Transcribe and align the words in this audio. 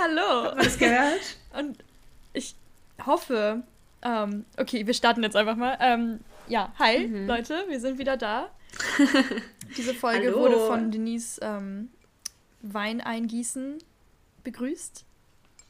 Hallo. 0.00 0.44
Habt 0.46 0.56
ihr 0.58 0.64
das 0.64 0.78
gehört? 0.78 1.36
Und 1.58 1.78
ich 2.32 2.54
hoffe, 3.04 3.62
ähm, 4.02 4.44
okay, 4.56 4.86
wir 4.86 4.94
starten 4.94 5.22
jetzt 5.22 5.36
einfach 5.36 5.56
mal. 5.56 5.76
Ähm, 5.80 6.20
ja, 6.48 6.72
hi 6.78 7.06
Mhm. 7.06 7.26
Leute, 7.26 7.64
wir 7.68 7.80
sind 7.80 7.98
wieder 7.98 8.16
da. 8.16 8.50
Diese 9.76 9.94
Folge 9.94 10.28
Hallo. 10.28 10.40
wurde 10.40 10.66
von 10.66 10.90
Denise 10.90 11.38
ähm, 11.42 11.90
Wein 12.62 13.00
eingießen 13.00 13.78
begrüßt. 14.44 15.04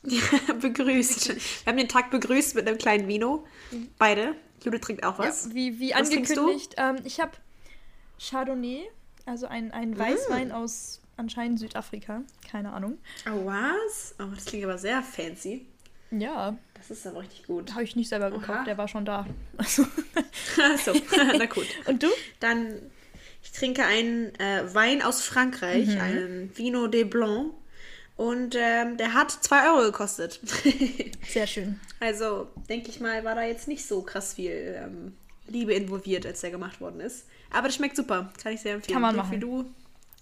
begrüßt. 0.61 1.29
Wir 1.65 1.71
haben 1.71 1.77
den 1.79 1.89
Tag 1.89 2.11
begrüßt 2.11 2.55
mit 2.55 2.67
einem 2.69 2.79
kleinen 2.79 3.09
Vino. 3.09 3.45
Beide. 3.99 4.35
Judith 4.63 4.81
trinkt 4.83 5.05
auch 5.05 5.19
was. 5.19 5.47
Ja, 5.47 5.55
wie, 5.55 5.81
wie 5.81 5.91
Was 5.93 6.11
angekündigt. 6.11 6.75
Ähm, 6.79 6.97
ich 7.05 7.21
habe 7.21 7.33
Chardonnay, 8.19 8.89
also 9.27 9.47
ein, 9.47 9.69
Mm. 9.69 9.73
ein 9.73 9.99
Weißwein 9.99 10.53
aus 10.53 11.00
anscheinend 11.21 11.61
Südafrika. 11.61 12.23
Keine 12.51 12.73
Ahnung. 12.73 12.99
Oh, 13.27 13.47
was? 13.47 14.15
Oh, 14.19 14.25
das 14.35 14.45
klingt 14.47 14.65
aber 14.65 14.79
sehr 14.79 15.03
fancy. 15.03 15.67
Ja, 16.11 16.57
Das 16.75 16.91
ist 16.91 17.07
aber 17.07 17.21
richtig 17.21 17.47
gut. 17.47 17.73
habe 17.73 17.85
ich 17.85 17.95
nicht 17.95 18.09
selber 18.09 18.31
gekauft, 18.33 18.67
der 18.67 18.77
war 18.77 18.89
schon 18.89 19.05
da. 19.05 19.27
Also, 19.57 19.87
Achso, 20.61 20.93
na 21.39 21.47
gut. 21.47 21.67
Und 21.87 22.03
du? 22.03 22.09
Dann, 22.41 22.75
ich 23.45 23.53
trinke 23.53 23.85
einen 23.85 24.35
äh, 24.41 24.75
Wein 24.75 25.03
aus 25.03 25.23
Frankreich, 25.23 25.87
Mhm. 25.87 26.01
einen 26.01 26.59
Vino 26.59 26.89
de 26.89 27.05
Blanc. 27.05 27.53
Und 28.17 28.55
ähm, 28.59 28.97
der 28.99 29.15
hat 29.15 29.31
2 29.31 29.71
Euro 29.71 29.83
gekostet. 29.83 30.41
Sehr 31.29 31.47
schön. 31.47 31.79
also, 32.01 32.49
denke 32.69 32.91
ich 32.91 32.99
mal, 33.01 33.25
war 33.25 33.35
da 33.37 33.45
jetzt 33.45 33.69
nicht 33.69 33.87
so 33.87 34.03
krass 34.03 34.35
viel 34.35 34.77
ähm, 34.85 35.15
Liebe 35.47 35.73
involviert, 35.75 36.27
als 36.27 36.41
der 36.43 36.51
gemacht 36.51 36.81
worden 36.81 37.01
ist. 37.01 37.27
Aber 37.51 37.69
das 37.69 37.77
schmeckt 37.77 37.97
super. 37.97 38.31
Kann 38.43 38.53
ich 38.53 38.61
sehr 38.61 38.75
empfehlen. 38.75 38.93
Kann 38.95 39.03
man 39.03 39.15
So 39.15 39.21
machen. 39.23 39.33
Wie 39.37 39.39
du. 39.41 39.65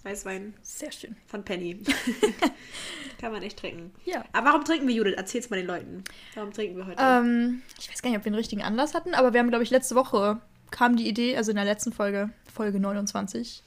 Weißwein 0.04 0.54
Sehr 0.62 0.92
schön. 0.92 1.16
von 1.26 1.44
Penny. 1.44 1.82
Kann 3.20 3.32
man 3.32 3.42
echt 3.42 3.58
trinken. 3.58 3.92
Ja. 4.04 4.24
Aber 4.32 4.48
warum 4.48 4.64
trinken 4.64 4.86
wir, 4.86 4.94
Judith? 4.94 5.14
Erzähl's 5.16 5.50
mal 5.50 5.56
den 5.56 5.66
Leuten. 5.66 6.04
Warum 6.34 6.52
trinken 6.52 6.76
wir 6.76 6.86
heute? 6.86 7.02
Ähm, 7.02 7.62
ich 7.78 7.90
weiß 7.90 8.00
gar 8.02 8.10
nicht, 8.10 8.18
ob 8.18 8.24
wir 8.24 8.30
einen 8.30 8.36
richtigen 8.36 8.62
Anlass 8.62 8.94
hatten, 8.94 9.14
aber 9.14 9.32
wir 9.32 9.40
haben, 9.40 9.48
glaube 9.48 9.64
ich, 9.64 9.70
letzte 9.70 9.94
Woche 9.96 10.40
kam 10.70 10.96
die 10.96 11.08
Idee, 11.08 11.36
also 11.36 11.50
in 11.50 11.56
der 11.56 11.64
letzten 11.64 11.92
Folge, 11.92 12.30
Folge 12.52 12.78
29, 12.78 13.62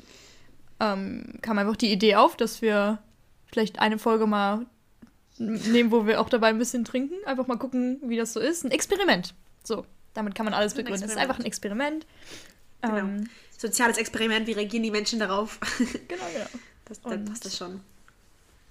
ähm, 0.80 1.40
kam 1.42 1.58
einfach 1.58 1.76
die 1.76 1.92
Idee 1.92 2.16
auf, 2.16 2.38
dass 2.38 2.62
wir 2.62 3.00
vielleicht 3.48 3.80
eine 3.80 3.98
Folge 3.98 4.28
mal 4.28 4.66
nehmen, 5.38 5.92
wo 5.92 6.06
wir 6.06 6.22
auch 6.22 6.30
dabei 6.30 6.48
ein 6.48 6.58
bisschen 6.60 6.86
trinken. 6.86 7.16
Einfach 7.26 7.48
mal 7.48 7.58
gucken, 7.58 8.00
wie 8.04 8.18
das 8.18 8.34
so 8.34 8.40
ist. 8.40 8.64
Ein 8.64 8.72
Experiment. 8.72 9.34
So, 9.64 9.86
damit 10.14 10.36
kann 10.36 10.46
man 10.46 10.54
alles 10.54 10.76
begründen. 10.76 11.04
Es 11.04 11.12
ist 11.12 11.18
einfach 11.18 11.40
ein 11.40 11.46
Experiment. 11.46 12.06
Genau. 12.82 12.98
Ähm, 12.98 13.30
Soziales 13.62 13.98
Experiment, 13.98 14.48
wie 14.48 14.54
reagieren 14.54 14.84
die 14.84 14.92
Menschen 14.92 15.20
darauf? 15.20 15.60
genau, 16.08 16.24
genau. 16.34 16.46
Das, 16.86 17.00
dann 17.02 17.14
Und- 17.20 17.26
passt 17.26 17.46
das 17.46 17.58
schon. 17.58 17.80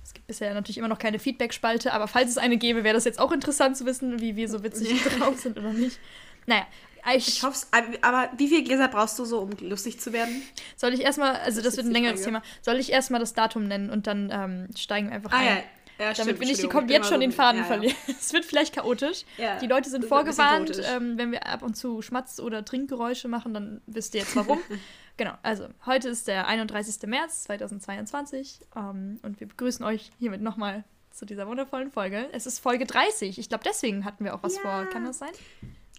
Es 0.05 0.12
gibt 0.12 0.27
bisher 0.27 0.52
natürlich 0.52 0.77
immer 0.78 0.88
noch 0.88 0.98
keine 0.98 1.19
Feedback-Spalte, 1.20 1.92
aber 1.92 2.08
falls 2.08 2.30
es 2.30 2.36
eine 2.38 2.56
gäbe, 2.58 2.83
wäre 2.84 2.94
das 2.94 3.05
jetzt 3.05 3.20
auch 3.20 3.30
interessant 3.33 3.77
zu 3.77 3.86
wissen, 3.86 4.20
wie 4.20 4.34
wir 4.34 4.48
so 4.48 4.62
witzig 4.64 5.00
drauf 5.18 5.38
sind 5.41 5.56
oder 5.56 5.72
nicht. 5.72 5.98
Naja, 6.46 6.66
ich, 7.14 7.28
Ich 7.28 7.42
hoffe 7.44 7.64
aber 8.02 8.28
wie 8.36 8.48
viele 8.48 8.64
Gläser 8.64 8.88
brauchst 8.88 9.16
du 9.20 9.24
so, 9.24 9.38
um 9.41 9.50
lustig 9.61 10.00
zu 10.00 10.12
werden? 10.12 10.42
soll 10.77 10.92
ich 10.94 11.00
erstmal, 11.00 11.36
also 11.36 11.62
das 11.62 11.74
ist 11.74 11.77
wird 11.78 11.86
ein 11.86 11.92
längeres 11.92 12.20
Frage. 12.24 12.38
Thema, 12.38 12.42
soll 12.61 12.77
ich 12.80 12.91
erstmal 12.91 13.20
das 13.20 13.33
Datum 13.34 13.68
nennen 13.68 13.88
und 13.88 14.06
dann 14.08 14.30
ähm, 14.33 14.66
steigen 14.77 15.06
wir 15.08 15.14
einfach 15.14 15.33
Ah 15.33 15.36
ein. 15.38 15.46
ja, 15.46 15.62
ja 16.00 16.12
Damit 16.12 16.40
wir 16.40 16.46
nicht 16.46 16.62
die 16.62 16.68
kommt 16.68 16.90
ich 16.90 16.96
jetzt 16.96 17.05
bin 17.05 17.12
schon 17.12 17.20
den 17.20 17.33
Faden 17.33 17.58
ja, 17.58 17.62
ja. 17.62 17.68
verlieren. 17.68 17.96
Es 18.08 18.33
wird 18.33 18.44
vielleicht 18.44 18.74
chaotisch. 18.74 19.24
Ja, 19.36 19.58
Die 19.58 19.66
Leute 19.66 19.90
sind 19.90 20.05
vorgewarnt, 20.05 20.80
ähm, 20.94 21.18
wenn 21.18 21.30
wir 21.33 21.46
ab 21.46 21.62
und 21.62 21.77
zu 21.77 22.02
Schmatz- 22.02 22.40
oder 22.40 22.64
Trinkgeräusche 22.64 23.28
machen, 23.28 23.55
dann 23.55 23.80
wisst 23.86 24.14
ihr 24.14 24.20
jetzt 24.20 24.34
warum. 24.36 24.58
genau, 25.16 25.34
also 25.42 25.68
heute 25.86 26.08
ist 26.08 26.27
der 26.28 26.46
31. 26.46 27.08
März 27.08 27.44
2022 27.44 28.60
ähm, 28.77 29.20
und 29.22 29.40
wir 29.40 29.48
begrüßen 29.48 29.84
euch 29.84 30.10
hiermit 30.18 30.40
nochmal 30.42 30.84
zu 31.10 31.27
dieser 31.27 31.46
wundervollen 31.46 31.90
Folge. 31.90 32.28
Es 32.33 32.46
ist 32.46 32.60
Folge 32.60 32.86
30. 32.86 33.39
Ich 33.39 33.48
glaube, 33.48 33.64
deswegen 33.66 34.05
hatten 34.05 34.24
wir 34.24 34.34
auch 34.34 34.42
was 34.42 34.56
Ja. 34.56 34.62
vor. 34.62 34.86
Kann 34.86 35.05
das 35.05 35.18
sein? 35.18 35.30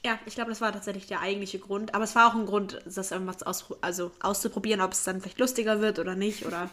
Ja, 0.04 0.18
ich 0.26 0.34
glaube, 0.34 0.50
das 0.50 0.62
war 0.62 0.72
tatsächlich 0.72 1.06
der 1.06 1.20
eigentliche 1.22 1.60
Grund. 1.60 1.94
Aber 1.94 2.04
es 2.04 2.16
war 2.16 2.28
auch 2.28 2.36
ein 2.36 2.46
Grund, 2.46 2.82
das 2.86 3.12
irgendwas 3.12 3.44
aus, 3.44 3.66
also 3.82 4.12
auszuprobieren, 4.20 4.82
ob 4.82 4.94
es 4.94 5.04
dann 5.04 5.22
vielleicht 5.22 5.40
lustiger 5.40 5.80
wird 5.82 6.00
oder 6.00 6.16
nicht. 6.16 6.46
Oder 6.46 6.70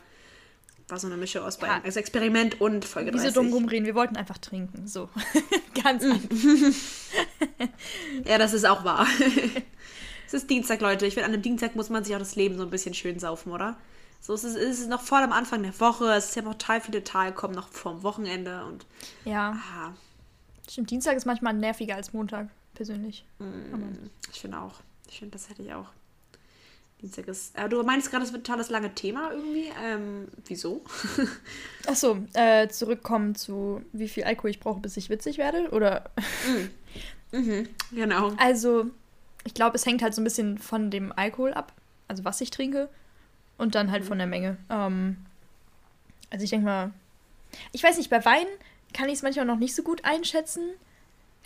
war 0.89 0.99
so 0.99 1.07
eine 1.07 1.17
Mischung 1.17 1.43
aus 1.43 1.59
beiden. 1.59 1.85
Also 1.85 2.01
Experiment 2.01 2.61
und 2.61 2.85
Folge 2.85 3.11
Wieso 3.13 3.25
30. 3.25 3.35
dumm 3.35 3.53
rumreden? 3.53 3.87
Wir 3.87 3.95
wollten 3.95 4.17
einfach 4.17 4.39
trinken. 4.39 4.87
So. 4.87 5.09
Ganz 5.83 6.03
Mm. 6.05 6.13
einfach. 6.13 6.29
Ja, 8.25 8.39
das 8.39 8.53
ist 8.53 8.67
auch 8.67 8.85
wahr. 8.85 9.07
es 10.27 10.35
ist 10.35 10.51
Dienstag, 10.51 10.81
Leute. 10.81 11.07
Ich 11.07 11.15
finde, 11.15 11.27
an 11.27 11.33
einem 11.33 11.43
Dienstag 11.43 11.77
muss 11.77 11.91
man 11.91 12.05
sich 12.05 12.15
auch 12.15 12.19
das 12.19 12.37
Leben 12.37 12.57
so 12.57 12.63
ein 12.65 12.71
bisschen 12.71 12.95
schön 12.95 13.19
saufen, 13.19 13.53
oder? 13.53 13.77
So 14.21 14.35
es 14.35 14.43
ist 14.45 14.57
es 14.57 14.81
ist 14.81 14.89
noch 14.89 15.01
voll 15.03 15.23
am 15.23 15.33
Anfang 15.33 15.63
der 15.63 15.79
Woche. 15.81 16.13
Es 16.13 16.31
ist 16.31 16.35
ja 16.37 16.43
noch 16.43 16.55
total 16.55 16.81
viele 16.81 17.05
Tage, 17.05 17.33
kommen 17.33 17.55
noch 17.55 17.69
vorm 17.69 18.03
Wochenende. 18.03 18.65
Und 18.65 18.85
Ja, 19.25 19.57
ah, 19.77 19.93
stimmt. 20.69 20.91
Dienstag 20.91 21.17
ist 21.17 21.25
manchmal 21.27 21.55
nerviger 21.55 21.95
als 21.95 22.13
Montag, 22.13 22.49
persönlich. 22.75 23.25
mm, 23.39 24.09
ich 24.33 24.41
finde 24.41 24.59
auch. 24.61 24.75
Ich 25.09 25.19
finde, 25.21 25.33
das 25.33 25.49
hätte 25.49 25.63
ich 25.63 25.73
auch. 25.73 25.87
Dienstag 27.01 27.29
ist. 27.29 27.57
Äh, 27.57 27.69
du 27.69 27.83
meinst 27.85 28.11
gerade, 28.11 28.25
es 28.25 28.33
wird 28.33 28.43
ein 28.43 28.45
totales 28.45 28.71
lange 28.71 28.93
Thema 28.95 29.31
irgendwie. 29.31 29.71
Ähm, 29.83 30.29
wieso? 30.47 30.83
Achso, 31.87 32.19
äh, 32.35 32.69
zurückkommen 32.69 33.35
zu, 33.37 33.83
wie 33.93 34.09
viel 34.09 34.25
Alkohol 34.25 34.51
ich 34.51 34.59
brauche, 34.61 34.81
bis 34.81 34.97
ich 34.97 35.09
witzig 35.09 35.39
werde? 35.39 35.71
Oder. 35.71 36.11
Mhm, 37.31 37.69
genau. 37.93 38.33
Also, 38.39 38.87
ich 39.45 39.55
glaube, 39.55 39.77
es 39.77 39.87
hängt 39.87 40.03
halt 40.03 40.15
so 40.15 40.21
ein 40.21 40.25
bisschen 40.25 40.59
von 40.59 40.91
dem 40.91 41.13
Alkohol 41.13 41.55
ab, 41.55 41.73
also 42.09 42.25
was 42.25 42.41
ich 42.41 42.51
trinke, 42.51 42.89
und 43.59 43.75
dann 43.75 43.91
halt 43.93 44.05
von 44.05 44.19
der 44.19 44.27
Menge. 44.27 44.57
Ähm, 44.69 45.19
also, 46.31 46.43
ich 46.45 46.51
denke 46.51 46.67
mal. 46.67 46.93
Ich 47.73 47.83
weiß 47.83 47.97
nicht, 47.97 48.11
bei 48.11 48.25
Wein 48.25 48.47
kann 48.93 49.09
ich 49.09 49.15
es 49.15 49.23
manchmal 49.23 49.47
noch 49.47 49.59
nicht 49.59 49.75
so 49.75 49.83
gut 49.83 50.05
einschätzen. 50.05 50.63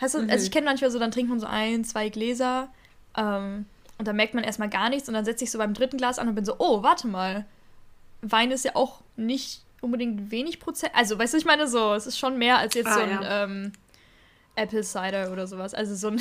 Du, 0.00 0.18
Mhm. 0.18 0.30
Also, 0.30 0.44
ich 0.44 0.50
kenne 0.50 0.64
manchmal 0.64 0.90
so, 0.90 0.98
dann 0.98 1.10
trinkt 1.10 1.28
man 1.30 1.40
so 1.40 1.46
ein, 1.46 1.84
zwei 1.84 2.08
Gläser. 2.08 2.72
Ähm, 3.16 3.66
und 4.02 4.08
dann 4.08 4.16
merkt 4.16 4.34
man 4.34 4.42
erstmal 4.42 4.68
gar 4.68 4.90
nichts 4.90 5.06
und 5.06 5.14
dann 5.14 5.24
setze 5.24 5.44
ich 5.44 5.52
so 5.52 5.58
beim 5.58 5.74
dritten 5.74 5.96
Glas 5.96 6.18
an 6.18 6.26
und 6.26 6.34
bin 6.34 6.44
so, 6.44 6.56
oh, 6.58 6.82
warte 6.82 7.06
mal. 7.06 7.44
Wein 8.20 8.50
ist 8.50 8.64
ja 8.64 8.74
auch 8.74 9.00
nicht 9.14 9.62
unbedingt 9.80 10.32
wenig 10.32 10.58
Prozent. 10.58 10.92
Also, 10.96 11.16
weißt 11.16 11.34
du, 11.34 11.38
ich 11.38 11.44
meine 11.44 11.68
so, 11.68 11.94
es 11.94 12.08
ist 12.08 12.18
schon 12.18 12.36
mehr 12.36 12.58
als 12.58 12.74
jetzt 12.74 12.88
Ah, 12.88 12.94
so 12.94 13.00
ein 13.00 13.10
ja. 13.10 13.44
ähm, 13.44 13.72
Apple 14.56 14.82
Cider 14.82 15.30
oder 15.30 15.46
sowas. 15.46 15.72
Also 15.72 15.94
so 15.94 16.08
ein 16.08 16.20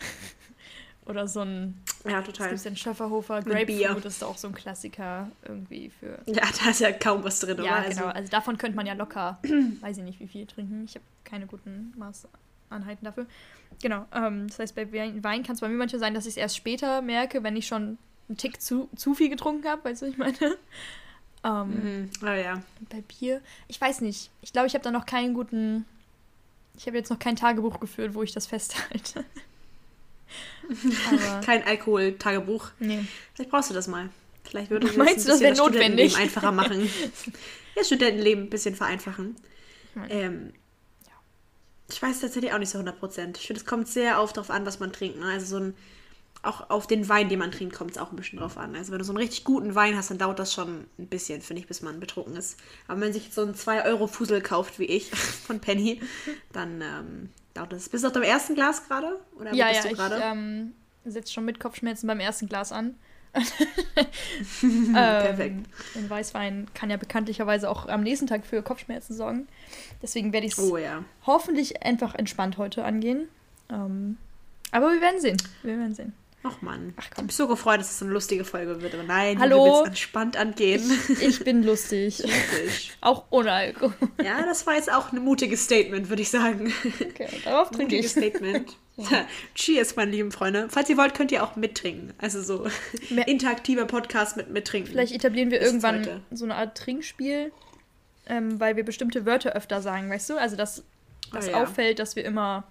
oder 1.06 1.28
so 1.28 1.42
ein 1.42 1.80
Ja, 2.04 2.18
es 2.18 2.26
total. 2.26 2.50
gibt 2.50 2.64
den 2.64 2.76
Schöfferhofer. 2.76 3.40
Grapefruit, 3.42 4.04
das 4.04 4.16
ist 4.16 4.24
auch 4.24 4.36
so 4.36 4.48
ein 4.48 4.54
Klassiker 4.54 5.30
irgendwie 5.46 5.90
für. 5.90 6.18
Ja, 6.26 6.42
da 6.64 6.70
ist 6.70 6.80
ja 6.80 6.90
kaum 6.90 7.22
was 7.22 7.38
drin, 7.38 7.62
Ja, 7.62 7.78
oder? 7.80 7.88
genau. 7.88 8.06
Also 8.06 8.28
davon 8.30 8.58
könnte 8.58 8.74
man 8.76 8.86
ja 8.86 8.94
locker, 8.94 9.38
weiß 9.80 9.98
ich 9.98 10.02
nicht, 10.04 10.18
wie 10.18 10.26
viel 10.26 10.46
trinken. 10.46 10.84
Ich 10.84 10.96
habe 10.96 11.04
keine 11.24 11.46
guten 11.46 11.92
Maßanheiten 12.70 13.04
dafür. 13.04 13.26
Genau. 13.82 14.06
Ähm, 14.14 14.48
das 14.48 14.58
heißt, 14.58 14.74
bei 14.74 14.90
Wein 14.92 15.42
kann 15.42 15.54
es 15.54 15.60
bei 15.60 15.68
mir 15.68 15.76
manchmal 15.76 16.00
sein, 16.00 16.14
dass 16.14 16.24
ich 16.26 16.32
es 16.32 16.36
erst 16.36 16.56
später 16.56 17.02
merke, 17.02 17.42
wenn 17.42 17.56
ich 17.56 17.66
schon 17.66 17.98
einen 18.28 18.36
Tick 18.38 18.60
zu, 18.60 18.88
zu 18.96 19.14
viel 19.14 19.28
getrunken 19.28 19.68
habe, 19.68 19.84
weißt 19.84 20.02
du, 20.02 20.06
was 20.06 20.12
ich 20.12 20.18
meine? 20.18 20.56
Ähm, 21.44 21.68
Mhm. 21.68 22.10
Oh 22.22 22.26
ja. 22.26 22.60
Bei 22.90 23.02
Bier, 23.02 23.40
ich 23.68 23.80
weiß 23.80 24.00
nicht. 24.00 24.30
Ich 24.42 24.52
glaube, 24.52 24.66
ich 24.66 24.74
habe 24.74 24.82
da 24.82 24.90
noch 24.90 25.06
keinen 25.06 25.32
guten. 25.34 25.84
Ich 26.76 26.86
habe 26.86 26.96
jetzt 26.96 27.10
noch 27.10 27.18
kein 27.20 27.36
Tagebuch 27.36 27.78
geführt, 27.78 28.14
wo 28.14 28.22
ich 28.24 28.32
das 28.32 28.46
festhalte. 28.46 29.24
Kein 31.44 31.62
Alkohol-Tagebuch. 31.62 32.70
nee. 32.80 33.04
Vielleicht 33.34 33.50
brauchst 33.50 33.70
du 33.70 33.74
das 33.74 33.86
mal. 33.86 34.08
Vielleicht 34.44 34.70
würde 34.70 34.86
das 34.88 34.96
Meinst 34.96 35.26
du, 35.28 35.32
ein 35.32 35.34
das 35.34 35.40
wäre 35.40 35.56
notwendig? 35.56 36.12
Studentenleben 36.12 36.16
einfacher 36.22 36.52
machen. 36.52 36.90
ja, 37.76 37.84
Studentenleben 37.84 38.44
ein 38.44 38.50
bisschen 38.50 38.74
vereinfachen. 38.74 39.36
Ähm, 40.08 40.52
ich 41.88 42.02
weiß 42.02 42.20
tatsächlich 42.20 42.52
auch 42.52 42.58
nicht 42.58 42.70
so 42.70 42.78
100 42.78 42.98
Prozent. 42.98 43.38
Ich 43.38 43.46
finde, 43.46 43.60
es 43.60 43.66
kommt 43.66 43.88
sehr 43.88 44.20
oft 44.20 44.36
darauf 44.36 44.50
an, 44.50 44.66
was 44.66 44.80
man 44.80 44.92
trinkt. 44.92 45.18
Ne? 45.18 45.26
Also 45.26 45.46
so 45.46 45.64
ein, 45.64 45.74
auch 46.42 46.70
auf 46.70 46.86
den 46.86 47.08
Wein, 47.08 47.28
den 47.28 47.38
man 47.40 47.52
trinkt, 47.52 47.76
kommt 47.76 47.92
es 47.92 47.98
auch 47.98 48.12
ein 48.12 48.16
bisschen 48.16 48.38
drauf 48.38 48.58
an. 48.58 48.76
Also 48.76 48.92
wenn 48.92 48.98
du 49.00 49.04
so 49.04 49.12
einen 49.12 49.18
richtig 49.18 49.44
guten 49.44 49.74
Wein 49.74 49.96
hast, 49.96 50.10
dann 50.10 50.18
dauert 50.18 50.38
das 50.38 50.54
schon 50.54 50.86
ein 50.98 51.08
bisschen, 51.08 51.42
finde 51.42 51.60
ich, 51.62 51.68
bis 51.68 51.82
man 51.82 52.00
betrunken 52.00 52.36
ist. 52.36 52.58
Aber 52.88 53.00
wenn 53.00 53.08
man 53.08 53.12
sich 53.14 53.32
so 53.32 53.42
einen 53.42 53.54
2-Euro-Fusel 53.54 54.42
kauft, 54.42 54.78
wie 54.78 54.86
ich, 54.86 55.10
von 55.46 55.60
Penny, 55.60 56.02
dann 56.52 56.80
ähm, 56.82 57.30
dauert 57.54 57.72
das. 57.72 57.88
Bist 57.88 58.04
du 58.04 58.08
auf 58.08 58.14
dem 58.14 58.22
ersten 58.22 58.54
Glas 58.54 58.86
gerade? 58.88 59.20
Oder 59.38 59.54
Ja, 59.54 59.70
bist 59.70 59.84
ja, 59.84 59.84
du 59.84 59.90
ich 59.90 59.98
gerade? 59.98 60.16
ähm, 60.18 60.74
setze 61.04 61.32
schon 61.32 61.44
mit 61.44 61.60
Kopfschmerzen 61.60 62.06
beim 62.06 62.20
ersten 62.20 62.48
Glas 62.48 62.72
an. 62.72 62.96
Perfekt. 64.60 65.56
Ähm, 65.56 65.64
Ein 65.94 66.10
Weißwein 66.10 66.66
kann 66.74 66.90
ja 66.90 66.96
bekanntlicherweise 66.96 67.70
auch 67.70 67.88
am 67.88 68.02
nächsten 68.02 68.26
Tag 68.26 68.44
für 68.46 68.62
Kopfschmerzen 68.62 69.14
sorgen. 69.14 69.48
Deswegen 70.02 70.32
werde 70.32 70.46
ich 70.46 70.52
es 70.52 70.58
Oh 70.58 70.76
ja. 70.76 71.04
hoffentlich 71.26 71.82
einfach 71.84 72.14
entspannt 72.14 72.58
heute 72.58 72.84
angehen. 72.84 73.28
Ähm, 73.70 74.16
aber 74.72 74.92
wir 74.92 75.00
werden 75.00 75.20
sehen. 75.20 75.36
Wir 75.62 75.78
werden 75.78 75.94
sehen. 75.94 76.12
Ach 76.48 76.62
Mann. 76.62 76.94
Ach, 76.96 77.02
ich 77.04 77.10
komm. 77.10 77.16
habe 77.16 77.26
mich 77.26 77.36
so 77.36 77.48
gefreut, 77.48 77.80
dass 77.80 77.90
es 77.90 78.02
eine 78.02 78.12
lustige 78.12 78.44
Folge 78.44 78.80
wird. 78.82 78.94
Aber 78.94 79.02
nein, 79.02 79.38
Hallo? 79.40 79.64
du 79.64 79.72
willst 79.72 79.86
entspannt 79.88 80.36
angehen. 80.36 80.82
Ich 81.20 81.40
bin 81.42 81.62
lustig. 81.62 82.22
Auch 83.00 83.24
ohne 83.30 83.50
Alkohol. 83.52 83.94
Ja, 84.24 84.44
das 84.46 84.66
war 84.66 84.74
jetzt 84.74 84.90
auch 84.92 85.12
ein 85.12 85.18
mutiges 85.22 85.64
Statement, 85.64 86.08
würde 86.08 86.22
ich 86.22 86.30
sagen. 86.30 86.72
Okay, 87.00 87.28
darauf 87.44 87.70
trinke 87.70 87.96
Mutiges 87.96 88.16
ich. 88.16 88.22
Statement. 88.24 88.76
Cheers, 89.54 89.96
meine 89.96 90.10
lieben 90.10 90.32
Freunde. 90.32 90.68
Falls 90.70 90.88
ihr 90.88 90.96
wollt, 90.96 91.14
könnt 91.14 91.30
ihr 91.32 91.42
auch 91.44 91.56
mittrinken. 91.56 92.12
Also 92.18 92.42
so 92.42 92.66
Mehr- 93.10 93.28
interaktiver 93.28 93.84
Podcast 93.84 94.36
mit 94.36 94.50
mittrinken. 94.50 94.90
Vielleicht 94.92 95.14
etablieren 95.14 95.50
wir 95.50 95.58
Bis 95.58 95.68
irgendwann 95.68 96.00
heute. 96.00 96.20
so 96.30 96.44
eine 96.44 96.54
Art 96.54 96.76
Trinkspiel. 96.78 97.52
ähm, 98.28 98.58
weil 98.58 98.76
wir 98.76 98.84
bestimmte 98.84 99.24
Wörter 99.26 99.52
öfter 99.52 99.80
sagen, 99.82 100.10
weißt 100.10 100.30
du? 100.30 100.36
Also, 100.38 100.56
dass 100.56 100.82
das 101.32 101.48
Ah, 101.48 101.50
ja. 101.50 101.62
auffällt, 101.62 101.98
dass 101.98 102.16
wir 102.16 102.24
immer 102.24 102.64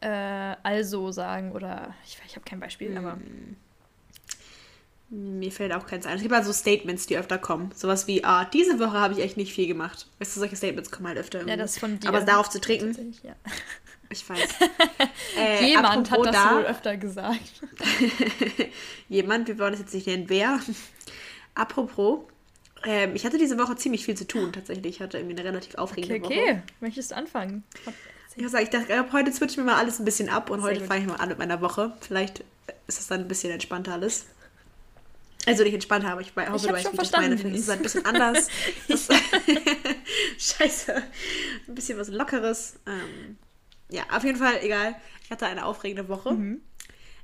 äh, 0.00 0.56
also 0.62 1.12
sagen 1.12 1.52
oder 1.52 1.94
ich, 2.04 2.18
ich 2.26 2.36
habe 2.36 2.44
kein 2.44 2.60
Beispiel, 2.60 2.96
aber 2.96 3.12
Hm. 3.14 3.56
Mir 5.12 5.50
fällt 5.50 5.72
auch 5.72 5.86
keins 5.86 6.06
ein. 6.06 6.14
Es 6.16 6.22
gibt 6.22 6.32
halt 6.32 6.44
so 6.44 6.52
Statements, 6.52 7.04
die 7.08 7.16
öfter 7.18 7.36
kommen. 7.36 7.72
Sowas 7.74 8.06
wie, 8.06 8.22
ah, 8.22 8.44
diese 8.44 8.78
Woche 8.78 8.92
habe 8.92 9.12
ich 9.14 9.18
echt 9.20 9.36
nicht 9.36 9.52
viel 9.52 9.66
gemacht. 9.66 10.06
Weißt 10.20 10.36
du, 10.36 10.38
solche 10.40 10.54
Statements 10.54 10.92
kommen 10.92 11.08
halt 11.08 11.18
öfter 11.18 11.38
ja, 11.40 11.46
irgendwie. 11.46 11.58
das 11.58 11.78
von 11.78 11.98
dir. 11.98 12.08
Aber 12.08 12.20
darauf 12.20 12.48
zu 12.48 12.60
trinken, 12.60 13.16
ja. 13.24 13.34
ich 14.10 14.28
weiß. 14.28 14.38
Äh, 15.38 15.64
Jemand 15.66 16.10
hat 16.10 16.18
das 16.26 16.32
da, 16.32 16.54
wohl 16.56 16.64
öfter 16.64 16.96
gesagt. 16.96 17.62
Jemand, 19.08 19.48
wir 19.48 19.58
wollen 19.58 19.74
es 19.74 19.80
jetzt 19.80 19.94
nicht 19.94 20.06
nennen, 20.06 20.24
wer. 20.28 20.60
apropos, 21.54 22.20
ähm, 22.84 23.14
ich 23.14 23.24
hatte 23.24 23.38
diese 23.38 23.58
Woche 23.58 23.76
ziemlich 23.76 24.04
viel 24.04 24.16
zu 24.16 24.26
tun, 24.26 24.52
tatsächlich. 24.52 24.96
Ich 24.96 25.00
hatte 25.00 25.18
irgendwie 25.18 25.38
eine 25.38 25.48
relativ 25.48 25.76
aufregende 25.76 26.16
Okay, 26.16 26.24
Woche. 26.24 26.50
okay. 26.52 26.62
Möchtest 26.80 27.10
du 27.12 27.16
anfangen? 27.16 27.64
Ich 28.36 28.42
muss 28.42 28.52
sagen, 28.52 28.64
ich 28.64 28.70
dachte, 28.70 29.12
heute 29.12 29.32
switchen 29.32 29.64
wir 29.64 29.72
mal 29.72 29.78
alles 29.78 29.98
ein 29.98 30.04
bisschen 30.04 30.28
ab 30.28 30.50
und 30.50 30.60
Sehr 30.60 30.70
heute 30.70 30.84
fange 30.84 31.00
ich 31.00 31.06
mal 31.06 31.16
an 31.16 31.28
mit 31.28 31.38
meiner 31.38 31.60
Woche. 31.60 31.92
Vielleicht 32.00 32.44
ist 32.86 33.00
es 33.00 33.08
dann 33.08 33.20
ein 33.20 33.28
bisschen 33.28 33.52
entspannter 33.52 33.92
alles. 33.92 34.26
Also 35.46 35.64
nicht 35.64 35.74
entspannter, 35.74 36.12
aber 36.12 36.20
ich 36.20 36.32
hoffe, 36.36 36.56
Ich 36.56 36.62
du 36.62 36.72
weißt, 36.72 36.84
wie 36.86 36.90
ich 36.90 36.94
verstanden, 36.94 37.30
meine. 37.30 37.38
Vielleicht 37.38 37.56
ist 37.56 37.62
es 37.62 37.68
halt 37.68 37.80
ein 37.80 37.82
bisschen 37.82 38.06
anders. 38.06 38.48
Scheiße. 40.38 41.02
Ein 41.66 41.74
bisschen 41.74 41.98
was 41.98 42.08
Lockeres. 42.08 42.74
Ähm, 42.86 43.38
ja, 43.90 44.04
auf 44.12 44.22
jeden 44.22 44.38
Fall, 44.38 44.58
egal. 44.62 44.94
Ich 45.24 45.30
hatte 45.30 45.46
eine 45.46 45.64
aufregende 45.64 46.08
Woche. 46.08 46.32
Mhm. 46.32 46.60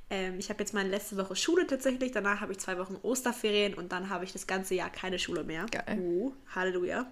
Ähm, 0.09 0.39
ich 0.39 0.49
habe 0.49 0.59
jetzt 0.59 0.73
meine 0.73 0.89
letzte 0.89 1.17
Woche 1.17 1.35
Schule 1.35 1.67
tatsächlich. 1.67 2.11
Danach 2.11 2.41
habe 2.41 2.53
ich 2.53 2.59
zwei 2.59 2.77
Wochen 2.77 2.97
Osterferien 3.01 3.75
und 3.75 3.91
dann 3.91 4.09
habe 4.09 4.25
ich 4.25 4.33
das 4.33 4.47
ganze 4.47 4.73
Jahr 4.73 4.89
keine 4.89 5.19
Schule 5.19 5.43
mehr. 5.43 5.65
Geil. 5.69 5.99
Uh, 5.99 6.33
Halleluja. 6.55 7.05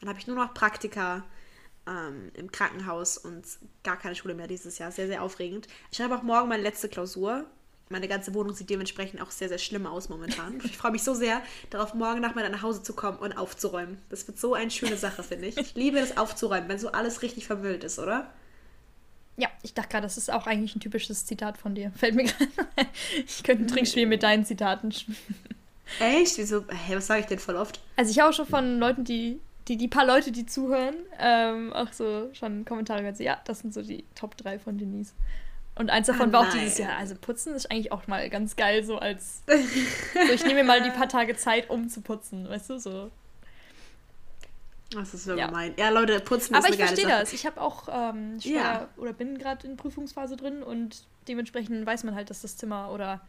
Dann 0.00 0.08
habe 0.08 0.18
ich 0.18 0.26
nur 0.26 0.36
noch 0.36 0.54
Praktika 0.54 1.24
ähm, 1.88 2.30
im 2.34 2.52
Krankenhaus 2.52 3.18
und 3.18 3.44
gar 3.82 3.96
keine 3.96 4.14
Schule 4.14 4.34
mehr 4.34 4.46
dieses 4.46 4.78
Jahr. 4.78 4.92
Sehr, 4.92 5.06
sehr 5.06 5.22
aufregend. 5.22 5.66
Ich 5.90 5.96
schreibe 5.96 6.16
auch 6.16 6.22
morgen 6.22 6.48
meine 6.48 6.62
letzte 6.62 6.88
Klausur. 6.88 7.44
Meine 7.90 8.06
ganze 8.06 8.34
Wohnung 8.34 8.54
sieht 8.54 8.68
dementsprechend 8.68 9.22
auch 9.22 9.30
sehr, 9.30 9.48
sehr 9.48 9.58
schlimm 9.58 9.86
aus 9.86 10.10
momentan. 10.10 10.60
Ich 10.64 10.76
freue 10.76 10.92
mich 10.92 11.02
so 11.02 11.14
sehr 11.14 11.40
darauf, 11.70 11.94
morgen 11.94 12.20
Nachmittag 12.20 12.52
nach 12.52 12.62
Hause 12.62 12.82
zu 12.82 12.92
kommen 12.92 13.18
und 13.18 13.32
aufzuräumen. 13.32 13.98
Das 14.10 14.26
wird 14.28 14.38
so 14.38 14.54
eine 14.54 14.70
schöne 14.70 14.96
Sache, 14.96 15.22
finde 15.22 15.46
ich. 15.46 15.56
Ich 15.56 15.74
liebe 15.74 15.98
das 15.98 16.16
aufzuräumen, 16.18 16.68
wenn 16.68 16.78
so 16.78 16.92
alles 16.92 17.22
richtig 17.22 17.46
vermüllt 17.46 17.84
ist, 17.84 17.98
oder? 17.98 18.30
Ja, 19.38 19.48
ich 19.62 19.72
dachte 19.72 19.90
gerade, 19.90 20.02
das 20.02 20.18
ist 20.18 20.30
auch 20.32 20.46
eigentlich 20.46 20.74
ein 20.74 20.80
typisches 20.80 21.24
Zitat 21.24 21.56
von 21.56 21.74
dir. 21.74 21.92
Fällt 21.96 22.16
mir 22.16 22.24
gerade. 22.24 22.50
Ich 23.24 23.42
könnte 23.42 23.64
ein 23.64 23.68
Trinkspiel 23.68 24.06
mit 24.06 24.22
deinen 24.22 24.44
Zitaten 24.44 24.92
spielen. 24.92 25.16
Echt? 26.00 26.36
Wieso? 26.36 26.64
Hä, 26.68 26.96
was 26.96 27.06
sage 27.06 27.20
ich 27.20 27.26
denn 27.26 27.38
voll 27.38 27.56
oft? 27.56 27.80
Also 27.96 28.10
ich 28.10 28.18
habe 28.18 28.30
auch 28.30 28.34
schon 28.34 28.46
von 28.46 28.78
Leuten, 28.78 29.04
die, 29.04 29.40
die, 29.68 29.76
die 29.76 29.88
paar 29.88 30.06
Leute, 30.06 30.32
die 30.32 30.46
zuhören, 30.46 30.94
ähm, 31.18 31.72
auch 31.74 31.92
so 31.92 32.30
schon 32.32 32.64
Kommentare 32.64 33.00
gehört, 33.00 33.16
so, 33.18 33.22
ja, 33.22 33.38
das 33.44 33.60
sind 33.60 33.74
so 33.74 33.82
die 33.82 34.04
Top 34.14 34.36
3 34.38 34.58
von 34.58 34.78
Denise. 34.78 35.12
Und 35.74 35.90
eins 35.90 36.08
davon 36.08 36.30
Ah, 36.30 36.32
war 36.32 36.40
auch 36.40 36.48
nein. 36.54 36.60
dieses 36.64 36.78
Jahr. 36.78 36.96
Also 36.96 37.14
putzen 37.14 37.54
ist 37.54 37.70
eigentlich 37.70 37.92
auch 37.92 38.06
mal 38.08 38.28
ganz 38.30 38.56
geil, 38.56 38.82
so 38.82 38.98
als. 38.98 39.42
so, 39.46 40.32
ich 40.32 40.42
nehme 40.42 40.54
mir 40.62 40.64
mal 40.64 40.82
die 40.82 40.90
paar 40.90 41.08
Tage 41.08 41.36
Zeit, 41.36 41.70
um 41.70 41.88
zu 41.88 42.00
putzen, 42.00 42.48
weißt 42.48 42.70
du, 42.70 42.78
so. 42.80 43.10
Das 44.90 45.12
ist 45.12 45.24
so 45.24 45.36
Ja. 45.36 45.46
gemein. 45.46 45.74
Ja, 45.76 45.90
Leute, 45.90 46.18
putzen 46.20 46.54
Aber 46.54 46.66
ist 46.66 46.74
ich 46.74 46.80
eine 46.80 46.90
geile 46.90 46.96
verstehe 46.96 47.18
das. 47.20 47.32
Ich 47.34 47.44
habe 47.46 47.60
auch, 47.60 47.88
ähm, 47.92 48.36
ich 48.38 48.46
Ja. 48.46 48.88
oder 48.96 49.12
bin 49.12 49.38
gerade 49.38 49.66
in 49.66 49.76
Prüfungsphase 49.76 50.36
drin 50.36 50.62
und 50.62 51.04
dementsprechend 51.28 51.84
weiß 51.84 52.04
man 52.04 52.14
halt, 52.14 52.30
dass 52.30 52.40
das 52.40 52.56
Zimmer 52.56 52.90
oder 52.90 53.20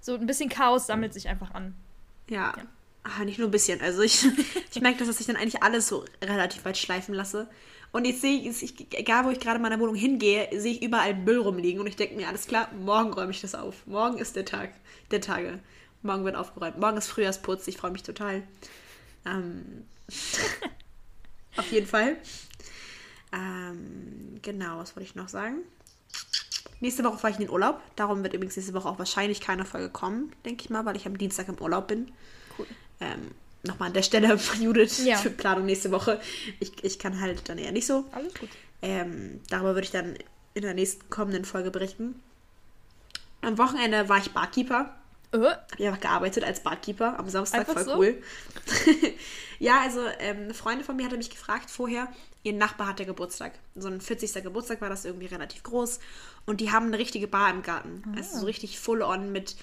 so 0.00 0.14
ein 0.14 0.26
bisschen 0.26 0.48
Chaos 0.48 0.86
sammelt 0.86 1.12
sich 1.12 1.28
einfach 1.28 1.52
an. 1.52 1.74
Ja. 2.28 2.54
Ja. 2.56 2.62
Ah, 3.04 3.24
nicht 3.24 3.38
nur 3.38 3.48
ein 3.48 3.52
bisschen. 3.52 3.80
Also 3.80 4.02
ich, 4.02 4.24
ich 4.74 4.80
merke, 4.80 5.04
dass 5.04 5.20
ich 5.20 5.26
dann 5.26 5.36
eigentlich 5.36 5.62
alles 5.62 5.88
so 5.88 6.04
relativ 6.22 6.64
weit 6.64 6.78
schleifen 6.78 7.14
lasse. 7.14 7.48
Und 7.92 8.06
jetzt 8.06 8.22
sehe 8.22 8.40
ich, 8.40 8.62
ich, 8.62 8.98
egal 8.98 9.24
wo 9.24 9.30
ich 9.30 9.38
gerade 9.38 9.56
in 9.56 9.62
meiner 9.62 9.78
Wohnung 9.78 9.94
hingehe, 9.94 10.48
sehe 10.58 10.72
ich 10.72 10.82
überall 10.82 11.14
Müll 11.14 11.38
rumliegen 11.38 11.80
und 11.80 11.86
ich 11.86 11.96
denke 11.96 12.14
mir, 12.16 12.26
alles 12.26 12.46
klar, 12.46 12.72
morgen 12.72 13.12
räume 13.12 13.32
ich 13.32 13.42
das 13.42 13.54
auf. 13.54 13.86
Morgen 13.86 14.16
ist 14.16 14.34
der 14.34 14.46
Tag, 14.46 14.72
der 15.10 15.20
Tage. 15.20 15.58
Morgen 16.00 16.24
wird 16.24 16.34
aufgeräumt. 16.34 16.78
Morgen 16.78 16.96
ist 16.96 17.08
Frühjahrsputz, 17.08 17.68
ich 17.68 17.76
freue 17.76 17.90
mich 17.90 18.02
total. 18.02 18.42
Ähm, 19.26 19.84
auf 21.56 21.70
jeden 21.70 21.86
Fall. 21.86 22.16
Ähm, 23.32 24.38
genau, 24.40 24.78
was 24.78 24.96
wollte 24.96 25.08
ich 25.08 25.14
noch 25.14 25.28
sagen? 25.28 25.58
Nächste 26.80 27.04
Woche 27.04 27.18
fahre 27.18 27.32
ich 27.32 27.38
in 27.38 27.46
den 27.46 27.52
Urlaub. 27.52 27.80
Darum 27.94 28.22
wird 28.22 28.32
übrigens 28.32 28.56
nächste 28.56 28.74
Woche 28.74 28.88
auch 28.88 28.98
wahrscheinlich 28.98 29.40
keine 29.40 29.64
Folge 29.64 29.90
kommen, 29.90 30.32
denke 30.44 30.64
ich 30.64 30.70
mal, 30.70 30.84
weil 30.84 30.96
ich 30.96 31.06
am 31.06 31.18
Dienstag 31.18 31.48
im 31.48 31.58
Urlaub 31.60 31.88
bin. 31.88 32.10
Cool. 32.58 32.66
Ähm, 33.00 33.32
Nochmal 33.64 33.88
an 33.88 33.94
der 33.94 34.02
Stelle 34.02 34.38
von 34.38 34.60
Judith 34.60 35.04
Ja. 35.04 35.16
für 35.18 35.30
Planung 35.30 35.66
nächste 35.66 35.92
Woche. 35.92 36.20
Ich, 36.58 36.72
ich 36.82 36.98
kann 36.98 37.20
halt 37.20 37.48
dann 37.48 37.58
eher 37.58 37.70
nicht 37.72 37.86
so. 37.86 38.04
Alles 38.12 38.34
gut. 38.34 38.48
Ähm, 38.82 39.40
darüber 39.50 39.74
würde 39.74 39.84
ich 39.84 39.92
dann 39.92 40.16
in 40.54 40.62
der 40.62 40.74
nächsten 40.74 41.08
kommenden 41.10 41.44
Folge 41.44 41.70
berichten. 41.70 42.20
Am 43.40 43.58
Wochenende 43.58 44.08
war 44.08 44.18
ich 44.18 44.32
Barkeeper. 44.32 44.94
Äh, 45.32 45.38
Habe 45.38 45.58
ich 45.78 45.86
einfach 45.86 46.00
gearbeitet 46.00 46.44
als 46.44 46.60
Barkeeper 46.62 47.18
am 47.18 47.28
Samstag, 47.28 47.60
Einfach 47.60 47.74
voll 47.74 47.84
so? 47.84 47.96
cool. 47.96 48.22
ja, 49.58 49.80
also 49.80 50.00
ähm, 50.18 50.38
eine 50.44 50.54
Freundin 50.54 50.84
von 50.84 50.96
mir 50.96 51.06
hatte 51.06 51.16
mich 51.16 51.30
gefragt 51.30 51.70
vorher, 51.70 52.08
ihr 52.42 52.52
Nachbar 52.52 52.88
hatte 52.88 53.06
Geburtstag. 53.06 53.52
So 53.76 53.88
ein 53.88 54.00
40. 54.00 54.42
Geburtstag 54.42 54.80
war 54.80 54.88
das 54.88 55.04
irgendwie 55.04 55.26
relativ 55.26 55.62
groß. 55.62 56.00
Und 56.44 56.60
die 56.60 56.70
haben 56.72 56.86
eine 56.86 56.98
richtige 56.98 57.28
Bar 57.28 57.50
im 57.50 57.62
Garten. 57.62 58.02
Ah. 58.08 58.16
Also 58.18 58.40
so 58.40 58.46
richtig 58.46 58.78
full 58.78 59.02
on 59.02 59.32
mit, 59.32 59.56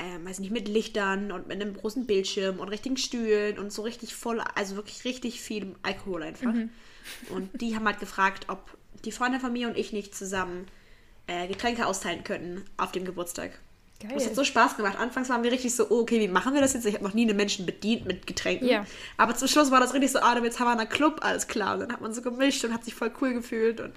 ähm, 0.00 0.26
weiß 0.26 0.38
nicht, 0.38 0.50
mit 0.50 0.66
Lichtern 0.66 1.30
und 1.30 1.46
mit 1.46 1.60
einem 1.60 1.76
großen 1.76 2.06
Bildschirm 2.06 2.58
und 2.58 2.68
richtigen 2.68 2.96
Stühlen 2.96 3.58
und 3.58 3.72
so 3.72 3.82
richtig 3.82 4.14
voll, 4.14 4.40
also 4.54 4.76
wirklich 4.76 5.04
richtig 5.04 5.40
viel 5.40 5.74
Alkohol 5.82 6.22
einfach. 6.22 6.52
Mhm. 6.52 6.70
Und 7.28 7.50
die 7.60 7.76
haben 7.76 7.84
halt 7.86 8.00
gefragt, 8.00 8.46
ob 8.48 8.76
die 9.04 9.12
Freundin 9.12 9.40
von 9.40 9.52
mir 9.52 9.68
und 9.68 9.76
ich 9.76 9.92
nicht 9.92 10.14
zusammen 10.14 10.66
äh, 11.26 11.46
Getränke 11.48 11.86
austeilen 11.86 12.24
könnten 12.24 12.64
auf 12.76 12.92
dem 12.92 13.04
Geburtstag. 13.04 13.58
geil. 14.00 14.12
Es 14.16 14.26
hat 14.26 14.34
so 14.34 14.44
Spaß 14.44 14.76
gemacht. 14.76 14.98
Anfangs 14.98 15.28
waren 15.28 15.42
wir 15.42 15.52
richtig 15.52 15.74
so, 15.74 15.86
oh, 15.90 16.00
okay, 16.00 16.18
wie 16.18 16.28
machen 16.28 16.54
wir 16.54 16.62
das 16.62 16.72
jetzt? 16.72 16.86
Ich 16.86 16.94
habe 16.94 17.04
noch 17.04 17.14
nie 17.14 17.28
einen 17.28 17.36
Menschen 17.36 17.66
bedient 17.66 18.06
mit 18.06 18.26
Getränken. 18.26 18.68
Ja. 18.68 18.86
Aber 19.18 19.34
zum 19.34 19.48
Schluss 19.48 19.70
war 19.70 19.80
das 19.80 19.92
richtig 19.92 20.12
so, 20.12 20.20
ah, 20.20 20.38
jetzt 20.42 20.60
haben 20.60 20.66
wir 20.66 20.78
einen 20.78 20.88
Club, 20.88 21.20
alles 21.22 21.46
klar. 21.46 21.74
Und 21.74 21.80
dann 21.80 21.92
hat 21.92 22.00
man 22.00 22.14
so 22.14 22.22
gemischt 22.22 22.64
und 22.64 22.72
hat 22.72 22.84
sich 22.84 22.94
voll 22.94 23.12
cool 23.20 23.34
gefühlt. 23.34 23.80
Und 23.80 23.92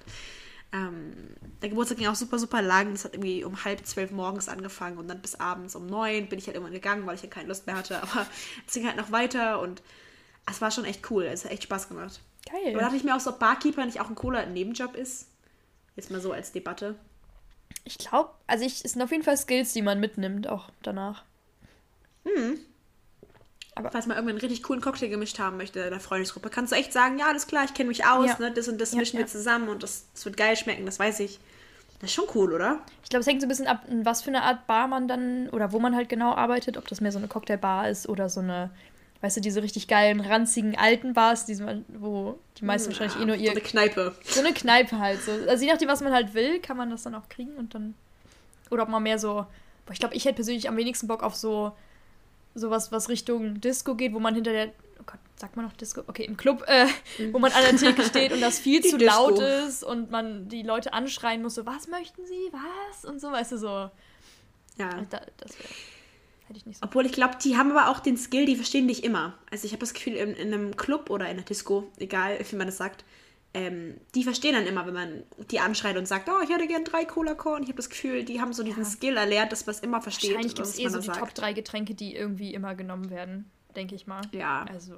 ähm, 0.73 1.13
der 1.61 1.69
Geburtstag 1.69 1.99
ging 1.99 2.07
auch 2.07 2.15
super, 2.15 2.39
super 2.39 2.61
lang. 2.61 2.93
Es 2.93 3.05
hat 3.05 3.13
irgendwie 3.13 3.43
um 3.43 3.63
halb 3.63 3.85
zwölf 3.85 4.11
morgens 4.11 4.49
angefangen 4.49 4.97
und 4.97 5.07
dann 5.07 5.21
bis 5.21 5.35
abends 5.35 5.75
um 5.75 5.85
neun 5.85 6.27
bin 6.27 6.39
ich 6.39 6.47
halt 6.47 6.55
irgendwann 6.55 6.73
gegangen, 6.73 7.05
weil 7.05 7.15
ich 7.15 7.21
ja 7.21 7.29
keine 7.29 7.47
Lust 7.47 7.67
mehr 7.67 7.77
hatte. 7.77 7.97
Aber 8.03 8.25
es 8.67 8.73
ging 8.73 8.87
halt 8.87 8.97
noch 8.97 9.11
weiter 9.11 9.61
und 9.61 9.81
es 10.49 10.61
war 10.61 10.71
schon 10.71 10.85
echt 10.85 11.09
cool. 11.11 11.23
Es 11.23 11.45
hat 11.45 11.51
echt 11.51 11.63
Spaß 11.63 11.87
gemacht. 11.87 12.19
Geil. 12.49 12.71
Aber 12.71 12.79
da 12.79 12.85
dachte 12.85 12.97
ich 12.97 13.03
mir 13.03 13.15
auch 13.15 13.19
so, 13.19 13.29
ob 13.29 13.39
Barkeeper 13.39 13.85
nicht 13.85 14.01
auch 14.01 14.09
ein 14.09 14.15
cooler 14.15 14.45
Nebenjob 14.47 14.95
ist. 14.95 15.27
Jetzt 15.95 16.11
mal 16.11 16.19
so 16.19 16.31
als 16.31 16.51
Debatte. 16.51 16.95
Ich 17.85 17.97
glaube, 17.97 18.31
also 18.47 18.65
ich, 18.65 18.83
es 18.83 18.93
sind 18.93 19.01
auf 19.01 19.11
jeden 19.11 19.23
Fall 19.23 19.37
Skills, 19.37 19.73
die 19.73 19.81
man 19.81 19.99
mitnimmt, 19.99 20.47
auch 20.47 20.69
danach. 20.81 21.23
Falls 23.75 24.05
man 24.05 24.15
irgendwann 24.17 24.29
einen 24.35 24.39
richtig 24.39 24.63
coolen 24.63 24.81
Cocktail 24.81 25.09
gemischt 25.09 25.39
haben 25.39 25.57
möchte 25.57 25.79
in 25.79 25.89
der 25.89 25.99
Freundesgruppe, 25.99 26.49
kannst 26.49 26.71
du 26.71 26.75
echt 26.75 26.93
sagen, 26.93 27.17
ja, 27.19 27.27
alles 27.27 27.47
klar, 27.47 27.63
ich 27.65 27.73
kenne 27.73 27.89
mich 27.89 28.05
aus, 28.05 28.27
Ja. 28.27 28.37
ne, 28.39 28.51
das 28.51 28.67
und 28.67 28.79
das 28.79 28.91
Ja, 28.93 28.99
mischen 28.99 29.17
ja. 29.17 29.23
wir 29.25 29.27
zusammen 29.27 29.69
und 29.69 29.83
das, 29.83 30.05
das 30.13 30.25
wird 30.25 30.37
geil 30.37 30.55
schmecken, 30.55 30.85
das 30.85 30.99
weiß 30.99 31.19
ich. 31.21 31.39
Das 31.99 32.09
ist 32.09 32.15
schon 32.15 32.25
cool, 32.35 32.53
oder? 32.53 32.79
Ich 33.03 33.09
glaube, 33.09 33.21
es 33.21 33.27
hängt 33.27 33.39
so 33.41 33.45
ein 33.45 33.49
bisschen 33.49 33.67
ab, 33.67 33.83
in 33.89 34.05
was 34.05 34.21
für 34.21 34.29
eine 34.29 34.43
Art 34.43 34.67
Bar 34.67 34.87
man 34.87 35.07
dann 35.07 35.49
oder 35.49 35.71
wo 35.71 35.79
man 35.79 35.95
halt 35.95 36.09
genau 36.09 36.33
arbeitet, 36.33 36.77
ob 36.77 36.87
das 36.87 36.99
mehr 37.01 37.11
so 37.11 37.17
eine 37.17 37.27
Cocktailbar 37.27 37.89
ist 37.89 38.09
oder 38.09 38.29
so 38.29 38.41
eine, 38.41 38.69
weißt 39.21 39.37
du, 39.37 39.41
diese 39.41 39.63
richtig 39.63 39.87
geilen, 39.87 40.19
ranzigen 40.19 40.77
alten 40.77 41.13
Bars, 41.13 41.45
die, 41.45 41.55
man- 41.55 41.85
wo 41.87 42.37
die 42.59 42.65
meisten 42.65 42.89
wahrscheinlich 42.91 43.15
eh 43.21 43.25
nur 43.25 43.37
so 43.37 43.41
ihr. 43.41 43.51
eine 43.51 43.61
Kneipe. 43.61 44.13
So 44.25 44.41
eine 44.41 44.51
Kneipe 44.53 44.99
halt. 44.99 45.21
So. 45.23 45.31
Also 45.47 45.63
je 45.63 45.71
nachdem, 45.71 45.87
was 45.87 46.01
man 46.01 46.11
halt 46.11 46.33
will, 46.33 46.59
kann 46.59 46.75
man 46.75 46.89
das 46.89 47.03
dann 47.03 47.15
auch 47.15 47.29
kriegen 47.29 47.55
und 47.55 47.73
dann. 47.73 47.93
Oder 48.69 48.83
ob 48.83 48.89
man 48.89 49.01
mehr 49.01 49.17
so. 49.17 49.45
Boah, 49.85 49.91
ich 49.93 49.99
glaube, 49.99 50.15
ich 50.15 50.25
hätte 50.25 50.35
persönlich 50.35 50.67
am 50.67 50.75
wenigsten 50.75 51.07
Bock 51.07 51.23
auf 51.23 51.35
so 51.35 51.71
sowas, 52.55 52.91
was 52.91 53.09
Richtung 53.09 53.59
Disco 53.61 53.95
geht, 53.95 54.13
wo 54.13 54.19
man 54.19 54.35
hinter 54.35 54.51
der. 54.51 54.67
Oh 54.99 55.03
Gott, 55.05 55.19
sagt 55.35 55.55
man 55.55 55.65
noch 55.65 55.73
Disco? 55.73 56.01
Okay, 56.07 56.23
im 56.23 56.37
Club, 56.37 56.63
äh, 56.67 56.87
wo 57.31 57.39
man 57.39 57.51
an 57.51 57.63
der 57.63 57.75
Theke 57.75 58.03
steht 58.03 58.31
und 58.31 58.41
das 58.41 58.59
viel 58.59 58.81
Die 58.81 58.89
zu 58.89 58.97
Disco. 58.97 59.29
laut 59.29 59.39
ist 59.39 59.83
und 59.83 60.11
man 60.11 60.47
die 60.47 60.63
Leute 60.63 60.93
anschreien 60.93 61.41
muss, 61.41 61.55
so, 61.55 61.65
was 61.65 61.87
möchten 61.87 62.25
sie? 62.25 62.51
Was? 62.51 63.05
Und 63.05 63.19
so, 63.19 63.31
weißt 63.31 63.53
du, 63.53 63.57
so. 63.57 63.67
Ja. 64.77 64.89
Da, 65.09 65.21
das 65.37 65.59
wär, 65.59 65.65
hätte 66.47 66.57
ich 66.57 66.65
nicht 66.65 66.79
so. 66.79 66.85
Obwohl 66.85 67.05
ich 67.05 67.11
glaube, 67.11 67.35
die 67.43 67.57
haben 67.57 67.71
aber 67.71 67.89
auch 67.89 67.99
den 67.99 68.17
Skill, 68.17 68.45
die 68.45 68.55
verstehen 68.55 68.87
dich 68.87 69.03
immer. 69.03 69.37
Also 69.51 69.65
ich 69.65 69.71
habe 69.73 69.81
das 69.81 69.93
Gefühl, 69.93 70.13
in, 70.13 70.33
in 70.33 70.53
einem 70.53 70.77
Club 70.77 71.09
oder 71.09 71.25
in 71.25 71.31
einer 71.31 71.41
Disco, 71.43 71.91
egal 71.97 72.39
wie 72.49 72.55
man 72.55 72.67
das 72.67 72.77
sagt, 72.77 73.03
ähm, 73.53 73.99
die 74.15 74.23
verstehen 74.23 74.53
dann 74.53 74.65
immer, 74.65 74.85
wenn 74.87 74.93
man 74.93 75.23
die 75.51 75.59
anschreit 75.59 75.95
und 75.97 76.07
sagt, 76.07 76.27
oh, 76.27 76.41
ich 76.43 76.49
hätte 76.49 76.67
gern 76.67 76.83
drei 76.83 77.05
Cola-Korn. 77.05 77.61
Ich 77.63 77.69
habe 77.69 77.77
das 77.77 77.89
Gefühl, 77.89 78.23
die 78.23 78.41
haben 78.41 78.51
so 78.53 78.63
diesen 78.63 78.83
Ja. 78.83 78.89
Skill 78.89 79.17
erlernt, 79.17 79.51
dass 79.51 79.65
man 79.65 79.75
es 79.75 79.81
immer 79.81 80.01
versteht. 80.01 80.31
Wahrscheinlich 80.31 80.55
gibt 80.55 80.67
es 80.67 80.79
eh 80.79 80.87
so 80.89 80.99
die 80.99 81.05
sagt. 81.05 81.19
Top 81.19 81.33
3 81.35 81.53
Getränke, 81.53 81.93
die 81.93 82.15
irgendwie 82.15 82.53
immer 82.53 82.73
genommen 82.73 83.09
werden, 83.11 83.51
denke 83.75 83.93
ich 83.95 84.07
mal. 84.07 84.21
Ja. 84.31 84.65
Also, 84.69 84.95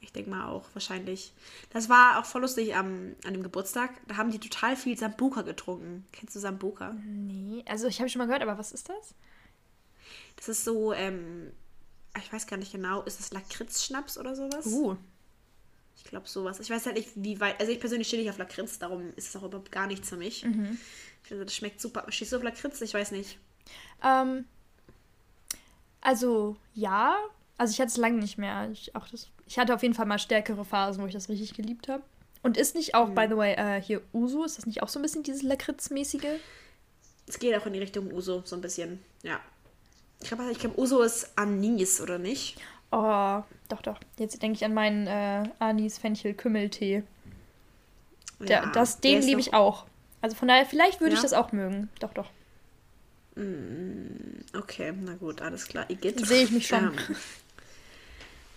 Ich 0.00 0.12
denke 0.12 0.30
mal 0.30 0.48
auch, 0.48 0.64
wahrscheinlich. 0.72 1.34
Das 1.68 1.90
war 1.90 2.18
auch 2.18 2.24
voll 2.24 2.40
lustig 2.40 2.74
am, 2.74 3.14
an 3.26 3.34
dem 3.34 3.42
Geburtstag. 3.42 3.90
Da 4.08 4.16
haben 4.16 4.30
die 4.30 4.38
total 4.38 4.74
viel 4.74 4.96
Sambuka 4.96 5.42
getrunken. 5.42 6.06
Kennst 6.12 6.34
du 6.34 6.40
Sambuka? 6.40 6.94
nee. 7.04 7.62
Also, 7.68 7.86
ich 7.88 8.00
habe 8.00 8.08
schon 8.08 8.20
mal 8.20 8.24
gehört, 8.26 8.42
aber 8.42 8.56
was 8.56 8.72
ist 8.72 8.88
das? 8.88 9.14
Das 10.36 10.48
ist 10.48 10.64
so, 10.64 10.94
ähm, 10.94 11.52
ich 12.16 12.32
weiß 12.32 12.46
gar 12.46 12.56
nicht 12.56 12.72
genau, 12.72 13.02
ist 13.02 13.20
das 13.20 13.32
Lakritz-Schnaps 13.32 14.16
oder 14.16 14.34
sowas? 14.34 14.64
Uh. 14.66 14.96
Ich 16.02 16.10
glaube 16.10 16.26
sowas. 16.28 16.58
Ich 16.60 16.70
weiß 16.70 16.86
halt 16.86 16.96
nicht, 16.96 17.10
wie 17.14 17.40
weit. 17.40 17.60
Also 17.60 17.70
ich 17.70 17.78
persönlich 17.78 18.08
stehe 18.08 18.22
nicht 18.22 18.30
auf 18.30 18.38
Lakritz, 18.38 18.78
darum 18.78 19.12
ist 19.16 19.28
es 19.28 19.36
auch 19.36 19.44
überhaupt 19.44 19.70
gar 19.70 19.86
nichts 19.86 20.08
für 20.08 20.16
mich. 20.16 20.44
Mhm. 20.44 20.78
Ich 21.22 21.28
finde, 21.28 21.44
das 21.44 21.54
schmeckt 21.54 21.80
super. 21.80 22.06
Stehst 22.08 22.32
du 22.32 22.36
auf 22.36 22.42
Lakritz? 22.42 22.80
Ich 22.80 22.94
weiß 22.94 23.10
nicht. 23.12 23.38
Ähm, 24.02 24.46
also, 26.00 26.56
ja. 26.74 27.16
Also, 27.58 27.72
ich 27.72 27.80
hatte 27.80 27.90
es 27.90 27.98
lange 27.98 28.18
nicht 28.18 28.38
mehr. 28.38 28.70
Ich, 28.72 28.96
auch 28.96 29.06
das, 29.08 29.28
ich 29.46 29.58
hatte 29.58 29.74
auf 29.74 29.82
jeden 29.82 29.94
Fall 29.94 30.06
mal 30.06 30.18
stärkere 30.18 30.64
Phasen, 30.64 31.02
wo 31.02 31.06
ich 31.06 31.12
das 31.12 31.28
richtig 31.28 31.52
geliebt 31.54 31.88
habe. 31.88 32.02
Und 32.42 32.56
ist 32.56 32.74
nicht 32.74 32.94
auch, 32.94 33.10
by 33.10 33.26
the 33.28 33.36
way, 33.36 33.52
äh, 33.52 33.82
hier 33.82 34.00
Uso, 34.14 34.44
ist 34.44 34.56
das 34.56 34.64
nicht 34.64 34.82
auch 34.82 34.88
so 34.88 34.98
ein 34.98 35.02
bisschen 35.02 35.22
dieses 35.22 35.42
Lakritz-mäßige? 35.42 36.38
Es 37.26 37.38
geht 37.38 37.54
auch 37.54 37.66
in 37.66 37.74
die 37.74 37.78
Richtung 37.78 38.10
Uso, 38.10 38.42
so 38.46 38.56
ein 38.56 38.62
bisschen. 38.62 39.02
Ja. 39.22 39.38
Ich 40.22 40.28
glaube, 40.28 40.50
ich 40.50 40.58
glaub, 40.58 40.78
Uso 40.78 41.02
ist 41.02 41.36
Anis, 41.36 42.00
oder 42.00 42.18
nicht? 42.18 42.56
Oh, 42.92 43.42
doch, 43.68 43.82
doch. 43.82 43.98
Jetzt 44.18 44.42
denke 44.42 44.56
ich 44.56 44.64
an 44.64 44.74
meinen 44.74 45.06
äh, 45.06 45.48
Anis-Fenchel-Kümmeltee. 45.58 47.02
Der, 48.40 48.62
Ja, 48.62 48.70
das, 48.72 49.00
den 49.00 49.22
liebe 49.22 49.40
ich 49.40 49.54
auch. 49.54 49.86
Also 50.22 50.36
von 50.36 50.48
daher, 50.48 50.66
vielleicht 50.66 51.00
würde 51.00 51.12
ich 51.14 51.18
Ja? 51.20 51.22
das 51.22 51.32
auch 51.32 51.52
mögen. 51.52 51.88
Doch, 52.00 52.12
doch. 52.12 52.28
Okay, 54.56 54.92
na 55.00 55.14
gut, 55.14 55.40
alles 55.40 55.66
klar. 55.66 55.88
Igitt. 55.88 56.26
Sehe 56.26 56.44
ich 56.44 56.50
mich 56.50 56.66
schon. 56.66 56.78
Ähm, 56.84 57.16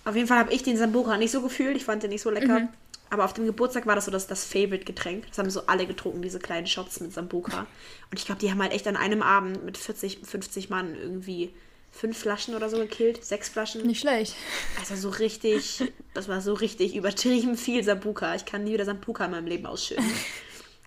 auf 0.06 0.16
jeden 0.16 0.28
Fall 0.28 0.40
habe 0.40 0.52
ich 0.52 0.64
den 0.64 0.78
Sambuca 0.78 1.18
nicht 1.18 1.32
so 1.32 1.42
gefühlt. 1.42 1.78
Ich 1.78 1.86
fand 1.86 2.04
den 2.04 2.10
nicht 2.10 2.22
so 2.22 2.30
lecker. 2.30 2.62
Mhm. 2.62 2.70
Aber 3.10 3.26
auf 3.26 3.34
dem 3.34 3.46
Geburtstag 3.46 3.86
war 3.86 3.96
das 3.96 4.06
so 4.06 4.12
das, 4.12 4.26
das 4.26 4.44
Favorite-Getränk. 4.44 5.28
Das 5.30 5.38
haben 5.38 5.50
so 5.50 5.68
alle 5.68 5.86
getrunken, 5.86 6.24
diese 6.24 6.40
kleinen 6.40 6.66
Shots 6.66 7.00
mit 7.00 7.14
Sambuca. 7.14 7.68
Und 8.12 8.20
ich 8.20 8.26
glaube, 8.26 8.42
die 8.42 8.50
haben 8.50 8.62
halt 8.62 8.74
echt 8.74 8.88
an 8.88 8.98
einem 8.98 9.22
Abend 9.22 9.64
mit 9.64 9.78
40, 9.78 10.20
50 10.26 10.70
Mann 10.70 10.96
irgendwie 10.96 11.54
fünf 11.94 12.18
Flaschen 12.18 12.56
oder 12.56 12.70
so 12.70 12.78
gekillt. 12.78 13.24
Sechs 13.24 13.48
Flaschen. 13.48 13.86
Nicht 13.86 14.02
schlecht. 14.02 14.36
Also 14.80 14.96
so 14.96 15.10
richtig, 15.10 15.94
das 16.14 16.28
war 16.28 16.42
so 16.42 16.54
richtig 16.54 16.96
übertrieben 16.96 17.56
viel 17.56 17.84
Sambuca. 17.84 18.36
Ich 18.36 18.46
kann 18.46 18.64
nie 18.64 18.74
wieder 18.74 18.84
Sambuca 18.84 19.26
in 19.26 19.32
meinem 19.32 19.48
Leben 19.48 19.66
ausschütten. 19.66 20.04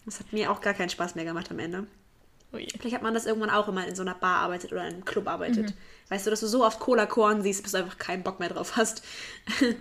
Das 0.05 0.21
hat 0.21 0.33
mir 0.33 0.51
auch 0.51 0.61
gar 0.61 0.75
keinen 0.75 0.91
Spaß 0.91 1.15
mehr 1.15 1.25
gemacht 1.25 1.51
am 1.51 1.59
Ende. 1.59 1.87
Ui. 2.53 2.67
Vielleicht 2.79 2.95
hat 2.95 3.03
man 3.03 3.15
das 3.15 3.27
irgendwann 3.27 3.51
auch, 3.51 3.67
wenn 3.67 3.75
man 3.75 3.89
in 3.89 3.97
so 3.97 4.03
einer 4.03 4.15
Bar 4.15 4.39
arbeitet 4.39 4.73
oder 4.73 4.87
in 4.87 4.95
einem 4.95 5.05
Club 5.05 5.27
arbeitet. 5.27 5.75
Weißt 6.09 6.27
du, 6.27 6.31
dass 6.31 6.41
du 6.41 6.47
so 6.47 6.65
oft 6.65 6.79
Cola-Korn 6.79 7.43
siehst, 7.43 7.63
bis 7.63 7.73
du 7.73 7.79
einfach 7.79 7.99
keinen 7.99 8.23
Bock 8.23 8.39
mehr 8.39 8.49
drauf 8.49 8.77
hast. 8.77 9.03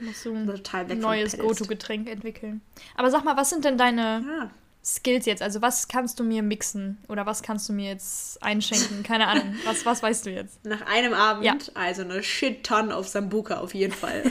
Musst 0.02 0.26
du 0.26 0.34
ein 0.34 0.48
Total 0.48 0.90
weg 0.90 1.00
neues. 1.00 1.38
Go-To-Getränk 1.38 2.10
entwickeln. 2.10 2.62
Aber 2.96 3.12
sag 3.12 3.24
mal, 3.24 3.38
was 3.38 3.52
sind 3.52 3.66
denn 3.66 3.78
deine 3.78 4.24
Ja. 4.28 4.52
Skills 4.86 5.26
jetzt? 5.26 5.42
Also 5.42 5.64
was 5.64 5.88
kannst 5.88 6.20
du 6.20 6.24
mir 6.24 6.44
mixen? 6.44 7.00
Oder 7.08 7.26
was 7.26 7.42
kannst 7.42 7.68
du 7.68 7.74
mir 7.74 7.90
jetzt 7.90 8.42
einschenken? 8.44 9.02
Keine 9.04 9.28
Ahnung. 9.28 9.56
Was, 9.66 9.84
was 9.86 10.04
weißt 10.04 10.28
du 10.28 10.30
jetzt? 10.30 10.64
Nach 10.64 10.82
einem 10.84 11.14
Abend, 11.14 11.44
Ja. 11.44 11.56
also 11.74 12.04
eine 12.04 12.22
Shit-Ton 12.22 12.92
auf 12.92 13.08
Sambuca 13.08 13.60
auf 13.62 13.74
jeden 13.74 13.94
Fall. 13.94 14.24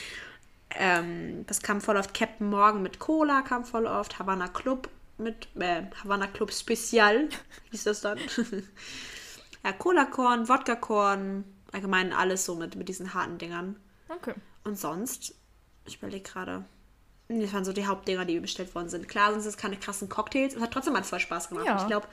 ähm, 0.76 1.44
das 1.48 1.62
kam 1.62 1.80
voll 1.80 1.96
oft 1.96 2.14
Captain 2.14 2.48
Morgan 2.48 2.82
mit 2.82 3.00
Cola, 3.00 3.42
kam 3.42 3.64
voll 3.64 3.86
oft 3.86 4.18
Havana 4.20 4.46
Club 4.48 4.88
mit, 5.18 5.48
äh, 5.56 5.82
Havana 6.02 6.28
Club 6.28 6.52
Spezial, 6.52 7.28
hieß 7.72 7.84
das 7.84 8.02
dann. 8.02 8.18
ja, 9.64 9.72
Cola-Korn, 9.72 10.48
Wodka-Korn, 10.48 11.44
allgemein 11.72 12.12
alles 12.12 12.44
so 12.44 12.54
mit, 12.54 12.76
mit 12.76 12.88
diesen 12.88 13.14
harten 13.14 13.38
Dingern. 13.38 13.76
Okay. 14.08 14.34
Und 14.62 14.78
sonst, 14.78 15.34
ich 15.86 15.96
überlege 15.98 16.22
gerade. 16.30 16.64
Das 17.40 17.52
waren 17.52 17.64
so 17.64 17.72
die 17.72 17.86
Hauptdinger, 17.86 18.24
die 18.24 18.38
bestellt 18.40 18.74
worden 18.74 18.88
sind. 18.88 19.08
Klar 19.08 19.32
sind 19.32 19.46
es 19.46 19.56
keine 19.56 19.76
krassen 19.76 20.08
Cocktails. 20.08 20.54
Es 20.54 20.60
hat 20.60 20.72
trotzdem 20.72 20.92
mal 20.92 21.02
voll 21.04 21.20
Spaß 21.20 21.48
gemacht. 21.48 21.66
Ja. 21.66 21.80
Ich 21.80 21.86
glaube, 21.86 22.06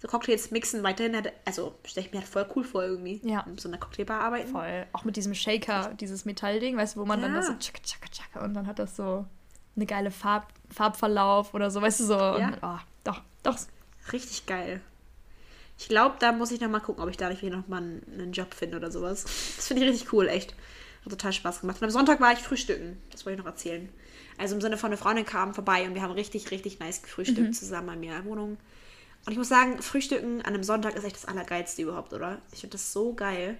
so 0.00 0.08
Cocktails 0.08 0.50
mixen 0.50 0.82
weiterhin, 0.82 1.14
hätte, 1.14 1.32
also 1.44 1.74
stelle 1.84 2.06
ich 2.06 2.12
mir 2.12 2.18
halt 2.20 2.28
voll 2.28 2.46
cool 2.56 2.64
vor 2.64 2.82
irgendwie. 2.82 3.20
Ja. 3.24 3.40
In 3.40 3.56
so 3.58 3.68
einer 3.68 3.78
Cocktailbar 3.78 4.20
arbeiten. 4.20 4.50
Voll. 4.50 4.86
Auch 4.92 5.04
mit 5.04 5.16
diesem 5.16 5.34
Shaker, 5.34 5.94
dieses 5.98 6.24
Metallding, 6.24 6.76
weißt 6.76 6.96
du, 6.96 7.00
wo 7.00 7.04
man 7.04 7.20
dann 7.22 7.32
Ja. 7.32 7.38
das 7.38 7.46
so 7.46 7.54
tschakka, 7.58 7.80
tschakka, 7.82 8.08
tschakka 8.10 8.44
und 8.44 8.54
dann 8.54 8.66
hat 8.66 8.78
das 8.78 8.96
so 8.96 9.24
eine 9.76 9.86
geile 9.86 10.10
Farb, 10.10 10.48
Farbverlauf 10.70 11.54
oder 11.54 11.70
so, 11.70 11.80
weißt 11.82 12.00
du, 12.00 12.04
so. 12.04 12.14
Ja. 12.14 12.48
Und, 12.48 12.58
oh, 12.62 12.78
doch, 13.04 13.20
doch. 13.42 13.56
Richtig 14.12 14.46
geil. 14.46 14.80
Ich 15.78 15.88
glaube, 15.88 16.16
da 16.20 16.32
muss 16.32 16.52
ich 16.52 16.60
noch 16.60 16.68
mal 16.68 16.80
gucken, 16.80 17.02
ob 17.02 17.10
ich 17.10 17.16
da 17.16 17.28
nicht 17.28 17.42
wieder 17.42 17.56
noch 17.56 17.66
mal 17.68 17.78
einen, 17.78 18.02
einen 18.12 18.32
Job 18.32 18.54
finde 18.54 18.76
oder 18.76 18.90
sowas. 18.92 19.24
Das 19.56 19.66
finde 19.66 19.84
ich 19.84 19.90
richtig 19.90 20.12
cool, 20.12 20.28
echt. 20.28 20.54
Hat 21.04 21.10
total 21.10 21.32
Spaß 21.32 21.60
gemacht. 21.62 21.78
Und 21.80 21.84
am 21.84 21.90
Sonntag 21.90 22.20
war 22.20 22.32
ich 22.32 22.38
frühstücken. 22.38 23.02
Das 23.10 23.26
wollte 23.26 23.38
ich 23.38 23.44
noch 23.44 23.50
erzählen. 23.50 23.88
Also 24.38 24.54
im 24.54 24.60
Sinne 24.60 24.76
von, 24.76 24.88
eine 24.88 24.96
Freundin 24.96 25.24
kam 25.24 25.54
vorbei 25.54 25.86
und 25.86 25.94
wir 25.94 26.02
haben 26.02 26.12
richtig, 26.12 26.50
richtig 26.50 26.80
nice 26.80 27.02
gefrühstückt 27.02 27.54
zusammen 27.54 27.86
bei 27.86 27.96
mir 27.96 28.16
in 28.16 28.22
der 28.22 28.24
Wohnung. 28.24 28.56
Und 29.26 29.32
ich 29.32 29.38
muss 29.38 29.48
sagen, 29.48 29.80
Frühstücken 29.80 30.40
an 30.42 30.54
einem 30.54 30.64
Sonntag 30.64 30.96
ist 30.96 31.04
echt 31.04 31.16
das 31.16 31.24
Allergeilste 31.24 31.82
überhaupt, 31.82 32.12
oder? 32.12 32.38
Ich 32.52 32.60
finde 32.60 32.72
das 32.72 32.92
so 32.92 33.14
geil. 33.14 33.56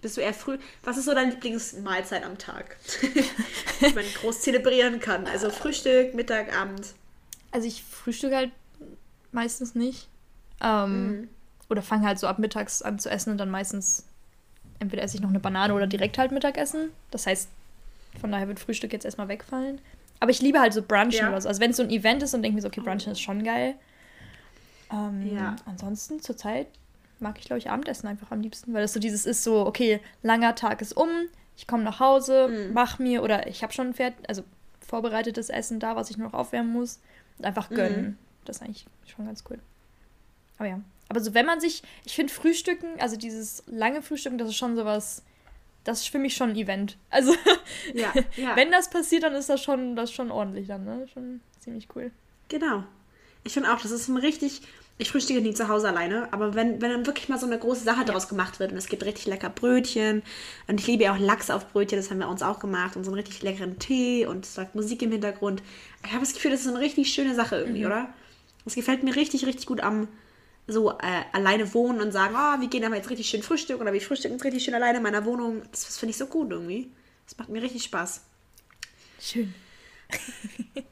Bist 0.00 0.16
du 0.16 0.20
eher 0.20 0.34
früh? 0.34 0.58
Was 0.84 0.96
ist 0.96 1.04
so 1.04 1.14
deine 1.14 1.30
Lieblingsmahlzeit 1.30 2.24
am 2.24 2.38
Tag? 2.38 2.76
die 3.80 3.94
man 3.94 4.04
groß 4.20 4.40
zelebrieren 4.40 5.00
kann. 5.00 5.26
Also 5.26 5.50
Frühstück, 5.50 6.14
Mittag, 6.14 6.56
Abend. 6.56 6.94
Also 7.52 7.66
ich 7.66 7.82
frühstücke 7.82 8.36
halt 8.36 8.52
meistens 9.30 9.74
nicht. 9.74 10.08
Ähm, 10.60 11.28
Oder 11.68 11.82
fange 11.82 12.06
halt 12.06 12.18
so 12.18 12.26
ab 12.26 12.38
mittags 12.38 12.82
an 12.82 12.98
zu 12.98 13.10
essen 13.10 13.30
und 13.30 13.38
dann 13.38 13.50
meistens 13.50 14.04
entweder 14.78 15.02
esse 15.02 15.16
ich 15.16 15.22
noch 15.22 15.30
eine 15.30 15.40
Banane 15.40 15.74
oder 15.74 15.86
direkt 15.86 16.18
halt 16.18 16.32
Mittagessen. 16.32 16.90
Das 17.10 17.26
heißt, 17.26 17.48
von 18.20 18.32
daher 18.32 18.48
wird 18.48 18.60
Frühstück 18.60 18.92
jetzt 18.92 19.04
erstmal 19.04 19.28
wegfallen. 19.28 19.80
Aber 20.22 20.30
ich 20.30 20.40
liebe 20.40 20.60
halt 20.60 20.72
so 20.72 20.82
Brunchen 20.82 21.18
Ja. 21.18 21.28
oder 21.30 21.40
so. 21.40 21.48
Also 21.48 21.60
wenn 21.60 21.72
es 21.72 21.76
so 21.78 21.82
ein 21.82 21.90
Event 21.90 22.22
ist 22.22 22.32
und 22.32 22.42
denke 22.42 22.54
mir 22.54 22.62
so, 22.62 22.68
okay, 22.68 22.80
Brunchen 22.80 23.10
ist 23.10 23.20
schon 23.20 23.42
geil. 23.42 23.74
Ähm, 24.92 25.34
Ja. 25.34 25.56
Ansonsten 25.66 26.20
zurzeit 26.20 26.68
mag 27.18 27.38
ich, 27.38 27.46
glaube 27.46 27.58
ich, 27.58 27.68
Abendessen 27.70 28.06
einfach 28.06 28.30
am 28.30 28.40
liebsten, 28.40 28.72
weil 28.72 28.82
das 28.82 28.92
so 28.92 29.00
dieses 29.00 29.26
ist 29.26 29.42
so, 29.42 29.66
okay, 29.66 30.00
langer 30.22 30.54
Tag 30.54 30.80
ist 30.80 30.92
um, 30.96 31.08
ich 31.56 31.66
komme 31.66 31.82
nach 31.82 31.98
Hause, 31.98 32.48
Mhm. 32.48 32.72
mach 32.72 32.98
mir 33.00 33.22
oder 33.24 33.48
ich 33.48 33.62
habe 33.64 33.72
schon 33.72 33.88
ein 33.88 33.94
Pferd, 33.94 34.14
also 34.28 34.42
vorbereitetes 34.86 35.48
Essen 35.48 35.80
da, 35.80 35.96
was 35.96 36.10
ich 36.10 36.18
nur 36.18 36.28
noch 36.28 36.34
aufwärmen 36.38 36.72
muss 36.72 37.00
und 37.38 37.44
einfach 37.44 37.68
gönnen. 37.70 38.02
Mhm. 38.02 38.18
Das 38.44 38.56
ist 38.56 38.62
eigentlich 38.62 38.86
schon 39.06 39.26
ganz 39.26 39.42
cool. 39.50 39.58
Aber 40.58 40.68
ja, 40.68 40.80
aber 41.08 41.20
so 41.20 41.34
wenn 41.34 41.46
man 41.46 41.60
sich, 41.60 41.82
ich 42.04 42.14
finde 42.14 42.32
Frühstücken, 42.32 42.86
also 43.00 43.16
dieses 43.16 43.64
lange 43.66 44.02
Frühstücken, 44.02 44.38
das 44.38 44.48
ist 44.50 44.56
schon 44.56 44.76
sowas, 44.76 45.22
das 45.84 46.00
ist 46.00 46.08
für 46.08 46.18
mich 46.18 46.34
schon 46.34 46.50
ein 46.50 46.56
Event. 46.56 46.96
Also 47.10 47.34
Ja, 47.94 48.12
ja. 48.36 48.56
wenn 48.56 48.70
das 48.70 48.90
passiert, 48.90 49.22
dann 49.22 49.34
ist 49.34 49.48
das 49.48 49.62
schon, 49.62 49.96
das 49.96 50.12
schon 50.12 50.30
ordentlich 50.30 50.68
dann, 50.68 50.84
ne? 50.84 51.06
Schon 51.12 51.40
ziemlich 51.60 51.88
cool. 51.94 52.10
Genau. 52.48 52.84
Ich 53.44 53.54
finde 53.54 53.72
auch, 53.72 53.80
das 53.80 53.90
ist 53.90 54.08
ein 54.08 54.16
richtig. 54.16 54.62
Ich 54.98 55.10
frühstücke 55.10 55.40
nie 55.40 55.54
zu 55.54 55.68
Hause 55.68 55.88
alleine, 55.88 56.32
aber 56.32 56.54
wenn, 56.54 56.80
wenn 56.80 56.90
dann 56.90 57.06
wirklich 57.06 57.28
mal 57.28 57.38
so 57.38 57.46
eine 57.46 57.58
große 57.58 57.82
Sache 57.82 58.04
daraus 58.04 58.28
gemacht 58.28 58.60
wird 58.60 58.72
und 58.72 58.78
es 58.78 58.88
gibt 58.88 59.04
richtig 59.04 59.26
lecker 59.26 59.48
Brötchen 59.48 60.22
und 60.68 60.78
ich 60.78 60.86
liebe 60.86 61.04
ja 61.04 61.14
auch 61.14 61.18
Lachs 61.18 61.50
auf 61.50 61.72
Brötchen, 61.72 61.98
das 61.98 62.10
haben 62.10 62.18
wir 62.18 62.28
uns 62.28 62.42
auch 62.42 62.60
gemacht 62.60 62.94
und 62.94 63.02
so 63.02 63.10
einen 63.10 63.18
richtig 63.18 63.42
leckeren 63.42 63.78
Tee 63.78 64.26
und 64.26 64.44
es 64.44 64.56
läuft 64.56 64.74
Musik 64.74 65.02
im 65.02 65.10
Hintergrund. 65.10 65.62
Ich 66.04 66.12
habe 66.12 66.20
das 66.20 66.34
Gefühl, 66.34 66.50
das 66.50 66.60
ist 66.60 66.68
eine 66.68 66.78
richtig 66.78 67.12
schöne 67.12 67.34
Sache 67.34 67.56
irgendwie, 67.56 67.86
oder? 67.86 68.12
Das 68.64 68.74
gefällt 68.74 69.02
mir 69.02 69.16
richtig, 69.16 69.46
richtig 69.46 69.66
gut 69.66 69.80
am 69.80 70.08
so 70.66 70.90
äh, 70.92 71.22
alleine 71.32 71.72
wohnen 71.74 72.00
und 72.00 72.12
sagen, 72.12 72.34
ah, 72.36 72.60
wir 72.60 72.68
gehen 72.68 72.84
aber 72.84 72.96
jetzt 72.96 73.10
richtig 73.10 73.28
schön 73.28 73.42
frühstücken 73.42 73.82
oder 73.82 73.92
wir 73.92 74.00
frühstücken 74.00 74.34
jetzt 74.34 74.44
richtig 74.44 74.64
schön 74.64 74.74
alleine 74.74 74.98
in 74.98 75.02
meiner 75.02 75.24
Wohnung. 75.24 75.62
Das, 75.70 75.84
das 75.86 75.98
finde 75.98 76.10
ich 76.12 76.18
so 76.18 76.26
gut 76.26 76.50
irgendwie. 76.50 76.90
Das 77.26 77.36
macht 77.38 77.48
mir 77.48 77.62
richtig 77.62 77.84
Spaß. 77.84 78.22
Schön. 79.20 79.54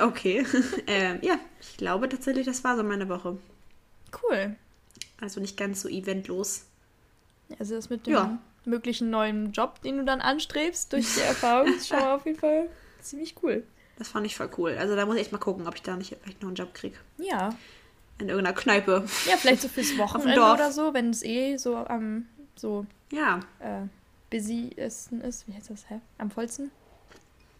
Okay. 0.00 0.46
ähm, 0.86 1.18
ja, 1.22 1.38
ich 1.60 1.76
glaube 1.76 2.08
tatsächlich, 2.08 2.46
das 2.46 2.64
war 2.64 2.76
so 2.76 2.82
meine 2.82 3.08
Woche. 3.08 3.36
Cool. 4.22 4.56
Also 5.20 5.40
nicht 5.40 5.56
ganz 5.58 5.82
so 5.82 5.88
eventlos. 5.88 6.64
Also 7.58 7.74
das 7.74 7.90
mit 7.90 8.06
dem 8.06 8.14
Ja. 8.14 8.38
möglichen 8.64 9.10
neuen 9.10 9.52
Job, 9.52 9.82
den 9.82 9.98
du 9.98 10.04
dann 10.04 10.20
anstrebst, 10.20 10.92
durch 10.92 11.14
die 11.14 11.20
Erfahrung, 11.20 11.68
ist 11.74 11.88
schon 11.88 11.98
mal 12.00 12.14
auf 12.16 12.24
jeden 12.24 12.38
Fall 12.38 12.68
ziemlich 13.00 13.34
cool. 13.42 13.62
Das 13.98 14.08
fand 14.08 14.26
ich 14.26 14.36
voll 14.36 14.50
cool. 14.58 14.76
Also 14.78 14.96
da 14.96 15.06
muss 15.06 15.16
ich 15.16 15.22
echt 15.22 15.32
mal 15.32 15.38
gucken, 15.38 15.66
ob 15.66 15.74
ich 15.74 15.82
da 15.82 15.96
nicht 15.96 16.16
vielleicht 16.22 16.40
noch 16.40 16.48
einen 16.48 16.56
Job 16.56 16.72
kriege. 16.74 16.96
Ja. 17.18 17.54
In 18.18 18.28
irgendeiner 18.28 18.56
Kneipe. 18.56 19.04
Ja, 19.28 19.36
vielleicht 19.36 19.62
so 19.62 19.68
fürs 19.68 19.96
Wochenende 19.98 20.40
oder 20.40 20.72
so, 20.72 20.94
wenn 20.94 21.10
es 21.10 21.22
eh 21.22 21.56
so 21.56 21.76
am 21.76 22.26
so 22.54 22.86
Ja. 23.12 23.40
äh, 23.60 23.82
busy 24.30 24.68
ist, 24.76 25.12
ist. 25.12 25.46
Wie 25.46 25.52
heißt 25.54 25.70
das? 25.70 25.88
Hä? 25.90 26.00
Am 26.18 26.30
vollsten? 26.30 26.70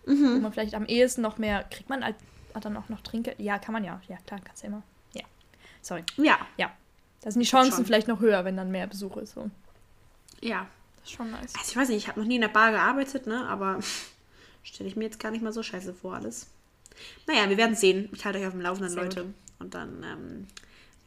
Wo 0.06 0.12
Mhm. 0.12 0.40
man 0.42 0.52
vielleicht 0.52 0.74
am 0.74 0.86
ehesten 0.86 1.20
noch 1.22 1.36
mehr. 1.38 1.64
Kriegt 1.64 1.88
man 1.90 2.04
halt 2.04 2.16
dann 2.60 2.76
auch 2.76 2.88
noch 2.88 3.00
Trinkgeld? 3.02 3.38
Ja, 3.38 3.58
kann 3.58 3.72
man 3.74 3.84
ja. 3.84 4.00
Ja, 4.08 4.16
klar, 4.26 4.40
kannst 4.42 4.62
du 4.62 4.68
immer. 4.68 4.82
Ja. 5.12 5.24
Sorry. 5.82 6.04
Ja. 6.16 6.38
Ja. 6.56 6.72
Da 7.20 7.30
sind 7.30 7.40
die 7.42 7.48
Chancen 7.48 7.72
Schon. 7.76 7.84
vielleicht 7.86 8.08
noch 8.08 8.20
höher, 8.20 8.44
wenn 8.44 8.56
dann 8.56 8.70
mehr 8.70 8.86
Besuch 8.86 9.16
ist. 9.18 9.34
So. 9.34 9.50
Ja. 10.40 10.66
Das 11.00 11.10
ist 11.10 11.16
schon 11.16 11.30
nice. 11.32 11.54
Also 11.56 11.70
ich 11.70 11.76
weiß 11.76 11.88
nicht, 11.88 11.98
ich 11.98 12.08
habe 12.08 12.20
noch 12.20 12.26
nie 12.26 12.36
in 12.36 12.40
der 12.40 12.48
Bar 12.48 12.70
gearbeitet, 12.70 13.26
ne? 13.26 13.46
Aber 13.48 13.78
stelle 14.62 14.88
ich 14.88 14.96
mir 14.96 15.04
jetzt 15.04 15.18
gar 15.20 15.30
nicht 15.32 15.42
mal 15.42 15.52
so 15.52 15.62
scheiße 15.62 15.92
vor 15.92 16.14
alles. 16.14 16.46
Naja, 17.26 17.48
wir 17.50 17.56
werden 17.58 17.76
sehen. 17.76 18.08
Ich 18.12 18.24
halte 18.24 18.38
euch 18.38 18.46
auf 18.46 18.52
dem 18.52 18.62
Laufenden, 18.62 18.94
Leute. 18.94 19.26
Und 19.58 19.74
dann 19.74 20.02
ähm, 20.02 20.46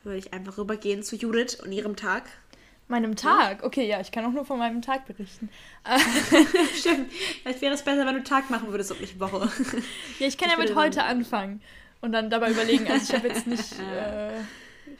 würde 0.04 0.18
ich 0.18 0.34
einfach 0.34 0.58
rübergehen 0.58 1.04
zu 1.04 1.16
Judith 1.16 1.56
und 1.64 1.72
ihrem 1.72 1.96
Tag. 1.96 2.24
Meinem 2.88 3.16
Tag? 3.16 3.64
Okay, 3.64 3.88
ja, 3.88 4.02
ich 4.02 4.12
kann 4.12 4.26
auch 4.26 4.32
nur 4.32 4.46
von 4.46 4.58
meinem 4.58 4.82
Tag 4.82 5.06
berichten. 5.06 5.50
Stimmt. 6.76 7.12
Vielleicht 7.44 7.62
wäre 7.62 7.76
es 7.76 7.84
besser, 7.84 8.06
wenn 8.06 8.16
du 8.16 8.24
Tag 8.24 8.50
machen 8.50 8.72
würdest 8.72 8.92
und 8.92 9.00
nicht 9.00 9.20
Woche. 9.20 9.48
Ja, 10.18 10.28
ich 10.28 10.38
kann 10.38 10.50
Ich 10.50 10.58
ja 10.58 10.58
mit 10.58 10.76
heute 10.76 11.04
anfangen 11.04 11.62
und 12.02 12.12
dann 12.14 12.32
dabei 12.32 12.50
überlegen. 12.50 12.88
Also 12.88 13.14
ich 13.14 13.16
habe 13.16 13.28
jetzt 13.28 13.46
nicht, 13.46 13.80
äh, 13.94 14.32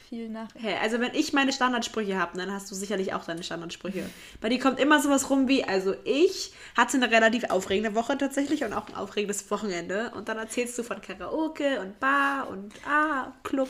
viel 0.10 0.28
nach. 0.28 0.50
Hey, 0.56 0.76
also 0.82 1.00
wenn 1.00 1.14
ich 1.14 1.34
meine 1.34 1.54
Standardsprüche 1.54 2.18
habe, 2.18 2.38
dann 2.38 2.52
hast 2.52 2.70
du 2.72 2.76
sicherlich 2.76 3.14
auch 3.14 3.24
deine 3.26 3.44
Standardsprüche. 3.44 4.10
Bei 4.42 4.50
dir 4.50 4.60
kommt 4.60 4.80
immer 4.80 5.00
sowas 5.00 5.30
rum 5.30 5.48
wie, 5.48 5.64
also 5.64 5.94
ich 6.04 6.52
hatte 6.76 6.98
eine 6.98 7.12
relativ 7.12 7.46
aufregende 7.46 7.96
Woche 7.96 8.18
tatsächlich 8.18 8.64
und 8.64 8.74
auch 8.74 8.88
ein 8.88 8.96
aufregendes 8.96 9.50
Wochenende. 9.52 10.12
Und 10.16 10.28
dann 10.28 10.38
erzählst 10.38 10.78
du 10.78 10.84
von 10.84 11.00
Karaoke 11.02 11.80
und 11.80 12.00
Bar 12.00 12.50
und 12.50 12.74
ah, 12.88 13.34
Club. 13.44 13.70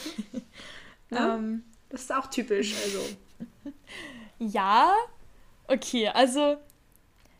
ne? 1.09 1.35
um, 1.35 1.63
das 1.89 2.01
ist 2.01 2.15
auch 2.15 2.27
typisch, 2.27 2.73
also. 2.83 2.99
ja, 4.39 4.93
okay, 5.67 6.07
also 6.07 6.57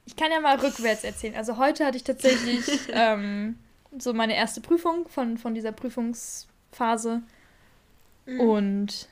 ich 0.06 0.16
kann 0.16 0.32
ja 0.32 0.42
mal 0.42 0.60
rückwärts 0.60 1.04
erzählen. 1.04 1.36
Also 1.36 1.58
heute 1.58 1.86
hatte 1.86 1.98
ich 1.98 2.04
tatsächlich 2.04 2.68
ähm, 2.92 3.58
so 3.98 4.14
meine 4.14 4.36
erste 4.36 4.60
Prüfung 4.60 5.08
von, 5.08 5.38
von 5.38 5.54
dieser 5.54 5.72
Prüfungsphase. 5.72 7.22
Mhm. 8.30 8.40
Und 8.40 9.08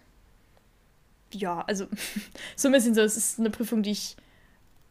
ja, 1.31 1.61
also 1.67 1.87
so 2.55 2.67
ein 2.67 2.71
bisschen 2.71 2.95
so, 2.95 3.01
es 3.01 3.17
ist 3.17 3.39
eine 3.39 3.49
Prüfung, 3.49 3.83
die 3.83 3.91
ich, 3.91 4.15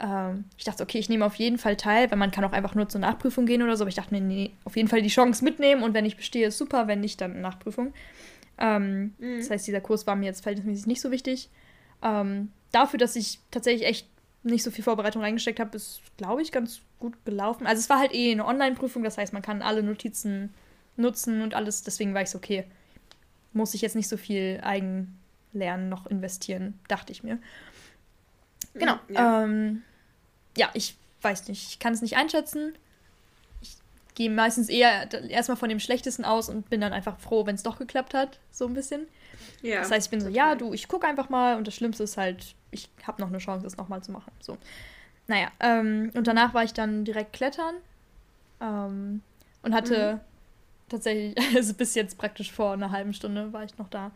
ähm, 0.01 0.45
ich 0.59 0.65
dachte, 0.65 0.83
okay, 0.83 0.99
ich 0.99 1.09
nehme 1.09 1.25
auf 1.25 1.37
jeden 1.37 1.59
Fall 1.59 1.77
teil, 1.77 2.11
weil 2.11 2.19
man 2.19 2.31
kann 2.31 2.45
auch 2.45 2.53
einfach 2.53 2.75
nur 2.75 2.89
zur 2.89 3.01
Nachprüfung 3.01 3.47
gehen 3.47 3.63
oder 3.63 3.77
so, 3.77 3.85
aber 3.85 3.89
ich 3.89 3.95
dachte 3.95 4.15
mir, 4.15 4.21
nee, 4.21 4.53
auf 4.65 4.77
jeden 4.77 4.89
Fall 4.89 5.03
die 5.03 5.09
Chance 5.09 5.45
mitnehmen 5.45 5.83
und 5.83 5.95
wenn 5.95 6.05
ich 6.05 6.17
bestehe, 6.17 6.49
ist 6.49 6.59
super, 6.59 6.87
wenn 6.89 7.01
nicht, 7.01 7.21
dann 7.21 7.41
Nachprüfung. 7.41 7.93
Ähm, 8.59 9.15
mhm. 9.19 9.39
Das 9.39 9.51
heißt, 9.51 9.67
dieser 9.67 9.81
Kurs 9.81 10.07
war 10.07 10.17
mir 10.17 10.27
jetzt 10.27 10.43
verhältnismäßig 10.43 10.87
nicht 10.87 11.01
so 11.01 11.11
wichtig. 11.11 11.51
Ähm, 12.03 12.51
dafür, 12.73 12.99
dass 12.99 13.17
ich 13.17 13.41
tatsächlich 13.51 13.87
echt 13.87 14.09
nicht 14.43 14.63
so 14.63 14.71
viel 14.71 14.85
Vorbereitung 14.85 15.23
reingesteckt 15.23 15.61
habe, 15.61 15.77
ist, 15.77 16.01
glaube 16.17 16.41
ich, 16.41 16.53
ganz 16.53 16.81
gut 16.99 17.15
gelaufen. 17.25 17.67
Also 17.67 17.81
es 17.81 17.91
war 17.91 17.99
halt 17.99 18.15
eh 18.15 18.33
eine 18.33 18.47
Online-Prüfung, 18.47 19.03
das 19.03 19.19
heißt, 19.19 19.33
man 19.33 19.43
kann 19.43 19.61
alle 19.61 19.83
Notizen 19.83 20.55
nutzen 20.97 21.43
und 21.43 21.55
alles, 21.55 21.83
deswegen 21.83 22.15
war 22.15 22.23
ich 22.23 22.31
so, 22.31 22.39
okay, 22.39 22.65
muss 23.57 23.75
ich 23.75 23.81
jetzt 23.81 23.97
nicht 23.97 24.09
so 24.09 24.17
viel 24.17 24.61
Eigenlernen 24.63 25.89
noch 25.89 26.07
investieren, 26.07 26.79
dachte 26.89 27.13
ich 27.13 27.25
mir. 27.25 27.39
Genau. 28.75 28.99
Ja, 29.09 29.43
ähm, 29.43 29.83
ja 30.57 30.71
ich 30.75 30.97
weiß 31.23 31.49
nicht, 31.49 31.71
ich 31.71 31.79
kann 31.79 31.93
es 31.93 32.03
nicht 32.03 32.17
einschätzen. 32.17 32.75
Ich 33.63 33.77
gehe 34.15 34.31
meistens 34.31 34.69
eher 34.69 35.11
erstmal 35.29 35.57
von 35.57 35.69
dem 35.69 35.81
Schlechtesten 35.81 36.25
aus 36.25 36.49
und 36.49 36.69
bin 36.71 36.81
dann 36.81 36.93
einfach 36.93 37.19
froh, 37.19 37.47
wenn 37.47 37.55
es 37.55 37.63
doch 37.63 37.79
geklappt 37.79 38.15
hat, 38.15 38.39
so 38.53 38.67
ein 38.67 38.75
bisschen. 38.75 39.09
Ja, 39.63 39.81
das 39.81 39.91
heißt, 39.91 40.07
ich 40.07 40.11
bin 40.11 40.21
so, 40.21 40.29
ja, 40.29 40.55
du, 40.55 40.73
ich 40.73 40.87
gucke 40.87 41.07
einfach 41.07 41.29
mal 41.29 41.57
und 41.57 41.67
das 41.67 41.75
Schlimmste 41.75 42.05
ist 42.05 42.17
halt, 42.17 42.55
ich 42.71 42.89
habe 43.05 43.21
noch 43.21 43.29
eine 43.29 43.39
Chance, 43.39 43.65
das 43.65 43.77
nochmal 43.77 44.03
zu 44.03 44.13
machen. 44.13 44.33
So. 44.41 44.59
Naja, 45.27 45.51
ähm, 45.61 46.11
und 46.15 46.27
danach 46.27 46.55
war 46.55 46.63
ich 46.63 46.73
dann 46.73 47.05
direkt 47.05 47.33
klettern 47.33 47.75
ähm, 48.61 49.23
und 49.63 49.75
hatte 49.75 50.15
mhm. 50.15 50.36
Tatsächlich, 50.89 51.37
also 51.57 51.75
bis 51.75 51.95
jetzt 51.95 52.19
praktisch 52.19 52.53
vor 52.53 52.73
einer 52.73 52.91
halben 52.91 53.15
Stunde 53.15 53.53
war 53.53 53.65
ich 53.65 53.77
noch 53.79 53.89
da. 53.89 54.13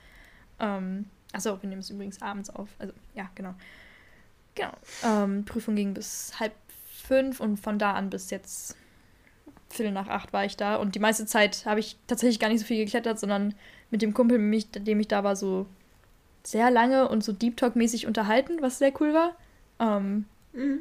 Ähm, 0.59 1.07
achso, 1.33 1.61
wir 1.61 1.69
nehmen 1.69 1.81
es 1.81 1.91
übrigens 1.91 2.21
abends 2.23 2.51
auf. 2.51 2.69
Also, 2.79 2.93
ja, 3.15 3.31
genau. 3.35 3.55
Genau. 4.55 4.73
Ähm, 5.05 5.45
Prüfung 5.45 5.77
ging 5.77 5.95
bis 5.95 6.33
halb 6.39 6.53
fünf 7.07 7.41
und 7.41 7.57
von 7.57 7.79
da 7.79 7.93
an 7.95 8.11
bis 8.11 8.31
jetzt 8.31 8.77
Viertel 9.69 9.93
nach 9.93 10.09
acht 10.09 10.33
war 10.33 10.45
ich 10.45 10.57
da. 10.57 10.77
Und 10.77 10.95
die 10.95 10.99
meiste 10.99 11.27
Zeit 11.27 11.65
habe 11.65 11.81
ich 11.81 11.97
tatsächlich 12.07 12.41
gar 12.41 12.49
nicht 12.49 12.61
so 12.61 12.67
viel 12.67 12.85
geklettert, 12.85 13.19
sondern 13.19 13.55
mit 13.91 14.03
dem 14.03 14.15
Kumpel, 14.15 14.39
mit 14.39 14.87
dem 14.87 15.01
ich 15.01 15.09
da 15.09 15.25
war, 15.25 15.37
so 15.37 15.67
sehr 16.43 16.71
lange 16.71 17.09
und 17.09 17.23
so 17.23 17.33
Deep 17.33 17.57
Talk-mäßig 17.57 18.07
unterhalten, 18.07 18.59
was 18.61 18.79
sehr 18.79 18.93
cool 19.01 19.15
war. 19.15 19.37
Ähm, 19.79 20.25
mhm. 20.53 20.81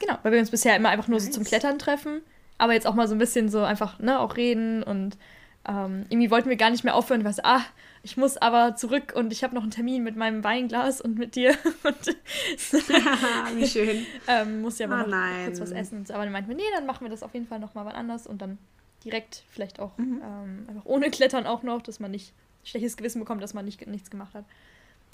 Genau, 0.00 0.18
weil 0.22 0.32
wir 0.32 0.40
uns 0.40 0.50
bisher 0.50 0.76
immer 0.76 0.88
einfach 0.88 1.08
nur 1.08 1.18
nice. 1.18 1.26
so 1.26 1.32
zum 1.32 1.44
Klettern 1.44 1.78
treffen, 1.78 2.22
aber 2.62 2.74
jetzt 2.74 2.86
auch 2.86 2.94
mal 2.94 3.08
so 3.08 3.14
ein 3.16 3.18
bisschen 3.18 3.48
so 3.48 3.64
einfach, 3.64 3.98
ne, 3.98 4.20
auch 4.20 4.36
reden 4.36 4.84
und 4.84 5.18
ähm, 5.66 6.04
irgendwie 6.10 6.30
wollten 6.30 6.48
wir 6.48 6.56
gar 6.56 6.70
nicht 6.70 6.84
mehr 6.84 6.94
aufhören, 6.94 7.24
weil 7.24 7.34
ah, 7.42 7.62
ich 8.04 8.16
muss 8.16 8.36
aber 8.36 8.76
zurück 8.76 9.14
und 9.16 9.32
ich 9.32 9.42
habe 9.42 9.52
noch 9.56 9.62
einen 9.62 9.72
Termin 9.72 10.04
mit 10.04 10.14
meinem 10.14 10.44
Weinglas 10.44 11.00
und 11.00 11.18
mit 11.18 11.34
dir. 11.34 11.56
und 11.82 12.06
Wie 13.56 13.66
schön. 13.66 14.06
ähm, 14.28 14.60
muss 14.60 14.78
ja 14.78 14.86
mal 14.86 15.04
oh, 15.04 15.08
noch 15.08 15.44
kurz 15.44 15.60
was 15.60 15.72
essen. 15.72 16.04
Aber 16.10 16.22
dann 16.22 16.32
meinten 16.32 16.50
wir, 16.50 16.56
nee, 16.56 16.62
dann 16.72 16.86
machen 16.86 17.04
wir 17.04 17.10
das 17.10 17.24
auf 17.24 17.34
jeden 17.34 17.48
Fall 17.48 17.58
noch 17.58 17.74
mal 17.74 17.84
wann 17.84 17.96
anders 17.96 18.28
und 18.28 18.40
dann 18.40 18.58
direkt 19.04 19.42
vielleicht 19.50 19.80
auch 19.80 19.98
mhm. 19.98 20.22
ähm, 20.22 20.66
einfach 20.68 20.84
ohne 20.84 21.10
Klettern 21.10 21.48
auch 21.48 21.64
noch, 21.64 21.82
dass 21.82 21.98
man 21.98 22.12
nicht 22.12 22.32
schlechtes 22.62 22.96
Gewissen 22.96 23.18
bekommt, 23.18 23.42
dass 23.42 23.54
man 23.54 23.64
nicht, 23.64 23.84
nichts 23.88 24.08
gemacht 24.08 24.34
hat. 24.34 24.44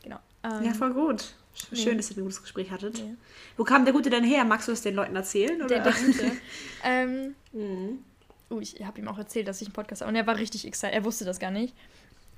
Genau. 0.02 0.18
Ähm, 0.44 0.64
ja, 0.64 0.74
voll 0.74 0.92
gut. 0.92 1.34
Schön, 1.72 1.92
nee. 1.92 1.96
dass 1.96 2.10
ihr 2.10 2.16
ein 2.16 2.22
gutes 2.22 2.40
Gespräch 2.40 2.70
hattet. 2.70 2.94
Nee. 2.94 3.14
Wo 3.56 3.64
kam 3.64 3.84
der 3.84 3.92
Gute 3.92 4.10
denn 4.10 4.24
her? 4.24 4.44
Magst 4.44 4.68
du 4.68 4.72
es 4.72 4.82
den 4.82 4.94
Leuten 4.94 5.16
erzählen? 5.16 5.60
Oder? 5.60 5.66
Der, 5.66 5.82
der 5.82 5.92
Gute. 5.92 6.32
ähm, 6.84 7.34
mhm. 7.52 8.04
uh, 8.50 8.60
ich 8.60 8.84
habe 8.84 9.00
ihm 9.00 9.08
auch 9.08 9.18
erzählt, 9.18 9.48
dass 9.48 9.60
ich 9.60 9.68
einen 9.68 9.74
Podcast 9.74 10.02
habe. 10.02 10.10
Und 10.10 10.16
er 10.16 10.26
war 10.26 10.36
richtig 10.36 10.66
excited. 10.66 10.94
Er 10.94 11.04
wusste 11.04 11.24
das 11.24 11.38
gar 11.38 11.50
nicht. 11.50 11.74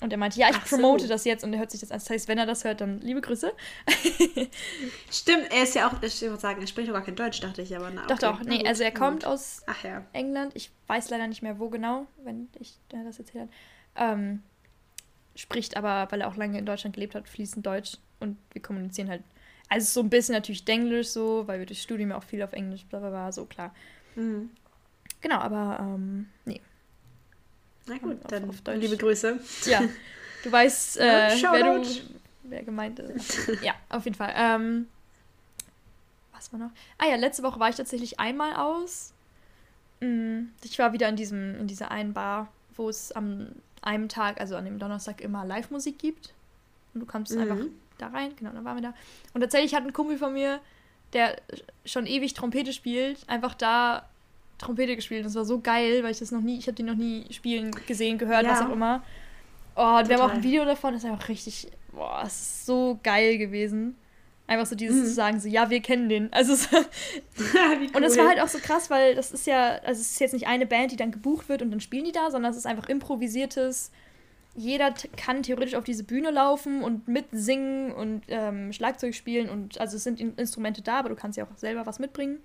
Und 0.00 0.12
er 0.12 0.18
meinte, 0.18 0.40
ja, 0.40 0.48
ich 0.48 0.56
Ach 0.56 0.66
promote 0.66 1.02
so. 1.02 1.08
das 1.08 1.24
jetzt 1.24 1.44
und 1.44 1.52
er 1.52 1.58
hört 1.58 1.70
sich 1.70 1.80
das 1.80 1.90
an. 1.90 1.98
Das 1.98 2.08
heißt, 2.08 2.26
wenn 2.26 2.38
er 2.38 2.46
das 2.46 2.64
hört, 2.64 2.80
dann 2.80 3.00
liebe 3.00 3.20
Grüße. 3.20 3.52
Stimmt, 5.10 5.52
er 5.52 5.62
ist 5.62 5.74
ja 5.74 5.88
auch, 5.88 6.02
ich 6.02 6.20
würde 6.22 6.40
sagen, 6.40 6.60
er 6.60 6.66
spricht 6.66 6.88
doch 6.88 6.94
gar 6.94 7.04
kein 7.04 7.16
Deutsch, 7.16 7.40
dachte 7.40 7.60
ich, 7.60 7.76
aber 7.76 7.90
na, 7.90 8.06
Doch, 8.06 8.16
okay. 8.16 8.20
doch, 8.20 8.40
nee, 8.44 8.66
also 8.66 8.82
er 8.82 8.92
kommt 8.92 9.26
aus 9.26 9.62
ja. 9.82 10.06
England. 10.14 10.52
Ich 10.54 10.70
weiß 10.86 11.10
leider 11.10 11.26
nicht 11.26 11.42
mehr, 11.42 11.58
wo 11.58 11.68
genau, 11.68 12.06
wenn 12.24 12.48
ich 12.58 12.78
das 12.88 13.18
erzählt 13.18 13.50
habe. 13.94 14.12
Ähm, 14.12 14.42
spricht 15.34 15.76
aber, 15.76 16.10
weil 16.10 16.22
er 16.22 16.28
auch 16.28 16.36
lange 16.36 16.58
in 16.58 16.64
Deutschland 16.64 16.94
gelebt 16.94 17.14
hat, 17.14 17.28
fließend 17.28 17.66
Deutsch 17.66 17.98
und 18.20 18.36
wir 18.52 18.62
kommunizieren 18.62 19.08
halt. 19.08 19.22
Also 19.68 19.86
so 19.86 20.00
ein 20.00 20.10
bisschen 20.10 20.34
natürlich 20.34 20.66
Englisch 20.68 21.08
so, 21.08 21.46
weil 21.46 21.60
wir 21.60 21.66
durch 21.66 21.82
Studium 21.82 22.12
auch 22.12 22.24
viel 22.24 22.42
auf 22.42 22.52
Englisch, 22.52 22.84
bla 22.86 22.98
bla 22.98 23.10
bla, 23.10 23.32
so 23.32 23.44
klar. 23.44 23.74
Mhm. 24.16 24.50
Genau, 25.20 25.36
aber 25.36 25.78
ähm, 25.80 26.28
nee. 26.44 26.60
Na 27.86 27.98
gut, 27.98 28.24
auf, 28.24 28.30
dann 28.30 28.48
auf 28.48 28.56
liebe 28.66 28.96
Grüße. 28.96 29.38
Ja, 29.66 29.82
du 30.42 30.52
weißt, 30.52 30.96
äh, 30.98 31.36
wer, 31.40 31.78
du, 31.78 31.88
wer 32.44 32.62
gemeint 32.62 32.98
ist. 32.98 33.48
ja, 33.62 33.74
auf 33.88 34.04
jeden 34.04 34.16
Fall. 34.16 34.32
Ähm, 34.36 34.88
was 36.32 36.52
war 36.52 36.58
noch? 36.58 36.70
Ah 36.98 37.06
ja, 37.06 37.16
letzte 37.16 37.42
Woche 37.42 37.60
war 37.60 37.68
ich 37.68 37.76
tatsächlich 37.76 38.18
einmal 38.18 38.54
aus. 38.54 39.12
Mm, 40.00 40.44
ich 40.62 40.78
war 40.78 40.92
wieder 40.92 41.08
in 41.08 41.16
diesem, 41.16 41.60
in 41.60 41.66
dieser 41.66 41.90
einen 41.90 42.12
Bar, 42.12 42.48
wo 42.76 42.88
es 42.88 43.12
am 43.12 43.48
einem 43.82 44.08
Tag, 44.08 44.40
also 44.40 44.56
an 44.56 44.64
dem 44.64 44.78
Donnerstag, 44.78 45.20
immer 45.20 45.44
Live-Musik 45.44 45.98
gibt. 45.98 46.32
Und 46.94 47.00
du 47.00 47.06
kannst 47.06 47.34
mhm. 47.34 47.40
einfach 47.40 47.64
da 48.00 48.08
rein. 48.08 48.34
Genau, 48.36 48.50
dann 48.50 48.64
waren 48.64 48.76
wir 48.76 48.82
da. 48.82 48.94
Und 49.34 49.40
tatsächlich 49.40 49.74
hat 49.74 49.84
ein 49.84 49.92
Kumpel 49.92 50.18
von 50.18 50.32
mir, 50.32 50.60
der 51.12 51.36
schon 51.84 52.06
ewig 52.06 52.34
Trompete 52.34 52.72
spielt, 52.72 53.18
einfach 53.28 53.54
da 53.54 54.08
Trompete 54.58 54.96
gespielt. 54.96 55.24
Das 55.24 55.34
war 55.34 55.44
so 55.44 55.60
geil, 55.60 56.02
weil 56.02 56.12
ich 56.12 56.18
das 56.18 56.30
noch 56.30 56.42
nie, 56.42 56.58
ich 56.58 56.66
habe 56.66 56.74
den 56.74 56.86
noch 56.86 56.94
nie 56.94 57.24
spielen 57.30 57.70
gesehen, 57.86 58.18
gehört, 58.18 58.44
ja. 58.44 58.52
was 58.52 58.60
auch 58.62 58.70
immer. 58.70 59.02
Oh, 59.76 59.98
und 59.98 60.08
wir 60.08 60.18
haben 60.18 60.30
auch 60.30 60.34
ein 60.34 60.42
Video 60.42 60.64
davon, 60.64 60.92
das 60.92 61.04
ist 61.04 61.10
einfach 61.10 61.28
richtig, 61.28 61.68
boah, 61.92 62.22
es 62.26 62.40
ist 62.40 62.66
so 62.66 62.98
geil 63.02 63.38
gewesen. 63.38 63.96
Einfach 64.46 64.66
so 64.66 64.74
dieses 64.74 64.96
mhm. 64.96 65.04
zu 65.04 65.14
sagen, 65.14 65.40
so, 65.40 65.48
ja, 65.48 65.70
wir 65.70 65.80
kennen 65.80 66.08
den. 66.08 66.32
Also 66.32 66.56
so 66.56 66.66
cool. 67.38 67.86
Und 67.94 68.02
das 68.02 68.18
war 68.18 68.28
halt 68.28 68.40
auch 68.40 68.48
so 68.48 68.58
krass, 68.58 68.90
weil 68.90 69.14
das 69.14 69.30
ist 69.30 69.46
ja, 69.46 69.76
also 69.84 70.00
es 70.00 70.10
ist 70.10 70.20
jetzt 70.20 70.32
nicht 70.32 70.48
eine 70.48 70.66
Band, 70.66 70.90
die 70.90 70.96
dann 70.96 71.12
gebucht 71.12 71.48
wird 71.48 71.62
und 71.62 71.70
dann 71.70 71.80
spielen 71.80 72.04
die 72.04 72.12
da, 72.12 72.32
sondern 72.32 72.50
es 72.50 72.58
ist 72.58 72.66
einfach 72.66 72.88
improvisiertes. 72.88 73.92
Jeder 74.54 74.92
kann 75.16 75.42
theoretisch 75.42 75.74
auf 75.74 75.84
diese 75.84 76.02
Bühne 76.04 76.30
laufen 76.30 76.82
und 76.82 77.06
mitsingen 77.06 77.92
und 77.92 78.22
ähm, 78.28 78.72
Schlagzeug 78.72 79.14
spielen 79.14 79.48
und 79.48 79.80
also 79.80 79.96
es 79.96 80.04
sind 80.04 80.20
Instrumente 80.20 80.82
da, 80.82 80.98
aber 80.98 81.08
du 81.08 81.14
kannst 81.14 81.38
ja 81.38 81.44
auch 81.44 81.56
selber 81.56 81.86
was 81.86 81.98
mitbringen. 81.98 82.40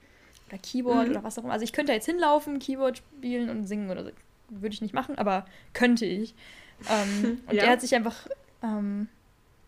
Oder 0.47 0.59
Keyboard 0.59 1.05
mhm. 1.05 1.11
oder 1.11 1.23
was 1.23 1.39
auch 1.39 1.43
immer. 1.43 1.53
Also 1.53 1.63
ich 1.63 1.73
könnte 1.73 1.91
jetzt 1.91 2.05
hinlaufen, 2.05 2.59
Keyboard 2.59 2.99
spielen 2.99 3.49
und 3.49 3.65
singen 3.65 3.89
oder 3.89 4.03
so. 4.03 4.11
Würde 4.49 4.73
ich 4.73 4.81
nicht 4.81 4.93
machen, 4.93 5.17
aber 5.17 5.45
könnte 5.73 6.05
ich. 6.05 6.35
Ähm, 6.87 7.41
und 7.47 7.53
ja. 7.53 7.63
er 7.63 7.71
hat 7.71 7.81
sich 7.81 7.95
einfach 7.95 8.27
ähm, 8.61 9.07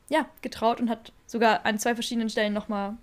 ja, 0.09 0.29
getraut 0.41 0.79
und 0.79 0.89
hat 0.89 1.11
sogar 1.25 1.65
an 1.65 1.79
zwei 1.79 1.95
verschiedenen 1.95 2.29
Stellen 2.29 2.53
nochmal 2.53 2.97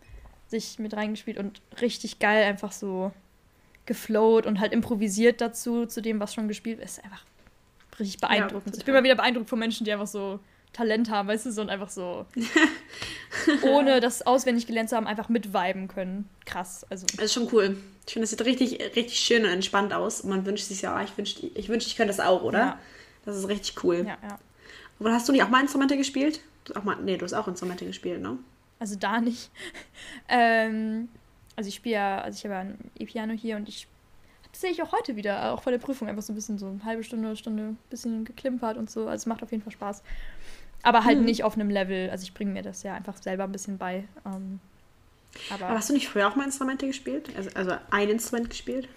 sich 0.47 0.79
mit 0.79 0.94
reingespielt 0.94 1.38
und 1.38 1.61
richtig 1.81 2.20
geil 2.20 2.44
einfach 2.44 2.70
so 2.70 3.12
geflowt 3.87 4.47
und 4.47 4.61
halt 4.61 4.73
improvisiert 4.73 5.40
dazu, 5.40 5.87
zu 5.87 6.01
dem, 6.01 6.20
was 6.20 6.33
schon 6.33 6.49
gespielt 6.49 6.79
ist. 6.79 7.03
Einfach 7.05 7.25
richtig 7.98 8.20
beeindruckend. 8.20 8.74
Ja, 8.74 8.78
ich 8.78 8.85
bin 8.85 8.94
mal 8.94 9.04
wieder 9.04 9.16
beeindruckt 9.16 9.48
von 9.48 9.59
Menschen, 9.59 9.85
die 9.85 9.92
einfach 9.92 10.07
so 10.07 10.40
Talent 10.72 11.09
haben, 11.09 11.28
weißt 11.28 11.46
du, 11.46 11.52
so 11.52 11.62
und 11.62 11.70
einfach 11.70 11.88
so, 11.88 12.26
ohne 13.62 14.00
das 14.00 14.26
auswendig 14.26 14.66
gelernt 14.66 14.90
zu 14.90 14.96
haben, 14.96 15.07
einfach 15.07 15.28
mitviben 15.28 15.88
können. 15.88 16.28
Krass. 16.44 16.85
Also. 16.90 17.07
Das 17.16 17.26
ist 17.26 17.33
schon 17.33 17.48
cool. 17.52 17.76
Ich 18.07 18.12
finde, 18.12 18.24
das 18.24 18.30
sieht 18.30 18.44
richtig, 18.44 18.80
richtig 18.96 19.18
schön 19.18 19.44
und 19.44 19.50
entspannt 19.50 19.92
aus. 19.94 20.20
Und 20.20 20.30
man 20.30 20.44
wünscht 20.44 20.66
sich 20.66 20.83
ja, 20.83 21.00
ich 21.02 21.16
wünschte, 21.16 21.46
ich, 21.46 21.68
wünschte, 21.68 21.88
ich 21.88 21.96
könnte 21.96 22.14
das 22.14 22.20
auch, 22.20 22.42
oder? 22.42 22.59
Ja. 22.59 22.78
Das 23.24 23.37
ist 23.37 23.48
richtig 23.48 23.83
cool. 23.85 24.04
Ja, 24.07 24.18
ja. 24.22 24.38
Aber 25.00 25.12
hast 25.12 25.28
du 25.28 25.33
nicht 25.33 25.42
auch 25.42 25.48
mal 25.48 25.61
Instrumente 25.61 25.96
gespielt? 25.96 26.40
Du 26.64 26.74
auch 26.74 26.85
mal, 26.85 26.96
nee, 26.96 27.16
du 27.16 27.24
hast 27.24 27.35
auch 27.35 27.48
Instrumente 27.48 27.87
gespielt, 27.87 28.20
ne? 28.20 28.38
Also 28.78 28.96
da 28.96 29.20
nicht. 29.20 29.50
ähm, 30.28 31.09
also 31.57 31.68
ich 31.68 31.76
spiele 31.76 31.94
ja, 31.94 32.20
also 32.20 32.37
ich 32.37 32.44
habe 32.44 32.54
ja 32.54 32.61
ein 32.61 32.90
E-Piano 32.98 33.33
hier 33.33 33.57
und 33.57 33.68
ich 33.68 33.87
das 34.55 34.61
sehe 34.61 34.71
ich 34.71 34.81
auch 34.85 34.93
heute 34.93 35.17
wieder, 35.17 35.53
auch 35.53 35.62
vor 35.62 35.73
der 35.73 35.81
Prüfung 35.81 36.07
einfach 36.07 36.23
so 36.23 36.33
ein 36.33 36.37
bisschen 36.37 36.59
so 36.59 36.69
eine 36.69 36.85
halbe 36.85 37.03
Stunde, 37.03 37.35
Stunde 37.35 37.71
ein 37.71 37.79
bisschen 37.90 38.25
geklimpert 38.25 38.77
und 38.77 38.88
so. 38.88 39.09
Also 39.09 39.23
es 39.23 39.27
macht 39.27 39.43
auf 39.43 39.51
jeden 39.51 39.64
Fall 39.64 39.73
Spaß. 39.73 40.05
Aber 40.85 41.03
halt 41.03 41.19
hm. 41.19 41.25
nicht 41.25 41.43
auf 41.43 41.55
einem 41.55 41.71
Level, 41.71 42.09
also 42.11 42.23
ich 42.23 42.35
bringe 42.35 42.53
mir 42.53 42.62
das 42.62 42.85
ja 42.85 42.95
einfach 42.95 43.17
selber 43.17 43.43
ein 43.43 43.51
bisschen 43.51 43.79
bei. 43.79 44.05
Ähm, 44.25 44.61
aber, 45.51 45.67
aber, 45.67 45.75
hast 45.75 45.88
du 45.88 45.93
nicht 45.93 46.09
früher 46.09 46.29
auch 46.29 46.37
mal 46.37 46.45
Instrumente 46.45 46.87
gespielt? 46.87 47.31
Also, 47.37 47.51
also 47.55 47.73
ein 47.90 48.09
Instrument 48.09 48.49
gespielt? 48.49 48.88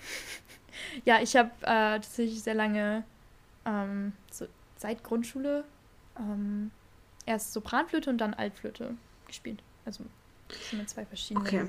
ja, 1.06 1.22
ich 1.24 1.36
habe 1.36 1.50
äh, 1.62 1.98
tatsächlich 1.98 2.44
sehr 2.44 2.54
lange, 2.54 3.04
ähm, 3.66 4.14
so 4.30 4.46
seit 4.76 5.04
Grundschule, 5.04 5.64
ähm, 6.20 6.70
erst 7.26 7.54
Sopranflöte 7.54 8.12
und 8.12 8.20
dann 8.20 8.36
Altflöte 8.36 8.94
gespielt. 9.26 9.64
Also 9.86 10.04
das 10.50 10.70
sind 10.70 10.88
zwei 10.88 11.04
verschiedene. 11.04 11.44
Okay. 11.44 11.68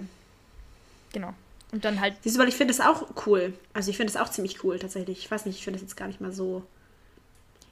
Genau. 1.15 1.33
Und 1.73 1.85
dann 1.85 2.01
halt. 2.01 2.17
Siehst 2.23 2.37
du, 2.37 2.41
weil 2.41 2.49
ich 2.49 2.57
finde 2.57 2.75
das 2.75 2.85
auch 2.85 3.09
cool. 3.27 3.53
Also 3.75 3.91
ich 3.91 3.97
finde 3.97 4.13
das 4.13 4.21
auch 4.21 4.31
ziemlich 4.31 4.65
cool 4.65 4.79
tatsächlich. 4.79 5.19
Ich 5.19 5.31
weiß 5.31 5.47
nicht, 5.47 5.59
ich 5.59 5.65
finde 5.65 5.79
das 5.79 5.83
jetzt 5.89 5.97
gar 5.97 6.07
nicht 6.07 6.21
mal 6.21 6.33
so 6.33 6.63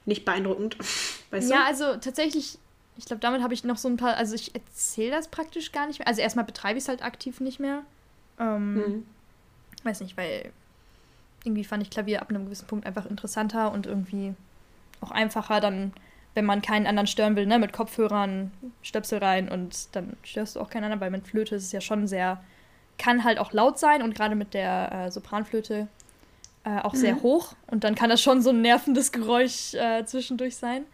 nicht 0.05 0.25
beeindruckend. 0.25 0.77
Weißt 1.31 1.49
ja, 1.49 1.57
du? 1.57 1.65
also 1.65 1.97
tatsächlich, 1.97 2.57
ich 2.97 3.05
glaube, 3.05 3.19
damit 3.19 3.41
habe 3.41 3.53
ich 3.53 3.63
noch 3.63 3.77
so 3.77 3.87
ein 3.87 3.97
paar. 3.97 4.15
Also 4.15 4.35
ich 4.35 4.53
erzähle 4.55 5.11
das 5.11 5.27
praktisch 5.27 5.71
gar 5.71 5.87
nicht 5.87 5.99
mehr. 5.99 6.07
Also 6.07 6.21
erstmal 6.21 6.45
betreibe 6.45 6.77
ich 6.77 6.83
es 6.83 6.87
halt 6.89 7.03
aktiv 7.03 7.39
nicht 7.39 7.59
mehr. 7.59 7.83
Ähm, 8.39 8.73
mhm. 8.75 9.05
Weiß 9.83 10.01
nicht, 10.01 10.15
weil 10.15 10.51
irgendwie 11.43 11.63
fand 11.63 11.81
ich 11.81 11.89
Klavier 11.89 12.21
ab 12.21 12.29
einem 12.29 12.45
gewissen 12.45 12.67
Punkt 12.67 12.85
einfach 12.85 13.05
interessanter 13.05 13.71
und 13.71 13.85
irgendwie 13.85 14.33
auch 15.01 15.11
einfacher 15.11 15.59
dann, 15.59 15.93
wenn 16.33 16.45
man 16.45 16.61
keinen 16.61 16.87
anderen 16.87 17.07
stören 17.07 17.35
will, 17.35 17.45
ne, 17.45 17.57
mit 17.57 17.73
Kopfhörern, 17.73 18.51
Stöpsel 18.81 19.19
rein 19.19 19.49
und 19.49 19.95
dann 19.95 20.17
störst 20.23 20.55
du 20.55 20.59
auch 20.59 20.69
keinen 20.69 20.85
anderen, 20.85 21.01
weil 21.01 21.11
mit 21.11 21.27
Flöte 21.27 21.55
ist 21.55 21.63
es 21.63 21.71
ja 21.71 21.81
schon 21.81 22.07
sehr, 22.07 22.43
kann 22.97 23.23
halt 23.23 23.39
auch 23.39 23.53
laut 23.53 23.79
sein 23.79 24.01
und 24.01 24.15
gerade 24.15 24.35
mit 24.35 24.53
der 24.53 24.91
äh, 24.91 25.11
Sopranflöte 25.11 25.87
äh, 26.63 26.79
auch 26.79 26.93
mhm. 26.93 26.97
sehr 26.97 27.21
hoch 27.21 27.53
und 27.67 27.83
dann 27.83 27.95
kann 27.95 28.09
das 28.09 28.21
schon 28.21 28.41
so 28.41 28.49
ein 28.49 28.61
nervendes 28.61 29.11
Geräusch 29.11 29.73
äh, 29.73 30.05
zwischendurch 30.05 30.57
sein. 30.57 30.85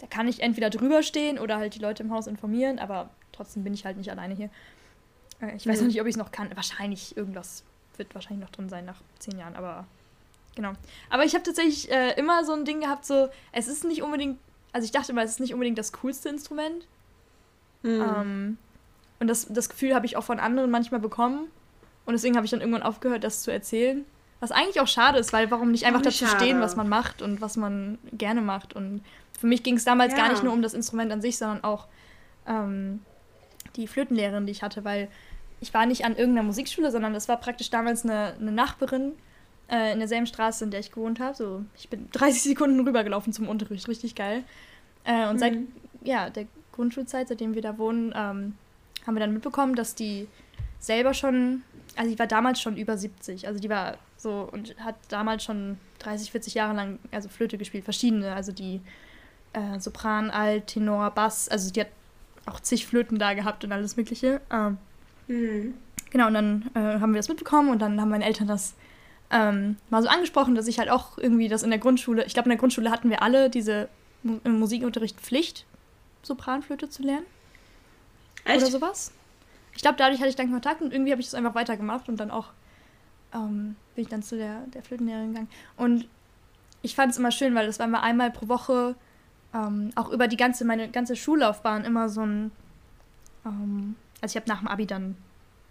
Da 0.00 0.06
kann 0.06 0.28
ich 0.28 0.42
entweder 0.42 0.70
drüber 0.70 1.02
stehen 1.02 1.38
oder 1.38 1.58
halt 1.58 1.74
die 1.74 1.78
Leute 1.78 2.02
im 2.02 2.12
Haus 2.12 2.26
informieren, 2.26 2.78
aber 2.78 3.10
trotzdem 3.32 3.64
bin 3.64 3.74
ich 3.74 3.84
halt 3.84 3.96
nicht 3.96 4.10
alleine 4.10 4.34
hier. 4.34 4.50
Äh, 5.40 5.56
ich 5.56 5.66
weiß 5.66 5.76
mhm. 5.76 5.86
noch 5.86 5.92
nicht, 5.92 6.00
ob 6.00 6.06
ich 6.06 6.14
es 6.14 6.18
noch 6.18 6.32
kann. 6.32 6.54
Wahrscheinlich 6.54 7.16
irgendwas 7.16 7.64
wird 7.96 8.14
wahrscheinlich 8.14 8.44
noch 8.44 8.50
drin 8.50 8.68
sein 8.68 8.84
nach 8.84 9.00
zehn 9.18 9.38
Jahren, 9.38 9.56
aber 9.56 9.86
genau. 10.54 10.72
Aber 11.10 11.24
ich 11.24 11.34
habe 11.34 11.44
tatsächlich 11.44 11.90
äh, 11.90 12.18
immer 12.18 12.44
so 12.44 12.52
ein 12.52 12.64
Ding 12.64 12.80
gehabt, 12.80 13.04
so, 13.04 13.28
es 13.52 13.68
ist 13.68 13.84
nicht 13.84 14.02
unbedingt, 14.02 14.38
also 14.72 14.84
ich 14.84 14.92
dachte 14.92 15.12
immer, 15.12 15.22
es 15.22 15.32
ist 15.32 15.40
nicht 15.40 15.54
unbedingt 15.54 15.78
das 15.78 15.92
coolste 15.92 16.28
Instrument. 16.28 16.86
Mhm. 17.82 18.00
Ähm, 18.00 18.58
und 19.20 19.28
das, 19.28 19.46
das 19.48 19.68
Gefühl 19.68 19.94
habe 19.94 20.06
ich 20.06 20.16
auch 20.16 20.24
von 20.24 20.40
anderen 20.40 20.70
manchmal 20.70 21.00
bekommen. 21.00 21.48
Und 22.06 22.14
deswegen 22.14 22.36
habe 22.36 22.46
ich 22.46 22.50
dann 22.50 22.60
irgendwann 22.60 22.82
aufgehört, 22.82 23.22
das 23.22 23.42
zu 23.42 23.52
erzählen. 23.52 24.04
Was 24.40 24.50
eigentlich 24.50 24.80
auch 24.80 24.88
schade 24.88 25.18
ist, 25.18 25.32
weil 25.34 25.50
warum 25.50 25.70
nicht 25.70 25.84
einfach 25.84 26.00
dazu 26.00 26.24
schade. 26.24 26.42
stehen, 26.42 26.60
was 26.60 26.74
man 26.74 26.88
macht 26.88 27.20
und 27.20 27.42
was 27.42 27.58
man 27.58 27.98
gerne 28.12 28.40
macht. 28.40 28.74
Und 28.74 29.04
für 29.38 29.46
mich 29.46 29.62
ging 29.62 29.76
es 29.76 29.84
damals 29.84 30.14
ja. 30.14 30.18
gar 30.18 30.30
nicht 30.30 30.42
nur 30.42 30.54
um 30.54 30.62
das 30.62 30.72
Instrument 30.72 31.12
an 31.12 31.20
sich, 31.20 31.36
sondern 31.36 31.62
auch 31.62 31.86
ähm, 32.46 33.02
die 33.76 33.86
Flötenlehrerin, 33.86 34.46
die 34.46 34.52
ich 34.52 34.62
hatte, 34.62 34.84
weil 34.84 35.08
ich 35.60 35.74
war 35.74 35.84
nicht 35.84 36.06
an 36.06 36.16
irgendeiner 36.16 36.46
Musikschule, 36.46 36.90
sondern 36.90 37.12
das 37.12 37.28
war 37.28 37.36
praktisch 37.36 37.68
damals 37.68 38.04
eine, 38.04 38.34
eine 38.40 38.50
Nachbarin 38.50 39.12
äh, 39.70 39.92
in 39.92 39.98
derselben 39.98 40.26
Straße, 40.26 40.64
in 40.64 40.70
der 40.70 40.80
ich 40.80 40.90
gewohnt 40.90 41.20
habe. 41.20 41.36
So, 41.36 41.64
ich 41.76 41.90
bin 41.90 42.08
30 42.12 42.42
Sekunden 42.42 42.80
rübergelaufen 42.80 43.34
zum 43.34 43.46
Unterricht, 43.46 43.86
richtig 43.86 44.14
geil. 44.14 44.44
Äh, 45.04 45.28
und 45.28 45.34
mhm. 45.34 45.38
seit 45.38 45.58
ja, 46.02 46.30
der 46.30 46.46
Grundschulzeit, 46.72 47.28
seitdem 47.28 47.54
wir 47.54 47.60
da 47.62 47.76
wohnen, 47.76 48.14
ähm, 48.16 48.54
haben 49.06 49.14
wir 49.14 49.20
dann 49.20 49.32
mitbekommen, 49.32 49.74
dass 49.74 49.94
die 49.94 50.28
selber 50.78 51.14
schon, 51.14 51.62
also 51.96 52.10
die 52.10 52.18
war 52.18 52.26
damals 52.26 52.60
schon 52.60 52.76
über 52.76 52.96
70, 52.96 53.46
also 53.46 53.60
die 53.60 53.68
war 53.68 53.98
so 54.16 54.48
und 54.50 54.76
hat 54.78 54.96
damals 55.08 55.44
schon 55.44 55.78
30, 56.00 56.30
40 56.30 56.54
Jahre 56.54 56.74
lang 56.74 56.98
also 57.10 57.28
Flöte 57.28 57.58
gespielt, 57.58 57.84
verschiedene, 57.84 58.34
also 58.34 58.52
die 58.52 58.80
äh, 59.52 59.78
Sopran, 59.78 60.30
Alt, 60.30 60.68
Tenor, 60.68 61.10
Bass, 61.10 61.48
also 61.48 61.72
die 61.72 61.80
hat 61.80 61.88
auch 62.46 62.60
zig 62.60 62.86
Flöten 62.86 63.18
da 63.18 63.34
gehabt 63.34 63.64
und 63.64 63.72
alles 63.72 63.96
Mögliche. 63.96 64.40
Ähm, 64.50 64.78
mhm. 65.28 65.74
Genau, 66.10 66.26
und 66.26 66.34
dann 66.34 66.70
äh, 66.74 67.00
haben 67.00 67.12
wir 67.12 67.18
das 67.18 67.28
mitbekommen 67.28 67.70
und 67.70 67.80
dann 67.80 68.00
haben 68.00 68.10
meine 68.10 68.24
Eltern 68.24 68.48
das 68.48 68.74
ähm, 69.30 69.76
mal 69.90 70.02
so 70.02 70.08
angesprochen, 70.08 70.54
dass 70.54 70.66
ich 70.66 70.78
halt 70.78 70.90
auch 70.90 71.16
irgendwie 71.18 71.48
das 71.48 71.62
in 71.62 71.70
der 71.70 71.78
Grundschule, 71.78 72.24
ich 72.24 72.34
glaube 72.34 72.46
in 72.46 72.50
der 72.50 72.58
Grundschule 72.58 72.90
hatten 72.90 73.10
wir 73.10 73.22
alle 73.22 73.48
diese 73.48 73.88
im 74.22 74.58
Musikunterricht 74.58 75.18
Pflicht, 75.20 75.64
Sopranflöte 76.22 76.90
zu 76.90 77.02
lernen. 77.02 77.24
Echt? 78.44 78.62
Oder 78.62 78.70
sowas. 78.70 79.12
Ich 79.74 79.82
glaube, 79.82 79.96
dadurch 79.98 80.20
hatte 80.20 80.30
ich 80.30 80.36
dann 80.36 80.50
Kontakt 80.50 80.82
und 80.82 80.92
irgendwie 80.92 81.12
habe 81.12 81.20
ich 81.20 81.28
das 81.28 81.34
einfach 81.34 81.54
weitergemacht 81.54 82.08
und 82.08 82.18
dann 82.18 82.30
auch 82.30 82.48
ähm, 83.34 83.76
bin 83.94 84.04
ich 84.04 84.08
dann 84.08 84.22
zu 84.22 84.36
der, 84.36 84.62
der 84.74 84.82
Flötenlehrerin 84.82 85.28
gegangen. 85.28 85.48
Und 85.76 86.06
ich 86.82 86.94
fand 86.94 87.12
es 87.12 87.18
immer 87.18 87.30
schön, 87.30 87.54
weil 87.54 87.66
das 87.66 87.78
war 87.78 87.86
immer 87.86 88.02
einmal 88.02 88.30
pro 88.30 88.48
Woche, 88.48 88.94
ähm, 89.54 89.90
auch 89.94 90.10
über 90.10 90.28
die 90.28 90.36
ganze, 90.36 90.64
meine 90.64 90.88
ganze 90.88 91.16
Schullaufbahn 91.16 91.84
immer 91.84 92.08
so 92.08 92.22
ein, 92.22 92.50
ähm, 93.44 93.96
also 94.20 94.32
ich 94.32 94.36
habe 94.36 94.48
nach 94.48 94.60
dem 94.60 94.68
Abi 94.68 94.86
dann, 94.86 95.16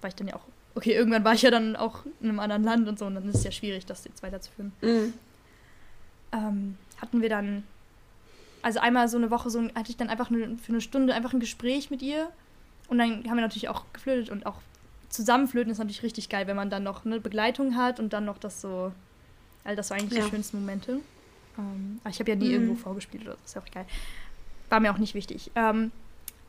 war 0.02 0.10
ich 0.10 0.16
dann 0.16 0.28
ja 0.28 0.36
auch, 0.36 0.46
okay, 0.76 0.94
irgendwann 0.94 1.24
war 1.24 1.34
ich 1.34 1.42
ja 1.42 1.52
dann 1.52 1.76
auch 1.76 2.06
in 2.22 2.30
einem 2.30 2.40
anderen 2.40 2.64
Land 2.64 2.88
und 2.88 3.00
so 3.00 3.06
und 3.06 3.16
dann 3.16 3.28
ist 3.28 3.36
es 3.36 3.44
ja 3.44 3.52
schwierig, 3.52 3.86
das 3.86 4.06
jetzt 4.06 4.24
weiterzuführen. 4.24 4.72
Mhm. 4.82 5.14
Ähm, 6.32 6.78
hatten 7.02 7.22
wir 7.22 7.30
dann, 7.30 7.64
also 8.62 8.80
einmal 8.80 9.08
so 9.08 9.18
eine 9.18 9.32
Woche, 9.32 9.50
so 9.50 9.64
hatte 9.64 9.90
ich 9.90 9.98
dann 9.98 10.10
einfach 10.10 10.30
eine, 10.30 10.58
für 10.58 10.72
eine 10.72 10.82
Stunde 10.82 11.14
einfach 11.14 11.34
ein 11.34 11.40
Gespräch 11.40 11.90
mit 11.90 12.02
ihr 12.02 12.30
und 12.90 12.98
dann 12.98 13.24
haben 13.30 13.36
wir 13.36 13.42
natürlich 13.42 13.70
auch 13.70 13.86
geflötet 13.94 14.30
und 14.30 14.46
auch 14.46 14.56
zusammenflöten 15.10 15.72
ist 15.72 15.78
natürlich 15.78 16.04
richtig 16.04 16.30
geil, 16.30 16.48
wenn 16.48 16.56
man 16.56 16.70
dann 16.70 16.84
noch 16.84 17.06
eine 17.06 17.20
Begleitung 17.20 17.76
hat 17.76 18.00
und 18.00 18.14
dann 18.14 18.26
noch 18.26 18.38
das 18.38 18.62
so. 18.62 18.92
Also 19.64 19.76
das 19.76 19.90
waren 19.90 20.00
eigentlich 20.00 20.20
ja. 20.20 20.26
die 20.26 20.32
schönsten 20.32 20.60
Momente. 20.60 21.00
Ähm, 21.58 22.00
aber 22.04 22.10
ich 22.10 22.20
habe 22.20 22.32
ja 22.32 22.36
nie 22.36 22.48
mhm. 22.48 22.54
irgendwo 22.54 22.76
vorgespielt 22.76 23.24
oder 23.24 23.34
so, 23.34 23.40
ist 23.46 23.56
ja 23.56 23.62
auch 23.62 23.72
geil. 23.72 23.86
War 24.70 24.80
mir 24.80 24.92
auch 24.92 24.98
nicht 24.98 25.14
wichtig. 25.14 25.52
Ähm, 25.56 25.92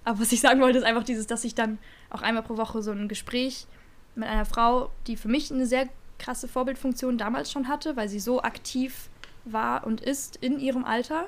aber 0.05 0.21
was 0.21 0.33
ich 0.33 0.41
sagen 0.41 0.61
wollte, 0.61 0.79
ist 0.79 0.85
einfach 0.85 1.05
dieses, 1.05 1.27
dass 1.27 1.45
ich 1.45 1.55
dann 1.55 1.79
auch 2.09 2.23
einmal 2.23 2.43
pro 2.43 2.57
Woche 2.57 2.83
so 2.83 2.91
ein 2.91 3.09
Gespräch 3.09 3.67
mit 4.15 4.29
einer 4.29 4.45
Frau, 4.45 4.91
die 5.07 5.17
für 5.17 5.29
mich 5.29 5.53
eine 5.53 5.67
sehr 5.67 5.89
krasse 6.19 6.49
Vorbildfunktion 6.49 7.19
damals 7.19 7.51
schon 7.51 7.69
hatte, 7.69 7.97
weil 7.97 8.09
sie 8.09 8.21
so 8.21 8.43
aktiv 8.43 9.09
war 9.45 9.87
und 9.87 10.01
ist 10.01 10.37
in 10.37 10.59
ihrem 10.59 10.85
Alter 10.85 11.27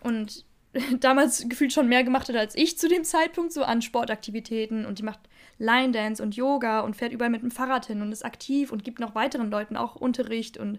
und 0.00 0.44
damals 1.00 1.48
gefühlt 1.48 1.72
schon 1.72 1.88
mehr 1.88 2.04
gemacht 2.04 2.28
hat 2.28 2.36
als 2.36 2.54
ich 2.54 2.78
zu 2.78 2.88
dem 2.88 3.04
Zeitpunkt, 3.04 3.52
so 3.52 3.62
an 3.64 3.82
Sportaktivitäten 3.82 4.86
und 4.86 4.98
die 4.98 5.02
macht 5.02 5.20
Line 5.58 5.92
Dance 5.92 6.22
und 6.22 6.36
Yoga 6.36 6.80
und 6.80 6.96
fährt 6.96 7.12
überall 7.12 7.30
mit 7.30 7.42
dem 7.42 7.50
Fahrrad 7.50 7.86
hin 7.86 8.02
und 8.02 8.12
ist 8.12 8.24
aktiv 8.24 8.72
und 8.72 8.84
gibt 8.84 9.00
noch 9.00 9.14
weiteren 9.14 9.50
Leuten 9.50 9.76
auch 9.76 9.96
Unterricht 9.96 10.58
und 10.58 10.78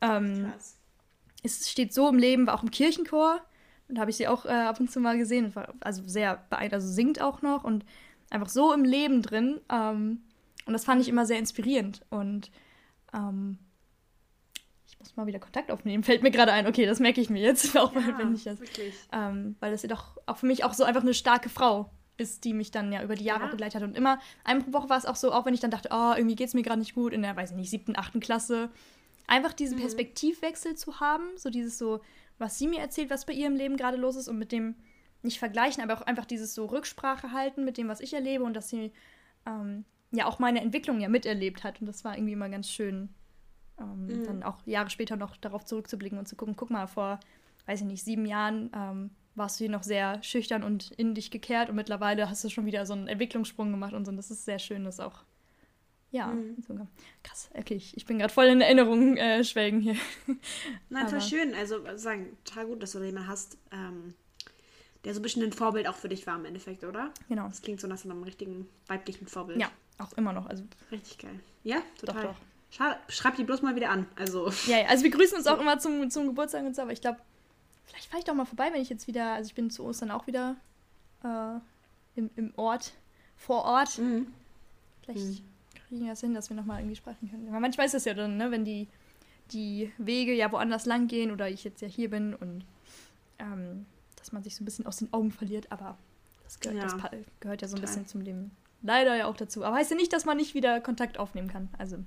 ähm, 0.00 0.52
es 1.42 1.70
steht 1.70 1.92
so 1.92 2.08
im 2.08 2.18
Leben, 2.18 2.46
war 2.46 2.54
auch 2.54 2.62
im 2.62 2.70
Kirchenchor 2.70 3.40
und 3.88 3.96
da 3.96 4.00
habe 4.00 4.10
ich 4.10 4.16
sie 4.16 4.28
auch 4.28 4.44
äh, 4.44 4.48
ab 4.48 4.80
und 4.80 4.90
zu 4.90 5.00
mal 5.00 5.18
gesehen, 5.18 5.54
war 5.54 5.74
also 5.80 6.02
sehr 6.06 6.44
beeindruckend, 6.50 6.74
also 6.74 6.88
singt 6.88 7.20
auch 7.20 7.42
noch 7.42 7.64
und 7.64 7.84
einfach 8.30 8.48
so 8.48 8.72
im 8.72 8.84
Leben 8.84 9.22
drin 9.22 9.60
ähm, 9.70 10.22
und 10.66 10.72
das 10.72 10.84
fand 10.84 11.00
ich 11.00 11.08
immer 11.08 11.26
sehr 11.26 11.38
inspirierend 11.38 12.04
und 12.10 12.50
ähm, 13.12 13.58
muss 15.08 15.16
mal 15.16 15.26
wieder 15.26 15.38
Kontakt 15.38 15.70
aufnehmen, 15.70 16.02
fällt 16.04 16.22
mir 16.22 16.30
gerade 16.30 16.52
ein. 16.52 16.66
Okay, 16.66 16.86
das 16.86 17.00
merke 17.00 17.20
ich 17.20 17.30
mir 17.30 17.42
jetzt, 17.42 17.76
auch 17.78 17.94
ja, 17.94 18.18
wenn 18.18 18.34
ich 18.34 18.44
das. 18.44 18.58
Ähm, 19.12 19.56
weil 19.60 19.70
das 19.70 19.82
ja 19.82 19.88
doch 19.88 20.18
auch 20.26 20.36
für 20.36 20.46
mich 20.46 20.64
auch 20.64 20.74
so 20.74 20.84
einfach 20.84 21.02
eine 21.02 21.14
starke 21.14 21.48
Frau 21.48 21.90
ist, 22.16 22.44
die 22.44 22.52
mich 22.52 22.70
dann 22.70 22.92
ja 22.92 23.02
über 23.02 23.14
die 23.14 23.24
Jahre 23.24 23.44
ja. 23.44 23.50
begleitet 23.50 23.80
hat. 23.80 23.88
Und 23.88 23.96
immer, 23.96 24.18
pro 24.44 24.72
Woche 24.72 24.88
war 24.88 24.98
es 24.98 25.06
auch 25.06 25.16
so, 25.16 25.32
auch 25.32 25.46
wenn 25.46 25.54
ich 25.54 25.60
dann 25.60 25.70
dachte, 25.70 25.90
oh, 25.92 26.14
irgendwie 26.16 26.34
geht 26.34 26.48
es 26.48 26.54
mir 26.54 26.62
gerade 26.62 26.80
nicht 26.80 26.94
gut, 26.94 27.12
in 27.12 27.22
der, 27.22 27.36
weiß 27.36 27.50
ich 27.50 27.56
nicht, 27.56 27.70
siebten, 27.70 27.96
achten 27.96 28.20
Klasse, 28.20 28.70
einfach 29.28 29.52
diesen 29.52 29.76
mhm. 29.78 29.82
Perspektivwechsel 29.82 30.74
zu 30.74 31.00
haben, 31.00 31.24
so 31.36 31.48
dieses 31.48 31.78
so, 31.78 32.00
was 32.38 32.58
sie 32.58 32.66
mir 32.66 32.80
erzählt, 32.80 33.10
was 33.10 33.26
bei 33.26 33.32
ihr 33.32 33.46
im 33.46 33.54
Leben 33.54 33.76
gerade 33.76 33.96
los 33.96 34.16
ist 34.16 34.28
und 34.28 34.38
mit 34.38 34.52
dem 34.52 34.74
nicht 35.22 35.38
vergleichen, 35.38 35.82
aber 35.82 35.94
auch 35.94 36.06
einfach 36.06 36.24
dieses 36.24 36.54
so 36.54 36.66
Rücksprache 36.66 37.32
halten 37.32 37.64
mit 37.64 37.76
dem, 37.76 37.88
was 37.88 38.00
ich 38.00 38.14
erlebe 38.14 38.44
und 38.44 38.54
dass 38.54 38.68
sie 38.68 38.92
ähm, 39.46 39.84
ja 40.12 40.26
auch 40.26 40.38
meine 40.38 40.60
Entwicklung 40.60 41.00
ja 41.00 41.08
miterlebt 41.08 41.64
hat. 41.64 41.80
Und 41.80 41.86
das 41.86 42.04
war 42.04 42.16
irgendwie 42.16 42.32
immer 42.32 42.48
ganz 42.48 42.70
schön, 42.70 43.08
ähm, 43.80 44.06
mhm. 44.06 44.24
dann 44.24 44.42
auch 44.42 44.58
Jahre 44.66 44.90
später 44.90 45.16
noch 45.16 45.36
darauf 45.36 45.64
zurückzublicken 45.64 46.18
und 46.18 46.26
zu 46.26 46.36
gucken, 46.36 46.56
guck 46.56 46.70
mal, 46.70 46.86
vor, 46.86 47.20
weiß 47.66 47.80
ich 47.80 47.86
nicht, 47.86 48.04
sieben 48.04 48.26
Jahren 48.26 48.70
ähm, 48.74 49.10
warst 49.34 49.58
du 49.58 49.64
hier 49.64 49.70
noch 49.70 49.82
sehr 49.82 50.22
schüchtern 50.22 50.62
und 50.62 50.90
in 50.92 51.14
dich 51.14 51.30
gekehrt 51.30 51.70
und 51.70 51.76
mittlerweile 51.76 52.28
hast 52.28 52.44
du 52.44 52.50
schon 52.50 52.66
wieder 52.66 52.84
so 52.84 52.92
einen 52.92 53.08
Entwicklungssprung 53.08 53.70
gemacht 53.70 53.94
und 53.94 54.04
so. 54.04 54.10
Und 54.10 54.16
das 54.16 54.30
ist 54.30 54.44
sehr 54.44 54.58
schön, 54.58 54.84
das 54.84 55.00
auch. 55.00 55.24
Ja, 56.10 56.28
mhm. 56.28 56.56
krass. 57.22 57.50
Okay, 57.54 57.74
ich, 57.74 57.96
ich 57.96 58.06
bin 58.06 58.18
gerade 58.18 58.32
voll 58.32 58.46
in 58.46 58.60
Erinnerungen 58.60 59.16
äh, 59.18 59.44
schwelgen 59.44 59.80
hier. 59.80 59.96
Nein, 60.88 61.04
total 61.04 61.20
schön. 61.20 61.54
Also 61.54 61.80
sagen, 61.96 62.36
total 62.44 62.66
gut, 62.66 62.82
dass 62.82 62.92
du 62.92 63.02
jemanden 63.02 63.28
hast, 63.28 63.58
ähm, 63.72 64.14
der 65.04 65.12
so 65.12 65.20
ein 65.20 65.22
bisschen 65.22 65.42
ein 65.42 65.52
Vorbild 65.52 65.86
auch 65.86 65.94
für 65.94 66.08
dich 66.08 66.26
war 66.26 66.36
im 66.36 66.46
Endeffekt, 66.46 66.84
oder? 66.84 67.12
Genau. 67.28 67.46
Das 67.46 67.60
klingt 67.60 67.80
so 67.80 67.86
nach 67.86 67.98
so 67.98 68.08
einem 68.08 68.22
richtigen 68.22 68.66
weiblichen 68.86 69.26
Vorbild. 69.26 69.60
Ja, 69.60 69.70
auch 69.98 70.12
immer 70.14 70.32
noch. 70.32 70.46
Also 70.46 70.64
richtig 70.90 71.18
geil. 71.18 71.40
Ja, 71.62 71.82
total. 72.00 72.22
Doch, 72.22 72.30
doch. 72.30 72.36
Schreib 72.70 73.36
die 73.36 73.44
bloß 73.44 73.62
mal 73.62 73.76
wieder 73.76 73.90
an. 73.90 74.06
Also. 74.16 74.50
Ja, 74.66 74.78
ja, 74.78 74.86
also 74.86 75.04
wir 75.04 75.10
grüßen 75.10 75.36
uns 75.36 75.46
auch 75.48 75.60
immer 75.60 75.78
zum, 75.78 76.10
zum 76.10 76.26
Geburtstag 76.26 76.64
und 76.64 76.76
so, 76.76 76.82
aber 76.82 76.92
ich 76.92 77.00
glaube, 77.00 77.18
vielleicht 77.86 78.06
fahre 78.06 78.20
ich 78.20 78.24
doch 78.24 78.34
mal 78.34 78.44
vorbei, 78.44 78.70
wenn 78.72 78.82
ich 78.82 78.90
jetzt 78.90 79.06
wieder, 79.06 79.32
also 79.32 79.48
ich 79.48 79.54
bin 79.54 79.70
zu 79.70 79.84
Ostern 79.84 80.10
auch 80.10 80.26
wieder 80.26 80.56
äh, 81.24 81.58
im, 82.16 82.30
im 82.36 82.52
Ort, 82.56 82.92
vor 83.36 83.64
Ort. 83.64 83.98
Mhm. 83.98 84.26
Vielleicht 85.02 85.40
mhm. 85.40 85.44
kriegen 85.88 86.02
wir 86.02 86.10
das 86.10 86.20
hin, 86.20 86.34
dass 86.34 86.50
wir 86.50 86.56
nochmal 86.56 86.80
irgendwie 86.80 86.96
sprechen 86.96 87.30
können. 87.30 87.48
Aber 87.48 87.60
manchmal 87.60 87.86
ist 87.86 87.94
das 87.94 88.04
ja 88.04 88.14
dann, 88.14 88.36
ne, 88.36 88.50
wenn 88.50 88.64
die, 88.64 88.86
die 89.52 89.90
Wege 89.96 90.34
ja 90.34 90.52
woanders 90.52 90.84
lang 90.84 91.06
gehen 91.08 91.30
oder 91.30 91.48
ich 91.48 91.64
jetzt 91.64 91.80
ja 91.80 91.88
hier 91.88 92.10
bin 92.10 92.34
und 92.34 92.64
ähm, 93.38 93.86
dass 94.16 94.32
man 94.32 94.42
sich 94.42 94.54
so 94.54 94.62
ein 94.62 94.66
bisschen 94.66 94.86
aus 94.86 94.96
den 94.96 95.12
Augen 95.12 95.30
verliert, 95.30 95.70
aber 95.70 95.96
das 96.44 96.60
gehört 96.60 96.78
ja, 96.78 96.86
das 96.86 97.20
gehört 97.40 97.62
ja 97.62 97.68
so 97.68 97.76
ein 97.76 97.80
bisschen 97.80 98.06
zum 98.06 98.20
Leben 98.20 98.50
leider 98.82 99.16
ja 99.16 99.26
auch 99.26 99.36
dazu. 99.36 99.64
Aber 99.64 99.76
heißt 99.76 99.90
ja 99.90 99.96
nicht, 99.96 100.12
dass 100.12 100.24
man 100.24 100.36
nicht 100.36 100.54
wieder 100.54 100.80
Kontakt 100.80 101.18
aufnehmen 101.18 101.48
kann. 101.48 101.68
Also 101.78 101.98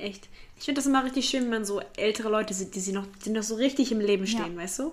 echt. 0.00 0.28
Ich 0.58 0.64
finde 0.64 0.78
das 0.80 0.86
immer 0.86 1.04
richtig 1.04 1.28
schön, 1.28 1.44
wenn 1.44 1.50
man 1.50 1.64
so 1.64 1.80
ältere 1.96 2.28
Leute 2.28 2.54
sieht, 2.54 2.74
die, 2.74 2.80
sie 2.80 2.92
noch, 2.92 3.06
die 3.24 3.30
noch 3.30 3.42
so 3.42 3.54
richtig 3.56 3.92
im 3.92 4.00
Leben 4.00 4.26
stehen, 4.26 4.56
ja. 4.56 4.62
weißt 4.62 4.78
du? 4.80 4.92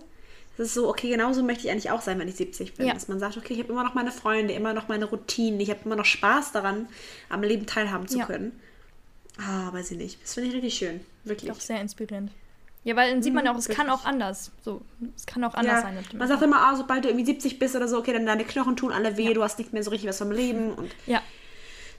Es 0.58 0.68
ist 0.68 0.74
so, 0.76 0.90
okay, 0.90 1.10
genauso 1.10 1.42
möchte 1.44 1.66
ich 1.66 1.72
eigentlich 1.72 1.90
auch 1.92 2.02
sein, 2.02 2.20
wenn 2.20 2.28
ich 2.28 2.36
70 2.36 2.74
bin. 2.76 2.86
Ja. 2.88 2.94
Dass 2.94 3.08
man 3.08 3.20
sagt, 3.20 3.38
okay, 3.38 3.54
ich 3.54 3.60
habe 3.60 3.72
immer 3.72 3.84
noch 3.84 3.94
meine 3.94 4.12
Freunde, 4.12 4.54
immer 4.54 4.74
noch 4.74 4.88
meine 4.90 5.06
Routinen, 5.06 5.60
ich 5.60 5.70
habe 5.70 5.80
immer 5.86 5.96
noch 5.96 6.06
Spaß 6.06 6.52
daran, 6.52 6.88
am 7.30 7.42
Leben 7.42 7.66
teilhaben 7.66 8.08
zu 8.08 8.20
Ja. 8.20 8.26
können. 8.26 8.60
Ah, 9.38 9.72
weiß 9.74 9.92
ich 9.92 9.98
nicht. 9.98 10.22
Das 10.22 10.34
finde 10.34 10.50
ich 10.50 10.56
richtig 10.56 10.74
schön. 10.76 11.00
Wirklich. 11.24 11.50
Doch 11.52 11.60
sehr 11.60 11.80
inspirierend. 11.82 12.32
Ja, 12.84 12.96
weil 12.96 13.12
dann 13.12 13.22
sieht 13.24 13.34
man 13.34 13.44
Mhm, 13.44 13.46
ja 13.48 13.54
auch, 13.54 13.58
es 13.60 13.70
kann 13.70 13.90
auch 13.90 14.06
anders. 14.06 14.52
So, 14.64 14.82
es 15.16 15.26
kann 15.28 15.44
auch 15.44 15.54
anders 15.54 15.84
Ja, 15.84 15.94
sein. 15.94 16.04
man 16.18 16.28
sagt 16.28 16.42
immer, 16.42 16.62
ah, 16.62 16.76
sobald 16.76 17.06
du 17.06 17.10
irgendwie 17.10 17.26
70 17.26 17.60
bist 17.60 17.76
oder 17.76 17.88
so, 17.88 17.98
okay, 18.00 18.12
dann 18.12 18.26
deine 18.26 18.44
Knochen 18.44 18.76
tun 18.76 18.92
alle 18.92 19.18
weh, 19.18 19.34
du 19.34 19.44
hast 19.44 19.60
nicht 19.60 19.72
mehr 19.72 19.84
so 19.84 19.92
richtig 19.92 20.10
was 20.10 20.18
vom 20.18 20.32
Leben 20.32 20.74
und 20.74 20.92
Ja, 21.06 21.22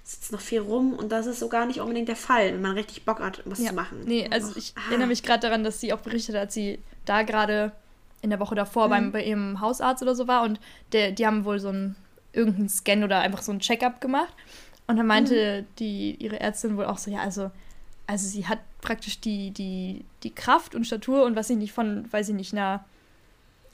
sitzt 0.04 0.32
noch 0.32 0.40
viel 0.40 0.60
rum 0.60 0.94
und 0.94 1.10
das 1.12 1.26
ist 1.26 1.38
so 1.38 1.48
gar 1.48 1.64
nicht 1.66 1.80
unbedingt 1.80 2.08
der 2.08 2.16
Fall, 2.16 2.52
wenn 2.54 2.60
man 2.62 2.72
richtig 2.72 3.04
Bock 3.04 3.20
hat, 3.20 3.42
was 3.44 3.60
ja. 3.60 3.68
zu 3.68 3.74
machen. 3.74 4.00
Nee, 4.04 4.28
also 4.30 4.50
auch- 4.52 4.56
ich 4.56 4.72
ah, 4.76 4.88
erinnere 4.90 5.08
mich 5.08 5.22
gerade 5.22 5.40
daran, 5.40 5.62
dass 5.64 5.80
sie 5.80 5.92
auch 5.92 6.00
berichtet 6.00 6.34
hat, 6.34 6.42
als 6.42 6.54
sie 6.54 6.80
da 7.04 7.22
gerade 7.22 7.72
in 8.20 8.30
der 8.30 8.40
Woche 8.40 8.54
davor 8.54 8.86
Mhm. 8.86 8.90
beim, 8.90 9.12
bei 9.12 9.24
ihrem 9.24 9.60
Hausarzt 9.60 10.02
oder 10.02 10.14
so 10.14 10.26
war 10.28 10.42
und 10.42 10.60
der, 10.92 11.12
die 11.12 11.26
haben 11.26 11.44
wohl 11.44 11.58
so 11.60 11.68
einen 11.68 11.96
irgendeinen 12.32 12.68
Scan 12.68 13.04
oder 13.04 13.20
einfach 13.20 13.42
so 13.42 13.52
ein 13.52 13.60
Check-up 13.60 14.00
gemacht. 14.00 14.32
Und 14.86 14.96
dann 14.96 15.06
meinte 15.06 15.62
Mhm. 15.62 15.66
die, 15.78 16.14
ihre 16.16 16.40
Ärztin 16.40 16.76
wohl 16.76 16.86
auch 16.86 16.98
so, 16.98 17.10
ja, 17.10 17.20
also, 17.20 17.50
also 18.06 18.26
sie 18.26 18.46
hat 18.46 18.58
praktisch 18.80 19.20
die, 19.20 19.50
die, 19.52 20.04
die 20.24 20.30
Kraft 20.34 20.74
und 20.74 20.84
Statur 20.86 21.24
und 21.24 21.36
was 21.36 21.48
ich 21.50 21.56
nicht 21.56 21.72
von, 21.72 22.12
weiß 22.12 22.28
ich 22.30 22.34
nicht, 22.34 22.52
einer, 22.52 22.84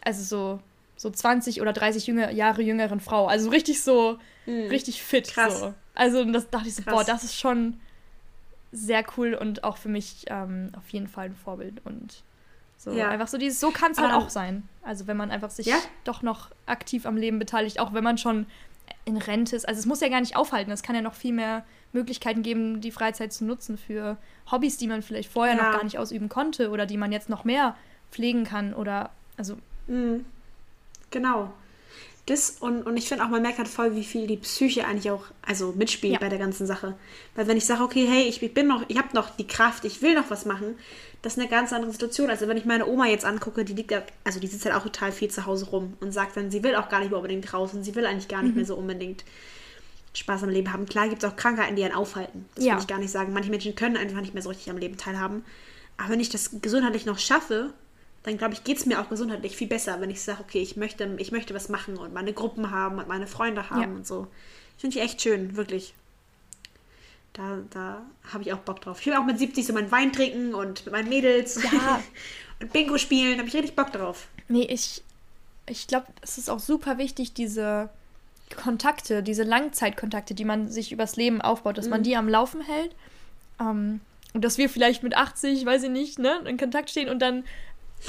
also 0.04 0.22
so, 0.22 0.60
so 0.96 1.10
20 1.10 1.60
oder 1.62 1.72
30 1.72 2.06
jünger, 2.06 2.30
Jahre 2.32 2.60
jüngeren 2.62 3.00
Frau. 3.00 3.26
Also 3.26 3.48
richtig 3.50 3.82
so, 3.82 4.18
Mhm. 4.46 4.68
richtig 4.68 5.02
fit. 5.02 5.28
Krass. 5.28 5.60
So. 5.60 5.74
Also 5.98 6.24
das 6.24 6.48
dachte 6.48 6.68
ich 6.68 6.74
so, 6.76 6.82
Krass. 6.82 6.94
boah, 6.94 7.04
das 7.04 7.24
ist 7.24 7.34
schon 7.34 7.78
sehr 8.72 9.04
cool 9.16 9.34
und 9.34 9.64
auch 9.64 9.76
für 9.76 9.88
mich 9.88 10.24
ähm, 10.28 10.70
auf 10.76 10.88
jeden 10.90 11.08
Fall 11.08 11.26
ein 11.26 11.34
Vorbild. 11.34 11.84
Und 11.84 12.22
so 12.76 12.92
Ja. 12.92 13.08
einfach 13.08 13.28
so 13.28 13.36
dieses, 13.38 13.58
so 13.60 13.70
kann 13.70 13.92
es 13.92 13.98
halt 13.98 14.12
auch 14.12 14.30
sein. 14.30 14.62
Also 14.82 15.06
wenn 15.06 15.16
man 15.16 15.30
einfach 15.30 15.50
sich 15.50 15.66
Ja. 15.66 15.76
doch 16.04 16.22
noch 16.22 16.50
aktiv 16.66 17.04
am 17.06 17.16
Leben 17.16 17.38
beteiligt, 17.38 17.80
auch 17.80 17.92
wenn 17.94 18.04
man 18.04 18.16
schon 18.18 18.46
in 19.04 19.16
Rente 19.16 19.56
ist. 19.56 19.66
Also 19.66 19.80
es 19.80 19.86
muss 19.86 20.00
ja 20.00 20.08
gar 20.08 20.20
nicht 20.20 20.36
aufhalten. 20.36 20.70
Es 20.70 20.82
kann 20.82 20.94
ja 20.94 21.02
noch 21.02 21.14
viel 21.14 21.32
mehr 21.32 21.64
Möglichkeiten 21.92 22.42
geben, 22.42 22.80
die 22.80 22.90
Freizeit 22.92 23.32
zu 23.32 23.44
nutzen 23.44 23.76
für 23.78 24.18
Hobbys, 24.50 24.76
die 24.76 24.86
man 24.86 25.02
vielleicht 25.02 25.32
vorher 25.32 25.56
Ja. 25.56 25.62
noch 25.64 25.72
gar 25.72 25.84
nicht 25.84 25.98
ausüben 25.98 26.28
konnte 26.28 26.70
oder 26.70 26.86
die 26.86 26.96
man 26.98 27.10
jetzt 27.10 27.28
noch 27.30 27.44
mehr 27.44 27.74
pflegen 28.12 28.44
kann 28.44 28.72
oder 28.74 29.10
also 29.36 29.56
Mhm. 29.88 30.24
Genau. 31.10 31.52
Das 32.28 32.50
und, 32.60 32.82
und 32.82 32.96
ich 32.98 33.08
finde 33.08 33.24
auch, 33.24 33.28
man 33.30 33.40
merkt 33.40 33.56
halt 33.56 33.68
voll, 33.68 33.94
wie 33.96 34.04
viel 34.04 34.26
die 34.26 34.36
Psyche 34.36 34.86
eigentlich 34.86 35.10
auch 35.10 35.24
also 35.40 35.72
mitspielt 35.74 36.12
Ja. 36.12 36.18
bei 36.18 36.28
der 36.28 36.38
ganzen 36.38 36.66
Sache. 36.66 36.94
Weil 37.34 37.46
wenn 37.48 37.56
ich 37.56 37.64
sage, 37.64 37.82
okay, 37.82 38.06
hey, 38.06 38.24
ich 38.24 38.40
bin 38.52 38.66
noch, 38.66 38.84
ich 38.88 38.98
habe 38.98 39.08
noch 39.14 39.30
die 39.30 39.46
Kraft, 39.46 39.86
ich 39.86 40.02
will 40.02 40.14
noch 40.14 40.28
was 40.28 40.44
machen, 40.44 40.76
das 41.22 41.32
ist 41.32 41.38
eine 41.38 41.48
ganz 41.48 41.72
andere 41.72 41.90
Situation. 41.90 42.28
Also 42.28 42.46
wenn 42.46 42.58
ich 42.58 42.66
meine 42.66 42.86
Oma 42.86 43.06
jetzt 43.06 43.24
angucke, 43.24 43.64
die 43.64 43.72
liegt 43.72 43.90
ja, 43.92 44.02
also 44.24 44.40
die 44.40 44.46
sitzt 44.46 44.66
halt 44.66 44.74
auch 44.74 44.82
total 44.82 45.10
viel 45.10 45.28
zu 45.30 45.46
Hause 45.46 45.66
rum 45.70 45.94
und 46.00 46.12
sagt 46.12 46.36
dann, 46.36 46.50
sie 46.50 46.62
will 46.62 46.74
auch 46.76 46.90
gar 46.90 47.00
nicht 47.00 47.08
mehr 47.10 47.18
unbedingt 47.18 47.50
draußen, 47.50 47.82
sie 47.82 47.94
will 47.94 48.04
eigentlich 48.04 48.28
gar 48.28 48.42
nicht 48.42 48.54
mehr 48.54 48.66
so 48.66 48.74
unbedingt 48.76 49.24
Spaß 50.12 50.42
am 50.42 50.50
Leben 50.50 50.70
haben. 50.72 50.84
Klar 50.86 51.08
gibt 51.08 51.22
es 51.22 51.30
auch 51.30 51.36
Krankheiten, 51.36 51.76
die 51.76 51.84
einen 51.84 51.94
aufhalten. 51.94 52.44
Das 52.56 52.64
Ja. 52.64 52.74
will 52.74 52.80
ich 52.82 52.86
gar 52.88 52.98
nicht 52.98 53.10
sagen. 53.10 53.32
Manche 53.32 53.50
Menschen 53.50 53.74
können 53.74 53.96
einfach 53.96 54.20
nicht 54.20 54.34
mehr 54.34 54.42
so 54.42 54.50
richtig 54.50 54.68
am 54.70 54.76
Leben 54.78 54.96
teilhaben. 54.98 55.44
Aber 55.96 56.10
wenn 56.10 56.20
ich 56.20 56.28
das 56.28 56.50
gesundheitlich 56.60 57.06
noch 57.06 57.18
schaffe, 57.18 57.72
dann 58.28 58.38
glaube 58.38 58.54
ich, 58.54 58.62
geht 58.64 58.76
es 58.78 58.86
mir 58.86 59.00
auch 59.00 59.08
gesundheitlich 59.08 59.56
viel 59.56 59.68
besser, 59.68 60.00
wenn 60.00 60.10
ich 60.10 60.20
sage, 60.20 60.40
okay, 60.40 60.60
ich 60.60 60.76
möchte, 60.76 61.08
ich 61.18 61.32
möchte 61.32 61.54
was 61.54 61.68
machen 61.68 61.96
und 61.96 62.12
meine 62.12 62.32
Gruppen 62.32 62.70
haben 62.70 62.98
und 62.98 63.08
meine 63.08 63.26
Freunde 63.26 63.70
haben 63.70 63.80
Ja. 63.80 63.88
und 63.88 64.06
so. 64.06 64.26
Finde 64.76 64.96
ich 64.98 65.02
echt 65.02 65.22
schön, 65.22 65.56
wirklich. 65.56 65.94
Da, 67.32 67.58
da 67.70 68.02
habe 68.32 68.42
ich 68.42 68.52
auch 68.52 68.58
Bock 68.58 68.80
drauf. 68.80 69.00
Ich 69.00 69.06
will 69.06 69.14
auch 69.14 69.24
mit 69.24 69.38
70 69.38 69.66
so 69.66 69.72
meinen 69.72 69.90
Wein 69.90 70.12
trinken 70.12 70.54
und 70.54 70.84
mit 70.84 70.92
meinen 70.92 71.08
Mädels 71.08 71.62
Ja. 71.62 72.02
und 72.60 72.72
Bingo 72.72 72.98
spielen. 72.98 73.32
Da 73.32 73.38
habe 73.38 73.48
ich 73.48 73.54
richtig 73.54 73.76
Bock 73.76 73.92
drauf. 73.92 74.28
Nee, 74.48 74.62
ich, 74.64 75.02
ich 75.66 75.86
glaube, 75.86 76.06
es 76.20 76.38
ist 76.38 76.50
auch 76.50 76.60
super 76.60 76.98
wichtig, 76.98 77.32
diese 77.34 77.88
Kontakte, 78.62 79.22
diese 79.22 79.42
Langzeitkontakte, 79.42 80.34
die 80.34 80.44
man 80.44 80.68
sich 80.68 80.90
übers 80.92 81.16
Leben 81.16 81.40
aufbaut, 81.40 81.78
dass 81.78 81.88
man 81.88 82.02
die 82.02 82.16
am 82.16 82.28
Laufen 82.28 82.60
hält. 82.62 82.94
Ähm, 83.60 84.00
und 84.34 84.44
dass 84.44 84.58
wir 84.58 84.68
vielleicht 84.68 85.02
mit 85.02 85.16
80, 85.16 85.64
weiß 85.64 85.84
ich 85.84 85.90
nicht, 85.90 86.18
ne, 86.18 86.40
in 86.46 86.56
Kontakt 86.58 86.90
stehen 86.90 87.08
und 87.08 87.20
dann 87.20 87.44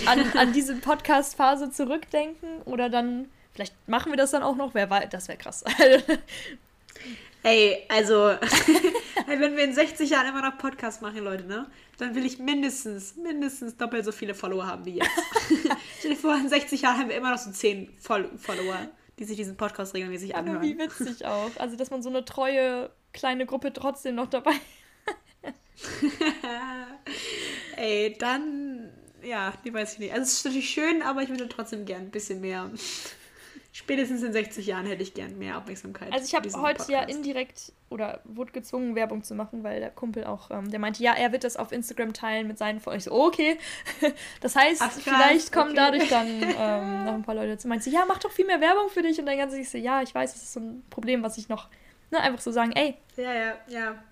an, 0.05 0.31
an 0.37 0.53
diese 0.53 0.75
Podcast-Phase 0.75 1.71
zurückdenken 1.71 2.61
oder 2.63 2.89
dann, 2.89 3.29
vielleicht 3.53 3.73
machen 3.87 4.11
wir 4.11 4.17
das 4.17 4.31
dann 4.31 4.43
auch 4.43 4.55
noch, 4.55 4.73
wer 4.73 4.89
weiß, 4.89 5.09
das 5.09 5.27
wäre 5.27 5.37
krass. 5.37 5.63
Ey, 7.43 7.85
also, 7.87 8.31
hey, 9.25 9.39
wenn 9.39 9.55
wir 9.55 9.63
in 9.63 9.73
60 9.73 10.09
Jahren 10.09 10.27
immer 10.27 10.41
noch 10.41 10.57
Podcast 10.57 11.01
machen, 11.01 11.23
Leute, 11.23 11.45
ne? 11.45 11.67
Dann 11.97 12.13
will 12.13 12.25
ich 12.25 12.37
mindestens, 12.37 13.15
mindestens 13.15 13.77
doppelt 13.77 14.03
so 14.03 14.11
viele 14.11 14.33
Follower 14.33 14.67
haben 14.67 14.85
wie 14.85 14.95
jetzt. 14.95 15.09
Stell 15.99 16.11
dir 16.11 16.17
vor, 16.17 16.35
in 16.35 16.49
60 16.49 16.81
Jahren 16.81 16.97
haben 16.97 17.09
wir 17.09 17.15
immer 17.15 17.31
noch 17.31 17.37
so 17.37 17.49
10 17.49 17.93
Fol 17.97 18.29
Follower, 18.37 18.89
die 19.19 19.23
sich 19.23 19.37
diesen 19.37 19.55
Podcast 19.55 19.93
regelmäßig 19.93 20.35
anhören. 20.35 20.61
wie 20.61 20.77
witzig 20.77 21.25
auch. 21.25 21.51
Also, 21.57 21.77
dass 21.77 21.91
man 21.91 22.01
so 22.01 22.09
eine 22.09 22.25
treue 22.25 22.89
kleine 23.13 23.45
Gruppe 23.45 23.71
trotzdem 23.71 24.15
noch 24.15 24.27
dabei 24.27 24.53
Ey, 27.77 28.17
dann, 28.19 28.89
ja, 29.23 29.53
die 29.63 29.73
weiß 29.73 29.93
ich 29.93 29.99
nicht. 29.99 30.11
Also, 30.11 30.23
es 30.23 30.33
ist 30.33 30.45
natürlich 30.45 30.69
schön, 30.69 31.01
aber 31.01 31.21
ich 31.21 31.29
würde 31.29 31.47
trotzdem 31.49 31.85
gern 31.85 32.03
ein 32.03 32.11
bisschen 32.11 32.41
mehr. 32.41 32.69
Spätestens 33.71 34.23
in 34.23 34.33
60 34.33 34.65
Jahren 34.65 34.87
hätte 34.87 35.03
ich 35.03 35.13
gern 35.13 35.37
mehr 35.37 35.57
Aufmerksamkeit. 35.57 36.11
Also 36.11 36.25
ich 36.25 36.33
habe 36.33 36.49
heute 36.59 36.91
ja 36.91 36.99
Podcast. 36.99 37.15
indirekt 37.15 37.71
oder 37.89 38.19
wurde 38.23 38.51
gezwungen, 38.51 38.95
Werbung 38.95 39.23
zu 39.23 39.35
machen, 39.35 39.63
weil 39.63 39.79
der 39.79 39.91
Kumpel 39.91 40.23
auch, 40.23 40.49
ähm, 40.49 40.71
der 40.71 40.79
meinte, 40.79 41.03
ja, 41.03 41.13
er 41.13 41.31
wird 41.31 41.43
das 41.43 41.55
auf 41.55 41.71
Instagram 41.71 42.13
teilen 42.13 42.47
mit 42.47 42.57
seinen 42.57 42.79
Freunden. 42.79 42.97
Ich 42.97 43.03
so, 43.05 43.13
okay. 43.13 43.59
Das 44.41 44.55
heißt, 44.55 44.81
Ach, 44.81 44.89
krass, 44.89 45.03
vielleicht 45.03 45.51
kommen 45.51 45.71
okay. 45.71 45.77
dadurch 45.77 46.09
dann 46.09 46.27
ähm, 46.27 47.05
noch 47.05 47.13
ein 47.13 47.23
paar 47.23 47.35
Leute 47.35 47.57
zu. 47.59 47.67
Meinte 47.67 47.91
ja, 47.91 48.05
mach 48.07 48.17
doch 48.17 48.31
viel 48.31 48.47
mehr 48.47 48.59
Werbung 48.59 48.89
für 48.89 49.03
dich. 49.03 49.19
Und 49.19 49.27
dann 49.27 49.37
ganz 49.37 49.53
ich 49.53 49.69
so, 49.69 49.77
ja, 49.77 50.01
ich 50.01 50.15
weiß, 50.15 50.33
das 50.33 50.41
ist 50.41 50.53
so 50.53 50.59
ein 50.59 50.83
Problem, 50.89 51.21
was 51.21 51.37
ich 51.37 51.47
noch, 51.47 51.69
ne, 52.09 52.19
einfach 52.19 52.41
so 52.41 52.51
sagen, 52.51 52.71
ey, 52.71 52.95
Ja, 53.17 53.33
ja, 53.33 53.53
ja. 53.67 54.03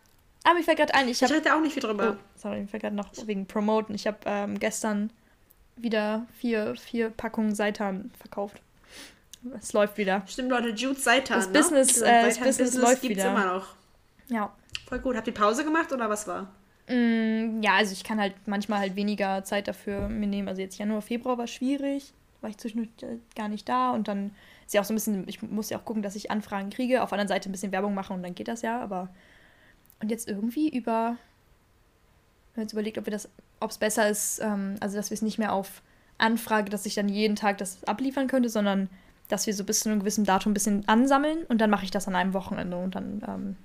Aber 0.48 0.60
mir 0.60 0.64
fällt 0.64 0.78
gerade 0.78 0.94
ein, 0.96 1.08
ich 1.08 1.22
Ich 1.22 1.24
habe, 1.24 1.34
rede 1.36 1.54
auch 1.56 1.62
nicht 1.62 1.74
viel 1.74 1.84
drüber. 1.84 2.18
oh, 2.18 2.24
sorry, 2.36 2.62
mir 2.62 2.68
fällt 2.68 2.84
gerade 2.84 2.96
noch 2.96 3.10
wegen 3.26 3.46
Promoten. 3.46 3.94
Ich 3.96 4.08
habe 4.08 4.18
ähm, 4.26 4.60
gestern 4.60 5.12
wieder 5.76 6.26
vier, 6.40 6.76
vier 6.76 7.10
Packungen 7.10 7.54
Seitan 7.54 8.12
verkauft. 8.20 8.62
Es 9.60 9.74
läuft 9.74 9.98
wieder. 9.98 10.24
Stimmt, 10.28 10.50
Leute, 10.50 10.70
Jude 10.70 11.00
Seitan. 11.00 11.38
Das 11.38 11.48
ne? 11.48 11.54
Business, 11.54 12.02
äh, 12.02 12.24
das 12.24 12.36
Seitan 12.36 12.48
Business 12.48 12.76
läuft 12.76 13.02
gibt's 13.02 13.18
wieder. 13.18 13.32
immer 13.32 13.46
noch. 13.54 13.68
Ja. 14.30 14.52
Voll 14.88 15.00
gut. 15.00 15.16
Habt 15.16 15.28
ihr 15.28 15.34
Pause 15.34 15.64
gemacht 15.64 15.92
oder 15.92 16.10
was 16.10 16.28
war? 16.28 16.48
Mm, 16.90 17.62
Ja, 17.62 17.74
also 17.76 17.94
ich 17.94 18.04
kann 18.04 18.20
halt 18.20 18.34
manchmal 18.46 18.80
halt 18.80 18.96
weniger 18.96 19.44
Zeit 19.44 19.68
dafür 19.68 20.08
mir 20.10 20.28
nehmen. 20.28 20.48
Also 20.48 20.62
jetzt 20.62 20.78
Januar, 20.78 21.02
Februar 21.02 21.38
war 21.38 21.48
schwierig, 21.48 22.14
war 22.42 22.50
ich 22.50 22.58
zwischendurch 22.58 22.90
äh, 23.04 23.18
gar 23.36 23.48
nicht 23.50 23.68
da 23.70 23.92
und 23.92 24.08
dann 24.08 24.32
ist 24.66 24.74
ja 24.74 24.82
auch 24.82 24.86
so 24.86 24.94
ein 24.94 24.96
bisschen, 24.96 25.28
ich 25.28 25.42
muss 25.42 25.70
ja 25.70 25.78
auch 25.78 25.86
gucken, 25.86 26.02
dass 26.04 26.16
ich 26.16 26.32
Anfragen 26.32 26.70
kriege, 26.70 27.02
auf 27.04 27.10
der 27.10 27.20
anderen 27.20 27.30
Seite 27.30 27.50
ein 27.50 27.52
bisschen 27.54 27.72
Werbung 27.72 27.94
machen 27.94 28.16
und 28.18 28.24
dann 28.24 28.36
geht 28.36 28.48
das 28.48 28.62
ja, 28.64 28.82
aber 28.82 29.10
und 30.02 30.10
jetzt 30.12 30.28
irgendwie 30.28 30.70
über, 30.70 31.18
wir 32.54 32.56
haben 32.56 32.62
jetzt 32.64 32.74
überlegt, 32.74 32.98
ob 32.98 33.06
wir 33.06 33.12
das, 33.12 33.30
ob 33.60 33.72
es 33.72 33.78
besser 33.78 34.10
ist, 34.10 34.40
ähm, 34.40 34.76
also 34.80 34.96
dass 34.98 35.10
wir 35.10 35.16
es 35.16 35.22
nicht 35.22 35.38
mehr 35.40 35.54
auf 35.54 35.82
Anfrage, 36.18 36.70
dass 36.70 36.86
ich 36.86 36.96
dann 36.96 37.10
jeden 37.10 37.36
Tag 37.36 37.58
das 37.58 37.84
abliefern 37.86 38.28
könnte, 38.28 38.50
sondern 38.50 38.90
dass 39.30 39.46
wir 39.46 39.54
so 39.54 39.64
bis 39.64 39.82
zu 39.82 39.90
einem 39.90 40.00
gewissen 40.00 40.24
Datum 40.26 40.52
ein 40.52 40.54
bisschen 40.54 40.88
ansammeln 40.88 41.44
und 41.50 41.60
dann 41.60 41.70
mache 41.70 41.84
ich 41.86 41.92
das 41.92 42.08
an 42.08 42.16
einem 42.16 42.34
Wochenende 42.34 42.78
und 42.78 42.96
dann 42.96 43.22
ähm, 43.28 43.56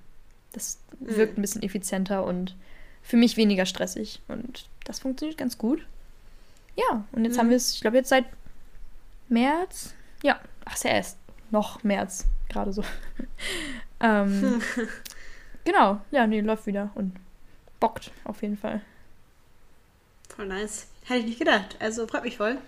das 0.52 0.78
wirkt 1.00 1.38
ein 1.38 1.42
bisschen 1.42 1.62
effizienter 1.62 2.24
und 2.24 2.54
für 3.00 3.16
mich 3.16 3.36
weniger 3.38 3.64
stressig. 3.64 4.20
Und 4.28 4.66
das 4.84 4.98
funktioniert 5.00 5.38
ganz 5.38 5.56
gut. 5.56 5.86
Ja, 6.76 7.04
und 7.12 7.24
jetzt 7.24 7.36
Mhm. 7.36 7.40
haben 7.40 7.48
wir 7.50 7.56
es, 7.56 7.72
ich 7.74 7.80
glaube, 7.80 7.96
jetzt 7.96 8.10
seit 8.10 8.26
März. 9.28 9.94
Ja, 10.22 10.38
ach, 10.66 10.74
ist 10.74 10.84
ja 10.84 10.90
erst 10.90 11.16
noch 11.50 11.82
März, 11.84 12.26
gerade 12.50 12.72
so. 12.72 12.84
ähm, 14.00 14.60
genau, 15.64 16.00
ja, 16.10 16.26
nee, 16.26 16.40
läuft 16.40 16.66
wieder 16.66 16.90
und 16.94 17.14
bockt 17.80 18.10
auf 18.24 18.42
jeden 18.42 18.56
Fall. 18.56 18.80
Voll 20.34 20.46
nice. 20.46 20.86
Hätte 21.04 21.20
ich 21.20 21.26
nicht 21.26 21.38
gedacht. 21.40 21.76
Also 21.80 22.06
freut 22.06 22.24
mich 22.24 22.36
voll. 22.36 22.58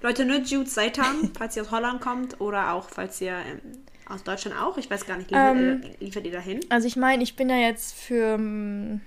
Leute, 0.00 0.24
nur 0.24 0.38
Jude 0.38 0.68
Seitan, 0.68 1.30
falls 1.36 1.56
ihr 1.56 1.62
aus 1.62 1.70
Holland 1.70 2.00
kommt 2.00 2.40
oder 2.40 2.72
auch 2.72 2.88
falls 2.88 3.20
ihr 3.20 3.32
ähm, 3.36 3.60
aus 4.08 4.24
Deutschland 4.24 4.58
auch. 4.58 4.78
Ich 4.78 4.90
weiß 4.90 5.06
gar 5.06 5.18
nicht, 5.18 5.30
liefert, 5.30 5.56
Ähm, 5.56 5.82
äh, 5.82 6.04
liefert 6.04 6.24
ihr 6.24 6.32
dahin? 6.32 6.60
Also 6.70 6.86
ich 6.88 6.96
meine, 6.96 7.22
ich 7.22 7.36
bin 7.36 7.48
ja 7.50 7.56
jetzt 7.56 7.94
für 7.94 8.38
mm, 8.38 9.00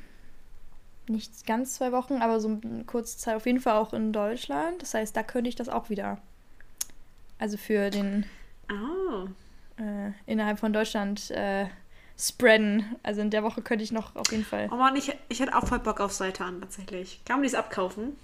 nicht 1.08 1.46
ganz 1.46 1.76
zwei 1.76 1.92
Wochen, 1.92 2.22
aber 2.22 2.40
so 2.40 2.48
eine 2.48 2.84
kurze 2.86 3.18
Zeit 3.18 3.36
auf 3.36 3.46
jeden 3.46 3.60
Fall 3.60 3.76
auch 3.78 3.94
in 3.94 4.14
Deutschland. 4.14 4.82
Das 4.82 4.94
heißt, 4.94 5.16
da 5.16 5.24
könnte 5.24 5.50
ich 5.50 5.56
das 5.56 5.68
auch 5.70 5.90
wieder. 5.90 6.20
Also 7.40 7.58
für 7.58 7.90
den 7.90 8.26
Oh. 8.72 9.28
äh, 9.82 10.12
innerhalb 10.26 10.58
von 10.60 10.74
Deutschland 10.74 11.30
äh, 11.32 11.66
spreaden. 12.18 12.96
Also 13.04 13.22
in 13.22 13.30
der 13.30 13.44
Woche 13.44 13.62
könnte 13.62 13.84
ich 13.84 13.92
noch 13.92 14.16
auf 14.16 14.32
jeden 14.32 14.46
Fall. 14.46 14.70
Oh 14.72 14.76
Mann, 14.76 14.96
ich, 14.96 15.12
ich 15.30 15.40
hätte 15.40 15.56
auch 15.56 15.68
voll 15.68 15.80
Bock 15.80 16.00
auf 16.00 16.14
Seitan 16.14 16.62
tatsächlich. 16.62 17.22
Kann 17.26 17.38
man 17.38 17.44
die 17.44 17.48
es 17.48 17.56
abkaufen? 17.56 18.16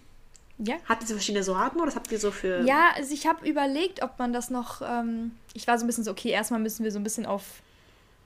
Ja. 0.57 0.75
Habt 0.87 1.01
ihr 1.01 1.07
so 1.07 1.15
verschiedene 1.15 1.43
Sorten 1.43 1.77
oder 1.77 1.87
was 1.87 1.95
habt 1.95 2.11
ihr 2.11 2.19
so 2.19 2.29
für. 2.29 2.61
Ja, 2.65 2.91
also 2.95 3.13
ich 3.13 3.25
habe 3.25 3.47
überlegt, 3.49 4.03
ob 4.03 4.19
man 4.19 4.31
das 4.31 4.49
noch. 4.51 4.81
Ähm, 4.81 5.31
ich 5.53 5.67
war 5.67 5.77
so 5.79 5.85
ein 5.85 5.87
bisschen 5.87 6.03
so, 6.03 6.11
okay, 6.11 6.29
erstmal 6.29 6.59
müssen 6.59 6.83
wir 6.83 6.91
so 6.91 6.99
ein 6.99 7.03
bisschen 7.03 7.25
auf, 7.25 7.63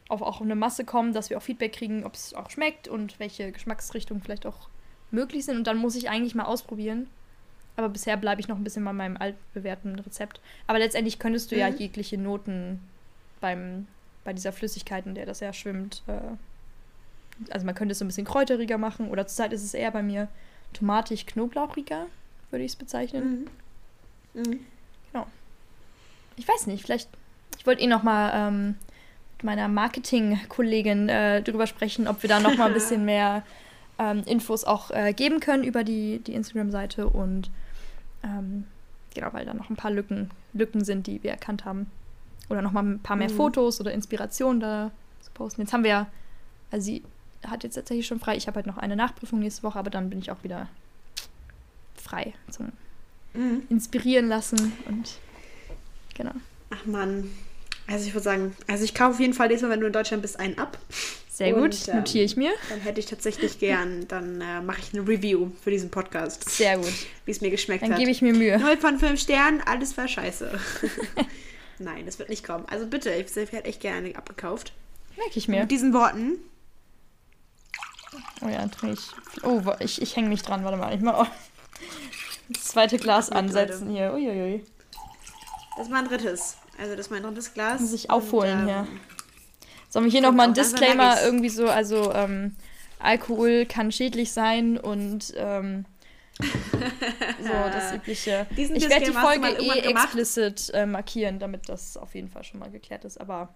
auf 0.09 0.21
auch 0.21 0.41
eine 0.41 0.55
Masse 0.55 0.83
kommen, 0.83 1.13
dass 1.13 1.29
wir 1.29 1.37
auch 1.37 1.41
Feedback 1.41 1.73
kriegen, 1.73 2.03
ob 2.03 2.13
es 2.13 2.33
auch 2.33 2.49
schmeckt 2.49 2.87
und 2.89 3.19
welche 3.19 3.51
Geschmacksrichtungen 3.51 4.21
vielleicht 4.21 4.45
auch 4.45 4.67
möglich 5.11 5.45
sind. 5.45 5.55
Und 5.55 5.67
dann 5.67 5.77
muss 5.77 5.95
ich 5.95 6.09
eigentlich 6.09 6.35
mal 6.35 6.43
ausprobieren, 6.43 7.07
Aber 7.77 7.89
bisher 7.89 8.17
bleibe 8.17 8.41
ich 8.41 8.47
noch 8.47 8.57
ein 8.57 8.63
bisschen 8.63 8.83
bei 8.83 8.93
meinem 8.93 9.17
altbewährten 9.17 9.97
Rezept. 9.99 10.41
Aber 10.67 10.79
letztendlich 10.79 11.19
könntest 11.19 11.51
du 11.51 11.55
mhm. 11.55 11.61
ja 11.61 11.67
jegliche 11.69 12.17
Noten 12.17 12.81
beim, 13.39 13.87
bei 14.25 14.33
dieser 14.33 14.51
Flüssigkeit, 14.51 15.05
in 15.05 15.15
der 15.15 15.25
das 15.25 15.39
ja 15.39 15.53
schwimmt, 15.53 16.03
äh, 16.07 17.51
also 17.51 17.65
man 17.65 17.75
könnte 17.75 17.93
es 17.93 17.99
so 17.99 18.05
ein 18.05 18.09
bisschen 18.09 18.25
kräuteriger 18.25 18.77
machen 18.77 19.09
oder 19.09 19.25
zurzeit 19.27 19.53
ist 19.53 19.63
es 19.63 19.73
eher 19.73 19.91
bei 19.91 20.03
mir 20.03 20.27
tomatig-knoblauchiger, 20.73 22.07
würde 22.49 22.65
ich 22.65 22.71
es 22.71 22.75
bezeichnen. 22.75 23.47
Mhm. 24.33 24.41
Mhm. 24.41 24.59
Genau. 25.13 25.27
Ich 26.35 26.47
weiß 26.47 26.67
nicht, 26.67 26.83
vielleicht, 26.83 27.07
ich 27.57 27.65
wollte 27.65 27.81
eh 27.81 27.87
noch 27.87 28.03
mal 28.03 28.31
ähm, 28.33 28.75
mit 29.37 29.43
meiner 29.43 29.67
Marketing-Kollegin 29.67 31.07
äh, 31.07 31.41
drüber 31.41 31.67
sprechen, 31.67 32.07
ob 32.07 32.21
wir 32.23 32.29
da 32.29 32.39
noch 32.39 32.57
mal 32.57 32.67
ein 32.67 32.73
bisschen 32.73 33.05
mehr 33.05 33.43
ähm, 33.99 34.23
Infos 34.25 34.63
auch 34.63 34.91
äh, 34.91 35.13
geben 35.13 35.39
können 35.39 35.63
über 35.63 35.83
die, 35.83 36.19
die 36.19 36.33
Instagram-Seite 36.33 37.07
und 37.07 37.49
ähm, 38.23 38.65
genau, 39.13 39.31
weil 39.33 39.45
da 39.45 39.53
noch 39.53 39.69
ein 39.69 39.75
paar 39.75 39.91
Lücken, 39.91 40.31
Lücken 40.53 40.83
sind, 40.83 41.07
die 41.07 41.21
wir 41.23 41.31
erkannt 41.31 41.63
haben. 41.63 41.91
Oder 42.49 42.61
noch 42.61 42.71
mal 42.71 42.83
ein 42.83 42.99
paar 42.99 43.15
mehr 43.15 43.29
mhm. 43.29 43.35
Fotos 43.35 43.79
oder 43.79 43.91
Inspirationen 43.91 44.59
da 44.59 44.91
zu 45.21 45.31
posten. 45.31 45.61
Jetzt 45.61 45.73
haben 45.73 45.83
wir 45.83 45.89
ja, 45.89 46.07
also 46.71 46.85
sie 46.85 47.03
hat 47.45 47.63
jetzt 47.63 47.75
tatsächlich 47.75 48.07
schon 48.07 48.19
frei. 48.19 48.35
Ich 48.35 48.47
habe 48.47 48.55
halt 48.55 48.67
noch 48.67 48.77
eine 48.77 48.95
Nachprüfung 48.95 49.39
nächste 49.39 49.63
Woche, 49.63 49.79
aber 49.79 49.89
dann 49.89 50.09
bin 50.09 50.19
ich 50.19 50.31
auch 50.31 50.43
wieder 50.43 50.67
frei 51.95 52.33
zum 52.49 52.71
mhm. 53.33 53.63
Inspirieren 53.69 54.27
lassen 54.27 54.73
und 54.87 55.17
genau. 56.13 56.33
Ach 56.69 56.85
man. 56.85 57.29
Also 57.87 58.07
ich 58.07 58.13
würde 58.13 58.23
sagen, 58.23 58.55
also 58.67 58.83
ich 58.83 58.95
kaufe 58.95 59.11
auf 59.11 59.19
jeden 59.19 59.33
Fall 59.33 59.47
diesmal, 59.47 59.71
wenn 59.71 59.79
du 59.79 59.87
in 59.87 59.93
Deutschland 59.93 60.23
bist, 60.23 60.39
einen 60.39 60.57
ab. 60.57 60.79
Sehr 61.29 61.53
gut, 61.53 61.87
ähm, 61.89 61.97
notiere 61.97 62.23
ich 62.23 62.37
mir. 62.37 62.51
Dann 62.69 62.79
hätte 62.79 62.99
ich 62.99 63.07
tatsächlich 63.07 63.59
gern, 63.59 64.07
dann 64.07 64.39
äh, 64.39 64.61
mache 64.61 64.79
ich 64.79 64.97
eine 64.97 65.07
Review 65.07 65.51
für 65.61 65.69
diesen 65.69 65.91
Podcast. 65.91 66.49
Sehr 66.49 66.77
gut. 66.77 66.93
Wie 67.25 67.31
es 67.31 67.41
mir 67.41 67.51
geschmeckt 67.51 67.83
dann 67.83 67.89
hat. 67.89 67.97
Dann 67.97 67.99
gebe 67.99 68.09
ich 68.09 68.21
mir 68.21 68.33
Mühe. 68.33 68.57
Null 68.57 68.77
von 68.77 68.97
fünf 68.97 69.19
Sternen, 69.19 69.61
alles 69.65 69.97
war 69.97 70.07
scheiße. 70.07 70.49
Nein, 71.79 72.05
das 72.05 72.19
wird 72.19 72.29
nicht 72.29 72.45
kommen. 72.45 72.65
Also 72.69 72.87
bitte, 72.87 73.11
ich 73.11 73.35
hätte 73.35 73.65
echt 73.65 73.81
gerne 73.81 74.15
abgekauft. 74.15 74.73
Merke 75.17 75.37
ich 75.37 75.47
mir. 75.47 75.61
Mit 75.61 75.71
diesen 75.71 75.93
Worten. 75.93 76.37
Oh 78.41 78.47
ja, 78.47 78.67
trinke 78.67 78.97
ich. 78.99 79.43
Oh, 79.43 79.61
ich, 79.79 80.01
ich 80.01 80.15
hänge 80.15 80.29
mich 80.29 80.41
dran, 80.41 80.63
warte 80.63 80.77
mal. 80.77 80.93
Ich 80.95 81.01
mal 81.01 81.27
das 82.49 82.63
zweite 82.65 82.97
Glas 82.97 83.29
ansetzen 83.29 83.89
hier. 83.89 84.13
Uiuiui. 84.13 84.63
Das 85.75 85.87
ist 85.87 85.91
mein 85.91 86.07
drittes. 86.07 86.57
Also 86.77 86.91
das 86.91 87.07
ist 87.07 87.11
mein 87.11 87.23
drittes 87.23 87.53
Glas. 87.53 87.81
Muss 87.81 87.93
ich 87.93 88.09
aufholen 88.09 88.53
und, 88.53 88.59
ähm, 88.59 88.67
hier. 88.67 88.87
Sollen 89.89 90.05
wir 90.05 90.11
hier 90.11 90.21
nochmal 90.21 90.47
ein 90.47 90.53
Disclaimer 90.53 91.21
irgendwie 91.23 91.49
so, 91.49 91.67
also 91.67 92.13
ähm, 92.13 92.55
Alkohol 92.99 93.65
kann 93.65 93.91
schädlich 93.91 94.31
sein 94.31 94.77
und 94.77 95.33
ähm, 95.37 95.85
so 97.41 97.49
das 97.49 97.93
übliche. 97.93 98.45
Diesen 98.57 98.75
ich 98.75 98.89
werde 98.89 99.05
die 99.05 99.11
Folge 99.11 99.47
eh 99.47 99.79
explicit 99.89 100.71
äh, 100.73 100.85
markieren, 100.85 101.39
damit 101.39 101.69
das 101.69 101.97
auf 101.97 102.13
jeden 102.15 102.29
Fall 102.29 102.43
schon 102.43 102.59
mal 102.59 102.69
geklärt 102.69 103.05
ist, 103.05 103.19
aber. 103.19 103.53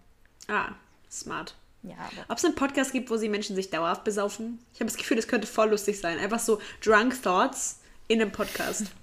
Ah, 0.47 0.69
smart. 1.11 1.55
Ja, 1.81 1.95
Ob 2.27 2.37
es 2.37 2.43
einen 2.43 2.55
Podcast 2.55 2.91
gibt, 2.91 3.09
wo 3.09 3.15
sie 3.15 3.29
Menschen 3.29 3.55
sich 3.55 3.69
dauerhaft 3.69 4.03
besaufen? 4.03 4.59
Ich 4.73 4.81
habe 4.81 4.89
das 4.89 4.97
Gefühl, 4.97 5.15
das 5.15 5.29
könnte 5.29 5.47
voll 5.47 5.69
lustig 5.69 5.99
sein. 5.99 6.19
Einfach 6.19 6.39
so 6.39 6.59
Drunk 6.83 7.21
Thoughts 7.21 7.79
in 8.07 8.21
einem 8.21 8.31
Podcast. 8.31 8.83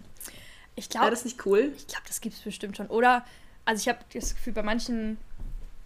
Ich 0.79 0.91
glaube. 0.91 1.07
Wäre 1.07 1.13
das 1.13 1.25
nicht 1.25 1.47
cool? 1.47 1.73
Ich 1.75 1.87
glaube, 1.87 2.03
das 2.07 2.21
gibt 2.21 2.35
es 2.35 2.43
bestimmt 2.43 2.77
schon. 2.77 2.89
Oder, 2.89 3.25
also 3.65 3.81
ich 3.81 3.89
habe 3.89 4.01
das 4.13 4.35
Gefühl, 4.35 4.53
bei 4.53 4.63
manchen 4.63 5.17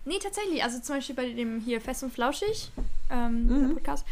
Nee, 0.05 0.19
tatsächlich. 0.19 0.63
Also 0.63 0.81
zum 0.81 0.97
Beispiel 0.97 1.15
bei 1.15 1.31
dem 1.31 1.61
hier 1.61 1.81
Fest 1.81 2.03
und 2.03 2.13
Flauschig, 2.13 2.71
ähm, 3.11 3.47
mhm. 3.47 3.75
Podcast, 3.75 4.07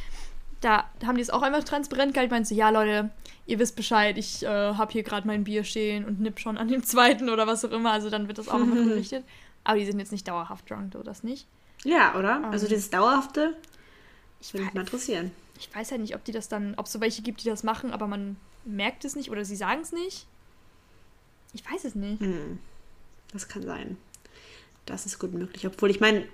da 0.60 0.90
haben 1.04 1.16
die 1.16 1.22
es 1.22 1.30
auch 1.30 1.42
einfach 1.42 1.64
transparent 1.64 2.14
gehalten. 2.14 2.32
Meinst 2.32 2.50
so, 2.50 2.54
ja 2.54 2.70
Leute, 2.70 3.10
ihr 3.46 3.58
wisst 3.58 3.76
Bescheid, 3.76 4.18
ich 4.18 4.42
äh, 4.42 4.46
habe 4.48 4.92
hier 4.92 5.02
gerade 5.02 5.26
mein 5.26 5.44
Bier 5.44 5.64
stehen 5.64 6.04
und 6.04 6.20
nipp 6.20 6.40
schon 6.40 6.58
an 6.58 6.68
dem 6.68 6.82
zweiten 6.82 7.28
oder 7.28 7.46
was 7.46 7.64
auch 7.64 7.70
immer. 7.70 7.92
Also 7.92 8.10
dann 8.10 8.28
wird 8.28 8.38
das 8.38 8.48
auch 8.48 8.58
nochmal 8.58 8.84
berichtet. 8.84 9.24
Aber 9.64 9.78
die 9.78 9.86
sind 9.86 9.98
jetzt 9.98 10.12
nicht 10.12 10.26
dauerhaft 10.26 10.70
drunk, 10.70 10.94
oder 10.94 11.04
das 11.04 11.22
nicht? 11.22 11.46
Ja, 11.84 12.14
oder? 12.16 12.38
Um, 12.38 12.44
also 12.46 12.66
ähm, 12.66 12.70
dieses 12.70 12.90
Dauerhafte, 12.90 13.56
ich 14.40 14.52
würde 14.54 14.64
mich 14.64 14.74
mal 14.74 14.80
interessieren. 14.80 15.30
Ich 15.58 15.74
weiß 15.74 15.90
halt 15.90 16.00
nicht, 16.00 16.14
ob 16.14 16.24
die 16.24 16.32
das 16.32 16.48
dann, 16.48 16.74
ob 16.76 16.86
es 16.86 16.92
so 16.92 17.00
welche 17.00 17.22
gibt, 17.22 17.42
die 17.42 17.48
das 17.48 17.62
machen, 17.62 17.92
aber 17.92 18.06
man 18.06 18.36
merkt 18.64 19.04
es 19.04 19.16
nicht 19.16 19.30
oder 19.30 19.44
sie 19.44 19.56
sagen 19.56 19.82
es 19.82 19.92
nicht. 19.92 20.26
Ich 21.52 21.70
weiß 21.70 21.84
es 21.84 21.94
nicht. 21.94 22.20
Hm. 22.20 22.58
Das 23.32 23.48
kann 23.48 23.62
sein. 23.62 23.96
Das 24.86 25.06
ist 25.06 25.18
gut 25.18 25.32
möglich. 25.32 25.66
Obwohl, 25.66 25.90
ich 25.90 26.00
meine, 26.00 26.26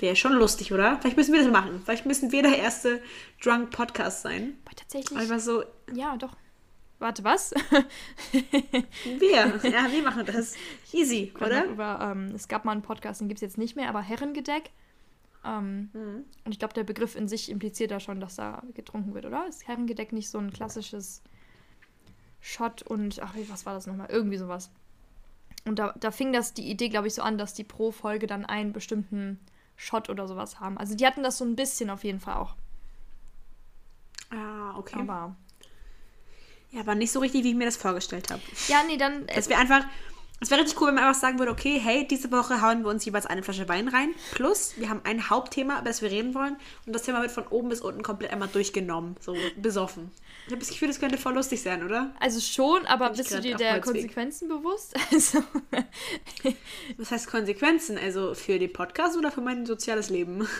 wäre 0.00 0.16
schon 0.16 0.32
lustig, 0.32 0.72
oder? 0.72 0.98
Vielleicht 1.00 1.16
müssen 1.16 1.32
wir 1.32 1.42
das 1.42 1.52
machen. 1.52 1.82
Vielleicht 1.84 2.06
müssen 2.06 2.32
wir 2.32 2.42
der 2.42 2.58
erste 2.58 3.02
Drunk 3.42 3.70
Podcast 3.70 4.22
sein. 4.22 4.58
Aber 4.64 4.76
tatsächlich. 4.76 5.18
Einfach 5.18 5.40
so. 5.40 5.64
Ja, 5.92 6.16
doch. 6.16 6.36
Warte, 6.98 7.24
was? 7.24 7.52
wir. 8.32 9.70
Ja, 9.70 9.90
wir 9.90 10.02
machen 10.02 10.26
das. 10.26 10.54
Easy, 10.92 11.32
oder? 11.40 11.64
Über, 11.64 12.12
ähm, 12.12 12.34
es 12.34 12.46
gab 12.46 12.64
mal 12.64 12.72
einen 12.72 12.82
Podcast, 12.82 13.20
den 13.20 13.28
gibt 13.28 13.38
es 13.38 13.42
jetzt 13.42 13.58
nicht 13.58 13.74
mehr, 13.74 13.88
aber 13.88 14.02
Herrengedeck. 14.02 14.70
Ähm, 15.44 15.88
mhm. 15.94 16.24
Und 16.44 16.52
ich 16.52 16.58
glaube, 16.58 16.74
der 16.74 16.84
Begriff 16.84 17.16
in 17.16 17.26
sich 17.26 17.50
impliziert 17.50 17.90
da 17.90 18.00
schon, 18.00 18.20
dass 18.20 18.36
da 18.36 18.62
getrunken 18.74 19.14
wird, 19.14 19.24
oder? 19.24 19.46
Ist 19.48 19.66
Herrengedeck 19.66 20.12
nicht 20.12 20.28
so 20.28 20.38
ein 20.38 20.52
klassisches 20.52 21.22
Shot 22.40 22.82
und, 22.82 23.20
ach, 23.20 23.34
was 23.48 23.64
war 23.64 23.72
das 23.72 23.86
nochmal? 23.86 24.08
Irgendwie 24.10 24.36
sowas. 24.36 24.70
Und 25.66 25.78
da, 25.78 25.94
da 25.98 26.10
fing 26.10 26.32
das 26.32 26.52
die 26.52 26.70
Idee, 26.70 26.90
glaube 26.90 27.06
ich, 27.06 27.14
so 27.14 27.22
an, 27.22 27.38
dass 27.38 27.54
die 27.54 27.64
pro 27.64 27.92
Folge 27.92 28.26
dann 28.26 28.44
einen 28.44 28.72
bestimmten 28.72 29.38
Shot 29.80 30.10
oder 30.10 30.28
sowas 30.28 30.60
haben. 30.60 30.76
Also 30.76 30.94
die 30.94 31.06
hatten 31.06 31.22
das 31.22 31.38
so 31.38 31.44
ein 31.44 31.56
bisschen 31.56 31.88
auf 31.88 32.04
jeden 32.04 32.20
Fall 32.20 32.34
auch. 32.34 32.54
Ah, 34.30 34.76
okay. 34.76 35.00
Aber. 35.00 35.34
Ja, 36.70 36.80
aber 36.80 36.94
nicht 36.94 37.10
so 37.10 37.18
richtig, 37.20 37.44
wie 37.44 37.50
ich 37.50 37.56
mir 37.56 37.64
das 37.64 37.78
vorgestellt 37.78 38.30
habe. 38.30 38.42
Ja, 38.68 38.82
nee, 38.86 38.98
dann. 38.98 39.26
Dass 39.26 39.48
wir 39.48 39.58
einfach 39.58 39.84
es 40.42 40.50
wäre 40.50 40.62
richtig 40.62 40.80
cool, 40.80 40.88
wenn 40.88 40.94
man 40.94 41.04
einfach 41.04 41.20
sagen 41.20 41.38
würde, 41.38 41.52
okay, 41.52 41.78
hey, 41.78 42.06
diese 42.08 42.32
Woche 42.32 42.62
hauen 42.62 42.82
wir 42.82 42.88
uns 42.88 43.04
jeweils 43.04 43.26
eine 43.26 43.42
Flasche 43.42 43.68
Wein 43.68 43.88
rein. 43.88 44.14
Plus, 44.32 44.72
wir 44.78 44.88
haben 44.88 45.02
ein 45.04 45.28
Hauptthema, 45.28 45.74
über 45.74 45.88
das 45.88 46.00
wir 46.00 46.10
reden 46.10 46.34
wollen. 46.34 46.56
Und 46.86 46.94
das 46.94 47.02
Thema 47.02 47.20
wird 47.20 47.30
von 47.30 47.46
oben 47.48 47.68
bis 47.68 47.82
unten 47.82 48.02
komplett 48.02 48.32
einmal 48.32 48.48
durchgenommen. 48.48 49.16
So 49.20 49.36
besoffen. 49.56 50.10
Ich 50.46 50.52
habe 50.52 50.60
das 50.60 50.70
Gefühl, 50.70 50.88
das 50.88 50.98
könnte 50.98 51.18
voll 51.18 51.34
lustig 51.34 51.62
sein, 51.62 51.84
oder? 51.84 52.14
Also 52.20 52.40
schon, 52.40 52.86
aber 52.86 53.10
bist 53.10 53.30
du 53.30 53.40
dir 53.40 53.56
der 53.56 53.80
Konsequenzen 53.80 54.48
bewusst? 54.48 54.94
Also. 55.12 55.42
Was 56.96 57.10
heißt 57.10 57.26
Konsequenzen? 57.26 57.98
Also 57.98 58.34
für 58.34 58.58
den 58.58 58.72
Podcast 58.72 59.18
oder 59.18 59.30
für 59.30 59.40
mein 59.40 59.66
soziales 59.66 60.10
Leben? 60.10 60.48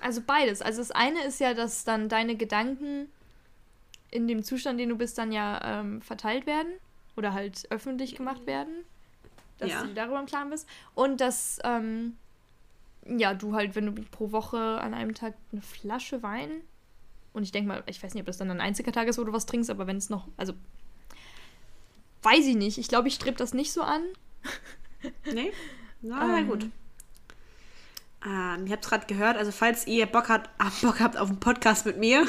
Also 0.00 0.20
beides. 0.24 0.62
Also 0.62 0.78
das 0.78 0.92
eine 0.92 1.24
ist 1.24 1.40
ja, 1.40 1.54
dass 1.54 1.82
dann 1.82 2.08
deine 2.08 2.36
Gedanken 2.36 3.08
in 4.12 4.28
dem 4.28 4.44
Zustand, 4.44 4.78
den 4.78 4.90
du 4.90 4.94
bist, 4.94 5.18
dann 5.18 5.32
ja 5.32 5.80
ähm, 5.80 6.02
verteilt 6.02 6.46
werden 6.46 6.72
oder 7.16 7.32
halt 7.34 7.66
öffentlich 7.70 8.14
gemacht 8.14 8.46
werden 8.46 8.84
dass 9.58 9.70
ja. 9.70 9.82
du 9.82 9.94
darüber 9.94 10.20
im 10.20 10.26
Klaren 10.26 10.50
bist. 10.50 10.68
Und 10.94 11.20
dass, 11.20 11.58
ähm, 11.64 12.16
ja, 13.06 13.34
du 13.34 13.54
halt, 13.54 13.74
wenn 13.74 13.94
du 13.94 14.02
pro 14.10 14.32
Woche 14.32 14.80
an 14.80 14.94
einem 14.94 15.14
Tag 15.14 15.34
eine 15.52 15.62
Flasche 15.62 16.22
Wein 16.22 16.62
und 17.32 17.42
ich 17.42 17.52
denke 17.52 17.68
mal, 17.68 17.82
ich 17.86 18.02
weiß 18.02 18.14
nicht, 18.14 18.22
ob 18.22 18.26
das 18.26 18.38
dann 18.38 18.50
ein 18.50 18.60
einziger 18.60 18.92
Tag 18.92 19.08
ist, 19.08 19.18
wo 19.18 19.24
du 19.24 19.32
was 19.32 19.46
trinkst, 19.46 19.70
aber 19.70 19.86
wenn 19.86 19.96
es 19.96 20.10
noch, 20.10 20.28
also 20.36 20.54
weiß 22.22 22.46
ich 22.46 22.56
nicht. 22.56 22.78
Ich 22.78 22.88
glaube, 22.88 23.08
ich 23.08 23.14
strebe 23.14 23.36
das 23.36 23.54
nicht 23.54 23.72
so 23.72 23.82
an. 23.82 24.02
Nee? 25.32 25.52
Na, 26.02 26.38
ähm, 26.38 26.48
gut. 26.48 26.66
Ähm, 28.26 28.66
ihr 28.66 28.72
habt 28.72 28.84
es 28.84 28.90
gerade 28.90 29.06
gehört, 29.06 29.36
also 29.36 29.52
falls 29.52 29.86
ihr 29.86 30.04
Bock, 30.06 30.28
hat, 30.28 30.50
Bock 30.82 30.98
habt 30.98 31.16
auf 31.16 31.28
einen 31.28 31.38
Podcast 31.38 31.86
mit 31.86 31.98
mir, 31.98 32.26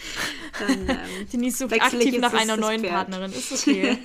dann 0.58 0.88
ähm, 0.88 1.28
Denise 1.30 1.58
sucht 1.58 1.74
aktiv 1.74 2.18
nach 2.18 2.32
einer 2.32 2.56
neuen 2.56 2.80
Pferd. 2.80 2.92
Partnerin. 2.94 3.32
Ist 3.32 3.52
okay. 3.52 3.98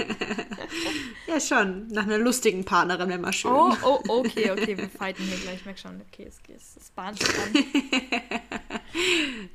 ja, 1.27 1.39
schon. 1.39 1.87
Nach 1.87 2.03
einer 2.03 2.17
lustigen 2.17 2.65
Partnerin 2.65 3.07
wäre 3.07 3.19
mal 3.19 3.31
schön. 3.31 3.49
Oh, 3.49 3.73
oh, 3.81 4.01
okay, 4.07 4.51
okay. 4.51 4.77
Wir 4.77 4.89
fighten 4.89 5.23
hier 5.23 5.37
gleich. 5.37 5.55
Ich 5.55 5.65
merke 5.65 5.79
schon, 5.79 6.01
okay, 6.01 6.27
es, 6.27 6.39
es, 6.53 6.75
es 6.75 6.91
bahnt 6.91 7.19
sich 7.19 7.29
an. 7.29 7.53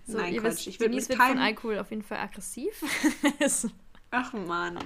so, 0.06 0.16
Nein, 0.16 0.32
ihr 0.32 0.40
Quatsch. 0.40 0.52
Wisst, 0.52 0.66
ich 0.68 0.78
Denise 0.78 1.10
wird 1.10 1.18
keinem... 1.18 1.36
von 1.36 1.42
Alkohol 1.42 1.78
auf 1.78 1.90
jeden 1.90 2.02
Fall 2.02 2.18
aggressiv. 2.18 2.72
Ach, 4.10 4.32
Mann. 4.32 4.78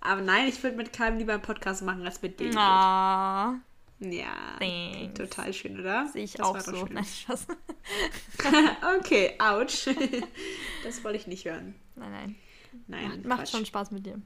Aber 0.00 0.22
nein, 0.22 0.48
ich 0.48 0.62
würde 0.62 0.78
mit 0.78 0.94
keinem 0.94 1.18
lieber 1.18 1.34
einen 1.34 1.42
Podcast 1.42 1.82
machen 1.82 2.02
als 2.06 2.22
mit 2.22 2.40
dir. 2.40 2.56
Ah. 2.56 3.56
Ja, 4.10 4.56
Thanks. 4.58 5.18
total 5.18 5.52
schön, 5.52 5.78
oder? 5.78 6.08
Sehe 6.08 6.24
ich 6.24 6.32
das 6.32 6.46
auch 6.46 6.58
so. 6.58 6.86
Nein, 6.86 7.06
okay, 8.98 9.34
ouch. 9.38 9.88
das 10.84 11.04
wollte 11.04 11.18
ich 11.18 11.26
nicht 11.26 11.44
hören. 11.44 11.74
Nein, 11.94 12.10
nein. 12.10 12.36
Nein, 12.88 13.08
macht, 13.08 13.24
macht 13.24 13.50
schon 13.50 13.66
Spaß 13.66 13.90
mit 13.92 14.06
dir. 14.06 14.20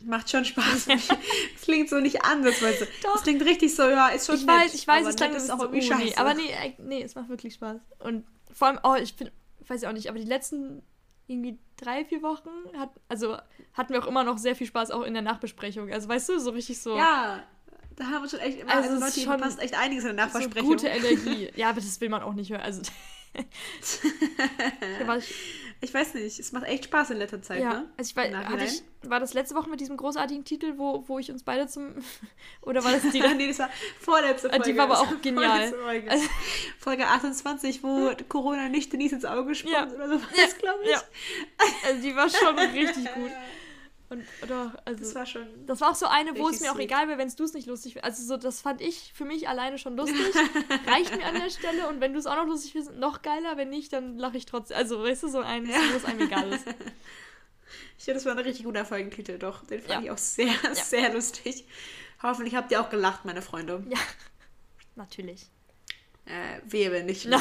Macht 0.00 0.30
schon 0.30 0.44
Spaß. 0.44 0.88
Es 0.88 1.62
klingt 1.62 1.88
so 1.88 2.00
nicht 2.00 2.24
anders, 2.24 2.60
weißt 2.60 2.82
du. 2.82 2.86
Doch. 3.02 3.16
Es 3.16 3.22
klingt 3.22 3.42
richtig 3.42 3.74
so, 3.74 3.84
ja, 3.84 4.08
ist 4.08 4.26
schon 4.26 4.34
Ich 4.34 4.44
nett, 4.44 4.56
weiß, 4.56 4.74
ich 4.74 4.86
weiß, 4.86 5.06
es 5.06 5.16
klingt 5.16 5.34
ist 5.34 5.50
auch 5.50 5.60
irgendwie 5.60 5.78
oh, 5.78 5.92
scheiße. 5.92 6.04
Nee, 6.04 6.14
aber 6.16 6.34
nee, 6.34 6.74
nee, 6.78 7.02
es 7.02 7.14
macht 7.14 7.28
wirklich 7.28 7.54
Spaß. 7.54 7.80
Und 8.00 8.26
vor 8.52 8.68
allem, 8.68 8.80
oh, 8.82 8.96
ich 8.96 9.14
bin, 9.14 9.30
weiß 9.68 9.82
ich 9.82 9.88
auch 9.88 9.92
nicht, 9.92 10.08
aber 10.08 10.18
die 10.18 10.26
letzten 10.26 10.82
irgendwie 11.28 11.58
drei, 11.76 12.04
vier 12.04 12.22
Wochen 12.22 12.50
hat, 12.76 12.90
also 13.08 13.36
hatten 13.74 13.92
wir 13.92 14.02
auch 14.02 14.08
immer 14.08 14.24
noch 14.24 14.38
sehr 14.38 14.56
viel 14.56 14.66
Spaß 14.66 14.90
auch 14.90 15.02
in 15.02 15.14
der 15.14 15.22
Nachbesprechung. 15.22 15.90
Also 15.92 16.08
weißt 16.08 16.28
du, 16.30 16.40
so 16.40 16.50
richtig 16.50 16.80
so. 16.80 16.96
Ja, 16.96 17.44
da 18.02 18.10
haben 18.10 18.22
wir 18.22 18.28
schon 18.28 18.40
echt 18.40 18.60
immer, 18.60 18.72
also, 18.74 18.90
also 18.90 19.04
Leute, 19.04 19.20
schon 19.20 19.40
passt 19.40 19.60
echt 19.60 19.78
einiges 19.78 20.04
in 20.04 20.16
der 20.16 20.26
Nachversprechung. 20.26 20.68
So 20.68 20.74
gute 20.76 20.88
Energie. 20.88 21.50
Ja, 21.56 21.68
aber 21.70 21.80
das 21.80 22.00
will 22.00 22.08
man 22.08 22.22
auch 22.22 22.34
nicht 22.34 22.50
hören. 22.50 22.60
Also, 22.62 22.82
Ich 25.84 25.92
weiß 25.92 26.14
nicht, 26.14 26.38
es 26.38 26.52
macht 26.52 26.64
echt 26.66 26.84
Spaß 26.84 27.10
in 27.10 27.16
letzter 27.16 27.42
Zeit, 27.42 27.60
Ja, 27.60 27.70
ne? 27.72 27.90
also 27.96 28.08
ich, 28.08 28.14
war, 28.16 28.44
hatte 28.48 28.64
ich, 28.64 28.82
war 29.02 29.18
das 29.18 29.34
letzte 29.34 29.56
Woche 29.56 29.68
mit 29.68 29.80
diesem 29.80 29.96
großartigen 29.96 30.44
Titel, 30.44 30.74
wo, 30.76 31.02
wo 31.08 31.18
ich 31.18 31.28
uns 31.32 31.42
beide 31.42 31.66
zum. 31.66 31.94
Oder 32.62 32.84
war 32.84 32.92
das 32.92 33.02
die. 33.10 33.20
nee, 33.20 33.48
das 33.48 33.58
war 33.58 33.68
vorletzte 34.00 34.48
Ah, 34.48 34.56
Folge. 34.56 34.70
die 34.72 34.78
war 34.78 34.84
aber 34.84 35.00
auch 35.00 35.20
genial. 35.20 35.72
Folge. 35.72 36.08
Also- 36.08 36.28
Folge 36.78 37.06
28, 37.08 37.82
wo 37.82 38.12
Corona 38.28 38.68
nicht 38.68 38.92
Denise 38.92 39.16
ins 39.16 39.24
Auge 39.24 39.46
gesprungen 39.46 39.74
Ja. 39.74 39.86
oder 39.92 40.08
sowas, 40.08 40.58
glaube 40.60 40.84
ich. 40.84 40.90
ja. 40.90 41.02
Also 41.86 42.00
die 42.00 42.14
war 42.14 42.28
schon 42.30 42.56
richtig 42.56 43.12
gut. 43.14 43.30
Und, 44.12 44.24
oder, 44.42 44.74
also, 44.84 45.00
Das 45.00 45.14
war 45.14 45.26
schon. 45.26 45.46
Das 45.66 45.80
war 45.80 45.90
auch 45.90 45.94
so 45.94 46.06
eine, 46.06 46.36
wo 46.38 46.48
es 46.48 46.60
mir 46.60 46.70
auch 46.70 46.74
sweet. 46.76 46.84
egal 46.84 47.08
wäre, 47.08 47.18
wenn 47.18 47.28
es 47.28 47.34
du 47.36 47.44
es 47.44 47.54
nicht 47.54 47.66
lustig 47.66 47.94
findest. 47.94 48.04
Also 48.20 48.24
so, 48.28 48.36
das 48.36 48.60
fand 48.60 48.80
ich 48.80 49.12
für 49.14 49.24
mich 49.24 49.48
alleine 49.48 49.78
schon 49.78 49.96
lustig. 49.96 50.18
Reicht 50.86 51.16
mir 51.16 51.24
an 51.26 51.34
der 51.34 51.48
Stelle. 51.50 51.88
Und 51.88 52.00
wenn 52.00 52.12
du 52.12 52.18
es 52.18 52.26
auch 52.26 52.36
noch 52.36 52.46
lustig 52.46 52.72
findest, 52.72 52.94
noch 52.96 53.22
geiler. 53.22 53.56
Wenn 53.56 53.70
nicht, 53.70 53.92
dann 53.92 54.18
lache 54.18 54.36
ich 54.36 54.46
trotzdem. 54.46 54.76
Also, 54.76 55.02
weißt 55.02 55.22
du, 55.24 55.28
so 55.28 55.40
ein, 55.40 55.66
wo 55.66 55.96
es 55.96 56.04
einem 56.04 56.20
egal 56.20 56.52
ist. 56.52 56.64
Ich 57.96 58.04
finde, 58.04 58.18
das 58.18 58.26
war 58.26 58.32
ein 58.32 58.38
richtig 58.40 58.64
guter 58.64 58.84
Folgentitel, 58.84 59.38
doch. 59.38 59.64
Den 59.64 59.80
fand 59.80 59.90
Ja. 59.92 60.00
ich 60.02 60.10
auch 60.10 60.18
sehr, 60.18 60.52
sehr 60.74 61.12
lustig. 61.14 61.64
Hoffentlich 62.22 62.54
habt 62.56 62.70
ihr 62.72 62.80
auch 62.80 62.90
gelacht, 62.90 63.24
meine 63.24 63.40
Freunde. 63.42 63.82
Ja, 63.88 63.98
natürlich. 64.96 65.46
Äh, 66.26 66.90
wenn 66.90 67.06
nicht. 67.06 67.28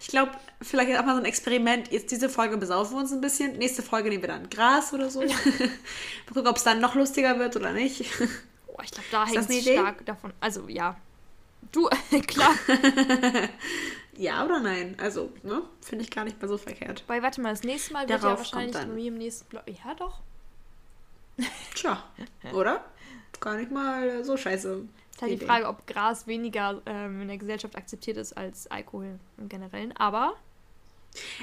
Ich 0.00 0.08
glaube, 0.08 0.32
vielleicht 0.60 1.00
auch 1.00 1.06
mal 1.06 1.14
so 1.14 1.22
ein 1.22 1.24
Experiment. 1.24 1.90
Jetzt 1.90 2.10
diese 2.10 2.28
Folge 2.28 2.58
besaufen 2.58 2.94
wir 2.94 3.00
uns 3.00 3.12
ein 3.12 3.22
bisschen. 3.22 3.56
Nächste 3.56 3.82
Folge 3.82 4.10
nehmen 4.10 4.22
wir 4.22 4.28
dann 4.28 4.50
Gras 4.50 4.92
oder 4.92 5.08
so. 5.08 5.20
mal 5.22 5.28
gucken, 6.28 6.46
ob 6.46 6.58
es 6.58 6.62
dann 6.64 6.78
noch 6.78 6.94
lustiger 6.94 7.38
wird 7.38 7.56
oder 7.56 7.72
nicht. 7.72 8.04
Boah, 8.66 8.82
ich 8.84 8.90
glaube, 8.90 9.08
da 9.10 9.26
hängt 9.26 9.38
es 9.38 9.48
Idee? 9.48 9.78
stark 9.78 10.04
davon. 10.04 10.34
Also, 10.40 10.68
ja. 10.68 10.94
Du, 11.72 11.88
klar. 12.26 12.54
ja 14.18 14.44
oder 14.44 14.60
nein? 14.60 14.94
Also, 15.00 15.32
ne? 15.42 15.62
Finde 15.80 16.04
ich 16.04 16.10
gar 16.10 16.24
nicht 16.24 16.38
mal 16.42 16.48
so 16.48 16.58
verkehrt. 16.58 17.02
Weil, 17.06 17.22
warte 17.22 17.40
mal, 17.40 17.50
das 17.50 17.62
nächste 17.62 17.94
Mal 17.94 18.06
wird 18.06 18.22
Darauf 18.22 18.32
ja 18.32 18.38
wahrscheinlich 18.44 18.76
kommt 18.76 18.90
dann. 18.90 18.98
im 18.98 19.14
nächsten 19.14 19.48
Blog. 19.48 19.62
Ja, 19.68 19.94
doch. 19.94 20.20
Tja, 21.74 22.04
oder? 22.52 22.84
Gar 23.40 23.56
nicht 23.56 23.70
mal 23.70 24.22
so 24.22 24.36
scheiße. 24.36 24.86
Ist 25.14 25.22
halt 25.22 25.40
die. 25.40 25.44
Frage, 25.44 25.66
ob 25.68 25.86
Gras 25.86 26.26
weniger 26.26 26.80
ähm, 26.86 27.22
in 27.22 27.28
der 27.28 27.38
Gesellschaft 27.38 27.76
akzeptiert 27.76 28.16
ist 28.16 28.36
als 28.36 28.66
Alkohol 28.70 29.18
im 29.38 29.48
Generellen. 29.48 29.96
Aber 29.96 30.34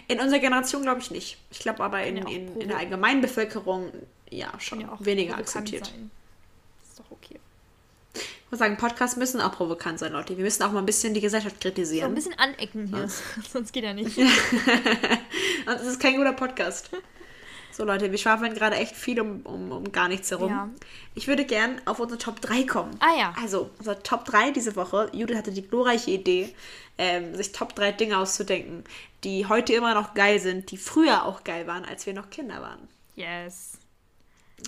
In 0.07 0.19
unserer 0.19 0.39
Generation 0.39 0.81
glaube 0.81 0.99
ich 0.99 1.09
nicht. 1.11 1.37
Ich 1.51 1.59
glaube 1.59 1.81
aber 1.83 2.03
in, 2.03 2.17
ja 2.17 2.27
in, 2.27 2.59
in 2.59 2.67
der 2.67 2.77
Allgemeinbevölkerung 2.77 3.91
ja 4.29 4.51
schon 4.59 4.81
ja 4.81 4.91
auch 4.91 5.03
weniger 5.05 5.37
akzeptiert. 5.37 5.85
sein. 5.85 6.11
Das 6.81 6.89
ist 6.89 6.99
doch 6.99 7.11
okay. 7.11 7.39
Ich 8.13 8.51
muss 8.51 8.59
sagen, 8.59 8.75
Podcasts 8.75 9.15
müssen 9.15 9.39
auch 9.39 9.53
provokant 9.53 9.99
sein, 9.99 10.11
Leute. 10.11 10.35
Wir 10.35 10.43
müssen 10.43 10.61
auch 10.63 10.73
mal 10.73 10.79
ein 10.79 10.85
bisschen 10.85 11.13
die 11.13 11.21
Gesellschaft 11.21 11.55
So 11.63 11.69
ein 11.69 11.73
kritisieren. 11.73 12.13
bisschen 12.13 12.37
anecken 12.37 12.87
hier. 12.87 13.07
Sonst 13.49 13.71
geht 13.73 13.85
ja 13.85 13.93
nicht. 13.93 14.17
Es 15.67 15.83
ist 15.85 16.01
kein 16.01 16.17
guter 16.17 16.33
Podcast. 16.33 16.89
So, 17.71 17.83
Leute, 17.85 18.11
wir 18.11 18.17
schwafeln 18.17 18.53
gerade 18.53 18.75
echt 18.75 18.95
viel 18.95 19.19
um, 19.21 19.41
um, 19.43 19.71
um 19.71 19.91
gar 19.91 20.07
nichts 20.07 20.29
herum. 20.31 20.49
Ja. 20.49 20.69
Ich 21.15 21.27
würde 21.27 21.45
gern 21.45 21.81
auf 21.85 21.99
unsere 21.99 22.19
Top 22.19 22.41
3 22.41 22.63
kommen. 22.63 22.91
Ah 22.99 23.15
ja. 23.17 23.33
Also, 23.41 23.69
unser 23.79 24.01
Top 24.03 24.25
3 24.25 24.51
diese 24.51 24.75
Woche. 24.75 25.09
Judith 25.13 25.37
hatte 25.37 25.51
die 25.51 25.61
glorreiche 25.67 26.11
Idee, 26.11 26.53
ähm, 26.97 27.35
sich 27.35 27.51
Top 27.51 27.75
3 27.75 27.93
Dinge 27.93 28.17
auszudenken, 28.17 28.83
die 29.23 29.45
heute 29.47 29.73
immer 29.73 29.93
noch 29.93 30.13
geil 30.13 30.39
sind, 30.39 30.71
die 30.71 30.77
früher 30.77 31.25
auch 31.25 31.43
geil 31.43 31.67
waren, 31.67 31.85
als 31.85 32.05
wir 32.05 32.13
noch 32.13 32.29
Kinder 32.29 32.61
waren. 32.61 32.87
Yes. 33.15 33.73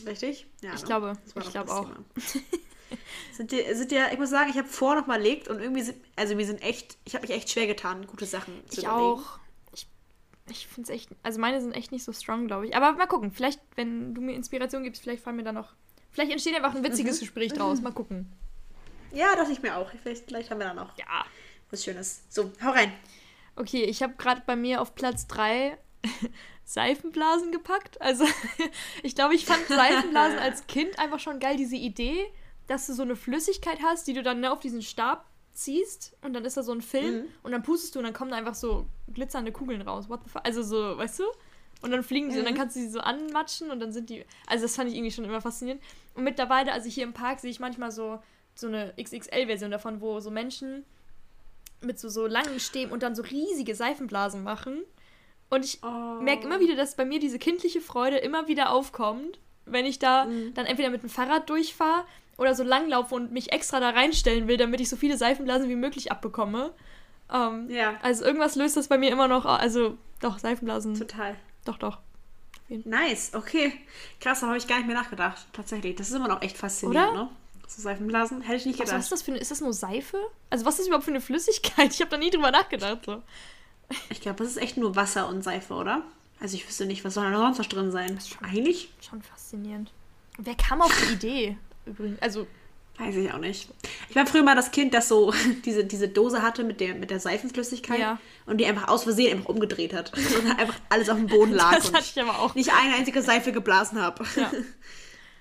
Richtig? 0.06 0.48
Ja, 0.62 0.74
Ich 0.74 0.82
ne? 0.82 0.88
glaube, 0.88 1.14
ich 1.40 1.52
glaube 1.52 1.72
auch. 1.72 1.88
Sind, 3.32 3.52
die, 3.52 3.64
sind 3.74 3.92
ich 3.92 4.20
muss 4.20 4.30
sagen, 4.30 4.52
ich 4.52 4.58
habe 4.58 4.68
vorher 4.68 5.02
noch 5.02 5.08
mal 5.08 5.20
überlegt 5.20 5.48
und 5.48 5.60
irgendwie 5.60 5.82
sind, 5.82 5.98
also 6.16 6.38
wir 6.38 6.46
sind 6.46 6.62
echt, 6.62 6.98
ich 7.06 7.16
habe 7.16 7.26
mich 7.26 7.36
echt 7.36 7.50
schwer 7.50 7.66
getan, 7.66 8.06
gute 8.06 8.28
Sachen 8.28 8.54
zu 8.70 8.82
Ich 8.82 8.86
überlegen. 8.86 9.04
auch. 9.04 9.40
Ich, 10.50 10.68
finde 10.68 10.92
es 10.92 10.96
echt, 10.96 11.10
also 11.24 11.40
meine 11.40 11.62
sind 11.62 11.74
echt 11.74 11.92
nicht 11.92 12.04
so 12.04 12.12
strong, 12.12 12.48
glaube 12.48 12.68
ich. 12.68 12.76
Aber 12.76 12.92
mal 12.94 13.08
gucken, 13.08 13.32
vielleicht, 13.32 13.62
wenn 13.76 14.14
du 14.14 14.22
mir 14.22 14.36
Inspiration 14.36 14.84
gibst, 14.84 15.02
vielleicht 15.02 15.24
fallen 15.24 15.38
mir 15.38 15.44
da 15.44 15.54
noch, 15.54 15.74
vielleicht 16.12 16.32
entsteht 16.32 16.56
einfach 16.56 16.76
ein 16.76 16.84
witziges 16.84 17.20
Gespräch 17.22 17.54
draus. 17.54 17.82
Mal 17.82 17.94
gucken. 17.94 18.32
Ja, 19.14 19.36
dachte 19.36 19.52
ich 19.52 19.62
mir 19.62 19.78
auch. 19.78 19.90
Vielleicht, 20.02 20.26
vielleicht 20.26 20.52
haben 20.52 20.60
wir 20.60 20.68
da 20.68 20.74
noch 20.74 20.98
Ja. 20.98 21.26
was 21.70 21.84
Schönes. 21.84 22.24
So, 22.30 22.52
hau 22.64 22.72
rein. 22.72 22.92
Okay, 23.56 23.84
ich 23.84 24.02
habe 24.04 24.16
gerade 24.18 24.42
bei 24.46 24.56
mir 24.56 24.82
auf 24.82 24.96
Platz 24.96 25.28
3 25.28 25.78
Seifenblasen 26.66 27.52
gepackt. 27.52 28.02
Also, 28.02 28.26
ich 29.04 29.16
glaube, 29.16 29.36
ich 29.36 29.46
fand 29.46 29.66
Seifenblasen 29.68 30.40
als 30.40 30.68
Kind 30.68 30.98
einfach 31.00 31.20
schon 31.20 31.40
geil, 31.40 31.56
diese 31.58 31.76
Idee, 31.76 32.26
dass 32.68 32.88
du 32.88 32.94
so 32.94 33.04
eine 33.04 33.16
Flüssigkeit 33.16 33.80
hast, 33.84 34.08
die 34.08 34.14
du 34.14 34.24
dann 34.24 34.40
ne, 34.40 34.52
auf 34.52 34.60
diesen 34.60 34.82
Stab 34.82 35.26
ziehst 35.54 36.16
und 36.22 36.34
dann 36.34 36.46
ist 36.46 36.58
da 36.58 36.64
so 36.64 36.72
ein 36.72 36.82
Film 36.82 37.16
Mhm. 37.22 37.26
und 37.44 37.52
dann 37.52 37.64
pustest 37.64 37.96
du 37.96 38.00
und 38.00 38.06
dann 38.06 38.14
kommen 38.14 38.32
da 38.32 38.38
einfach 38.38 38.56
so 38.56 38.88
glitzernde 39.14 39.52
Kugeln 39.52 39.82
raus. 39.82 40.10
What 40.10 40.22
the 40.24 40.30
fuck? 40.30 40.42
Also 40.46 40.64
so, 40.64 40.98
weißt 40.98 41.20
du? 41.20 41.24
Und 41.82 41.92
dann 41.92 42.02
fliegen 42.04 42.30
die 42.30 42.40
und 42.40 42.46
dann 42.46 42.54
Mhm. 42.54 42.58
kannst 42.58 42.76
du 42.76 42.80
sie 42.80 42.90
so 42.90 43.00
anmatschen 43.00 43.70
und 43.70 43.80
dann 43.80 43.92
sind 43.92 44.10
die. 44.10 44.26
Also 44.48 44.64
das 44.64 44.76
fand 44.76 44.90
ich 44.90 44.96
irgendwie 44.96 45.12
schon 45.12 45.26
immer 45.26 45.42
faszinierend. 45.42 45.82
Und 46.16 46.24
mittlerweile, 46.24 46.72
also 46.72 46.90
hier 46.90 47.04
im 47.04 47.14
Park 47.14 47.40
sehe 47.40 47.52
ich 47.52 47.60
manchmal 47.60 47.92
so, 47.92 48.20
so 48.56 48.68
eine 48.68 48.94
XXL-Version 48.98 49.70
davon, 49.72 50.00
wo 50.02 50.20
so 50.20 50.32
Menschen 50.32 50.86
mit 51.82 52.00
so, 52.00 52.08
so 52.10 52.26
langen 52.28 52.60
Stäben 52.60 52.92
und 52.92 53.04
dann 53.04 53.16
so 53.16 53.22
riesige 53.24 53.76
Seifenblasen 53.76 54.44
machen. 54.44 54.84
Und 55.50 55.66
ich 55.66 55.82
Oh. 55.84 56.22
merke 56.22 56.46
immer 56.46 56.60
wieder, 56.62 56.76
dass 56.76 56.96
bei 56.96 57.04
mir 57.06 57.20
diese 57.20 57.38
kindliche 57.40 57.82
Freude 57.82 58.18
immer 58.18 58.48
wieder 58.48 58.72
aufkommt, 58.72 59.38
wenn 59.66 59.86
ich 59.86 60.00
da 60.00 60.26
Mhm. 60.26 60.54
dann 60.54 60.66
entweder 60.66 60.90
mit 60.90 61.04
dem 61.04 61.10
Fahrrad 61.10 61.50
durchfahre 61.50 62.06
oder 62.38 62.56
so 62.56 62.64
langlaufe 62.64 63.14
und 63.16 63.32
mich 63.32 63.52
extra 63.52 63.80
da 63.80 63.90
reinstellen 63.92 64.48
will, 64.48 64.58
damit 64.58 64.80
ich 64.82 64.90
so 64.90 64.96
viele 64.96 65.18
Seifenblasen 65.18 65.70
wie 65.70 65.76
möglich 65.76 66.12
abbekomme. 66.12 66.72
Ähm, 67.32 67.70
Ja, 67.70 67.96
Also 68.02 68.26
irgendwas 68.26 68.56
löst 68.56 68.76
das 68.78 68.88
bei 68.88 68.98
mir 68.98 69.12
immer 69.12 69.28
noch, 69.28 69.46
also 69.46 69.98
doch, 70.20 70.40
Seifenblasen, 70.40 70.96
total. 70.98 71.36
doch, 71.66 71.78
doch. 71.78 72.00
Nice, 72.70 73.32
okay. 73.36 73.74
Krass, 74.20 74.40
da 74.40 74.48
habe 74.48 74.58
ich 74.58 74.66
gar 74.68 74.78
nicht 74.78 74.88
mehr 74.88 74.96
nachgedacht. 74.96 75.46
Tatsächlich. 75.54 75.96
Das 75.96 76.10
ist 76.10 76.16
immer 76.16 76.28
noch 76.30 76.42
echt 76.42 76.58
faszinierend, 76.58 77.12
Oder? 77.12 77.24
ne? 77.26 77.30
So 77.68 77.82
Seifenblasen. 77.82 78.42
Hätte 78.42 78.56
ich 78.56 78.66
nicht 78.66 78.80
Also, 78.82 78.94
was 78.94 78.98
gedacht. 78.98 79.04
ist 79.04 79.12
das 79.12 79.22
für 79.22 79.32
eine, 79.32 79.40
ist 79.40 79.52
das 79.52 79.62
nur 79.62 79.74
Seife? 79.74 80.18
Also 80.50 80.66
was 80.66 80.74
ist 80.76 80.80
das 80.82 80.88
überhaupt 80.88 81.06
für 81.06 81.12
eine 81.12 81.22
Flüssigkeit? 81.22 81.92
Ich 81.94 82.00
habe 82.02 82.10
da 82.10 82.18
nie 82.18 82.30
drüber 82.32 82.52
nachgedacht. 82.52 83.06
So. 83.06 83.22
Ich 84.10 84.22
glaube, 84.22 84.38
das 84.44 84.48
ist 84.48 84.58
echt 84.58 84.78
nur 84.78 84.96
Wasser 84.96 85.28
und 85.28 85.44
Seife, 85.44 85.74
oder? 85.76 86.02
Also 86.40 86.56
ich 86.56 86.68
wüsste 86.68 86.86
nicht, 86.88 87.04
was 87.06 87.14
soll 87.14 87.30
da 87.32 87.38
sonst 87.38 87.60
noch 87.60 87.66
drin 87.68 87.92
sein? 87.92 88.18
Eigentlich? 88.42 88.92
Schon 89.08 89.22
faszinierend. 89.22 89.92
Wer 90.40 90.56
kam 90.56 90.82
auf 90.82 90.92
die 91.08 91.14
Idee? 91.14 91.58
Übrigens, 91.86 92.22
also 92.22 92.48
Weiß 93.00 93.16
ich 93.16 93.34
auch 93.34 93.40
nicht. 93.40 93.70
Ich 94.10 94.16
war 94.16 94.28
früher 94.28 94.44
mal 94.44 94.56
das 94.56 94.70
Kind, 94.70 94.94
das 94.94 95.08
so 95.08 95.34
diese, 95.66 95.84
diese 95.84 96.08
Dose 96.10 96.44
hatte 96.44 96.64
mit 96.64 96.80
der, 96.80 96.94
mit 96.94 97.10
der 97.10 97.20
Seifenflüssigkeit 97.20 98.00
Ja. 98.00 98.20
und 98.46 98.58
die 98.60 98.68
einfach 98.68 98.88
aus 98.88 99.02
Versehen 99.04 99.36
einfach 99.36 99.50
umgedreht 99.50 99.94
hat. 99.94 100.12
Und 100.40 100.60
einfach 100.60 100.76
alles 100.90 101.10
auf 101.10 101.18
dem 101.18 101.26
Boden 101.26 101.52
lag 101.56 101.74
das 101.76 101.90
und 101.90 101.96
hatte 101.96 102.06
ich 102.16 102.22
aber 102.22 102.38
auch. 102.40 102.54
nicht 102.54 102.72
eine 102.72 102.94
einzige 102.94 103.24
Seife 103.24 103.52
geblasen 103.52 104.00
habe. 104.00 104.24
Ja. 104.36 104.52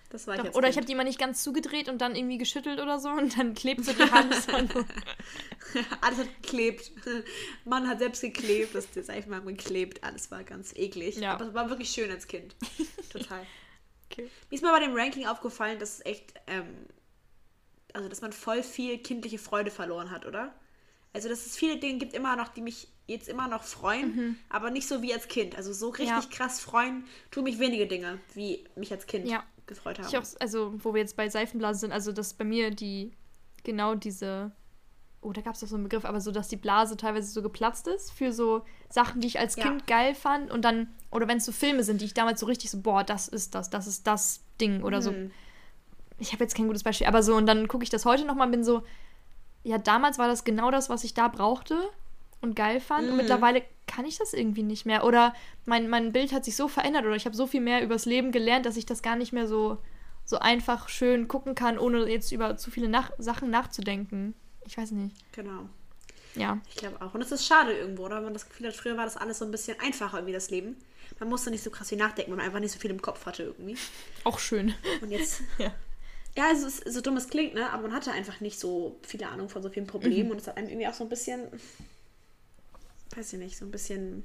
Das 0.08 0.26
war 0.26 0.36
ich 0.36 0.40
Doch, 0.40 0.54
oder 0.54 0.68
ich 0.68 0.74
Kind. 0.74 0.84
habe 0.84 0.86
die 0.86 0.94
mal 0.94 1.04
nicht 1.04 1.18
ganz 1.18 1.42
zugedreht 1.42 1.90
und 1.90 1.98
dann 2.00 2.16
irgendwie 2.16 2.38
geschüttelt 2.38 2.80
oder 2.80 2.98
so 2.98 3.10
und 3.10 3.38
dann 3.38 3.52
klebt 3.52 3.84
so 3.84 3.92
die 3.92 4.10
Hand. 4.10 4.34
Alles 6.00 6.18
hat 6.18 6.42
geklebt. 6.42 6.90
Mann 7.64 7.86
hat 7.88 7.98
selbst 7.98 8.22
geklebt, 8.22 8.74
das 8.74 8.90
die 8.90 9.02
Seifen 9.02 9.34
haben 9.34 9.46
geklebt. 9.46 10.02
Alles 10.04 10.30
war 10.30 10.42
ganz 10.42 10.74
eklig. 10.74 11.16
Ja. 11.16 11.34
Aber 11.34 11.46
es 11.46 11.54
war 11.54 11.68
wirklich 11.70 11.90
schön 11.90 12.10
als 12.10 12.26
Kind. 12.26 12.54
Total. 13.10 13.46
Okay. 14.12 14.28
Mir 14.50 14.54
ist 14.56 14.62
mal 14.62 14.72
bei 14.78 14.84
dem 14.84 14.94
Ranking 14.94 15.26
aufgefallen, 15.26 15.78
dass 15.78 15.94
es 15.98 16.06
echt, 16.06 16.34
ähm, 16.46 16.66
also 17.92 18.08
dass 18.08 18.20
man 18.20 18.32
voll 18.32 18.62
viel 18.62 18.98
kindliche 18.98 19.38
Freude 19.38 19.70
verloren 19.70 20.10
hat, 20.10 20.26
oder? 20.26 20.54
Also 21.12 21.28
dass 21.28 21.44
es 21.44 21.56
viele 21.56 21.78
Dinge 21.78 21.98
gibt 21.98 22.14
immer 22.14 22.36
noch, 22.36 22.48
die 22.48 22.62
mich 22.62 22.88
jetzt 23.06 23.28
immer 23.28 23.48
noch 23.48 23.62
freuen, 23.64 24.38
aber 24.48 24.70
nicht 24.70 24.88
so 24.88 25.02
wie 25.02 25.12
als 25.12 25.28
Kind. 25.28 25.56
Also 25.56 25.72
so 25.72 25.90
richtig 25.90 26.08
Mhm. 26.10 26.22
Ja. 26.22 26.28
krass 26.30 26.60
freuen 26.60 27.04
tun 27.30 27.44
mich 27.44 27.58
wenige 27.58 27.86
Dinge, 27.86 28.18
wie 28.34 28.64
mich 28.76 28.90
als 28.92 29.06
Kind 29.06 29.28
Ja. 29.28 29.44
gefreut 29.66 29.98
haben. 29.98 30.08
Ich 30.08 30.16
auch, 30.16 30.24
also 30.40 30.72
wo 30.82 30.94
wir 30.94 31.00
jetzt 31.00 31.16
bei 31.16 31.28
Seifenblasen 31.28 31.80
sind, 31.80 31.92
also 31.92 32.12
dass 32.12 32.32
bei 32.32 32.44
mir 32.44 32.70
die 32.70 33.12
genau 33.64 33.94
diese 33.94 34.52
oh, 35.22 35.32
da 35.32 35.40
gab 35.40 35.54
es 35.54 35.60
doch 35.60 35.68
so 35.68 35.76
einen 35.76 35.84
Begriff, 35.84 36.04
aber 36.04 36.20
so, 36.20 36.30
dass 36.32 36.48
die 36.48 36.56
Blase 36.56 36.96
teilweise 36.96 37.30
so 37.30 37.42
geplatzt 37.42 37.86
ist 37.88 38.12
für 38.12 38.32
so 38.32 38.62
Sachen, 38.90 39.20
die 39.20 39.28
ich 39.28 39.38
als 39.38 39.56
Ja. 39.56 39.64
Kind 39.64 39.86
geil 39.86 40.14
fand 40.14 40.50
und 40.50 40.62
dann, 40.64 40.88
oder 41.10 41.28
wenn 41.28 41.38
es 41.38 41.44
so 41.44 41.52
Filme 41.52 41.82
sind, 41.84 42.00
die 42.00 42.04
ich 42.06 42.14
damals 42.14 42.40
so 42.40 42.46
richtig 42.46 42.70
so, 42.70 42.80
boah, 42.80 43.04
das 43.04 43.28
ist 43.28 43.54
das, 43.54 43.70
das 43.70 43.86
ist 43.86 44.06
das 44.06 44.40
Ding 44.60 44.82
oder 44.82 45.00
so. 45.00 45.12
Hm. 45.12 45.30
Ich 46.18 46.32
habe 46.32 46.44
jetzt 46.44 46.54
kein 46.54 46.66
gutes 46.66 46.82
Beispiel, 46.82 47.06
aber 47.06 47.22
so, 47.22 47.34
und 47.34 47.46
dann 47.46 47.68
gucke 47.68 47.84
ich 47.84 47.90
das 47.90 48.04
heute 48.04 48.24
nochmal 48.24 48.46
und 48.46 48.52
bin 48.52 48.64
so, 48.64 48.82
ja, 49.64 49.78
damals 49.78 50.18
war 50.18 50.26
das 50.28 50.44
genau 50.44 50.70
das, 50.70 50.90
was 50.90 51.04
ich 51.04 51.14
da 51.14 51.28
brauchte 51.28 51.78
und 52.40 52.54
geil 52.56 52.80
fand. 52.80 53.04
Und 53.04 53.12
Mhm. 53.12 53.16
mittlerweile 53.18 53.62
kann 53.86 54.04
ich 54.04 54.18
das 54.18 54.32
irgendwie 54.32 54.62
nicht 54.64 54.86
mehr. 54.86 55.04
Oder 55.04 55.34
mein, 55.66 55.88
mein 55.88 56.12
Bild 56.12 56.32
hat 56.32 56.44
sich 56.44 56.56
so 56.56 56.66
verändert 56.68 57.04
oder 57.04 57.14
ich 57.14 57.26
habe 57.26 57.36
so 57.36 57.46
viel 57.46 57.60
mehr 57.60 57.82
übers 57.82 58.06
Leben 58.06 58.32
gelernt, 58.32 58.66
dass 58.66 58.76
ich 58.76 58.86
das 58.86 59.02
gar 59.02 59.16
nicht 59.16 59.32
mehr 59.32 59.46
so, 59.46 59.78
so 60.24 60.38
einfach 60.38 60.88
schön 60.88 61.28
gucken 61.28 61.54
kann, 61.54 61.78
ohne 61.78 62.08
jetzt 62.08 62.32
über 62.32 62.56
zu 62.56 62.70
viele 62.70 62.88
nach 62.88 63.12
Sachen 63.18 63.50
nachzudenken. 63.50 64.34
Ich 64.66 64.76
weiß 64.76 64.92
nicht. 64.92 65.14
Genau. 65.32 65.68
Ja. 66.34 66.60
Ich 66.70 66.76
glaube 66.76 67.00
auch. 67.02 67.14
Und 67.14 67.20
es 67.20 67.32
ist 67.32 67.46
schade 67.46 67.72
irgendwo, 67.72 68.06
oder? 68.06 68.16
Wenn 68.16 68.24
man 68.24 68.32
das 68.32 68.48
Gefühl 68.48 68.68
hat, 68.68 68.76
früher 68.76 68.96
war 68.96 69.04
das 69.04 69.16
alles 69.16 69.38
so 69.38 69.44
ein 69.44 69.50
bisschen 69.50 69.78
einfacher 69.80 70.18
irgendwie, 70.18 70.32
das 70.32 70.50
Leben. 70.50 70.76
Man 71.18 71.28
musste 71.28 71.50
nicht 71.50 71.62
so 71.62 71.70
krass 71.70 71.90
viel 71.90 71.98
nachdenken, 71.98 72.30
weil 72.30 72.38
man 72.38 72.46
einfach 72.46 72.60
nicht 72.60 72.72
so 72.72 72.78
viel 72.78 72.90
im 72.90 73.02
Kopf 73.02 73.26
hatte 73.26 73.42
irgendwie. 73.42 73.76
Auch 74.24 74.38
schön. 74.38 74.74
Und 75.00 75.10
jetzt. 75.10 75.42
Ja. 75.58 75.72
Ja, 76.34 76.48
also 76.48 76.66
es 76.66 76.78
ist 76.78 76.94
so 76.94 77.02
dumm 77.02 77.18
es 77.18 77.28
klingt, 77.28 77.52
ne? 77.52 77.70
Aber 77.70 77.82
man 77.82 77.92
hatte 77.92 78.10
einfach 78.10 78.40
nicht 78.40 78.58
so 78.58 78.98
viele 79.02 79.28
Ahnung 79.28 79.50
von 79.50 79.62
so 79.62 79.68
vielen 79.68 79.86
Problemen 79.86 80.30
und 80.30 80.40
es 80.40 80.46
hat 80.46 80.56
einem 80.56 80.68
irgendwie 80.68 80.86
auch 80.86 80.94
so 80.94 81.04
ein 81.04 81.10
bisschen. 81.10 81.46
Weiß 83.14 83.34
ich 83.34 83.38
nicht, 83.38 83.58
so 83.58 83.66
ein 83.66 83.70
bisschen. 83.70 84.24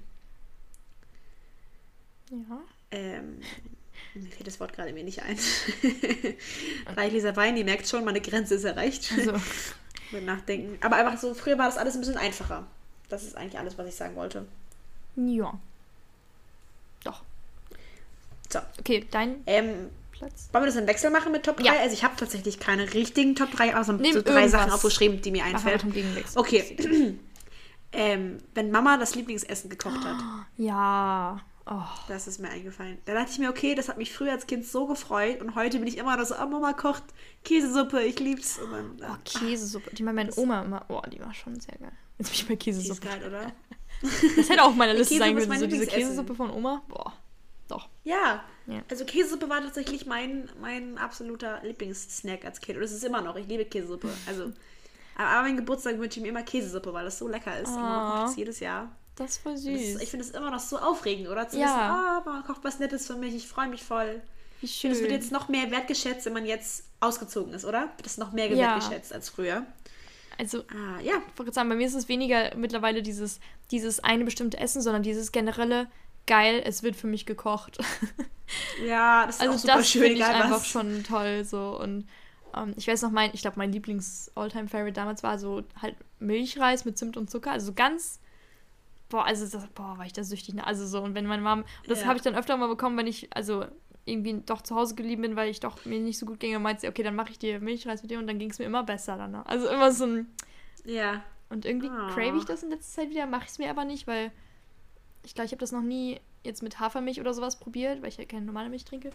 Ja. 2.32 2.62
Ähm, 2.92 3.42
mir 4.14 4.32
fällt 4.32 4.48
das 4.48 4.60
Wort 4.62 4.72
gerade 4.74 4.94
mir 4.94 5.04
nicht 5.04 5.22
ein. 5.24 5.38
Reichlicher 6.96 7.36
Wein, 7.36 7.58
ihr 7.58 7.66
merkt 7.66 7.90
schon, 7.90 8.06
meine 8.06 8.22
Grenze 8.22 8.56
ist 8.56 8.64
erreicht. 8.64 9.12
Also, 9.18 9.34
Mit 10.12 10.26
Nachdenken. 10.26 10.78
Aber 10.84 10.96
einfach 10.96 11.20
so, 11.20 11.34
früher 11.34 11.58
war 11.58 11.66
das 11.68 11.78
alles 11.78 11.96
ein 11.96 12.00
bisschen 12.02 12.18
einfacher. 12.18 12.66
Das 13.10 13.24
ist 13.24 13.36
eigentlich 13.38 13.58
alles, 13.60 13.78
was 13.78 13.88
ich 13.88 13.96
sagen 13.96 14.16
wollte. 14.16 14.46
ja. 15.16 15.54
Doch. 17.04 17.22
So. 18.52 18.60
Okay, 18.80 19.06
dein 19.12 19.44
Ähm, 19.46 19.90
Platz. 20.12 20.50
wollen 20.52 20.64
wir 20.64 20.68
das 20.72 20.76
im 20.76 20.88
Wechsel 20.88 21.12
machen 21.12 21.32
mit 21.32 21.44
Top 21.44 21.58
3? 21.58 21.64
Ja. 21.64 21.74
Also 21.80 21.94
ich 21.94 22.04
habe 22.04 22.16
tatsächlich 22.18 22.60
keine 22.60 22.94
richtigen 22.94 23.36
Top 23.36 23.52
3, 23.52 23.76
aber 23.76 23.84
so, 23.84 23.94
Nimm 23.94 24.14
so 24.14 24.22
drei. 24.22 24.48
Sachen 24.48 24.72
aufgeschrieben, 24.72 25.22
die 25.22 25.32
mir 25.32 25.44
Gegenwechsel. 25.92 26.40
Okay. 26.40 26.76
ähm, 27.94 28.38
wenn 28.56 28.72
Mama 28.72 28.98
das 28.98 29.16
Lieblingsessen 29.16 29.70
gekocht 29.70 30.04
hat, 30.04 30.16
Ja. 30.58 31.40
Oh. 31.70 31.84
das 32.08 32.28
ist 32.28 32.40
mir 32.40 32.50
eingefallen. 32.50 32.98
Da 33.06 33.14
dachte 33.14 33.32
ich 33.32 33.40
mir, 33.40 33.50
okay, 33.50 33.76
das 33.76 33.90
hat 33.90 33.98
mich 33.98 34.14
früher 34.14 34.32
als 34.32 34.48
Kind 34.48 34.66
so 34.66 34.88
gefreut 34.88 35.42
und 35.42 35.56
heute 35.56 35.80
bin 35.80 35.88
ich 35.88 35.98
immer 35.98 36.16
noch 36.16 36.26
so, 36.26 36.36
oh, 36.36 36.46
Mama 36.48 36.74
kocht 36.74 37.04
Käsesuppe, 37.44 38.02
ich 38.04 38.20
lieb's. 38.20 38.58
Und 38.60 38.72
dann, 38.72 39.12
Oh, 39.12 39.16
Käsesuppe. 39.26 39.94
Die 39.96 40.06
war 40.06 40.14
meine 40.14 40.32
Oma 40.38 40.62
immer. 40.64 40.86
Oh, 40.90 41.02
die 41.12 41.20
war 41.20 41.34
schon 41.34 41.60
sehr 41.60 41.78
geil. 41.78 41.92
Jetzt 42.18 42.30
bin 42.32 42.36
ich 42.40 42.48
bei 42.48 42.56
die 42.56 42.70
ist 42.70 42.78
Käsesuppe. 42.78 43.08
geil, 43.08 43.24
oder? 43.28 43.52
Das 44.38 44.48
hätte 44.50 44.62
auch 44.64 44.68
auf 44.70 44.76
meiner 44.76 44.94
Liste 44.94 45.16
Käsesuppe 45.16 45.20
sein 45.20 45.36
können. 45.36 45.50
mein 45.50 45.60
So 45.60 45.68
diese. 45.68 45.88
Käsesuppe 45.88 46.36
von 46.36 46.52
Oma. 46.52 46.84
Boah. 46.88 47.14
Doch. 47.68 47.90
Ja. 48.04 48.44
Ja. 48.68 48.82
Also 48.90 49.06
Käsesuppe 49.06 49.50
war 49.50 49.60
tatsächlich 49.62 50.06
mein, 50.06 50.50
mein 50.62 50.98
absoluter 50.98 51.62
Lieblingssnack 51.64 52.46
als 52.46 52.60
Kind. 52.62 52.78
Und 52.78 52.84
es 52.84 52.92
ist 52.92 53.04
immer 53.04 53.22
noch. 53.22 53.36
Ich 53.36 53.48
liebe 53.48 53.66
Käsesuppe. 53.66 54.10
Also, 54.28 54.54
aber 55.18 55.28
an 55.30 55.46
meinem 55.46 55.58
Geburtstag 55.58 55.98
wünsche 55.98 56.20
ich 56.20 56.24
mir 56.24 56.30
immer 56.30 56.44
Käsesuppe, 56.44 56.94
weil 56.94 57.06
das 57.06 57.18
so 57.18 57.28
lecker 57.28 57.60
ist. 57.60 57.70
Und 57.70 57.78
Ah. 57.80 58.12
kocht 58.20 58.30
das 58.30 58.36
jedes 58.38 58.60
Jahr. 58.60 58.92
Das 59.18 59.32
ist 59.32 59.38
voll 59.40 59.54
Das 59.54 59.64
süß. 59.64 59.82
ist, 59.96 60.02
ich 60.02 60.10
finde 60.10 60.26
es 60.26 60.32
immer 60.32 60.52
noch 60.52 60.60
so 60.60 60.78
aufregend, 60.78 61.28
oder? 61.28 61.50
Zu 61.50 61.58
Ja. 61.58 61.66
wissen, 61.66 61.80
ah, 61.80 62.22
Mama 62.26 62.44
kocht 62.46 62.64
was 62.64 62.80
Nettes 62.80 63.08
für 63.08 63.16
mich, 63.16 63.36
ich 63.36 63.48
freue 63.48 63.68
mich 63.68 63.84
voll. 63.84 64.22
Wie 64.62 64.66
Ich 64.66 64.76
schön. 64.76 64.92
es 64.92 65.02
wird 65.02 65.12
jetzt 65.12 65.32
noch 65.32 65.50
mehr 65.50 65.70
wertgeschätzt, 65.72 66.26
wenn 66.26 66.34
man 66.34 66.46
jetzt 66.46 66.86
ausgezogen 67.00 67.54
ist, 67.54 67.66
oder? 67.66 67.92
Wird 67.98 68.06
es 68.08 68.18
noch 68.18 68.32
mehr 68.32 68.48
Ja. 68.48 68.76
wertgeschätzt 68.76 69.14
als 69.14 69.30
früher. 69.30 69.66
also, 70.38 70.60
Ah, 70.70 71.00
ja. 71.02 71.14
ich 71.34 71.40
wollte 71.40 71.54
sagen, 71.54 71.70
bei 71.70 71.76
mir 71.76 71.88
ist 71.88 71.96
es 71.96 72.08
weniger 72.10 72.56
mittlerweile 72.56 73.02
dieses, 73.02 73.40
dieses 73.72 74.00
eine 74.04 74.24
bestimmte 74.26 74.58
Essen, 74.60 74.82
sondern 74.82 75.04
dieses 75.04 75.32
generelle 75.32 75.88
geil, 76.28 76.62
es 76.66 76.84
wird 76.84 76.96
für 76.96 77.08
mich 77.08 77.26
gekocht. 77.26 77.78
Ja, 78.86 79.26
das 79.26 79.36
ist 79.38 79.42
Also 79.42 79.54
auch 79.56 79.58
super 79.60 79.78
das 79.78 79.90
schön, 79.90 80.02
finde 80.04 80.20
ich 80.20 80.30
egal 80.30 80.36
einfach 80.36 80.60
was. 80.60 80.68
schon 80.68 81.04
toll 81.04 81.44
so 81.44 81.78
und 81.82 82.08
ähm, 82.56 82.74
ich 82.78 82.88
weiß 82.88 83.02
noch 83.02 83.12
mein, 83.12 83.32
ich 83.34 83.42
glaube 83.42 83.58
mein 83.58 83.72
Lieblings 83.74 84.32
Alltime 84.36 84.70
Favorite 84.70 84.94
damals 84.94 85.22
war 85.24 85.38
so 85.38 85.64
halt 85.82 85.96
Milchreis 86.20 86.86
mit 86.86 86.98
Zimt 86.98 87.18
und 87.18 87.30
Zucker, 87.30 87.52
also 87.52 87.74
ganz 87.74 88.20
boah, 89.10 89.26
also 89.26 89.46
das, 89.48 89.68
boah, 89.70 89.98
war 89.98 90.06
ich 90.06 90.14
da 90.14 90.24
süchtig, 90.24 90.56
ne? 90.56 90.66
also 90.66 90.86
so 90.86 91.02
und 91.02 91.16
wenn 91.16 91.26
meine 91.26 91.42
Mom 91.42 91.64
das 91.88 92.02
Ja. 92.02 92.08
habe 92.08 92.18
ich 92.18 92.22
dann 92.24 92.36
öfter 92.36 92.58
mal 92.58 92.68
bekommen, 92.68 92.98
wenn 92.98 93.08
ich 93.08 93.30
also 93.36 93.66
irgendwie 94.06 94.42
doch 94.46 94.62
zu 94.62 94.76
Hause 94.76 94.96
geblieben 94.96 95.22
bin, 95.22 95.36
weil 95.36 95.50
ich 95.50 95.60
doch 95.60 95.84
mir 95.86 96.00
nicht 96.00 96.18
so 96.18 96.26
gut 96.26 96.40
ging, 96.40 96.56
und 96.56 96.62
meinte 96.62 96.82
sie, 96.82 96.88
okay, 96.88 97.04
dann 97.04 97.16
mache 97.16 97.32
ich 97.32 97.40
dir 97.40 97.60
Milchreis 97.60 98.02
mit 98.02 98.12
dir 98.12 98.20
und 98.20 98.28
dann 98.28 98.40
ging 98.40 98.50
es 98.52 98.60
mir 98.60 98.66
immer 98.66 98.84
besser 98.84 99.18
danach. 99.18 99.46
Also 99.46 99.68
immer 99.70 99.92
so 99.92 100.06
ein 100.06 100.28
Ja. 100.86 101.24
und 101.50 101.66
irgendwie 101.66 101.90
Ah. 101.90 102.08
crave 102.14 102.38
ich 102.38 102.46
das 102.46 102.64
in 102.64 102.70
letzter 102.70 103.02
Zeit 103.02 103.10
wieder, 103.10 103.26
mache 103.26 103.44
ich 103.46 103.50
es 103.52 103.60
mir 103.60 103.70
aber 103.70 103.84
nicht, 103.86 104.08
weil 104.08 104.32
ich 105.24 105.34
glaube, 105.36 105.46
ich 105.48 105.52
habe 105.52 105.60
das 105.60 105.72
noch 105.74 105.82
nie 105.82 106.20
jetzt 106.46 106.64
mit 106.64 106.80
Hafermilch 106.80 107.20
oder 107.20 107.34
sowas 107.34 107.60
probiert, 107.60 108.02
weil 108.02 108.10
ich 108.10 108.18
ja 108.18 108.24
keine 108.26 108.46
normale 108.46 108.70
Milch 108.70 108.86
trinke. 108.86 109.12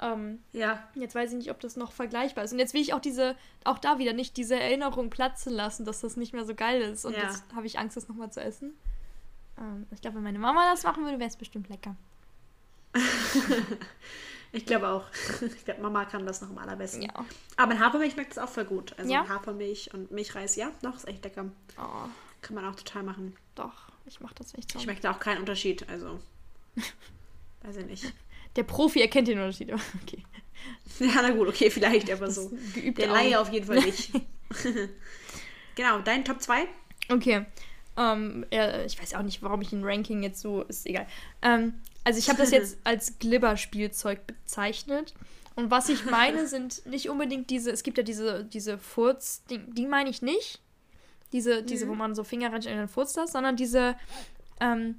Ähm, 0.00 0.40
Ja. 0.52 0.86
Jetzt 0.94 1.14
weiß 1.14 1.30
ich 1.32 1.38
nicht, 1.38 1.50
ob 1.50 1.58
das 1.58 1.74
noch 1.76 1.90
vergleichbar 1.90 2.44
ist. 2.44 2.52
Und 2.52 2.58
jetzt 2.60 2.74
will 2.74 2.82
ich 2.82 2.92
auch 2.94 3.00
diese, 3.00 3.34
auch 3.64 3.78
da 3.78 3.98
wieder 3.98 4.12
nicht 4.12 4.36
diese 4.36 4.54
Erinnerung 4.60 5.10
platzen 5.10 5.52
lassen, 5.52 5.84
dass 5.84 6.02
das 6.02 6.16
nicht 6.16 6.34
mehr 6.34 6.44
so 6.44 6.54
geil 6.54 6.82
ist. 6.82 7.04
Und 7.04 7.14
Ja. 7.14 7.22
jetzt 7.22 7.44
habe 7.54 7.66
ich 7.66 7.78
Angst, 7.78 7.96
das 7.96 8.06
nochmal 8.06 8.30
zu 8.30 8.40
essen. 8.40 8.74
Ähm, 9.58 9.86
ich 9.90 10.00
glaube, 10.00 10.16
wenn 10.16 10.24
meine 10.24 10.38
Mama 10.38 10.70
das 10.70 10.82
machen 10.84 11.04
würde, 11.04 11.18
wäre 11.18 11.28
es 11.30 11.36
bestimmt 11.36 11.68
lecker. 11.68 11.96
Ich 14.52 14.64
glaube 14.64 14.88
auch. 14.88 15.04
Ich 15.42 15.64
glaube, 15.64 15.82
Mama 15.82 16.04
kann 16.06 16.24
das 16.24 16.40
noch 16.40 16.48
am 16.48 16.56
allerbesten. 16.58 17.02
Ja. 17.02 17.12
Aber 17.56 17.72
in 17.72 17.80
Hafermilch 17.80 18.14
schmeckt 18.14 18.32
es 18.32 18.38
auch 18.38 18.48
voll 18.48 18.64
gut. 18.64 18.94
Also 18.98 19.12
Ja? 19.12 19.28
Hafermilch 19.28 19.92
und 19.92 20.10
Milchreis, 20.10 20.56
ja, 20.56 20.70
doch, 20.82 20.96
ist 20.96 21.06
echt 21.06 21.24
lecker. 21.24 21.50
Oh, 21.76 22.08
Kann 22.40 22.54
man 22.54 22.64
auch 22.64 22.74
total 22.76 23.02
machen. 23.02 23.36
doch. 23.54 23.74
Ich 24.06 24.20
mache 24.20 24.34
das 24.36 24.54
echt 24.54 24.72
so. 24.72 24.78
Schmeckt 24.78 25.04
da 25.04 25.10
auch 25.10 25.18
keinen 25.20 25.40
Unterschied, 25.40 25.86
also. 25.90 26.20
Weiß 27.62 27.76
ich 27.76 27.86
nicht. 27.86 28.12
Der 28.54 28.62
Profi 28.62 29.00
erkennt 29.02 29.28
den 29.28 29.38
Unterschied. 29.38 29.72
Okay. 30.02 30.22
Ja, 30.98 31.20
na 31.22 31.30
gut, 31.30 31.48
okay, 31.48 31.70
vielleicht, 31.70 32.10
aber 32.10 32.30
so. 32.30 32.50
Geübte 32.74 33.02
Der. 33.02 33.12
Laie 33.12 33.38
auf 33.38 33.52
jeden 33.52 33.66
Fall 33.66 33.80
nicht. 33.80 34.10
genau, 35.74 35.98
dein 36.00 36.24
Top 36.24 36.40
2? 36.40 36.66
Okay. 37.10 37.44
Ähm, 37.96 38.44
ja, 38.52 38.84
ich 38.84 39.00
weiß 39.00 39.14
auch 39.14 39.22
nicht, 39.22 39.42
warum 39.42 39.62
ich 39.62 39.72
ein 39.72 39.84
Ranking 39.84 40.22
jetzt 40.22 40.40
so. 40.40 40.62
Ist 40.62 40.86
egal. 40.86 41.06
Ähm, 41.42 41.74
also 42.04 42.18
ich 42.18 42.28
habe 42.28 42.38
das 42.38 42.50
jetzt 42.50 42.78
als 42.84 43.18
Glibber-Spielzeug 43.18 44.26
bezeichnet. 44.26 45.14
Und 45.54 45.70
was 45.70 45.88
ich 45.88 46.04
meine, 46.04 46.46
sind 46.48 46.84
nicht 46.86 47.08
unbedingt 47.08 47.50
diese, 47.50 47.70
es 47.70 47.82
gibt 47.82 47.98
ja 47.98 48.04
diese, 48.04 48.44
diese 48.44 48.78
Furz, 48.78 49.42
die, 49.50 49.58
die 49.58 49.86
meine 49.86 50.10
ich 50.10 50.22
nicht. 50.22 50.60
Diese, 51.32 51.62
diese, 51.62 51.88
wo 51.88 51.94
man 51.94 52.14
so 52.14 52.22
Finger 52.22 52.52
reinsteckt 52.52 52.74
und 52.74 52.80
dann 52.80 52.88
furzt 52.88 53.16
das, 53.16 53.32
sondern 53.32 53.56
diese, 53.56 53.96
ähm, 54.60 54.96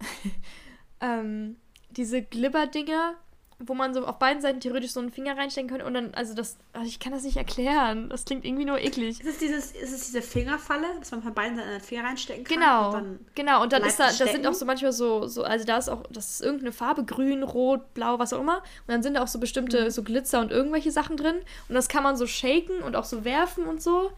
ähm, 1.00 1.56
diese 1.90 2.22
Glibber-Dinger, 2.22 3.14
wo 3.58 3.72
man 3.72 3.94
so 3.94 4.04
auf 4.06 4.18
beiden 4.18 4.42
Seiten 4.42 4.60
theoretisch 4.60 4.90
so 4.90 5.00
einen 5.00 5.10
Finger 5.10 5.36
reinstecken 5.36 5.70
könnte 5.70 5.86
und 5.86 5.94
dann, 5.94 6.12
also 6.14 6.34
das, 6.34 6.58
also 6.74 6.86
ich 6.86 7.00
kann 7.00 7.12
das 7.12 7.22
nicht 7.22 7.38
erklären. 7.38 8.10
Das 8.10 8.26
klingt 8.26 8.44
irgendwie 8.44 8.66
nur 8.66 8.78
eklig. 8.78 9.18
Ist 9.20 9.26
es, 9.26 9.38
dieses, 9.38 9.72
ist 9.72 9.92
es 9.94 10.04
diese 10.06 10.20
Fingerfalle, 10.20 10.86
dass 10.98 11.10
man 11.10 11.22
von 11.22 11.32
beiden 11.32 11.56
Seiten 11.56 11.70
einen 11.70 11.80
Finger 11.80 12.04
reinstecken 12.04 12.44
kann? 12.44 12.54
Genau, 12.54 12.86
Und 12.88 12.92
dann, 12.94 13.18
genau. 13.34 13.62
Und 13.62 13.72
dann 13.72 13.82
ist 13.84 13.98
da, 13.98 14.08
es 14.08 14.18
da 14.18 14.24
sind 14.24 14.28
stecken? 14.34 14.46
auch 14.48 14.52
so 14.54 14.66
manchmal 14.66 14.92
so, 14.92 15.26
so, 15.26 15.42
also 15.42 15.64
da 15.64 15.78
ist 15.78 15.88
auch, 15.88 16.02
das 16.10 16.32
ist 16.32 16.40
irgendeine 16.42 16.72
Farbe, 16.72 17.04
grün, 17.04 17.42
rot, 17.42 17.94
blau, 17.94 18.18
was 18.18 18.34
auch 18.34 18.40
immer. 18.40 18.58
Und 18.58 18.88
dann 18.88 19.02
sind 19.02 19.14
da 19.14 19.22
auch 19.22 19.28
so 19.28 19.38
bestimmte, 19.40 19.84
Mhm. 19.84 19.90
so 19.90 20.02
Glitzer 20.02 20.40
und 20.40 20.52
irgendwelche 20.52 20.90
Sachen 20.90 21.16
drin. 21.16 21.36
Und 21.68 21.74
das 21.74 21.88
kann 21.88 22.02
man 22.02 22.18
so 22.18 22.26
shaken 22.26 22.82
und 22.82 22.94
auch 22.94 23.04
so 23.06 23.24
werfen 23.24 23.64
und 23.64 23.82
so. 23.82 24.10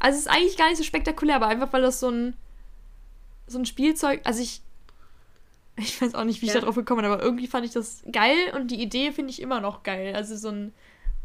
Also 0.00 0.16
es 0.18 0.26
ist 0.26 0.28
eigentlich 0.30 0.56
gar 0.56 0.66
nicht 0.68 0.78
so 0.78 0.82
spektakulär, 0.82 1.36
aber 1.36 1.46
einfach 1.46 1.72
weil 1.72 1.82
das 1.82 2.00
so 2.00 2.08
ein, 2.10 2.34
so 3.46 3.58
ein 3.60 3.66
Spielzeug, 3.66 4.22
also 4.24 4.42
ich, 4.42 4.60
ich 5.76 6.00
weiß 6.00 6.14
auch 6.14 6.24
nicht, 6.24 6.42
wie 6.42 6.46
ich 6.46 6.52
Ja. 6.54 6.60
da 6.60 6.66
drauf 6.66 6.74
gekommen 6.74 7.02
bin, 7.02 7.10
aber 7.10 7.22
irgendwie 7.22 7.46
fand 7.46 7.64
ich 7.66 7.72
das 7.72 8.02
geil 8.10 8.52
und 8.54 8.70
die 8.70 8.80
Idee 8.82 9.12
finde 9.12 9.30
ich 9.30 9.40
immer 9.40 9.60
noch 9.60 9.82
geil. 9.82 10.14
Also 10.14 10.36
so 10.36 10.48
ein, 10.48 10.72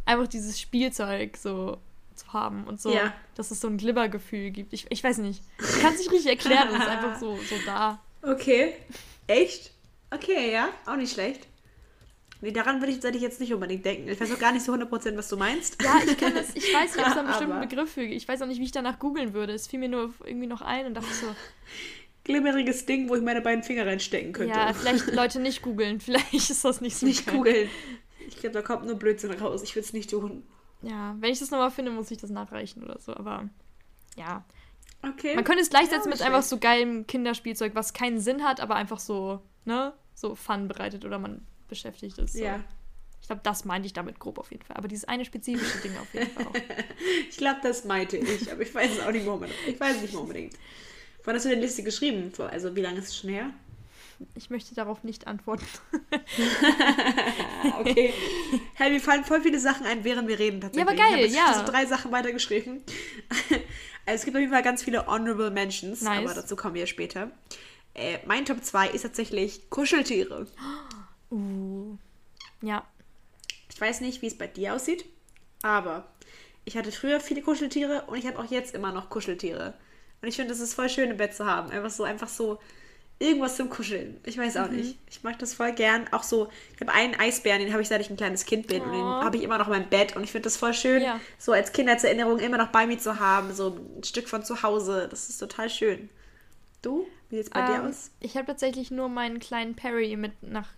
einfach 0.06 0.28
dieses 0.28 0.60
Spielzeug 0.60 1.38
so 1.38 1.78
zu 2.16 2.34
haben 2.34 2.64
und 2.66 2.82
so, 2.82 2.92
Ja. 2.94 3.14
dass 3.36 3.52
es 3.52 3.60
so 3.62 3.68
ein 3.68 3.78
Glibbergefühl 3.78 4.50
gibt. 4.52 4.74
Ich, 4.74 4.88
ich 4.90 5.04
weiß 5.04 5.20
nicht. 5.20 5.44
Ich 5.60 5.82
kann 5.82 5.94
es 5.94 6.00
nicht 6.00 6.12
richtig 6.12 6.32
erklären, 6.32 6.70
es 6.70 6.76
ist 6.82 6.88
einfach 6.88 7.20
so, 7.20 7.36
so 7.38 7.56
da. 7.66 8.00
Okay. 8.24 8.74
Echt? 9.28 9.72
Okay, 10.10 10.52
ja, 10.54 10.70
auch 10.86 10.96
nicht 10.96 11.12
schlecht. 11.14 11.48
Nee, 12.40 12.52
daran 12.52 12.80
würde 12.80 12.90
ich 12.92 12.98
tatsächlich 12.98 13.24
jetzt 13.24 13.40
nicht 13.40 13.52
unbedingt 13.54 13.84
denken. 13.84 14.08
Ich 14.08 14.22
weiß 14.22 14.32
auch 14.32 14.40
gar 14.40 14.52
nicht 14.52 14.64
so 14.64 14.72
100%, 14.72 15.18
was 15.18 15.28
du 15.28 15.38
meinst. 15.38 15.82
Ja, 15.84 15.98
ich 16.06 16.18
kann 16.18 16.36
das, 16.36 16.56
ich 16.56 16.72
weiß 16.74 16.96
nicht, 16.96 17.02
ob 17.04 17.08
es 17.08 17.14
da 17.16 17.20
einen 17.20 17.28
bestimmten 17.30 17.60
Begriff 17.62 17.92
für 17.92 18.04
Ich 18.04 18.28
weiß 18.28 18.42
auch 18.44 18.46
nicht, 18.46 18.60
wie 18.60 18.64
ich 18.66 18.72
danach 18.72 19.00
googeln 19.00 19.34
würde. 19.34 19.54
Es 19.54 19.68
fiel 19.68 19.80
mir 19.80 19.90
nur 19.90 20.14
irgendwie 20.24 20.46
noch 20.48 20.62
ein 20.62 20.86
und 20.86 20.94
dachte 20.94 21.12
so, 21.14 21.26
Glimmeriges 22.28 22.86
Ding, 22.86 23.10
wo 23.10 23.16
ich 23.16 23.22
meine 23.24 23.42
beiden 23.42 23.64
Finger 23.64 23.86
reinstecken 23.86 24.34
könnte. 24.34 24.54
ja, 24.54 24.74
vielleicht 24.76 25.12
Leute 25.14 25.40
nicht 25.40 25.62
googeln. 25.62 26.00
Vielleicht 26.00 26.34
ist 26.34 26.64
das 26.64 26.82
nicht 26.82 26.98
so 26.98 27.06
nicht 27.06 27.26
geil. 27.26 27.36
googeln. 27.36 27.70
Ich 28.28 28.38
glaube, 28.38 28.54
da 28.54 28.62
kommt 28.62 28.86
nur 28.86 28.96
Blödsinn 28.96 29.32
raus. 29.32 29.64
Ich 29.64 29.76
würde 29.76 29.86
es 29.86 29.94
nicht 29.94 30.10
tun. 30.10 30.44
Ja, 30.82 31.16
wenn 31.20 31.32
ich 31.32 31.40
das 31.40 31.50
nochmal 31.50 31.72
finde, 31.72 31.92
muss 31.92 32.12
ich 32.12 32.18
das 32.18 32.30
nachreichen 32.30 32.84
oder 32.84 33.00
so. 33.00 33.16
Aber 33.16 33.50
ja. 34.16 34.44
Okay. 35.02 35.36
Man 35.36 35.44
könnte 35.44 35.62
es 35.62 35.70
gleichsetzen 35.70 36.12
Ja, 36.12 36.18
mit 36.18 36.22
einfach 36.22 36.44
so 36.44 36.58
geilem 36.58 37.08
Kinderspielzeug, 37.08 37.76
was 37.76 37.94
keinen 37.94 38.20
Sinn 38.20 38.44
hat, 38.44 38.60
aber 38.60 38.76
einfach 38.76 39.00
so, 39.00 39.42
ne, 39.66 39.94
so 40.14 40.36
Fun 40.36 40.68
bereitet 40.68 41.06
oder 41.06 41.20
man 41.20 41.46
beschäftigt 41.68 42.18
ist. 42.18 42.34
So. 42.34 42.44
Ja. 42.44 42.64
Ich 43.22 43.28
glaube, 43.28 43.42
das 43.44 43.66
meinte 43.66 43.86
ich 43.88 43.94
damit 43.94 44.20
grob 44.20 44.38
auf 44.40 44.52
jeden 44.52 44.64
Fall. 44.64 44.78
Aber 44.78 44.88
dieses 44.88 45.06
eine 45.06 45.26
spezifische 45.26 45.80
Ding 45.80 45.98
auf 45.98 46.14
jeden 46.14 46.32
Fall 46.32 46.48
auch. 46.48 46.54
Ich 47.30 47.38
glaube, 47.38 47.60
das 47.62 47.86
meinte 47.86 48.18
ich, 48.18 48.52
aber 48.52 48.62
ich 48.62 48.74
weiß 48.74 48.92
es 48.92 49.00
auch 49.06 49.12
nicht 49.12 49.26
mehr. 49.26 49.50
Ich 49.68 49.80
weiß 49.80 49.98
es 49.98 50.02
nicht 50.02 50.14
mehr 50.14 50.22
unbedingt. 50.22 50.54
Wann 51.28 51.36
hast 51.36 51.44
du 51.44 51.50
denn 51.50 51.60
Liste 51.60 51.84
geschrieben? 51.84 52.32
Also, 52.38 52.74
wie 52.78 52.82
lange 52.82 53.00
ist 53.00 53.10
es 53.10 53.18
schon 53.18 53.30
her? 53.30 53.50
Ich 54.36 54.50
möchte 54.50 54.74
darauf 54.74 55.04
nicht 55.04 55.28
antworten. 55.28 55.66
Okay. 57.80 58.14
Hey, 58.76 58.92
mir 58.92 59.02
fallen 59.02 59.26
voll 59.26 59.42
viele 59.42 59.60
Sachen 59.60 59.86
ein, 59.86 60.04
während 60.04 60.30
wir 60.30 60.40
reden 60.40 60.62
tatsächlich. 60.62 60.98
Ja, 60.98 61.06
aber 61.06 61.12
geil, 61.12 61.26
ich 61.26 61.38
habe 61.38 61.48
jetzt 61.50 61.58
ja. 61.58 61.66
so 61.66 61.72
drei 61.72 61.86
Sachen 61.86 62.12
weitergeschrieben. 62.12 62.82
Also, 64.06 64.20
es 64.20 64.24
gibt 64.24 64.38
auf 64.38 64.40
jeden 64.40 64.54
Fall 64.54 64.64
ganz 64.64 64.84
viele 64.84 65.06
Honorable 65.06 65.52
Mentions, 65.52 66.02
Nice. 66.02 66.20
aber 66.24 66.34
dazu 66.34 66.56
kommen 66.56 66.76
wir 66.76 66.88
später. 66.88 67.30
Äh, 67.94 68.20
mein 68.26 68.46
Top 68.46 68.64
2 68.64 68.92
ist 68.92 69.02
tatsächlich 69.02 69.70
Kuscheltiere. 69.70 70.48
Uh. 71.30 71.98
Ja. 72.62 72.88
Ich 73.70 73.82
weiß 73.82 74.00
nicht, 74.00 74.22
wie 74.22 74.28
es 74.28 74.38
bei 74.38 74.48
dir 74.48 74.76
aussieht, 74.76 75.04
aber 75.62 76.08
ich 76.64 76.78
hatte 76.78 76.94
früher 76.94 77.20
viele 77.20 77.42
Kuscheltiere 77.42 78.04
und 78.08 78.18
ich 78.18 78.26
habe 78.26 78.40
auch 78.40 78.50
jetzt 78.50 78.74
immer 78.74 78.94
noch 78.94 79.10
Kuscheltiere. 79.10 79.74
Und 80.22 80.28
ich 80.28 80.36
finde, 80.36 80.50
das 80.52 80.60
ist 80.60 80.74
voll 80.74 80.90
schön 80.90 81.12
im 81.12 81.18
Bett 81.18 81.36
zu 81.36 81.46
haben. 81.46 81.70
Einfach 81.72 81.92
so, 81.92 82.04
einfach 82.04 82.28
so 82.28 82.60
irgendwas 83.20 83.56
zum 83.56 83.70
Kuscheln. 83.70 84.20
Ich 84.26 84.38
weiß 84.38 84.56
Mhm. 84.56 84.62
auch 84.62 84.70
nicht. 84.70 84.98
Ich 85.10 85.24
mag 85.24 85.40
das 85.40 85.54
voll 85.54 85.72
gern. 85.74 86.06
Auch 86.12 86.24
so, 86.24 86.50
ich 86.76 86.82
habe 86.82 86.94
einen 86.94 87.16
Eisbären, 87.16 87.60
den 87.62 87.72
habe 87.72 87.82
ich 87.82 87.88
seit 87.88 88.02
ich 88.02 88.10
ein 88.10 88.18
kleines 88.18 88.46
Kind 88.46 88.68
bin 88.68 88.82
und 88.84 88.92
den 88.92 89.02
Oh. 89.02 89.24
habe 89.24 89.38
ich 89.38 89.44
immer 89.44 89.58
noch 89.58 89.68
in 89.68 89.74
meinem 89.74 89.90
Bett 89.90 90.16
und 90.16 90.24
ich 90.24 90.32
finde 90.32 90.44
das 90.46 90.58
voll 90.58 90.74
schön, 90.74 91.02
Ja. 91.02 91.20
so 91.40 91.52
als 91.52 91.72
Kindheitserinnerung 91.72 92.40
immer 92.40 92.58
noch 92.58 92.68
bei 92.68 92.86
mir 92.86 92.98
zu 93.00 93.20
haben, 93.20 93.54
so 93.54 93.78
ein 93.98 94.04
Stück 94.04 94.28
von 94.30 94.44
zu 94.44 94.62
Hause. 94.64 95.08
Das 95.10 95.30
ist 95.30 95.38
total 95.40 95.70
schön. 95.70 96.10
Du? 96.84 97.08
Wie 97.30 97.38
sieht's 97.38 97.50
bei 97.50 97.62
dir 97.66 97.76
Ähm, 97.82 97.88
aus? 97.88 98.12
Ich 98.20 98.38
habe 98.38 98.46
tatsächlich 98.48 98.92
nur 98.92 99.10
meinen 99.10 99.40
kleinen 99.40 99.76
Perry 99.76 100.16
mit 100.16 100.32
nach 100.44 100.70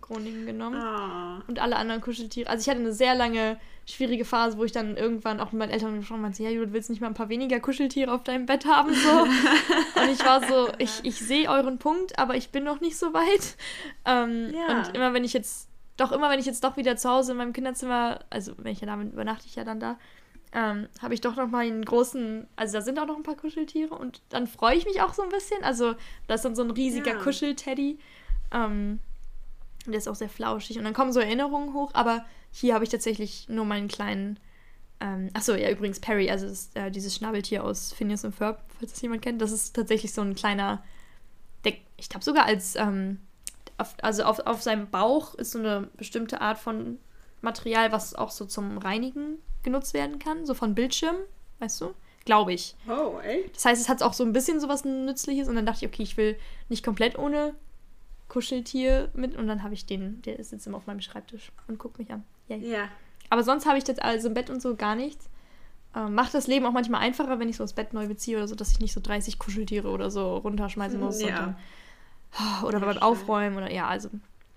Groningen 0.00 0.46
genommen. 0.46 0.80
Oh. 0.80 1.42
Und 1.48 1.58
alle 1.58 1.76
anderen 1.76 2.00
Kuscheltiere. 2.00 2.48
Also 2.48 2.62
ich 2.62 2.68
hatte 2.68 2.80
eine 2.80 2.92
sehr 2.92 3.14
lange 3.14 3.58
schwierige 3.86 4.24
Phase, 4.24 4.58
wo 4.58 4.64
ich 4.64 4.72
dann 4.72 4.96
irgendwann 4.96 5.40
auch 5.40 5.52
mit 5.52 5.60
meinen 5.60 5.70
Eltern 5.70 5.96
gesprochen 5.96 6.24
habe, 6.24 6.42
ja, 6.42 6.50
Judith, 6.50 6.72
willst 6.72 6.88
du 6.88 6.92
nicht 6.92 7.00
mal 7.00 7.08
ein 7.08 7.14
paar 7.14 7.30
weniger 7.30 7.58
Kuscheltiere 7.58 8.12
auf 8.12 8.22
deinem 8.22 8.44
Bett 8.44 8.66
haben? 8.66 8.92
So. 8.92 9.10
und 10.02 10.10
ich 10.12 10.24
war 10.24 10.46
so, 10.46 10.68
ich, 10.78 11.00
ich 11.04 11.18
sehe 11.18 11.48
euren 11.48 11.78
Punkt, 11.78 12.18
aber 12.18 12.36
ich 12.36 12.50
bin 12.50 12.64
noch 12.64 12.80
nicht 12.80 12.98
so 12.98 13.14
weit. 13.14 13.56
Ähm, 14.04 14.52
Ja. 14.54 14.78
Und 14.78 14.94
immer 14.94 15.14
wenn 15.14 15.24
ich 15.24 15.32
jetzt, 15.32 15.70
doch 15.96 16.12
immer 16.12 16.30
wenn 16.30 16.38
ich 16.38 16.46
jetzt 16.46 16.62
doch 16.64 16.76
wieder 16.76 16.96
zu 16.96 17.08
Hause 17.08 17.32
in 17.32 17.38
meinem 17.38 17.52
Kinderzimmer, 17.54 18.20
also 18.28 18.52
wenn 18.58 18.72
ich 18.72 18.80
ja 18.80 18.86
damit 18.86 19.12
übernachte 19.12 19.46
ich 19.46 19.56
ja 19.56 19.64
dann 19.64 19.80
da, 19.80 19.98
ähm, 20.52 20.88
habe 21.00 21.14
ich 21.14 21.20
doch 21.20 21.36
noch 21.36 21.48
mal 21.48 21.66
einen 21.66 21.84
großen, 21.84 22.46
also 22.56 22.78
da 22.78 22.82
sind 22.82 22.98
auch 22.98 23.06
noch 23.06 23.16
ein 23.16 23.22
paar 23.22 23.36
Kuscheltiere 23.36 23.94
und 23.94 24.22
dann 24.28 24.46
freue 24.46 24.76
ich 24.76 24.84
mich 24.84 25.02
auch 25.02 25.14
so 25.14 25.22
ein 25.22 25.28
bisschen. 25.28 25.62
Also 25.62 25.94
da 26.26 26.34
ist 26.34 26.44
dann 26.44 26.56
so 26.56 26.62
ein 26.62 26.70
riesiger 26.70 27.12
Ja. 27.12 27.18
Kuschelteddy. 27.22 27.98
Ähm, 28.52 28.98
und 29.88 29.92
der 29.92 29.98
ist 29.98 30.08
auch 30.08 30.14
sehr 30.14 30.28
flauschig. 30.28 30.78
Und 30.78 30.84
dann 30.84 30.92
kommen 30.92 31.12
so 31.12 31.20
Erinnerungen 31.20 31.74
hoch, 31.74 31.90
aber 31.94 32.24
hier 32.52 32.74
habe 32.74 32.84
ich 32.84 32.90
tatsächlich 32.90 33.48
nur 33.48 33.64
meinen 33.64 33.88
kleinen. 33.88 34.38
Ähm, 35.00 35.30
achso, 35.32 35.54
ja, 35.54 35.70
übrigens 35.70 36.00
Perry, 36.00 36.30
also 36.30 36.46
das, 36.46 36.70
äh, 36.74 36.90
dieses 36.90 37.14
Schnabeltier 37.14 37.64
aus 37.64 37.92
Phineas 37.92 38.24
und 38.24 38.34
Ferb, 38.34 38.62
falls 38.78 38.92
das 38.92 39.00
jemand 39.00 39.22
kennt, 39.22 39.40
das 39.40 39.52
ist 39.52 39.74
tatsächlich 39.74 40.12
so 40.12 40.20
ein 40.20 40.34
kleiner. 40.34 40.82
Der, 41.64 41.72
ich 41.96 42.08
glaube 42.08 42.24
sogar 42.24 42.44
als. 42.44 42.76
Ähm, 42.76 43.18
auf, 43.78 43.94
also 44.02 44.24
auf, 44.24 44.40
auf 44.40 44.60
seinem 44.60 44.90
Bauch 44.90 45.34
ist 45.36 45.52
so 45.52 45.58
eine 45.60 45.88
bestimmte 45.96 46.40
Art 46.40 46.58
von 46.58 46.98
Material, 47.40 47.92
was 47.92 48.14
auch 48.14 48.30
so 48.30 48.44
zum 48.44 48.78
Reinigen 48.78 49.38
genutzt 49.62 49.94
werden 49.94 50.18
kann, 50.18 50.46
so 50.46 50.54
von 50.54 50.74
Bildschirm, 50.74 51.16
weißt 51.60 51.80
du? 51.80 51.94
Glaube 52.24 52.52
ich. 52.52 52.74
Oh, 52.88 53.20
echt? 53.20 53.54
Das 53.56 53.64
heißt, 53.64 53.80
es 53.80 53.88
hat 53.88 54.02
auch 54.02 54.12
so 54.12 54.24
ein 54.24 54.32
bisschen 54.32 54.60
sowas 54.60 54.84
Nützliches 54.84 55.48
und 55.48 55.54
dann 55.54 55.64
dachte 55.64 55.84
ich, 55.84 55.92
okay, 55.92 56.02
ich 56.02 56.16
will 56.16 56.36
nicht 56.68 56.84
komplett 56.84 57.16
ohne 57.16 57.54
Kuscheltier 58.28 59.08
mit 59.14 59.36
und 59.36 59.46
dann 59.46 59.62
habe 59.62 59.74
ich 59.74 59.86
den, 59.86 60.20
der 60.22 60.42
sitzt 60.44 60.66
immer 60.66 60.76
auf 60.76 60.86
meinem 60.86 61.00
Schreibtisch 61.00 61.50
und 61.66 61.78
guckt 61.78 61.98
mich 61.98 62.10
an. 62.12 62.24
Yay. 62.48 62.58
Ja. 62.70 62.88
Aber 63.30 63.42
sonst 63.42 63.66
habe 63.66 63.78
ich 63.78 63.86
jetzt 63.86 64.02
also 64.02 64.28
im 64.28 64.34
Bett 64.34 64.50
und 64.50 64.60
so 64.62 64.74
gar 64.76 64.94
nichts. 64.94 65.28
Ähm, 65.96 66.14
macht 66.14 66.34
das 66.34 66.46
Leben 66.46 66.66
auch 66.66 66.72
manchmal 66.72 67.00
einfacher, 67.00 67.38
wenn 67.38 67.48
ich 67.48 67.56
so 67.56 67.64
das 67.64 67.72
Bett 67.72 67.92
neu 67.94 68.06
beziehe 68.06 68.36
oder 68.36 68.46
so, 68.48 68.54
dass 68.54 68.70
ich 68.72 68.80
nicht 68.80 68.92
so 68.92 69.00
30 69.00 69.38
Kuscheltiere 69.38 69.88
oder 69.88 70.10
so 70.10 70.36
runterschmeißen 70.38 71.00
muss. 71.00 71.22
Und 71.22 71.28
Ja. 71.28 71.54
dann, 72.38 72.64
oder 72.64 72.78
Ja, 72.80 72.84
beim. 72.84 72.98
Aufräumen 72.98 73.56
oder 73.56 73.70
ja, 73.72 73.86
also. 73.88 74.10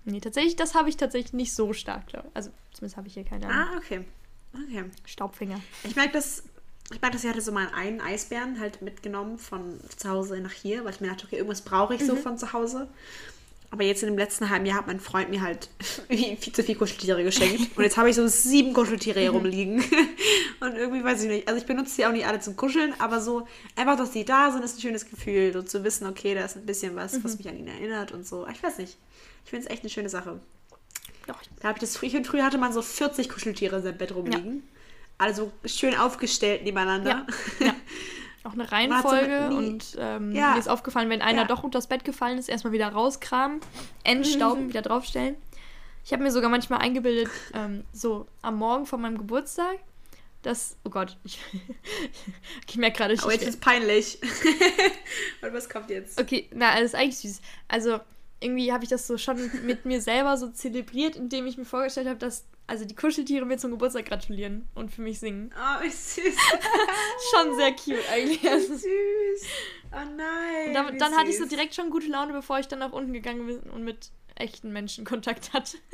Nee, 0.04 0.20
tatsächlich, 0.20 0.56
das 0.56 0.74
habe 0.74 0.88
ich 0.88 0.96
tatsächlich 0.96 1.32
nicht 1.32 1.54
so 1.54 1.72
stark, 1.72 2.08
glaub. 2.08 2.30
Also 2.34 2.50
zumindest 2.72 2.96
habe 2.96 3.06
ich 3.08 3.14
hier 3.14 3.24
keine 3.24 3.48
Ah, 3.48 3.68
okay. 3.78 4.04
Okay. 4.54 4.84
Staubfinger. 5.06 5.58
Ich 5.84 5.96
merke 5.96 6.12
das, 6.12 6.42
ich 6.92 7.00
merke 7.00 7.14
das, 7.14 7.24
ich 7.24 7.30
hatte 7.30 7.40
so 7.40 7.52
mal 7.52 7.68
einen 7.74 8.00
Eisbären 8.00 8.60
halt 8.60 8.82
mitgenommen 8.82 9.38
von 9.38 9.80
zu 9.96 10.10
Hause 10.10 10.40
nach 10.40 10.50
hier, 10.52 10.84
weil 10.84 10.92
ich 10.92 11.00
mir 11.00 11.08
dachte, 11.08 11.24
okay, 11.26 11.36
irgendwas 11.36 11.62
brauche 11.62 11.94
ich 11.94 12.04
so 12.04 12.16
von 12.16 12.36
zu 12.36 12.52
Hause. 12.52 12.88
Aber 13.72 13.82
jetzt 13.84 14.02
in 14.02 14.08
dem 14.10 14.18
letzten 14.18 14.48
halben 14.50 14.66
Jahr 14.66 14.76
hat 14.78 14.86
mein 14.86 15.00
Freund 15.00 15.30
mir 15.30 15.40
halt 15.40 15.68
viel 16.08 16.52
zu 16.52 16.62
viel 16.62 16.76
Kuscheltiere 16.76 17.24
geschenkt. 17.24 17.70
Und 17.76 17.82
jetzt 17.82 17.96
habe 17.96 18.08
ich 18.10 18.14
so 18.16 18.26
sieben 18.28 18.72
Kuscheltiere 18.74 19.18
hier 19.18 19.30
rumliegen. 19.30 19.82
Und 20.60 20.76
irgendwie 20.76 21.02
weiß 21.02 21.22
ich 21.24 21.28
nicht. 21.28 21.48
Also 21.48 21.58
ich 21.58 21.66
benutze 21.66 21.96
die 21.96 22.06
auch 22.06 22.12
nicht 22.12 22.26
alle 22.26 22.38
zum 22.38 22.54
Kuscheln, 22.54 22.92
aber 22.98 23.20
so 23.20 23.48
einfach, 23.74 23.96
dass 23.96 24.10
die 24.12 24.24
da 24.24 24.52
sind, 24.52 24.62
ist 24.62 24.76
ein 24.76 24.82
schönes 24.82 25.08
Gefühl. 25.08 25.52
So 25.54 25.62
zu 25.62 25.82
wissen, 25.84 26.06
okay, 26.06 26.34
da 26.34 26.44
ist 26.44 26.56
ein 26.56 26.66
bisschen 26.66 26.94
was, 26.96 27.24
was 27.24 27.38
mich 27.38 27.48
an 27.48 27.58
ihn 27.58 27.66
erinnert 27.66 28.12
und 28.12 28.26
so. 28.26 28.46
Ich 28.52 28.62
weiß 28.62 28.78
nicht. 28.78 28.96
Ich 29.44 29.50
finde 29.50 29.66
es 29.66 29.72
echt 29.72 29.82
eine 29.82 29.90
schöne 29.90 30.08
Sache. 30.10 30.38
Ich- 31.26 31.32
Da 31.60 31.68
habe 31.68 31.78
ich 31.78 31.80
das 31.80 31.96
früher, 31.96 32.12
ich 32.14 32.26
früher 32.26 32.44
hatte 32.44 32.58
man 32.58 32.72
so 32.72 32.82
40 32.82 33.28
Kuscheltiere 33.28 33.76
in 33.76 33.82
seinem 33.82 33.96
Bett 33.98 34.14
rumliegen. 34.14 34.62
Also 35.18 35.50
schön 35.64 35.94
aufgestellt 35.96 36.64
nebeneinander. 36.64 37.26
Ja. 37.60 37.74
Auch 38.44 38.52
eine 38.54 38.64
so 38.64 38.70
Reihenfolge 38.74 39.48
nie- 39.50 39.54
und 39.56 39.96
ähm, 39.98 40.32
Ja. 40.32 40.52
mir 40.54 40.58
ist 40.58 40.68
aufgefallen, 40.68 41.08
wenn 41.10 41.22
einer 41.22 41.42
Ja. 41.42 41.46
doch 41.46 41.62
unter 41.62 41.78
das 41.78 41.86
Bett 41.86 42.04
gefallen 42.04 42.38
ist, 42.38 42.48
erstmal 42.48 42.72
wieder 42.72 42.88
rauskramen, 42.88 43.60
entstauben, 44.04 44.68
wieder 44.68 44.82
draufstellen. 44.82 45.36
Ich 46.04 46.12
habe 46.12 46.22
mir 46.24 46.32
sogar 46.32 46.50
manchmal 46.50 46.80
eingebildet, 46.80 47.30
ähm, 47.54 47.84
so 47.92 48.26
am 48.42 48.56
Morgen 48.56 48.86
von 48.86 49.00
meinem 49.00 49.16
Geburtstag, 49.18 49.78
dass, 50.42 50.76
oh 50.84 50.90
Gott, 50.90 51.16
ich, 51.24 51.38
ich 52.68 52.76
merke 52.76 52.98
gerade, 52.98 53.14
ich, 53.14 53.22
Aber 53.22 53.32
jetzt 53.32 53.42
ist 53.42 53.48
es 53.54 53.60
peinlich. 53.60 54.18
Und 55.42 55.52
was 55.52 55.68
kommt 55.68 55.90
jetzt? 55.90 56.20
Okay, 56.20 56.48
na, 56.52 56.74
das 56.74 56.86
ist 56.86 56.94
eigentlich 56.96 57.18
süß. 57.18 57.40
Also, 57.68 58.00
irgendwie 58.42 58.72
habe 58.72 58.84
ich 58.84 58.90
das 58.90 59.06
so 59.06 59.16
schon 59.16 59.50
mit 59.64 59.84
mir 59.84 60.00
selber 60.00 60.36
so 60.36 60.48
zelebriert, 60.48 61.16
indem 61.16 61.46
ich 61.46 61.56
mir 61.56 61.64
vorgestellt 61.64 62.08
habe, 62.08 62.18
dass 62.18 62.46
also 62.66 62.84
die 62.84 62.94
Kuscheltiere 62.94 63.44
mir 63.44 63.58
zum 63.58 63.70
Geburtstag 63.70 64.06
gratulieren 64.06 64.68
und 64.74 64.90
für 64.90 65.02
mich 65.02 65.18
singen. 65.18 65.52
Oh, 65.54 65.82
wie 65.82 65.90
süß. 65.90 66.24
Schon 67.34 67.56
sehr 67.56 67.72
cute 67.72 68.08
eigentlich. 68.10 68.42
Wie 68.42 68.60
süß. 68.60 69.48
Oh 69.92 70.08
nein. 70.16 70.68
und 70.68 70.74
dann 70.74 70.94
wie 70.94 70.98
dann 70.98 71.16
hatte 71.16 71.28
ich 71.28 71.36
so 71.36 71.42
süß. 71.42 71.50
direkt 71.50 71.74
schon 71.74 71.90
gute 71.90 72.06
Laune, 72.06 72.32
bevor 72.32 72.58
ich 72.58 72.68
dann 72.68 72.78
nach 72.78 72.92
unten 72.92 73.12
gegangen 73.12 73.46
bin 73.46 73.60
und 73.70 73.84
mit 73.84 74.10
echten 74.36 74.72
Menschen 74.72 75.04
Kontakt 75.04 75.52
hatte. 75.52 75.76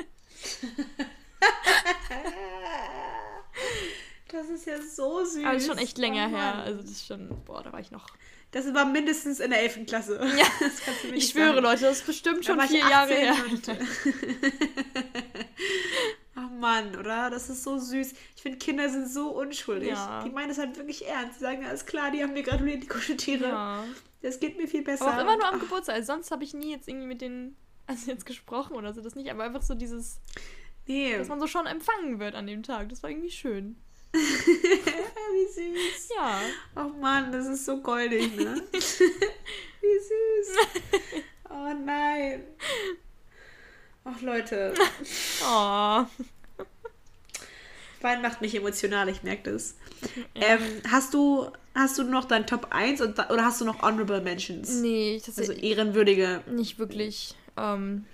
Das 4.30 4.47
ist 4.58 4.66
ja 4.66 4.80
so 4.80 5.24
süß. 5.24 5.44
Aber 5.44 5.54
das 5.54 5.62
ist 5.62 5.68
schon 5.68 5.78
echt 5.78 5.98
länger 5.98 6.28
oh, 6.32 6.36
her. 6.36 6.54
Also 6.54 6.82
das 6.82 6.90
ist 6.90 7.06
schon, 7.06 7.28
boah, 7.44 7.62
da 7.62 7.72
war 7.72 7.80
ich 7.80 7.90
noch. 7.90 8.06
Das 8.50 8.72
war 8.72 8.86
mindestens 8.86 9.40
in 9.40 9.50
der 9.50 9.62
11. 9.62 9.86
Klasse. 9.86 10.14
Ja, 10.36 10.46
das 10.60 10.80
kannst 10.80 11.04
du 11.04 11.08
mir 11.08 11.16
ich 11.16 11.28
schwöre, 11.28 11.54
sagen. 11.54 11.62
Leute, 11.62 11.82
das 11.82 11.98
ist 11.98 12.06
bestimmt 12.06 12.44
schon 12.44 12.60
vier 12.62 12.80
Jahre 12.80 13.12
18 13.12 13.16
her. 13.16 13.34
Ach 16.34 16.50
Mann, 16.50 16.96
oder? 16.96 17.30
Das 17.30 17.50
ist 17.50 17.62
so 17.62 17.78
süß. 17.78 18.14
Ich 18.36 18.42
finde, 18.42 18.58
Kinder 18.58 18.88
sind 18.88 19.08
so 19.08 19.30
unschuldig. 19.30 19.90
Ja. 19.90 20.22
Die 20.24 20.30
meinen 20.30 20.50
es 20.50 20.58
halt 20.58 20.76
wirklich 20.76 21.06
ernst. 21.06 21.40
Die 21.40 21.44
sagen, 21.44 21.64
alles 21.64 21.84
klar, 21.84 22.10
die 22.10 22.22
haben 22.22 22.32
mir 22.32 22.42
gratuliert, 22.42 22.82
die 22.84 22.86
Kuscheltiere. 22.86 23.48
Ja. 23.48 23.84
Das 24.22 24.40
geht 24.40 24.56
mir 24.56 24.66
viel 24.66 24.82
besser. 24.82 25.06
Aber 25.06 25.16
auch 25.16 25.22
immer 25.22 25.36
nur 25.36 25.48
am 25.48 25.54
Ach, 25.56 25.60
Geburtstag. 25.60 25.96
Also 25.96 26.12
sonst 26.12 26.30
habe 26.30 26.44
ich 26.44 26.54
nie 26.54 26.70
jetzt 26.70 26.88
irgendwie 26.88 27.06
mit 27.06 27.20
denen, 27.20 27.56
also 27.86 28.10
jetzt 28.10 28.24
gesprochen 28.24 28.76
oder 28.76 28.94
so, 28.94 29.00
das 29.00 29.14
nicht. 29.14 29.30
Aber 29.30 29.44
einfach 29.44 29.62
so 29.62 29.74
dieses, 29.74 30.20
Nee. 30.88 31.18
dass 31.18 31.28
man 31.28 31.38
so 31.38 31.46
schon 31.46 31.66
empfangen 31.66 32.18
wird 32.18 32.34
an 32.34 32.46
dem 32.46 32.62
Tag. 32.62 32.88
Das 32.88 33.02
war 33.02 33.10
irgendwie 33.10 33.30
schön. 33.30 33.76
Wie 34.12 35.46
süß. 35.46 36.08
Ja. 36.16 36.40
Oh 36.76 36.88
Mann, 37.00 37.30
das 37.32 37.46
ist 37.46 37.64
so 37.64 37.78
goldig, 37.80 38.34
ne? 38.36 38.62
Wie 38.72 38.78
süß. 39.98 40.56
Oh 41.50 41.72
nein. 41.84 42.42
Ach 44.04 44.20
Leute, 44.20 44.74
Oh. 45.42 46.04
Wein 48.02 48.20
macht 48.22 48.42
mich 48.42 48.54
emotional, 48.54 49.08
ich 49.08 49.22
merke 49.22 49.52
das. 49.52 49.74
Ähm, 50.34 50.60
hast 50.90 51.14
du 51.14 51.50
hast 51.74 51.96
du 51.98 52.02
noch 52.04 52.26
dein 52.26 52.46
Top 52.46 52.68
1 52.70 53.00
und, 53.00 53.18
oder 53.18 53.44
hast 53.44 53.60
du 53.60 53.64
noch 53.64 53.80
Honorable 53.82 54.20
Mentions? 54.20 54.68
Nee, 54.74 55.14
Also 55.14 55.32
tatsächlich 55.32 55.62
ehrenwürdige. 55.64 56.42
nicht 56.46 56.78
wirklich. 56.78 57.34
Ähm, 57.56 58.04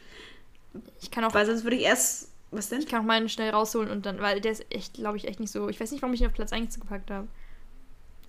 ich 1.03 1.11
kann 1.11 1.25
auch 1.25 1.35
Weil 1.35 1.47
sonst 1.47 1.65
würde 1.65 1.77
ich 1.77 1.83
erst. 1.83 2.29
Was 2.55 2.69
denn? 2.69 2.81
ich 2.81 2.87
kann 2.87 3.01
auch 3.03 3.07
meinen 3.07 3.29
schnell 3.29 3.51
rausholen 3.51 3.91
und 3.91 4.07
dann, 4.07 4.21
weil 4.21 4.41
der 4.41 4.53
ist 4.53 4.65
echt, 4.71 4.95
glaube 4.95 5.17
ich, 5.17 5.27
echt 5.27 5.41
nicht 5.41 5.51
so. 5.51 5.69
Ich 5.69 5.81
weiß 5.81 5.91
nicht, 5.91 6.03
warum 6.03 6.15
ich 6.15 6.21
ihn 6.21 6.27
auf 6.27 6.35
Platz 6.35 6.53
1 6.53 6.79
gepackt 6.81 7.11
habe. 7.11 7.29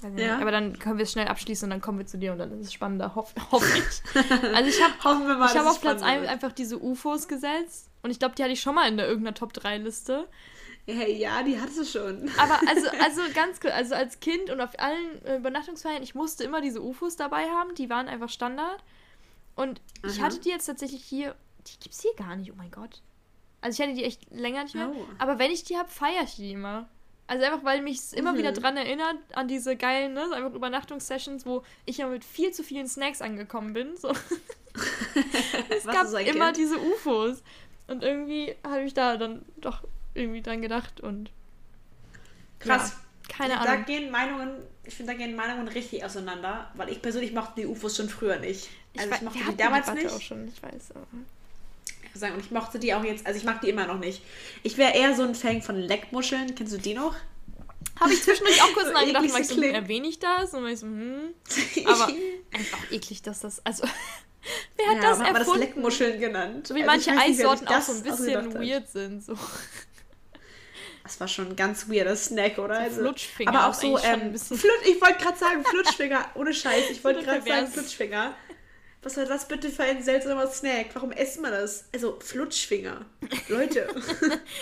Nicht. 0.04 0.20
Ja. 0.20 0.40
Aber 0.40 0.52
dann 0.52 0.78
können 0.78 0.98
wir 0.98 1.04
es 1.04 1.12
schnell 1.14 1.28
abschließen 1.28 1.66
und 1.66 1.70
dann 1.72 1.82
kommen 1.82 1.98
wir 1.98 2.06
zu 2.06 2.18
dir 2.18 2.34
und 2.34 2.38
dann 2.38 2.52
ist 2.60 2.68
es 2.68 2.74
spannender, 2.74 3.16
hoff, 3.16 3.34
hoffe 3.52 3.78
ich. 3.78 4.22
Also 4.54 4.70
ich 4.70 4.84
habe 4.84 5.26
wir 5.26 5.38
mal, 5.38 5.50
ich 5.50 5.58
habe 5.58 5.70
auf 5.70 5.82
Platz 5.82 6.02
spannend 6.02 6.28
1 6.28 6.30
einfach 6.30 6.52
diese 6.52 6.78
UFOs 6.82 7.28
gesetzt 7.28 7.90
und 8.04 8.12
ich 8.12 8.20
glaube, 8.20 8.36
die 8.36 8.44
hatte 8.44 8.52
ich 8.52 8.62
schon 8.62 8.76
mal 8.76 8.88
in 8.88 8.98
der 8.98 9.08
irgendeiner 9.08 9.34
Top 9.34 9.54
3 9.54 9.78
Liste. 9.78 10.14
wird. 10.18 10.28
Hey, 10.88 11.18
ja, 11.18 11.42
die 11.42 11.60
hattest 11.60 11.80
du 11.80 11.86
schon. 11.86 12.30
Aber 12.38 12.60
also, 12.68 12.88
also 13.04 13.22
ganz 13.34 13.60
kurz, 13.60 13.74
also 13.74 13.96
als 13.96 14.20
Kind 14.20 14.50
und 14.52 14.62
auf 14.62 14.80
allen 14.80 15.26
äh, 15.26 15.38
Übernachtungsfeiern, 15.38 16.04
ich 16.04 16.14
musste 16.14 16.44
immer 16.44 16.62
diese 16.62 16.82
UFOs 16.82 17.16
dabei 17.16 17.50
haben, 17.50 17.74
die 17.76 17.90
waren 17.90 18.08
einfach 18.08 18.30
Standard. 18.30 18.84
Und 19.56 19.82
ich 20.06 20.20
Aha. 20.20 20.28
hatte 20.28 20.40
die 20.40 20.50
jetzt 20.50 20.66
tatsächlich 20.66 21.04
hier, 21.04 21.36
die 21.66 21.80
gibt's 21.80 22.02
hier 22.02 22.14
gar 22.16 22.36
nicht, 22.36 22.52
oh 22.52 22.56
mein 22.56 22.72
Gott. 22.72 23.02
Also 23.66 23.82
ich 23.82 23.88
hatte 23.88 23.97
die 23.97 24.03
echt 24.05 24.32
länger 24.32 24.63
nicht 24.63 24.76
mehr. 24.76 24.91
Oh. 24.95 25.05
Aber 25.18 25.39
wenn 25.39 25.51
ich 25.51 25.63
die 25.63 25.76
habe, 25.78 25.89
feiere 25.89 26.24
ich 26.24 26.36
die 26.36 26.51
immer. 26.51 26.88
Also 27.28 27.43
einfach, 27.43 27.63
weil 27.63 27.82
mich 27.82 27.97
es 27.97 28.13
immer 28.13 28.34
Mhm. 28.34 28.38
wieder 28.38 28.51
dran 28.51 28.78
erinnert, 28.78 29.18
an 29.34 29.47
diese 29.47 29.76
geilen, 29.76 30.13
ne, 30.13 30.28
so 30.28 30.34
einfach 30.36 30.53
Übernachtungssessions, 30.53 31.45
wo 31.47 31.63
ich 31.86 31.97
ja 31.97 32.07
mit 32.07 32.24
viel 32.24 32.51
zu 32.51 32.61
vielen 32.63 32.88
Snacks 32.88 33.22
angekommen 33.22 33.74
bin. 33.74 33.97
So. 33.97 34.09
es 35.70 35.86
gab 35.86 36.05
immer 36.07 36.45
Kind? 36.53 36.57
diese 36.57 36.78
UFOs. 36.80 37.41
Und 37.88 38.03
irgendwie 38.03 38.55
habe 38.63 38.84
ich 38.84 38.93
da 38.93 39.18
dann 39.18 39.43
doch 39.57 39.84
irgendwie 40.13 40.41
dran 40.41 40.61
gedacht 40.61 41.01
und 41.01 41.32
Krass. 42.59 42.95
ja, 43.30 43.36
keine 43.36 43.53
da 43.55 43.59
Ahnung. 43.61 43.86
gehen 43.86 44.11
Meinungen, 44.11 44.51
ich 44.84 44.93
finde, 44.95 45.13
da 45.13 45.18
gehen 45.18 45.36
Meinungen 45.36 45.68
richtig 45.68 46.03
auseinander, 46.05 46.72
weil 46.76 46.89
ich 46.89 47.01
persönlich 47.01 47.34
mochte 47.34 47.61
die 47.61 47.66
UFOs 47.68 47.97
schon 47.97 48.09
früher 48.09 48.38
nicht. 48.39 48.70
Also 48.97 49.09
ich, 49.09 49.16
wei- 49.22 49.24
mochte 49.26 49.39
die 49.51 49.57
damals 49.57 49.86
Debatte 49.88 50.03
nicht. 50.05 50.16
Auch 50.16 50.22
schon, 50.22 50.47
ich 50.47 50.61
weiß, 50.61 50.91
aber 50.91 51.07
sagen. 52.14 52.36
Und 52.36 52.41
ich 52.45 52.51
mochte 52.51 52.80
die 52.80 52.93
auch 52.93 53.03
jetzt, 53.03 53.26
also 53.26 53.38
ich 53.39 53.45
mag 53.45 53.62
die 53.62 53.70
immer 53.70 53.88
noch 53.88 53.99
nicht. 53.99 54.22
Ich 54.64 54.78
wäre 54.78 54.93
eher 54.95 55.16
so 55.16 55.24
ein 55.24 55.36
Fan 55.36 55.62
von 55.62 55.76
Leckmuscheln. 55.78 56.56
Kennst 56.56 56.74
du 56.74 56.78
die 56.78 56.93
noch? 56.93 57.16
Habe 57.99 58.14
ich 58.14 58.22
zwischendurch 58.24 58.62
auch 58.62 58.74
kurz 58.74 58.88
So 58.88 58.93
nachgedacht, 58.93 59.24
weil 59.34 59.41
ich 59.41 59.47
so, 59.47 59.53
hm, 59.56 59.62
klingen. 59.62 59.76
erwähne 59.76 60.08
ich 60.08 60.20
das? 60.20 60.53
Und 60.53 60.68
ich 60.68 60.80
so, 60.80 60.88
hm. 60.88 61.34
Aber 61.86 62.06
eigentlich 62.08 62.74
auch 62.74 62.91
eklig, 62.91 63.22
dass 63.22 63.39
das, 63.39 63.66
also, 63.66 63.84
wer 64.78 64.88
hat 64.88 64.95
ja, 64.97 65.01
das 65.01 65.18
man 65.20 65.28
das 65.34 65.38
erfunden? 65.39 65.60
Leckmuscheln 65.62 66.20
genannt. 66.20 66.68
so 66.68 66.76
wie 66.76 66.84
Also 66.84 67.10
manche 67.12 67.22
Eissorten 67.24 67.68
auch 67.68 67.82
so 67.82 67.93
ein 67.93 68.03
bisschen 68.03 68.36
hat. 68.38 68.53
weird 68.56 68.89
sind. 68.89 69.24
So. 69.24 69.38
Das 71.03 71.20
war 71.20 71.28
schon 71.28 71.49
ein 71.49 71.56
ganz 71.56 71.88
weirder 71.88 72.16
Snack, 72.16 72.58
oder? 72.58 72.80
Also, 72.80 73.01
Flutschfinger 73.01 73.51
Aber 73.53 73.68
auch 73.70 73.74
so, 73.76 73.97
ähm, 73.99 74.22
ein 74.22 74.32
bisschen- 74.32 74.58
Flutsch, 74.58 74.88
ich 74.88 74.99
wollte 74.99 75.24
gerade 75.24 75.38
sagen, 75.38 75.64
Flutschfinger, 75.64 76.26
ohne 76.34 76.53
Scheiß. 76.53 76.89
Ich 76.89 77.03
wollte 77.03 77.22
gerade 77.24 77.47
sagen. 77.47 77.68
Flutschfinger. 77.68 78.34
Was 79.06 79.18
war 79.18 79.26
das 79.26 79.47
bitte 79.47 79.70
für 79.70 79.84
ein 79.84 80.01
seltsamer 80.01 80.47
Snack? 80.47 80.88
Warum 80.93 81.12
isst 81.12 81.39
man 81.39 81.51
das? 81.51 81.86
Also, 81.93 82.18
Flutschfinger. 82.20 83.06
Leute. 83.49 83.88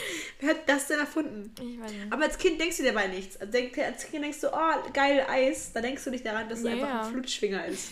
Wer 0.42 0.50
hat 0.50 0.68
das 0.68 0.88
denn 0.88 1.00
erfunden? 1.00 1.52
Ich 1.62 1.80
weiß 1.80 1.92
nicht. 1.92 2.12
Aber 2.12 2.24
als 2.24 2.38
Kind 2.38 2.60
denkst 2.60 2.76
du 2.78 2.84
dir 2.84 2.92
dabei 2.92 3.08
nichts. 3.08 3.38
Als 3.38 3.52
denk- 3.52 3.78
als 3.78 4.06
Kind 4.06 4.24
denkst 4.26 4.42
du, 4.42 4.50
oh, 4.54 4.92
geil 4.92 5.26
Eis. 5.30 5.72
Da 5.74 5.80
denkst 5.80 6.04
du 6.04 6.10
nicht 6.12 6.26
daran, 6.26 6.50
dass 6.50 6.60
es 6.60 6.66
Ja, 6.66 6.72
einfach 6.72 6.88
ja. 6.90 7.02
ein 7.04 7.12
Flutschfinger 7.14 7.66
ist. 7.68 7.90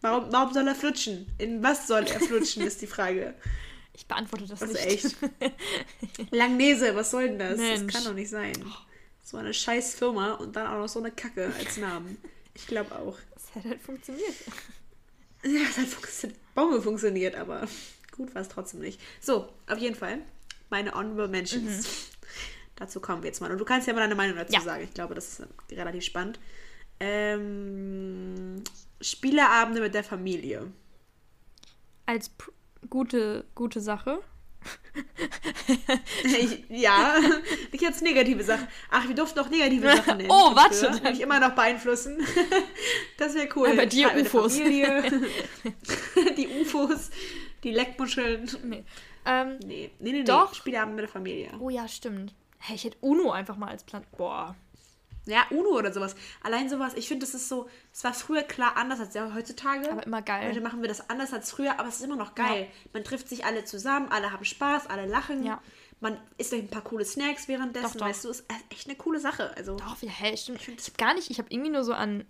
Warum, 0.00 0.32
warum 0.32 0.52
soll 0.54 0.68
er 0.68 0.74
flutschen? 0.76 1.26
In 1.38 1.62
was 1.64 1.88
soll 1.88 2.04
er 2.06 2.20
flutschen, 2.20 2.64
ist 2.64 2.80
die 2.80 2.86
Frage. 2.86 3.34
Ich 3.94 4.06
beantworte 4.06 4.46
das 4.46 4.62
Also 4.62 4.74
nicht. 4.74 4.86
echt. 4.86 5.16
Langnese, 6.30 6.94
was 6.94 7.10
soll 7.10 7.28
denn 7.28 7.38
das? 7.40 7.58
Mensch. 7.58 7.92
Das 7.92 7.94
kann 7.94 8.04
doch 8.04 8.14
nicht 8.14 8.30
sein. 8.30 8.52
So 9.24 9.36
eine 9.36 9.52
scheiß 9.52 9.96
Firma 9.96 10.34
und 10.34 10.54
dann 10.54 10.68
auch 10.68 10.78
noch 10.78 10.88
so 10.88 11.00
eine 11.00 11.10
Kacke 11.10 11.52
als 11.58 11.76
Namen. 11.76 12.18
Ich 12.54 12.66
glaube 12.68 12.94
auch. 12.94 13.18
Das 13.34 13.54
hat 13.56 13.64
halt 13.64 13.82
funktioniert. 13.82 14.34
Ja, 15.54 15.60
es 15.68 16.22
hat 16.24 16.30
Bombe 16.54 16.82
funktioniert, 16.82 17.34
aber 17.34 17.66
gut 18.16 18.34
war 18.34 18.42
es 18.42 18.48
trotzdem 18.48 18.80
nicht. 18.80 19.00
So, 19.20 19.48
auf 19.68 19.78
jeden 19.78 19.94
Fall. 19.94 20.18
Meine 20.70 20.92
Honorable 20.94 21.28
Mentions. 21.28 22.10
Dazu 22.76 23.00
kommen 23.00 23.22
wir 23.22 23.28
jetzt 23.28 23.40
mal. 23.40 23.50
Und 23.50 23.58
du 23.58 23.64
kannst 23.64 23.86
ja 23.88 23.94
mal 23.94 24.00
deine 24.00 24.14
Meinung 24.14 24.36
dazu 24.36 24.52
Ja. 24.52 24.60
sagen. 24.60 24.84
Ich 24.84 24.94
glaube, 24.94 25.14
das 25.14 25.40
ist 25.40 25.46
relativ 25.72 26.04
spannend. 26.04 26.38
Ähm, 27.00 28.62
Spieleabende 29.00 29.80
mit 29.80 29.94
der 29.94 30.04
Familie. 30.04 30.70
Als 32.06 32.30
gute, 32.90 33.44
gute 33.54 33.80
Sache. 33.80 34.20
Ich, 36.24 36.64
ja, 36.68 37.14
nicht 37.72 37.84
als 37.84 38.00
negative 38.00 38.42
Sachen. 38.42 38.66
Ach, 38.90 39.06
wir 39.06 39.14
durften 39.14 39.38
auch 39.40 39.48
negative 39.48 39.86
Sachen 39.96 40.16
nennen. 40.18 40.30
Oh, 40.30 40.54
warte, 40.54 40.74
früher. 40.74 40.90
dann- 40.90 41.12
Mich 41.12 41.20
immer 41.20 41.40
noch 41.40 41.54
beeinflussen. 41.54 42.18
Das 43.18 43.34
wäre 43.34 43.48
cool. 43.56 43.68
Ja, 43.68 43.74
bei 43.74 43.86
dir 43.86 44.08
Streit 44.08 44.16
mit 44.22 44.32
der 44.32 44.40
UFOs. 44.40 44.56
Die 46.36 46.48
UFOs, 46.60 47.10
die 47.64 47.72
Leckmuscheln. 47.72 48.48
Nee. 48.64 48.84
Ähm, 49.26 49.58
Nee, 49.66 49.90
nee, 49.98 50.12
nee, 50.12 50.12
nee. 50.12 50.22
Doch. 50.24 50.54
Spieleabend 50.54 50.94
mit 50.94 51.02
der 51.02 51.08
Familie. 51.08 51.50
oh 51.60 51.68
ja, 51.68 51.88
stimmt. 51.88 52.32
Hey, 52.58 52.76
ich 52.76 52.84
hätte 52.84 52.96
Uno 53.00 53.32
einfach 53.32 53.56
mal 53.56 53.68
als 53.70 53.82
Plan. 53.84 54.04
Boah. 54.16 54.54
Ja, 55.28 55.44
Uno 55.50 55.70
oder 55.70 55.92
sowas. 55.92 56.16
Allein 56.42 56.68
sowas, 56.68 56.94
ich 56.94 57.06
finde, 57.06 57.26
das 57.26 57.34
ist 57.34 57.48
so, 57.48 57.68
es 57.92 58.02
war 58.02 58.14
früher 58.14 58.42
klar 58.42 58.76
anders 58.76 58.98
als 59.00 59.14
ja 59.14 59.32
heutzutage. 59.34 59.90
Aber 59.90 60.04
immer 60.06 60.22
geil. 60.22 60.48
Heute 60.48 60.60
machen 60.60 60.80
wir 60.80 60.88
das 60.88 61.10
anders 61.10 61.32
als 61.32 61.50
früher, 61.50 61.78
aber 61.78 61.88
es 61.88 61.96
ist 61.96 62.04
immer 62.04 62.16
noch 62.16 62.34
geil. 62.34 62.68
Man 62.92 63.04
trifft 63.04 63.28
sich 63.28 63.44
alle 63.44 63.64
zusammen, 63.64 64.08
alle 64.10 64.32
haben 64.32 64.44
Spaß, 64.44 64.86
alle 64.86 65.06
lachen. 65.06 65.44
Ja. 65.44 65.60
Man 66.00 66.18
isst 66.38 66.54
ein 66.54 66.68
paar 66.68 66.82
coole 66.82 67.04
Snacks 67.04 67.48
währenddessen, 67.48 67.92
Doch, 67.94 68.00
doch. 68.00 68.06
weißt 68.06 68.24
du, 68.24 68.30
ist 68.30 68.44
echt 68.70 68.88
eine 68.88 68.96
coole 68.96 69.18
Sache. 69.20 69.54
Also, 69.56 69.76
Doch, 69.76 70.00
ja, 70.00 70.10
hey, 70.10 70.36
stimmt. 70.36 70.60
Ich 70.66 70.68
habe 70.68 70.96
gar 70.96 71.14
nicht, 71.14 71.30
ich 71.30 71.38
habe 71.38 71.48
irgendwie 71.50 71.70
nur 71.70 71.84
so 71.84 71.92
an 71.92 72.24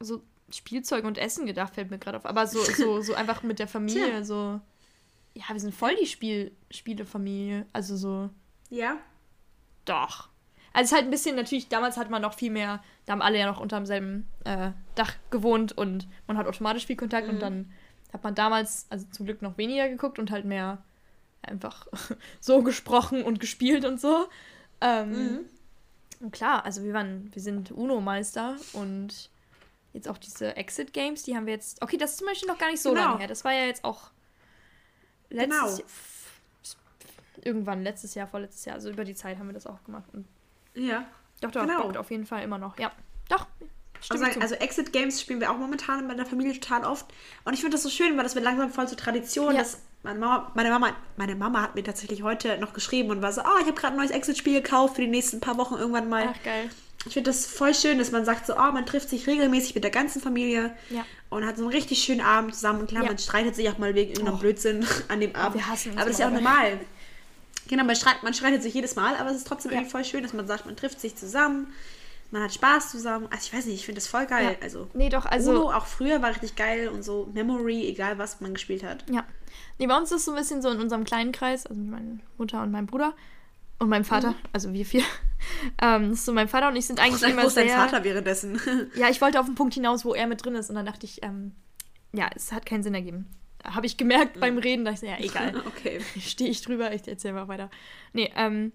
so 0.00 0.22
Spielzeug 0.50 1.04
und 1.04 1.18
Essen 1.18 1.46
gedacht, 1.46 1.74
fällt 1.74 1.90
mir 1.90 1.98
gerade 1.98 2.18
auf. 2.18 2.26
Aber 2.26 2.46
so, 2.46 2.62
so, 2.76 3.00
so 3.00 3.14
einfach 3.14 3.42
mit 3.42 3.58
der 3.58 3.68
Familie, 3.68 4.06
Tja. 4.08 4.24
so. 4.24 4.60
Ja, 5.34 5.44
wir 5.50 5.60
sind 5.60 5.74
voll 5.74 5.94
die 5.96 6.06
Spiel 6.06 6.54
Spielefamilie. 6.70 7.66
Also 7.72 7.96
so. 7.96 8.30
ja. 8.68 8.98
Doch. 9.84 10.28
Also 10.74 10.84
es 10.84 10.90
ist 10.90 10.96
halt 10.96 11.04
ein 11.04 11.10
bisschen, 11.10 11.36
natürlich, 11.36 11.68
damals 11.68 11.96
hat 11.96 12.08
man 12.10 12.22
noch 12.22 12.34
viel 12.34 12.50
mehr, 12.50 12.82
da 13.06 13.12
haben 13.12 13.22
alle 13.22 13.38
ja 13.38 13.46
noch 13.46 13.60
unter 13.60 13.76
demselben 13.76 14.26
äh, 14.44 14.70
Dach 14.94 15.14
gewohnt 15.30 15.72
und 15.76 16.08
man 16.26 16.36
hat 16.38 16.46
automatisch 16.46 16.86
viel 16.86 16.96
Kontakt 16.96 17.28
und 17.28 17.40
dann 17.40 17.70
hat 18.12 18.22
man 18.24 18.34
damals, 18.34 18.86
also 18.90 19.06
zum 19.10 19.26
Glück 19.26 19.42
noch 19.42 19.58
weniger 19.58 19.88
geguckt 19.88 20.18
und 20.18 20.30
halt 20.30 20.44
mehr 20.44 20.82
einfach 21.42 21.86
so 22.40 22.62
gesprochen 22.62 23.22
und 23.22 23.40
gespielt 23.40 23.84
und 23.84 24.00
so. 24.00 24.26
Ähm, 24.80 25.40
Und 26.20 26.32
klar, 26.32 26.64
also 26.64 26.82
wir 26.84 26.92
waren, 26.94 27.30
wir 27.34 27.42
sind 27.42 27.70
UNO-Meister 27.72 28.56
und 28.74 29.30
jetzt 29.92 30.08
auch 30.08 30.18
diese 30.18 30.56
Exit-Games, 30.56 31.22
die 31.24 31.36
haben 31.36 31.46
wir 31.46 31.52
jetzt. 31.54 31.82
Okay, 31.82 31.96
das 31.96 32.12
ist 32.12 32.18
zum 32.18 32.28
Beispiel 32.28 32.48
noch 32.48 32.58
gar 32.58 32.70
nicht 32.70 32.80
so 32.82 32.90
Genau. 32.90 33.02
lange 33.08 33.18
her. 33.18 33.28
Das 33.28 33.44
war 33.44 33.52
ja 33.52 33.64
jetzt 33.66 33.84
auch 33.84 34.10
letztes 35.30 35.58
Genau. 35.58 35.76
Jahr, 35.78 35.86
irgendwann 37.44 37.82
letztes 37.82 38.14
Jahr, 38.14 38.26
vorletztes 38.26 38.64
Jahr. 38.64 38.76
Also 38.76 38.90
über 38.90 39.04
die 39.04 39.14
Zeit 39.14 39.38
haben 39.38 39.48
wir 39.48 39.52
das 39.54 39.66
auch 39.66 39.82
gemacht. 39.84 40.04
Und 40.12 40.26
Ja. 40.74 41.04
doch, 41.40 41.50
doch, 41.50 41.62
Genau. 41.62 41.82
bockt 41.82 41.96
auf 41.96 42.10
jeden 42.10 42.26
Fall 42.26 42.42
immer 42.42 42.58
noch. 42.58 42.78
Ja, 42.78 42.90
doch. 43.28 43.46
Also, 44.10 44.24
also 44.40 44.54
Exit 44.56 44.92
Games 44.92 45.20
spielen 45.20 45.40
wir 45.40 45.50
auch 45.52 45.56
momentan 45.58 46.08
mit 46.08 46.18
der 46.18 46.26
Familie 46.26 46.58
total 46.58 46.84
oft. 46.84 47.06
Und 47.44 47.54
ich 47.54 47.60
finde 47.60 47.76
das 47.76 47.84
so 47.84 47.88
schön, 47.90 48.16
weil 48.16 48.24
das 48.24 48.34
wird 48.34 48.44
langsam 48.44 48.70
voll 48.72 48.88
zur 48.88 48.98
Tradition. 48.98 49.54
Ja. 49.54 49.60
Dass 49.60 49.78
meine, 50.02 50.18
Mama, 50.18 50.50
meine, 50.54 50.70
Mama, 50.70 50.90
meine 51.16 51.36
Mama 51.36 51.62
hat 51.62 51.76
mir 51.76 51.84
tatsächlich 51.84 52.24
heute 52.24 52.58
noch 52.58 52.72
geschrieben 52.72 53.10
und 53.10 53.22
war 53.22 53.32
so, 53.32 53.42
ah, 53.42 53.58
ich 53.60 53.66
habe 53.68 53.74
gerade 53.80 53.94
ein 53.94 53.98
neues 53.98 54.10
Exit-Spiel 54.10 54.60
gekauft 54.60 54.96
für 54.96 55.02
die 55.02 55.08
nächsten 55.08 55.38
paar 55.38 55.56
Wochen 55.56 55.74
irgendwann 55.76 56.08
mal. 56.08 56.28
Ach, 56.36 56.42
geil. 56.42 56.68
Ich 57.06 57.12
finde 57.14 57.30
das 57.30 57.46
voll 57.46 57.74
schön, 57.74 57.98
dass 57.98 58.10
man 58.10 58.24
sagt 58.24 58.46
so, 58.46 58.54
oh, 58.56 58.72
man 58.72 58.86
trifft 58.86 59.08
sich 59.08 59.26
regelmäßig 59.28 59.74
mit 59.76 59.84
der 59.84 59.90
ganzen 59.92 60.20
Familie 60.20 60.74
Ja. 60.90 61.04
und 61.30 61.46
hat 61.46 61.56
so 61.56 61.62
einen 61.64 61.72
richtig 61.72 62.02
schönen 62.02 62.20
Abend 62.22 62.54
zusammen. 62.56 62.80
Und 62.80 62.88
klar, 62.88 63.02
Ja. 63.04 63.08
man 63.08 63.18
streitet 63.18 63.54
sich 63.54 63.68
auch 63.70 63.78
mal 63.78 63.94
wegen 63.94 64.10
irgendeinem 64.10 64.36
Oh. 64.36 64.40
Blödsinn 64.40 64.84
an 65.08 65.20
dem 65.20 65.34
Abend. 65.36 65.54
wir 65.62 65.68
hassen 65.68 65.90
uns 65.92 65.96
aber 66.00 66.06
das 66.06 66.14
ist 66.14 66.20
ja 66.20 66.26
auch 66.28 66.32
normal. 66.32 66.80
Genau, 67.68 67.84
man, 67.84 67.96
streit, 67.96 68.22
man 68.22 68.34
streitet 68.34 68.62
sich 68.62 68.74
jedes 68.74 68.96
Mal, 68.96 69.16
aber 69.16 69.30
es 69.30 69.36
ist 69.38 69.46
trotzdem 69.46 69.70
Ja. 69.72 69.78
irgendwie 69.78 69.90
voll 69.90 70.04
schön, 70.04 70.22
dass 70.22 70.32
man 70.32 70.46
sagt, 70.46 70.66
man 70.66 70.76
trifft 70.76 71.00
sich 71.00 71.16
zusammen, 71.16 71.68
man 72.30 72.42
hat 72.42 72.52
Spaß 72.54 72.90
zusammen. 72.90 73.26
Also 73.30 73.46
ich 73.46 73.52
weiß 73.54 73.66
nicht, 73.66 73.74
ich 73.76 73.84
finde 73.86 74.00
das 74.00 74.08
voll 74.08 74.26
geil. 74.26 74.56
Ja. 74.58 74.62
Also 74.62 74.88
Nee, 74.94 75.08
doch, 75.08 75.26
also. 75.26 75.50
Uno 75.50 75.72
auch 75.72 75.86
früher 75.86 76.20
war 76.22 76.30
richtig 76.30 76.56
geil 76.56 76.88
und 76.88 77.02
so 77.02 77.30
Memory, 77.34 77.86
egal 77.88 78.18
was 78.18 78.40
man 78.40 78.54
gespielt 78.54 78.82
hat. 78.82 79.04
Ja. 79.10 79.24
Nee, 79.78 79.86
bei 79.86 79.96
uns 79.96 80.10
ist 80.10 80.18
es 80.20 80.24
so 80.24 80.32
ein 80.32 80.38
bisschen 80.38 80.62
so 80.62 80.70
in 80.70 80.80
unserem 80.80 81.04
kleinen 81.04 81.32
Kreis, 81.32 81.66
also 81.66 81.80
meine 81.80 82.20
Mutter 82.38 82.62
und 82.62 82.70
mein 82.70 82.86
Bruder 82.86 83.14
und 83.78 83.88
mein 83.88 84.04
Vater, 84.04 84.30
Mhm. 84.30 84.36
also 84.52 84.72
wir 84.72 84.86
vier. 84.86 85.02
Ähm, 85.82 86.14
so 86.14 86.32
mein 86.32 86.46
Vater 86.46 86.68
und 86.68 86.76
ich 86.76 86.86
sind 86.86 87.00
eigentlich 87.00 87.16
Sag, 87.20 87.30
immer 87.30 87.42
ist 87.44 87.56
dein 87.56 87.66
sehr. 87.66 87.76
Vater 87.76 88.04
währenddessen? 88.04 88.60
Ja, 88.94 89.08
ich 89.08 89.20
wollte 89.20 89.40
auf 89.40 89.46
den 89.46 89.56
Punkt 89.56 89.74
hinaus, 89.74 90.04
wo 90.04 90.14
er 90.14 90.28
mit 90.28 90.44
drin 90.44 90.54
ist 90.54 90.70
und 90.70 90.76
dann 90.76 90.86
dachte 90.86 91.04
ich, 91.04 91.20
ähm, 91.24 91.50
ja, 92.12 92.30
es 92.36 92.52
hat 92.52 92.64
keinen 92.64 92.84
Sinn 92.84 92.94
ergeben. 92.94 93.26
Habe 93.64 93.86
ich 93.86 93.96
gemerkt 93.96 94.40
beim 94.40 94.58
Reden, 94.58 94.84
da 94.84 94.92
ich 94.92 95.00
so, 95.00 95.06
ja, 95.06 95.18
egal. 95.18 95.62
okay. 95.66 96.00
Stehe 96.20 96.50
ich 96.50 96.62
drüber, 96.62 96.92
ich 96.92 97.06
erzähle 97.06 97.34
mal 97.34 97.48
weiter. 97.48 97.70
Nee, 98.12 98.32
ähm, 98.36 98.72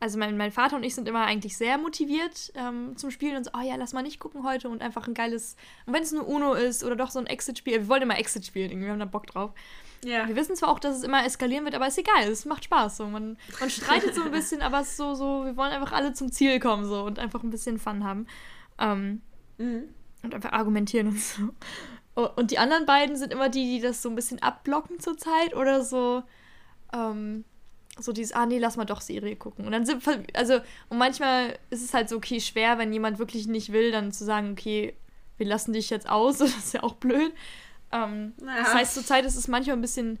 also 0.00 0.18
mein, 0.18 0.36
mein 0.36 0.52
Vater 0.52 0.76
und 0.76 0.82
ich 0.82 0.94
sind 0.94 1.08
immer 1.08 1.24
eigentlich 1.24 1.56
sehr 1.56 1.78
motiviert 1.78 2.52
ähm, 2.56 2.96
zum 2.96 3.10
Spielen 3.10 3.36
und 3.36 3.44
so, 3.44 3.50
oh 3.56 3.62
ja, 3.62 3.76
lass 3.76 3.92
mal 3.94 4.02
nicht 4.02 4.18
gucken 4.20 4.44
heute 4.44 4.68
und 4.68 4.82
einfach 4.82 5.08
ein 5.08 5.14
geiles, 5.14 5.56
und 5.86 5.94
wenn 5.94 6.02
es 6.02 6.12
nur 6.12 6.28
Uno 6.28 6.52
ist 6.52 6.84
oder 6.84 6.96
doch 6.96 7.10
so 7.10 7.18
ein 7.18 7.26
Exit-Spiel, 7.26 7.74
wir 7.74 7.88
wollen 7.88 8.02
immer 8.02 8.18
Exit 8.18 8.44
spielen, 8.44 8.70
irgendwie, 8.70 8.86
wir 8.86 8.92
haben 8.92 8.98
da 8.98 9.06
Bock 9.06 9.26
drauf. 9.26 9.52
Ja. 10.04 10.28
Wir 10.28 10.36
wissen 10.36 10.54
zwar 10.56 10.68
auch, 10.68 10.78
dass 10.78 10.98
es 10.98 11.02
immer 11.02 11.24
eskalieren 11.24 11.64
wird, 11.64 11.74
aber 11.74 11.86
ist 11.86 11.96
egal, 11.96 12.24
es 12.24 12.44
macht 12.44 12.64
Spaß. 12.64 12.98
So. 12.98 13.06
Man, 13.06 13.38
man 13.58 13.70
streitet 13.70 14.14
so 14.14 14.22
ein 14.22 14.30
bisschen, 14.30 14.60
aber 14.60 14.80
es 14.80 14.90
ist 14.90 14.96
so, 14.98 15.14
so, 15.14 15.46
wir 15.46 15.56
wollen 15.56 15.72
einfach 15.72 15.92
alle 15.92 16.12
zum 16.12 16.30
Ziel 16.30 16.60
kommen 16.60 16.84
so 16.84 17.04
und 17.04 17.18
einfach 17.18 17.42
ein 17.42 17.48
bisschen 17.48 17.78
Fun 17.78 18.04
haben. 18.04 18.26
Ähm, 18.78 19.22
Mhm. 19.56 19.84
und 20.22 20.34
einfach 20.34 20.52
argumentieren 20.52 21.08
und 21.08 21.20
so. 21.20 21.50
Und 22.14 22.50
die 22.52 22.58
anderen 22.58 22.86
beiden 22.86 23.16
sind 23.16 23.32
immer 23.32 23.48
die, 23.48 23.64
die 23.64 23.80
das 23.80 24.00
so 24.00 24.08
ein 24.08 24.14
bisschen 24.14 24.40
abblocken 24.40 25.00
zurzeit 25.00 25.54
oder 25.54 25.82
so, 25.82 26.22
ähm, 26.92 27.44
so 27.98 28.12
dieses, 28.12 28.32
ah 28.32 28.46
nee, 28.46 28.58
lass 28.58 28.76
mal 28.76 28.84
doch 28.84 29.00
Serie 29.00 29.36
gucken. 29.36 29.66
Und 29.66 29.72
dann 29.72 29.84
sind, 29.84 30.02
also, 30.34 30.60
und 30.88 30.98
manchmal 30.98 31.58
ist 31.70 31.82
es 31.82 31.92
halt 31.92 32.08
so, 32.08 32.16
okay, 32.16 32.40
schwer, 32.40 32.78
wenn 32.78 32.92
jemand 32.92 33.18
wirklich 33.18 33.46
nicht 33.48 33.72
will, 33.72 33.90
dann 33.90 34.12
zu 34.12 34.24
sagen, 34.24 34.52
okay, 34.52 34.94
wir 35.38 35.46
lassen 35.46 35.72
dich 35.72 35.90
jetzt 35.90 36.08
aus, 36.08 36.38
das 36.38 36.56
ist 36.56 36.74
ja 36.74 36.82
auch 36.82 36.94
blöd. 36.94 37.32
Ähm, 37.92 38.32
Ja. 38.40 38.58
Das 38.58 38.74
heißt, 38.74 38.94
zurzeit 38.94 39.24
ist 39.24 39.36
es 39.36 39.48
manchmal 39.48 39.76
ein 39.76 39.82
bisschen, 39.82 40.18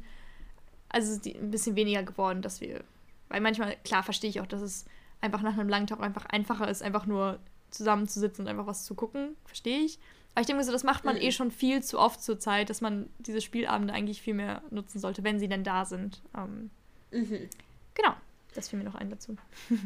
also 0.88 1.20
die, 1.20 1.36
ein 1.36 1.50
bisschen 1.50 1.76
weniger 1.76 2.02
geworden, 2.02 2.42
dass 2.42 2.60
wir, 2.60 2.82
weil 3.28 3.40
manchmal, 3.40 3.76
klar, 3.84 4.02
verstehe 4.02 4.30
ich 4.30 4.40
auch, 4.40 4.46
dass 4.46 4.62
es 4.62 4.84
einfach 5.20 5.42
nach 5.42 5.54
einem 5.54 5.68
langen 5.68 5.86
Tag 5.86 6.00
einfach 6.00 6.26
einfacher 6.26 6.68
ist, 6.68 6.82
einfach 6.82 7.06
nur 7.06 7.38
zusammenzusitzen 7.70 8.44
und 8.44 8.50
einfach 8.50 8.66
was 8.66 8.84
zu 8.84 8.94
gucken, 8.94 9.36
verstehe 9.44 9.80
ich. 9.80 9.98
Aber 10.34 10.40
ich 10.40 10.46
denke 10.46 10.58
mir 10.58 10.64
so, 10.64 10.72
das 10.72 10.82
macht 10.82 11.04
man 11.04 11.14
Mhm. 11.16 11.22
eh 11.22 11.32
schon 11.32 11.50
viel 11.52 11.82
zu 11.82 11.98
oft 11.98 12.22
zur 12.22 12.38
Zeit, 12.40 12.68
dass 12.70 12.80
man 12.80 13.08
diese 13.20 13.40
Spielabende 13.40 13.94
eigentlich 13.94 14.20
viel 14.20 14.34
mehr 14.34 14.62
nutzen 14.70 14.98
sollte, 14.98 15.22
wenn 15.22 15.38
sie 15.38 15.48
denn 15.48 15.62
da 15.64 15.84
sind. 15.84 16.20
Ähm, 16.36 16.70
Mhm. 17.12 17.48
genau, 17.94 18.14
das 18.54 18.68
fiel 18.68 18.78
mir 18.78 18.84
noch 18.84 18.96
ein 18.96 19.10
dazu. 19.10 19.36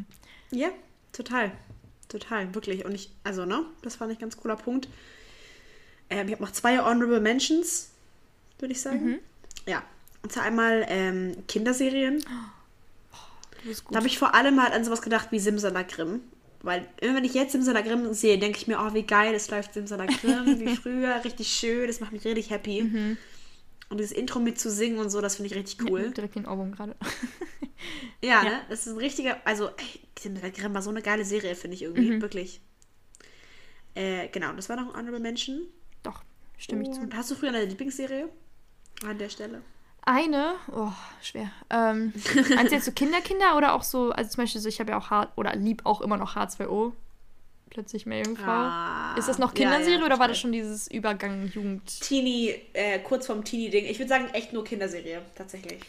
Ja, 0.51 0.69
total. 1.13 1.51
Total, 2.07 2.55
wirklich. 2.55 2.83
Und 2.83 2.95
ich, 2.95 3.11
also, 3.23 3.45
ne, 3.45 3.63
das 3.83 3.95
fand 3.97 4.11
ich 4.11 4.17
ein 4.17 4.21
ganz 4.21 4.35
cooler 4.37 4.55
Punkt. 4.55 4.87
Ähm, 6.09 6.25
ich 6.27 6.33
habe 6.33 6.43
noch 6.43 6.51
zwei 6.51 6.79
Honorable 6.79 7.19
Mentions, 7.21 7.91
würde 8.57 8.71
ich 8.71 8.81
sagen. 8.81 9.05
Mhm. 9.05 9.19
Ja. 9.67 9.83
Und 10.23 10.31
zwar 10.31 10.41
einmal 10.43 10.83
ähm, 10.89 11.43
Kinderserien. 11.47 12.25
Gut. 13.63 13.83
Da 13.91 13.97
habe 13.97 14.07
ich 14.07 14.17
vor 14.17 14.33
allem 14.33 14.59
halt 14.59 14.73
an 14.73 14.83
sowas 14.83 15.03
gedacht 15.03 15.31
wie 15.31 15.39
Simsalakrim. 15.39 16.21
Weil 16.61 16.87
immer 17.01 17.15
wenn 17.15 17.23
ich 17.23 17.33
jetzt 17.33 17.53
Simsalakrim 17.53 18.13
sehe, 18.13 18.37
denke 18.37 18.57
ich 18.57 18.67
mir, 18.67 18.79
oh, 18.79 18.93
wie 18.93 19.03
geil, 19.03 19.33
es 19.33 19.49
läuft 19.49 19.73
Simsalakrim, 19.73 20.59
wie 20.59 20.75
früher, 20.75 21.23
richtig 21.23 21.47
schön, 21.47 21.87
das 21.87 21.99
macht 22.01 22.11
mich 22.11 22.25
richtig 22.25 22.49
happy. 22.49 22.83
Mhm. 22.83 23.17
Und 23.89 23.97
dieses 23.99 24.11
Intro 24.11 24.39
mit 24.39 24.59
zu 24.59 24.69
singen 24.69 24.99
und 24.99 25.09
so, 25.09 25.21
das 25.21 25.37
finde 25.37 25.47
ich 25.51 25.55
richtig 25.57 25.89
cool. 25.89 26.11
Direkt 26.11 26.35
den 26.35 26.45
Ohrwurm 26.45 26.71
gerade. 26.73 26.95
Ja, 28.21 28.43
Ja. 28.43 28.43
ne? 28.43 28.61
Das 28.69 28.85
ist 28.85 28.91
ein 28.93 28.97
richtiger, 28.97 29.37
also, 29.45 29.67
ey, 29.69 29.99
Simsalakrim 30.19 30.61
Grimm 30.63 30.73
war 30.73 30.81
so 30.81 30.89
eine 30.89 31.01
geile 31.01 31.23
Serie, 31.23 31.55
finde 31.55 31.75
ich 31.75 31.83
irgendwie, 31.83 32.11
Mhm. 32.11 32.21
wirklich. 32.21 32.59
Äh, 33.95 34.27
genau, 34.27 34.51
das 34.53 34.67
war 34.67 34.75
noch 34.75 34.89
ein 34.93 34.95
Honorable 34.99 35.21
Mention. 35.21 35.61
Doch, 36.03 36.23
stimme 36.57 36.83
ich 36.83 36.91
zu. 36.91 36.99
Und 36.99 37.15
hast 37.15 37.31
du 37.31 37.35
früher 37.35 37.49
eine 37.49 37.63
Lieblingsserie? 37.63 38.27
An 39.05 39.17
der 39.17 39.29
Stelle. 39.29 39.61
Eine, 40.05 40.55
oh, 40.71 40.91
schwer. 41.21 41.51
Ähm, 41.69 42.13
als 42.57 42.71
jetzt 42.71 42.85
so 42.85 42.91
Kinderkinder 42.91 43.57
oder 43.57 43.73
auch 43.73 43.83
so, 43.83 44.11
also 44.11 44.31
zum 44.31 44.43
Beispiel 44.43 44.61
so, 44.61 44.69
ich 44.69 44.79
habe 44.79 44.91
ja 44.91 44.97
auch 44.97 45.09
H 45.09 45.31
oder 45.35 45.55
lieb 45.55 45.85
auch 45.85 46.01
immer 46.01 46.17
noch 46.17 46.35
H2O. 46.35 46.93
plötzlich 47.69 48.05
Meerjungfrau. 48.05 48.49
Ah, 48.49 49.15
ist 49.17 49.27
das 49.27 49.37
noch 49.37 49.53
Kinderserie 49.53 49.93
ja, 49.93 49.99
ja, 49.99 50.05
oder 50.05 50.19
war 50.19 50.27
das 50.27 50.39
schon 50.39 50.51
dieses 50.51 50.89
Übergang 50.89 51.47
Jugend? 51.53 52.01
Teenie, 52.01 52.55
äh, 52.73 52.99
kurz 52.99 53.27
vorm 53.27 53.43
Teenie-Ding. 53.43 53.85
Ich 53.85 53.99
würde 53.99 54.09
sagen, 54.09 54.29
echt 54.33 54.53
nur 54.53 54.63
Kinderserie, 54.63 55.21
tatsächlich. 55.35 55.81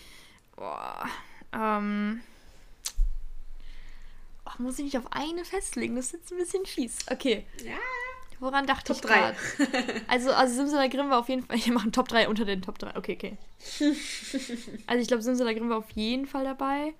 Boah. 0.57 1.07
Ähm. 1.53 2.21
Ach, 4.45 4.59
muss 4.59 4.79
ich 4.79 4.85
mich 4.85 4.99
auf 4.99 5.11
eine 5.13 5.45
festlegen? 5.45 5.97
Das 5.97 6.07
ist 6.07 6.13
jetzt 6.13 6.33
ein 6.33 6.39
bisschen 6.39 6.67
fies. 6.67 6.99
Okay. 7.11 7.47
Ja. 7.65 7.79
Woran 8.41 8.67
dachte 8.67 8.95
Top 8.95 8.97
ich 8.97 9.03
gerade? 9.03 9.37
Also, 10.09 10.33
also 10.33 10.55
Simsala 10.55 10.89
Grimm 10.89 11.11
war 11.11 11.19
auf 11.19 11.29
jeden 11.29 11.43
Fall. 11.43 11.57
Ich 11.61 11.71
mache 11.71 11.91
Top 11.91 12.09
3 12.09 12.29
unter 12.29 12.47
den 12.47 12.63
Top 12.63 12.79
3. 12.79 12.97
Okay, 12.97 13.13
okay. 13.13 13.37
also 14.87 15.03
ich 15.03 15.09
glaube, 15.09 15.23
Simsala 15.23 15.53
Grimm 15.53 15.69
war 15.69 15.79
auf 15.79 15.91
jeden 15.91 16.27
Fall 16.27 16.45
dabei. 16.45 16.95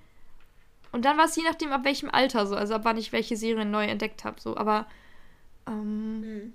Und 0.93 1.05
dann 1.05 1.17
war 1.17 1.25
es 1.25 1.37
je 1.37 1.43
nachdem, 1.43 1.73
ab 1.73 1.85
welchem 1.85 2.11
Alter 2.11 2.47
so. 2.47 2.57
Also 2.57 2.75
ab 2.75 2.83
wann 2.85 2.99
ich 2.99 3.13
welche 3.13 3.37
Serien 3.37 3.71
neu 3.71 3.87
entdeckt 3.87 4.25
habe. 4.25 4.41
So. 4.41 4.57
Aber 4.57 4.87
ähm, 5.67 6.21
mhm. 6.21 6.53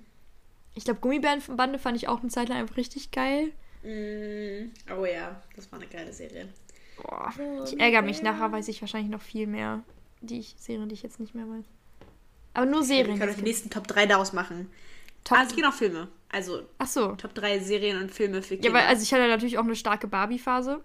ich 0.74 0.84
glaube, 0.84 1.00
Gummibärenbande 1.00 1.78
fand 1.80 1.96
ich 1.96 2.06
auch 2.06 2.20
eine 2.20 2.28
Zeit 2.28 2.48
lang 2.48 2.58
einfach 2.58 2.76
richtig 2.76 3.10
geil. 3.10 3.52
Mhm. 3.82 4.70
Oh 4.96 5.04
ja, 5.04 5.42
das 5.56 5.70
war 5.72 5.80
eine 5.80 5.88
geile 5.88 6.12
Serie. 6.12 6.48
Boah, 7.02 7.32
ich 7.64 7.78
ärgere 7.80 8.02
mich. 8.02 8.22
Nachher 8.22 8.52
weiß 8.52 8.68
ich 8.68 8.80
wahrscheinlich 8.80 9.10
noch 9.10 9.20
viel 9.20 9.46
mehr. 9.46 9.82
Die 10.20 10.38
ich, 10.38 10.54
Serien, 10.58 10.88
die 10.88 10.94
ich 10.94 11.02
jetzt 11.02 11.20
nicht 11.20 11.34
mehr 11.34 11.48
weiß. 11.48 11.64
Aber 12.56 12.64
nur 12.64 12.82
Serien. 12.82 13.18
Wir 13.18 13.26
können 13.26 13.36
die 13.36 13.42
nächsten 13.42 13.68
Top 13.68 13.86
3 13.86 14.06
daraus 14.06 14.32
machen. 14.32 14.70
Top 15.24 15.36
ah, 15.36 15.42
es 15.46 15.54
gehen 15.54 15.66
auch 15.66 15.74
Filme. 15.74 16.08
Also 16.30 16.62
Ach 16.78 16.86
so. 16.86 17.12
Top 17.12 17.34
3 17.34 17.58
Serien 17.58 18.00
und 18.00 18.10
Filme 18.10 18.40
für 18.40 18.56
Kinder. 18.56 18.68
Ja, 18.68 18.74
weil 18.74 18.86
also 18.86 19.02
ich 19.02 19.12
hatte 19.12 19.28
natürlich 19.28 19.58
auch 19.58 19.64
eine 19.64 19.76
starke 19.76 20.06
Barbie-Phase. 20.06 20.82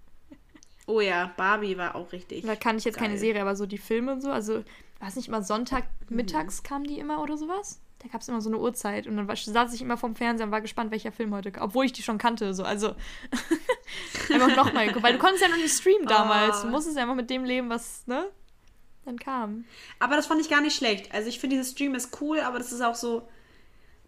oh 0.86 1.00
ja, 1.00 1.32
Barbie 1.38 1.78
war 1.78 1.94
auch 1.94 2.12
richtig. 2.12 2.44
Da 2.44 2.56
kann 2.56 2.76
ich 2.76 2.84
jetzt 2.84 2.98
geil. 2.98 3.08
keine 3.08 3.18
Serie, 3.18 3.40
aber 3.40 3.56
so 3.56 3.64
die 3.64 3.78
Filme 3.78 4.12
und 4.12 4.20
so. 4.20 4.30
Also, 4.30 4.64
war 5.00 5.08
es 5.08 5.16
nicht 5.16 5.28
immer 5.28 5.42
Sonntag 5.42 5.84
mittags 6.10 6.62
mhm. 6.62 6.66
kamen 6.66 6.84
die 6.84 6.98
immer 6.98 7.22
oder 7.22 7.38
sowas? 7.38 7.80
Da 8.00 8.08
gab 8.08 8.20
es 8.20 8.28
immer 8.28 8.42
so 8.42 8.50
eine 8.50 8.58
Uhrzeit 8.58 9.06
und 9.06 9.16
dann 9.16 9.28
war, 9.28 9.36
saß 9.36 9.72
ich 9.72 9.80
immer 9.80 9.96
vorm 9.96 10.14
Fernseher 10.14 10.44
und 10.46 10.52
war 10.52 10.60
gespannt, 10.60 10.90
welcher 10.90 11.12
Film 11.12 11.32
heute 11.32 11.52
kam. 11.52 11.62
Obwohl 11.62 11.86
ich 11.86 11.92
die 11.92 12.02
schon 12.02 12.18
kannte. 12.18 12.52
So. 12.52 12.64
Also 12.64 12.94
einfach 14.30 14.56
nochmal 14.56 14.88
geguckt. 14.88 15.04
Weil 15.04 15.14
du 15.14 15.18
konntest 15.20 15.42
ja 15.42 15.48
noch 15.48 15.56
nicht 15.56 15.72
streamen 15.72 16.06
damals. 16.06 16.60
Oh. 16.60 16.66
Du 16.66 16.68
musstest 16.68 16.96
ja 16.96 17.04
einfach 17.04 17.14
mit 17.14 17.30
dem 17.30 17.44
leben, 17.44 17.70
was, 17.70 18.06
ne? 18.06 18.26
Dann 19.04 19.18
kam. 19.18 19.64
Aber 19.98 20.16
das 20.16 20.26
fand 20.26 20.40
ich 20.40 20.48
gar 20.48 20.60
nicht 20.60 20.76
schlecht. 20.76 21.12
Also 21.12 21.28
ich 21.28 21.38
finde, 21.38 21.56
dieses 21.56 21.72
Stream 21.72 21.94
ist 21.94 22.20
cool, 22.20 22.40
aber 22.40 22.58
das 22.58 22.72
ist 22.72 22.80
auch 22.82 22.94
so, 22.94 23.28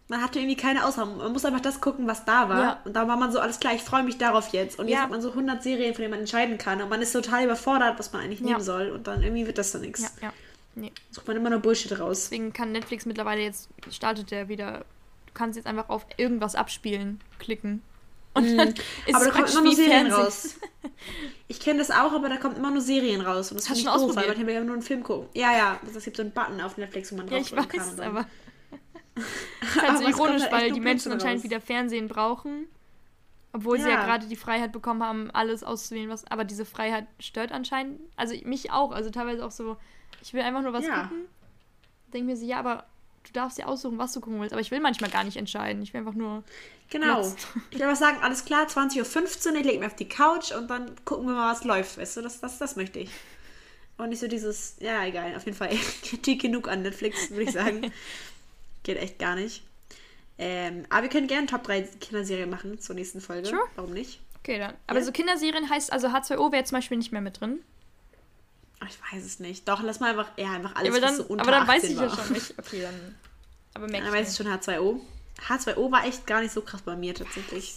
man 0.07 0.21
hatte 0.21 0.39
irgendwie 0.39 0.55
keine 0.55 0.85
Ausnahme. 0.85 1.15
Man 1.15 1.31
muss 1.31 1.45
einfach 1.45 1.61
das 1.61 1.81
gucken, 1.81 2.07
was 2.07 2.25
da 2.25 2.47
war. 2.49 2.61
Ja. 2.61 2.81
Und 2.85 2.95
da 2.95 3.07
war 3.07 3.17
man 3.17 3.31
so, 3.31 3.39
alles 3.39 3.59
klar, 3.59 3.73
ich 3.73 3.81
freue 3.81 4.03
mich 4.03 4.17
darauf 4.17 4.49
jetzt. 4.49 4.77
Und 4.79 4.87
jetzt 4.87 5.01
hat 5.01 5.09
man 5.09 5.21
so 5.21 5.29
100 5.29 5.63
Serien, 5.63 5.93
von 5.93 6.01
denen 6.01 6.11
man 6.11 6.19
entscheiden 6.19 6.57
kann. 6.57 6.81
Und 6.81 6.89
man 6.89 7.01
ist 7.01 7.11
total 7.11 7.45
überfordert, 7.45 7.97
was 7.97 8.13
man 8.13 8.21
eigentlich 8.21 8.41
ja. 8.41 8.47
nehmen 8.47 8.61
soll. 8.61 8.91
Und 8.91 9.07
dann 9.07 9.23
irgendwie 9.23 9.47
wird 9.47 9.57
das 9.57 9.71
dann 9.71 9.81
nichts. 9.81 10.01
Ja, 10.01 10.09
ja. 10.27 10.33
Nee. 10.75 10.91
Sucht 11.09 11.27
man 11.27 11.37
immer 11.37 11.49
nur 11.49 11.59
Bullshit 11.59 11.99
raus. 11.99 12.23
Deswegen 12.23 12.53
kann 12.53 12.71
Netflix 12.71 13.05
mittlerweile 13.05 13.41
jetzt, 13.41 13.69
startet 13.89 14.29
der 14.29 14.49
wieder, 14.49 14.79
du 15.25 15.33
kannst 15.33 15.55
jetzt 15.55 15.65
einfach 15.65 15.89
auf 15.89 16.05
irgendwas 16.17 16.53
abspielen 16.53 17.21
klicken. 17.39 17.81
Und 18.35 18.57
dann 18.57 18.69
ist 19.05 19.15
aber 19.15 19.25
da 19.25 19.31
kommt 19.31 19.49
immer 19.51 19.61
nur 19.61 19.75
Serien 19.75 20.07
Fernsehen. 20.07 20.23
raus. 20.23 20.55
Ich 21.47 21.59
kenne 21.59 21.79
das 21.79 21.91
auch, 21.91 22.11
aber 22.11 22.29
da 22.29 22.37
kommt 22.37 22.57
immer 22.57 22.71
nur 22.71 22.81
Serien 22.81 23.21
raus. 23.21 23.51
Und 23.51 23.59
das 23.59 23.67
finde 23.67 23.81
ich 23.81 23.85
doof, 23.85 24.15
weil 24.15 24.27
man 24.27 24.49
ja 24.49 24.61
nur 24.61 24.73
einen 24.73 24.81
Film 24.81 25.03
gucken. 25.03 25.29
Ja, 25.33 25.51
ja, 25.51 25.79
es 25.85 26.03
gibt 26.03 26.17
so 26.17 26.23
einen 26.23 26.31
Button 26.31 26.59
auf 26.61 26.77
Netflix, 26.77 27.11
wo 27.11 27.17
man 27.17 27.27
drauf 27.27 27.49
ja, 27.49 27.59
ich 27.59 27.73
weiß, 27.73 27.97
kann. 27.97 27.99
aber 28.01 28.25
das 29.15 29.23
ist 29.75 29.81
halt 29.81 29.97
so 29.97 30.07
ironisch, 30.07 30.41
halt 30.43 30.51
weil 30.51 30.71
die 30.71 30.79
Menschen 30.79 31.11
anscheinend 31.11 31.43
wieder 31.43 31.61
Fernsehen 31.61 32.07
brauchen. 32.07 32.67
Obwohl 33.53 33.77
ja. 33.77 33.83
sie 33.83 33.89
ja 33.89 34.05
gerade 34.05 34.27
die 34.27 34.35
Freiheit 34.35 34.73
bekommen 34.73 35.01
haben, 35.01 35.31
alles 35.31 35.63
auszuwählen, 35.63 36.09
was. 36.09 36.29
Aber 36.29 36.43
diese 36.43 36.65
Freiheit 36.65 37.07
stört 37.19 37.53
anscheinend. 37.53 38.01
Also 38.17 38.35
mich 38.43 38.71
auch. 38.71 38.91
Also 38.91 39.11
teilweise 39.11 39.45
auch 39.45 39.51
so, 39.51 39.77
ich 40.21 40.33
will 40.33 40.41
einfach 40.41 40.61
nur 40.61 40.73
was 40.73 40.85
ja. 40.85 41.03
gucken. 41.03 41.25
Denke 42.11 42.25
mir 42.27 42.37
so, 42.37 42.45
ja, 42.45 42.59
aber 42.59 42.85
du 43.25 43.33
darfst 43.33 43.57
dir 43.57 43.67
aussuchen, 43.67 43.97
was 43.97 44.13
du 44.13 44.21
gucken 44.21 44.39
willst. 44.39 44.53
Aber 44.53 44.61
ich 44.61 44.71
will 44.71 44.79
manchmal 44.79 45.09
gar 45.09 45.23
nicht 45.23 45.37
entscheiden. 45.37 45.81
Ich 45.81 45.93
will 45.93 45.99
einfach 45.99 46.13
nur. 46.13 46.43
Genau. 46.89 47.21
Platz. 47.21 47.47
Ich 47.71 47.79
will 47.79 47.83
einfach 47.87 47.99
sagen, 47.99 48.17
alles 48.21 48.45
klar, 48.45 48.67
20.15 48.67 49.51
Uhr, 49.51 49.55
ich 49.57 49.65
lege 49.65 49.79
mich 49.79 49.87
auf 49.87 49.95
die 49.95 50.07
Couch 50.07 50.51
und 50.51 50.69
dann 50.69 50.91
gucken 51.03 51.25
wir 51.25 51.33
mal, 51.33 51.51
was 51.51 51.63
läuft. 51.63 51.97
Weißt 51.97 52.17
du, 52.17 52.21
das, 52.21 52.39
das, 52.39 52.57
das 52.59 52.75
möchte 52.75 52.99
ich. 52.99 53.09
Und 53.97 54.09
nicht 54.09 54.19
so 54.19 54.27
dieses, 54.27 54.75
ja, 54.79 55.05
egal, 55.05 55.35
auf 55.35 55.45
jeden 55.45 55.57
Fall 55.57 55.69
Kritik 56.03 56.41
genug 56.41 56.67
an 56.67 56.81
Netflix, 56.81 57.31
würde 57.31 57.43
ich 57.43 57.51
sagen. 57.51 57.91
Geht 58.83 58.97
echt 58.97 59.19
gar 59.19 59.35
nicht. 59.35 59.63
Ähm, 60.37 60.85
aber 60.89 61.03
wir 61.03 61.09
können 61.09 61.27
gerne 61.27 61.47
Top 61.47 61.63
3 61.63 61.81
Kinderserien 61.99 62.49
machen 62.49 62.79
zur 62.79 62.95
nächsten 62.95 63.21
Folge. 63.21 63.47
Sure. 63.47 63.63
Warum 63.75 63.93
nicht? 63.93 64.19
Okay, 64.39 64.59
dann. 64.59 64.75
Aber 64.85 64.99
ja. 64.99 65.05
so 65.05 65.11
Kinderserien 65.11 65.69
heißt, 65.69 65.91
also 65.91 66.09
H2O 66.09 66.51
wäre 66.51 66.63
zum 66.65 66.77
Beispiel 66.77 66.97
nicht 66.97 67.11
mehr 67.11 67.21
mit 67.21 67.39
drin. 67.39 67.61
Ich 68.83 69.13
weiß 69.13 69.23
es 69.23 69.39
nicht. 69.39 69.67
Doch, 69.67 69.81
lass 69.81 69.99
mal 69.99 70.11
einfach, 70.11 70.31
ja, 70.37 70.51
einfach 70.51 70.75
alles, 70.75 70.93
ja, 70.93 71.01
dann, 71.01 71.09
was 71.11 71.17
so 71.17 71.23
unter 71.25 71.43
Aber 71.43 71.51
dann 71.51 71.67
weiß 71.67 71.83
ich 71.83 71.97
war. 71.97 72.07
ja 72.07 72.15
schon 72.15 72.33
nicht. 72.33 72.53
Okay, 72.57 72.81
dann. 72.81 73.15
Aber 73.73 73.87
merke 73.87 74.05
Dann 74.05 74.13
weiß 74.13 74.31
ich 74.31 74.37
schon 74.37 74.47
H2O. 74.47 74.99
H2O 75.47 75.91
war 75.91 76.05
echt 76.05 76.25
gar 76.27 76.41
nicht 76.41 76.53
so 76.53 76.61
krass 76.61 76.81
bei 76.81 76.95
mir 76.95 77.13
tatsächlich. 77.13 77.73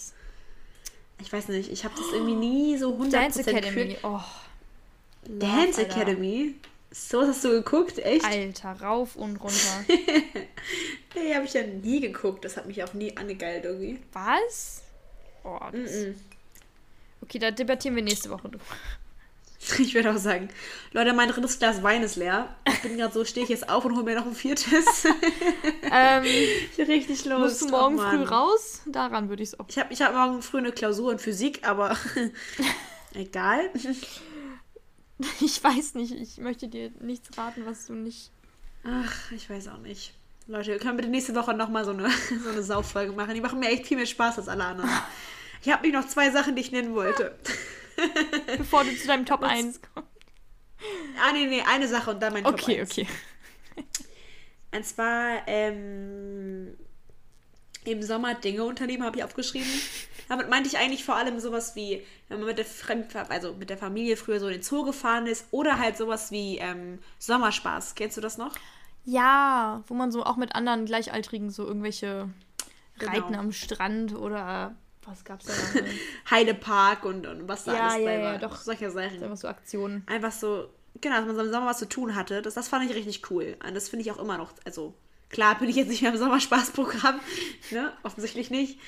Ich 1.21 1.33
weiß 1.33 1.49
nicht, 1.49 1.71
ich 1.71 1.85
habe 1.85 1.95
das 1.97 2.07
irgendwie 2.13 2.35
nie 2.35 2.79
so 2.79 2.95
100% 3.01 3.11
Dance 3.11 3.41
Academy. 3.41 3.97
Oh. 4.03 4.21
Dance 5.27 5.81
Love, 5.81 5.91
Academy? 5.91 6.55
So 6.91 7.23
hast 7.23 7.45
du 7.45 7.51
geguckt, 7.51 7.99
echt? 7.99 8.25
Alter, 8.25 8.81
rauf 8.81 9.17
und 9.17 9.37
runter. 9.37 9.85
nee, 11.15 11.35
habe 11.35 11.45
ich 11.45 11.53
ja 11.53 11.63
nie 11.63 12.01
geguckt. 12.01 12.45
Das 12.45 12.57
hat 12.57 12.67
mich 12.67 12.83
auch 12.83 12.95
nie 12.95 13.17
angegeilt 13.17 13.65
irgendwie. 13.65 13.99
Was? 14.13 14.83
Oh, 15.45 15.59
mm 15.73 15.85
-mm. 15.85 16.15
Okay, 17.21 17.39
da 17.39 17.51
debattieren 17.51 17.97
wir 17.97 18.03
nächste 18.03 18.31
Woche 18.31 18.49
drüber. 18.49 18.65
Ich 19.79 19.95
würde 19.95 20.13
auch 20.13 20.19
sagen, 20.19 20.49
Leute, 20.93 21.13
mein 21.13 21.29
drittes 21.29 21.59
Glas 21.59 21.83
Wein 21.83 22.03
ist 22.03 22.17
leer. 22.17 22.55
Ich 22.67 22.83
bin 22.83 22.97
gerade 22.97 23.13
so, 23.13 23.25
stehe 23.25 23.45
ich 23.45 23.51
jetzt 23.51 23.69
auf 23.69 23.85
und 23.85 23.95
hole 23.95 24.05
mir 24.05 24.17
noch 24.17 24.27
ein 24.27 24.35
viertes. 24.35 25.05
ähm, 25.93 26.25
ich 26.25 26.79
richtig 26.89 27.25
los. 27.25 27.41
Musst 27.41 27.63
du 27.63 27.69
morgen 27.69 27.99
oh, 27.99 28.03
früh 28.03 28.23
raus? 28.23 28.83
Daran 28.87 29.29
würde 29.29 29.43
ich 29.43 29.51
es 29.51 29.61
auch. 29.61 29.67
Ich 29.69 29.79
habe 29.79 29.93
ich 29.93 30.03
hab 30.03 30.15
morgen 30.15 30.43
früh 30.43 30.59
eine 30.59 30.73
Klausur 30.73 31.13
in 31.13 31.19
Physik, 31.19 31.67
aber 31.67 31.97
egal. 33.15 33.71
Ich 35.41 35.63
weiß 35.63 35.95
nicht, 35.95 36.15
ich 36.15 36.39
möchte 36.39 36.69
dir 36.69 36.93
nichts 37.01 37.37
raten, 37.37 37.67
was 37.67 37.87
du 37.87 37.95
nicht. 37.95 38.31
Ach, 38.85 39.33
ich 39.33 39.51
weiß 39.51 39.69
auch 39.69 39.79
nicht. 39.79 40.15
Leute, 40.47 40.71
wir 40.71 40.79
können 40.79 40.97
bitte 40.97 41.09
nächste 41.11 41.35
Woche 41.35 41.53
nochmal 41.53 41.85
so 41.85 41.91
eine, 41.91 42.09
so 42.43 42.49
eine 42.49 42.63
Sauffolge 42.63 43.13
machen. 43.13 43.35
Die 43.35 43.41
machen 43.41 43.59
mir 43.59 43.69
echt 43.69 43.87
viel 43.87 43.97
mehr 43.97 44.07
Spaß 44.07 44.39
als 44.39 44.49
alle 44.49 44.65
anderen. 44.65 44.91
Ich 45.63 45.71
habe 45.71 45.83
mich 45.83 45.93
noch 45.93 46.07
zwei 46.07 46.31
Sachen, 46.31 46.55
die 46.55 46.63
ich 46.63 46.73
nennen 46.73 46.95
wollte. 46.95 47.37
Bevor 48.59 48.85
du 48.85 48.97
zu 48.97 49.07
deinem 49.07 49.27
Top 49.27 49.43
1 49.43 49.81
kommst. 49.95 50.09
Ah, 51.21 51.33
nee, 51.33 51.47
nee, 51.47 51.63
eine 51.63 51.89
Sache 51.89 52.11
und 52.11 52.21
dann 52.21 52.33
mein 52.33 52.45
Top 52.45 52.55
okay, 52.55 52.81
1. 52.81 52.91
Okay, 52.91 53.07
okay. 53.75 53.85
Und 54.71 54.85
zwar, 54.85 55.47
ähm, 55.47 56.77
im 57.85 58.03
Sommer 58.03 58.35
Dinge 58.35 58.65
unternehmen, 58.65 59.05
habe 59.05 59.19
ich 59.19 59.25
aufgeschrieben. 59.25 59.71
Damit 60.29 60.51
meinte 60.51 60.69
ich 60.69 60.79
eigentlich 60.79 61.05
vor 61.05 61.17
allem 61.17 61.41
sowas 61.41 61.75
wie, 61.75 62.05
wenn 62.29 62.39
man 62.39 62.49
mit 62.49 62.59
der, 62.59 62.65
Fremd 62.65 63.15
also 63.17 63.55
mit 63.55 63.71
der 63.71 63.79
Familie 63.79 64.17
früher 64.17 64.41
so 64.41 64.47
in 64.47 64.55
den 64.55 64.63
Zoo 64.63 64.85
gefahren 64.85 65.27
ist 65.27 65.47
oder 65.53 65.79
halt 65.79 65.97
sowas 65.97 66.31
wie 66.31 66.59
ähm, 66.59 66.99
Sommerspaß. 67.19 67.95
Kennst 67.95 68.17
du 68.17 68.21
das 68.21 68.37
noch? 68.37 68.55
Ja, 69.05 69.83
wo 69.87 69.95
man 69.95 70.13
so 70.13 70.25
auch 70.25 70.37
mit 70.37 70.55
anderen 70.55 70.85
Gleichaltrigen 70.85 71.51
so 71.51 71.67
irgendwelche 71.67 72.29
genau. 72.99 73.13
Reiten 73.13 73.35
am 73.35 73.53
Strand 73.53 74.15
oder 74.15 74.75
was 75.09 75.25
gab's 75.25 75.47
da 75.47 75.53
noch? 75.53 75.89
Heidepark 76.31 77.05
und, 77.05 77.27
und 77.27 77.49
was 77.49 77.65
da 77.65 77.75
ja, 77.75 77.89
alles 77.89 77.99
ja, 77.99 78.05
bei 78.05 78.23
war. 78.23 78.33
Ja, 78.35 78.39
doch. 78.39 78.57
Solche 78.57 78.91
Sachen. 78.91 79.23
Einfach 79.23 79.37
so 79.37 79.49
Aktionen. 79.49 80.03
Einfach 80.07 80.33
so, 80.33 80.69
genau, 81.01 81.17
dass 81.17 81.27
man 81.27 81.37
so 81.37 81.43
im 81.43 81.51
Sommer 81.51 81.67
was 81.67 81.79
zu 81.79 81.89
tun 81.89 82.15
hatte. 82.15 82.43
Das, 82.43 82.55
das 82.55 82.69
fand 82.69 82.89
ich 82.89 82.97
richtig 82.97 83.31
cool. 83.31 83.57
Und 83.67 83.75
das 83.75 83.89
finde 83.89 84.05
ich 84.05 84.13
auch 84.13 84.19
immer 84.19 84.39
noch, 84.39 84.53
also 84.65 84.95
klar 85.31 85.59
bin 85.59 85.69
ich 85.69 85.77
jetzt 85.77 85.89
nicht 85.89 86.03
mehr 86.03 86.13
im 86.13 86.19
Sommerspaßprogramm, 86.19 87.21
ne? 87.71 87.93
Offensichtlich 88.03 88.51
nicht. 88.51 88.79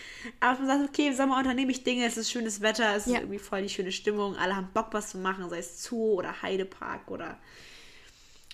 Aber 0.40 0.58
man 0.58 0.66
sagt, 0.66 0.88
okay, 0.88 1.08
im 1.08 1.14
Sommer 1.14 1.38
unternehme 1.38 1.70
ich 1.70 1.84
Dinge, 1.84 2.06
es 2.06 2.16
ist 2.16 2.30
schönes 2.30 2.60
Wetter, 2.60 2.96
es 2.96 3.06
ja. 3.06 3.14
ist 3.14 3.20
irgendwie 3.22 3.38
voll 3.38 3.62
die 3.62 3.68
schöne 3.68 3.92
Stimmung, 3.92 4.36
alle 4.36 4.56
haben 4.56 4.70
Bock, 4.72 4.88
was 4.92 5.10
zu 5.10 5.18
machen, 5.18 5.48
sei 5.50 5.58
es 5.58 5.82
Zoo 5.82 6.14
oder 6.14 6.42
Heidepark 6.42 7.10
oder 7.10 7.38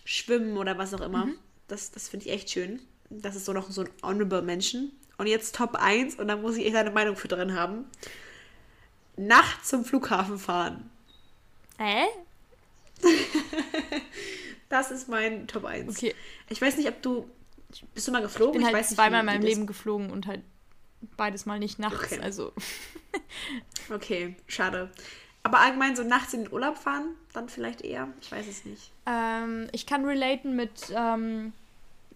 Schwimmen 0.04 0.56
oder 0.56 0.78
was 0.78 0.94
auch 0.94 1.00
immer. 1.00 1.26
Mhm. 1.26 1.38
Das, 1.68 1.90
das 1.90 2.08
finde 2.08 2.26
ich 2.26 2.32
echt 2.32 2.50
schön. 2.50 2.80
Das 3.10 3.36
ist 3.36 3.44
so 3.44 3.52
noch 3.52 3.70
so 3.70 3.82
ein 3.82 3.88
Honorable 4.02 4.42
Menschen. 4.42 4.92
Und 5.18 5.26
jetzt 5.26 5.54
Top 5.54 5.76
1 5.76 6.16
und 6.16 6.28
da 6.28 6.36
muss 6.36 6.56
ich 6.56 6.66
echt 6.66 6.76
eine 6.76 6.90
Meinung 6.90 7.16
für 7.16 7.28
drin 7.28 7.54
haben. 7.54 7.86
Nachts 9.16 9.68
zum 9.68 9.84
Flughafen 9.84 10.38
fahren. 10.38 10.90
Hä? 11.78 12.04
das 14.68 14.90
ist 14.90 15.08
mein 15.08 15.46
Top 15.46 15.64
1. 15.64 15.96
Okay. 15.96 16.14
Ich 16.48 16.60
weiß 16.60 16.76
nicht, 16.76 16.88
ob 16.88 17.00
du. 17.02 17.30
Bist 17.94 18.06
du 18.06 18.12
mal 18.12 18.22
geflogen? 18.22 18.60
Ich 18.60 18.66
bin 18.66 18.74
halt 18.74 18.86
ich 18.86 18.94
zweimal 18.94 19.20
in 19.20 19.26
meinem 19.26 19.42
Leben 19.42 19.66
geflogen 19.66 20.10
und 20.10 20.26
halt 20.26 20.42
beides 21.16 21.46
mal 21.46 21.58
nicht 21.58 21.78
nachts. 21.78 22.12
Okay. 22.12 22.20
Also. 22.22 22.52
okay, 23.90 24.36
schade. 24.46 24.90
Aber 25.42 25.60
allgemein 25.60 25.94
so 25.96 26.02
nachts 26.02 26.34
in 26.34 26.44
den 26.44 26.52
Urlaub 26.52 26.76
fahren, 26.76 27.14
dann 27.32 27.48
vielleicht 27.48 27.82
eher? 27.82 28.08
Ich 28.20 28.32
weiß 28.32 28.46
es 28.48 28.64
nicht. 28.64 28.90
Ähm, 29.06 29.68
ich 29.72 29.86
kann 29.86 30.04
relaten 30.04 30.56
mit. 30.56 30.92
Ähm, 30.94 31.52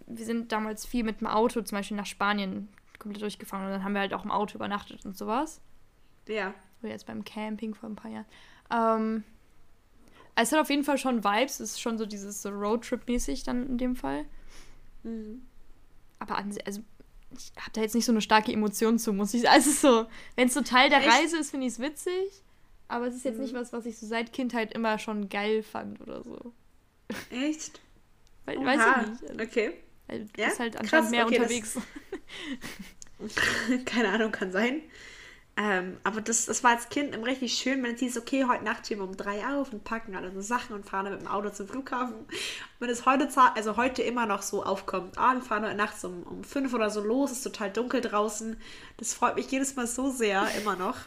wir 0.07 0.25
sind 0.25 0.51
damals 0.51 0.85
viel 0.85 1.03
mit 1.03 1.21
dem 1.21 1.27
Auto 1.27 1.61
zum 1.61 1.77
Beispiel 1.77 1.95
nach 1.95 2.05
Spanien 2.05 2.67
komplett 3.01 3.21
durchgefahren 3.21 3.65
und 3.65 3.71
dann 3.71 3.83
haben 3.83 3.93
wir 3.93 4.01
halt 4.01 4.13
auch 4.13 4.23
im 4.23 4.31
Auto 4.31 4.55
übernachtet 4.55 5.05
und 5.05 5.17
sowas. 5.17 5.59
Ja. 6.27 6.53
Oder 6.81 6.91
jetzt 6.91 7.05
beim 7.05 7.23
Camping 7.25 7.75
vor 7.75 7.89
ein 7.89 7.95
paar 7.95 8.11
Jahren. 8.11 8.25
Ähm, 8.71 9.23
es 10.35 10.51
hat 10.51 10.59
auf 10.59 10.69
jeden 10.69 10.83
Fall 10.83 10.97
schon 10.97 11.23
Vibes. 11.23 11.59
Es 11.59 11.71
ist 11.71 11.81
schon 11.81 11.97
so 11.97 12.05
dieses 12.05 12.41
so 12.41 12.49
Roadtrip-mäßig 12.49 13.43
dann 13.43 13.67
in 13.67 13.77
dem 13.77 13.95
Fall. 13.95 14.25
Mhm. 15.03 15.41
Aber 16.19 16.37
an, 16.37 16.55
also 16.65 16.81
ich 17.37 17.51
habe 17.57 17.71
da 17.73 17.81
jetzt 17.81 17.95
nicht 17.95 18.05
so 18.05 18.11
eine 18.11 18.21
starke 18.21 18.51
Emotion 18.51 18.99
zu, 18.99 19.13
muss 19.13 19.33
ich 19.33 19.41
sagen. 19.41 19.53
Also 19.53 19.71
so, 19.71 20.07
wenn 20.35 20.47
es 20.47 20.53
so 20.53 20.61
Teil 20.61 20.89
der 20.89 20.99
Echt? 20.99 21.09
Reise 21.09 21.37
ist, 21.37 21.51
finde 21.51 21.67
ich 21.67 21.73
es 21.73 21.79
witzig. 21.79 22.43
Aber 22.87 23.07
es 23.07 23.15
ist 23.15 23.25
jetzt 23.25 23.37
mhm. 23.37 23.43
nicht 23.43 23.53
was, 23.53 23.73
was 23.73 23.85
ich 23.85 23.97
so 23.97 24.05
seit 24.05 24.33
Kindheit 24.33 24.73
immer 24.73 24.99
schon 24.99 25.29
geil 25.29 25.63
fand 25.63 26.01
oder 26.01 26.23
so. 26.23 26.53
Echt? 27.29 27.79
Weil, 28.45 28.57
weiß 28.57 28.79
ich 28.79 29.09
nicht. 29.09 29.31
Also, 29.31 29.43
okay. 29.43 29.73
Weil 30.11 30.25
du 30.25 30.41
ja? 30.41 30.47
bist 30.47 30.59
halt 30.59 30.77
anscheinend 30.77 31.05
Krass, 31.05 31.11
mehr 31.11 31.25
okay, 31.25 31.39
unterwegs. 31.39 31.77
Keine 33.85 34.09
Ahnung, 34.09 34.31
kann 34.31 34.51
sein. 34.51 34.81
Ähm, 35.57 35.97
aber 36.03 36.21
das, 36.21 36.45
das 36.45 36.63
war 36.63 36.71
als 36.71 36.89
Kind 36.89 37.13
immer 37.13 37.27
richtig 37.27 37.53
schön, 37.53 37.83
wenn 37.83 37.93
es 37.93 37.99
hieß, 37.99 38.17
okay, 38.17 38.45
heute 38.45 38.63
Nacht 38.63 38.85
stehen 38.85 38.99
wir 38.99 39.03
um 39.03 39.17
drei 39.17 39.45
auf 39.45 39.71
und 39.73 39.83
packen 39.83 40.15
alle 40.15 40.31
so 40.31 40.41
Sachen 40.41 40.75
und 40.75 40.89
fahren 40.89 41.05
dann 41.05 41.13
mit 41.13 41.23
dem 41.23 41.27
Auto 41.27 41.49
zum 41.49 41.67
Flughafen. 41.67 42.25
wenn 42.79 42.89
es 42.89 43.05
heute, 43.05 43.27
also 43.55 43.77
heute 43.77 44.01
immer 44.01 44.25
noch 44.25 44.41
so 44.41 44.63
aufkommt, 44.63 45.17
ah, 45.17 45.33
wir 45.33 45.41
fahren 45.41 45.65
heute 45.65 45.75
nachts 45.75 46.03
um, 46.03 46.23
um 46.23 46.43
fünf 46.43 46.73
oder 46.73 46.89
so 46.89 47.01
los, 47.01 47.31
ist 47.31 47.43
total 47.43 47.71
dunkel 47.71 48.01
draußen. 48.01 48.57
Das 48.97 49.13
freut 49.13 49.35
mich 49.35 49.51
jedes 49.51 49.75
Mal 49.75 49.87
so 49.87 50.09
sehr, 50.09 50.47
immer 50.61 50.75
noch. 50.75 50.97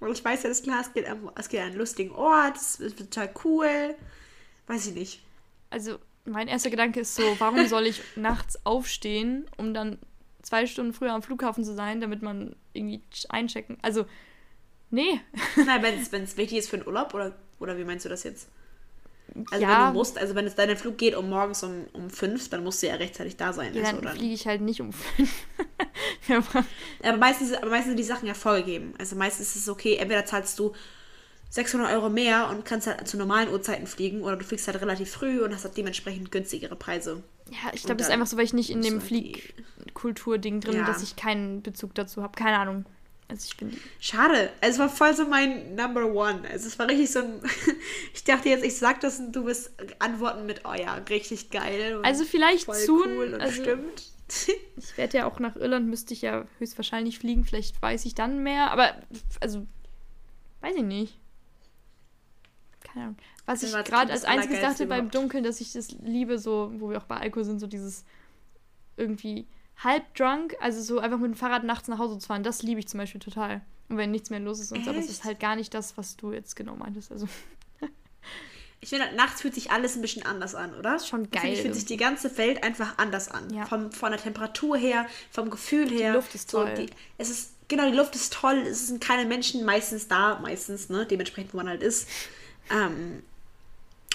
Und 0.00 0.12
ich 0.12 0.24
weiß 0.24 0.42
ja, 0.42 0.48
das 0.48 0.62
klar, 0.62 0.80
es 0.80 0.92
geht, 0.94 1.06
es 1.36 1.48
geht 1.48 1.60
an 1.60 1.66
einen 1.66 1.76
lustigen 1.76 2.12
Ort, 2.12 2.56
es 2.56 2.80
ist 2.80 2.98
total 2.98 3.30
cool. 3.44 3.94
Weiß 4.66 4.86
ich 4.86 4.94
nicht. 4.94 5.22
Also, 5.68 5.98
mein 6.30 6.48
erster 6.48 6.70
Gedanke 6.70 7.00
ist 7.00 7.14
so, 7.14 7.22
warum 7.38 7.66
soll 7.66 7.86
ich 7.86 8.00
nachts 8.16 8.64
aufstehen, 8.64 9.46
um 9.56 9.74
dann 9.74 9.98
zwei 10.42 10.66
Stunden 10.66 10.92
früher 10.92 11.12
am 11.12 11.22
Flughafen 11.22 11.64
zu 11.64 11.74
sein, 11.74 12.00
damit 12.00 12.22
man 12.22 12.56
irgendwie 12.72 13.02
einchecken. 13.28 13.78
Also, 13.82 14.06
nee. 14.90 15.20
Nein, 15.56 15.82
wenn 15.82 16.24
es 16.24 16.36
wichtig 16.36 16.58
ist 16.58 16.70
für 16.70 16.78
den 16.78 16.86
Urlaub 16.86 17.14
oder, 17.14 17.34
oder 17.58 17.76
wie 17.76 17.84
meinst 17.84 18.04
du 18.04 18.08
das 18.08 18.22
jetzt? 18.22 18.48
Also 19.52 19.62
ja. 19.62 19.86
wenn 19.86 19.92
du 19.92 19.98
musst, 19.98 20.18
also 20.18 20.34
wenn 20.34 20.44
es 20.46 20.56
dein 20.56 20.76
Flug 20.76 20.98
geht 20.98 21.14
um 21.14 21.30
morgens 21.30 21.62
um, 21.62 21.86
um 21.92 22.10
fünf, 22.10 22.48
dann 22.48 22.64
musst 22.64 22.82
du 22.82 22.88
ja 22.88 22.94
rechtzeitig 22.94 23.36
da 23.36 23.52
sein. 23.52 23.72
Ja, 23.74 23.84
also, 23.84 24.00
dann 24.00 24.16
fliege 24.16 24.34
ich 24.34 24.46
halt 24.48 24.60
nicht 24.60 24.80
um 24.80 24.92
fünf. 24.92 25.30
aber, 27.04 27.16
meistens, 27.16 27.52
aber 27.52 27.70
meistens 27.70 27.90
sind 27.90 27.98
die 27.98 28.04
Sachen 28.04 28.26
ja 28.26 28.34
vorgegeben. 28.34 28.94
Also 28.98 29.14
meistens 29.14 29.54
ist 29.54 29.62
es 29.62 29.68
okay, 29.68 29.96
entweder 29.96 30.24
zahlst 30.24 30.58
du 30.58 30.72
600 31.50 31.92
Euro 31.92 32.08
mehr 32.08 32.48
und 32.48 32.64
kannst 32.64 32.86
halt 32.86 33.06
zu 33.08 33.16
normalen 33.16 33.50
Uhrzeiten 33.50 33.88
fliegen 33.88 34.22
oder 34.22 34.36
du 34.36 34.44
fliegst 34.44 34.68
halt 34.68 34.80
relativ 34.80 35.10
früh 35.10 35.40
und 35.42 35.52
hast 35.52 35.64
halt 35.64 35.76
dementsprechend 35.76 36.30
günstigere 36.30 36.76
Preise. 36.76 37.24
Ja, 37.50 37.72
ich 37.72 37.82
glaube, 37.82 37.96
das 37.96 38.06
ist 38.06 38.12
einfach 38.12 38.28
so, 38.28 38.36
weil 38.36 38.44
ich 38.44 38.52
nicht 38.52 38.70
in 38.70 38.82
dem 38.82 39.00
Fliegkultur-Ding 39.00 40.60
drin 40.60 40.72
bin, 40.72 40.80
ja. 40.82 40.86
dass 40.86 41.02
ich 41.02 41.16
keinen 41.16 41.62
Bezug 41.62 41.94
dazu 41.96 42.22
habe. 42.22 42.34
Keine 42.36 42.58
Ahnung. 42.58 42.84
Also 43.26 43.46
ich 43.48 43.56
bin 43.56 43.76
Schade. 43.98 44.50
Also 44.60 44.74
es 44.74 44.78
war 44.78 44.88
voll 44.88 45.14
so 45.14 45.24
mein 45.24 45.74
Number 45.74 46.06
One. 46.06 46.42
Also 46.50 46.68
es 46.68 46.78
war 46.78 46.88
richtig 46.88 47.10
so 47.10 47.20
ein. 47.20 47.40
ich 48.14 48.22
dachte 48.22 48.48
jetzt, 48.48 48.64
ich 48.64 48.76
sag 48.76 49.00
das 49.00 49.18
und 49.18 49.32
du 49.32 49.44
wirst 49.44 49.72
antworten 49.98 50.46
mit, 50.46 50.62
oh 50.64 50.74
ja, 50.74 50.94
richtig 51.08 51.50
geil. 51.50 51.98
also 52.02 52.24
vielleicht 52.24 52.72
zu. 52.72 53.04
Cool 53.04 53.34
also, 53.40 53.62
stimmt. 53.62 54.04
ich 54.76 54.96
werde 54.96 55.18
ja 55.18 55.26
auch 55.26 55.40
nach 55.40 55.56
Irland, 55.56 55.88
müsste 55.88 56.14
ich 56.14 56.22
ja 56.22 56.44
höchstwahrscheinlich 56.58 57.18
fliegen. 57.18 57.44
Vielleicht 57.44 57.80
weiß 57.82 58.04
ich 58.04 58.14
dann 58.14 58.44
mehr. 58.44 58.70
Aber, 58.70 58.94
also, 59.40 59.66
weiß 60.60 60.76
ich 60.76 60.84
nicht 60.84 61.20
keine 62.92 63.06
Ahnung. 63.06 63.16
Was 63.46 63.62
ich 63.62 63.72
gerade 63.72 64.12
als 64.12 64.24
einziges 64.24 64.60
dachte 64.60 64.86
beim 64.86 65.10
Dunkeln, 65.10 65.44
dass 65.44 65.60
ich 65.60 65.72
das 65.72 65.90
liebe, 65.90 66.38
so, 66.38 66.72
wo 66.78 66.90
wir 66.90 66.98
auch 66.98 67.04
bei 67.04 67.16
Alkohol 67.16 67.44
sind, 67.44 67.60
so 67.60 67.66
dieses 67.66 68.04
irgendwie 68.96 69.46
halb 69.82 70.14
drunk, 70.14 70.56
also 70.60 70.80
so 70.82 70.98
einfach 70.98 71.18
mit 71.18 71.32
dem 71.32 71.34
Fahrrad 71.34 71.64
nachts 71.64 71.88
nach 71.88 71.98
Hause 71.98 72.18
zu 72.18 72.28
fahren, 72.28 72.42
das 72.42 72.62
liebe 72.62 72.80
ich 72.80 72.88
zum 72.88 72.98
Beispiel 72.98 73.20
total. 73.20 73.62
Und 73.88 73.96
wenn 73.96 74.10
nichts 74.10 74.30
mehr 74.30 74.40
los 74.40 74.60
ist 74.60 74.72
und 74.72 74.84
so, 74.84 74.90
aber 74.90 75.00
es 75.00 75.10
ist 75.10 75.24
halt 75.24 75.40
gar 75.40 75.56
nicht 75.56 75.74
das, 75.74 75.96
was 75.96 76.16
du 76.16 76.32
jetzt 76.32 76.54
genau 76.54 76.76
meintest. 76.76 77.10
Also. 77.10 77.26
Ich 78.82 78.90
finde, 78.90 79.12
nachts 79.14 79.42
fühlt 79.42 79.54
sich 79.54 79.70
alles 79.70 79.96
ein 79.96 80.00
bisschen 80.00 80.24
anders 80.24 80.54
an, 80.54 80.74
oder? 80.74 80.98
Schon 81.00 81.30
geil. 81.30 81.42
Ich 81.44 81.60
finde, 81.60 81.62
fühlt 81.62 81.74
sich 81.74 81.84
die 81.86 81.96
ganze 81.96 82.38
Welt 82.38 82.62
einfach 82.62 82.98
anders 82.98 83.28
an. 83.28 83.52
Ja. 83.52 83.66
Vom, 83.66 83.92
von 83.92 84.12
der 84.12 84.20
Temperatur 84.20 84.76
her, 84.76 85.06
vom 85.30 85.50
Gefühl 85.50 85.90
her. 85.90 86.12
Die 86.12 86.16
Luft 86.16 86.34
ist 86.34 86.50
toll. 86.50 86.72
So, 86.74 86.82
die, 86.82 86.90
es 87.18 87.28
ist, 87.28 87.54
genau, 87.68 87.90
die 87.90 87.96
Luft 87.96 88.14
ist 88.14 88.32
toll. 88.32 88.58
Es 88.58 88.86
sind 88.86 89.02
keine 89.02 89.26
Menschen 89.26 89.64
meistens 89.64 90.08
da, 90.08 90.38
meistens, 90.40 90.88
ne? 90.88 91.04
Dementsprechend, 91.04 91.52
wo 91.52 91.58
man 91.58 91.68
halt 91.68 91.82
ist. 91.82 92.08
Ähm, 92.70 93.22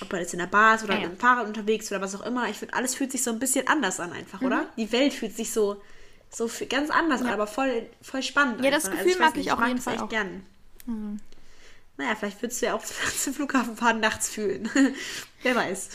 ob 0.01 0.11
man 0.11 0.21
jetzt 0.21 0.33
in 0.33 0.39
der 0.39 0.47
Bar 0.47 0.75
ist 0.75 0.83
oder 0.83 0.95
ja, 0.95 1.01
mit 1.01 1.11
dem 1.11 1.17
Fahrrad 1.17 1.47
unterwegs 1.47 1.89
oder 1.91 2.01
was 2.01 2.15
auch 2.15 2.25
immer. 2.25 2.49
Ich 2.49 2.57
finde, 2.57 2.73
alles 2.73 2.95
fühlt 2.95 3.11
sich 3.11 3.23
so 3.23 3.31
ein 3.31 3.39
bisschen 3.39 3.67
anders 3.67 3.99
an 3.99 4.11
einfach, 4.11 4.41
mhm. 4.41 4.47
oder? 4.47 4.67
Die 4.77 4.91
Welt 4.91 5.13
fühlt 5.13 5.35
sich 5.35 5.51
so, 5.51 5.81
so 6.29 6.49
ganz 6.69 6.89
anders 6.89 7.21
ja. 7.21 7.27
an, 7.27 7.33
aber 7.33 7.47
voll, 7.47 7.87
voll 8.01 8.21
spannend. 8.21 8.63
Ja, 8.63 8.71
das 8.71 8.85
also 8.85 8.97
Gefühl 8.97 9.11
also 9.11 9.19
ich 9.19 9.25
mag 9.25 9.35
nicht, 9.35 9.45
ich 9.45 9.51
auch 9.53 9.61
auf 9.61 9.67
jeden 9.67 9.81
Fall 9.81 9.99
auch. 9.99 10.09
gern. 10.09 10.45
Mhm. 10.85 11.19
Naja, 11.97 12.15
vielleicht 12.15 12.41
würdest 12.41 12.61
du 12.61 12.65
ja 12.65 12.73
auch 12.73 12.83
zum 13.17 13.33
Flughafen 13.33 13.77
fahren 13.77 14.01
nachts 14.01 14.29
fühlen. 14.29 14.69
Wer 15.43 15.55
weiß. 15.55 15.89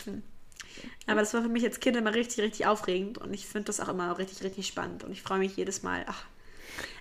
Aber 1.06 1.20
das 1.20 1.34
war 1.34 1.42
für 1.42 1.48
mich 1.48 1.64
als 1.64 1.80
Kind 1.80 1.96
immer 1.96 2.14
richtig, 2.14 2.40
richtig 2.40 2.66
aufregend 2.66 3.18
und 3.18 3.34
ich 3.34 3.46
finde 3.46 3.66
das 3.66 3.80
auch 3.80 3.88
immer 3.88 4.16
richtig, 4.16 4.42
richtig 4.42 4.66
spannend 4.66 5.04
und 5.04 5.12
ich 5.12 5.22
freue 5.22 5.40
mich 5.40 5.56
jedes 5.56 5.82
Mal. 5.82 6.04
Ach, 6.08 6.24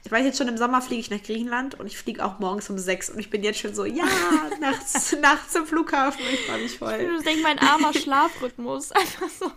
ich 0.03 0.11
weiß 0.11 0.26
jetzt 0.26 0.38
schon, 0.38 0.47
im 0.47 0.57
Sommer 0.57 0.82
fliege 0.82 1.01
ich 1.01 1.09
nach 1.09 1.22
Griechenland 1.22 1.80
und 1.80 1.88
ich 1.88 1.97
fliege 1.97 2.24
auch 2.24 2.39
morgens 2.39 2.70
um 2.70 2.78
sechs 2.78 3.09
und 3.09 3.20
ich 3.20 3.30
bin 3.30 3.43
jetzt 3.43 3.59
schon 3.59 3.76
so, 3.76 3.86
ja, 3.86 4.05
nachts, 4.59 5.15
nachts 5.22 5.53
zum 5.53 5.65
Flughafen 5.65 6.22
ich 6.32 6.45
freue 6.45 6.61
mich 6.61 6.78
voll. 6.78 7.15
Ich 7.17 7.24
denke, 7.24 7.43
mein 7.43 7.59
armer 7.59 7.93
Schlafrhythmus, 7.93 8.91
einfach 8.91 9.30
so. 9.30 9.51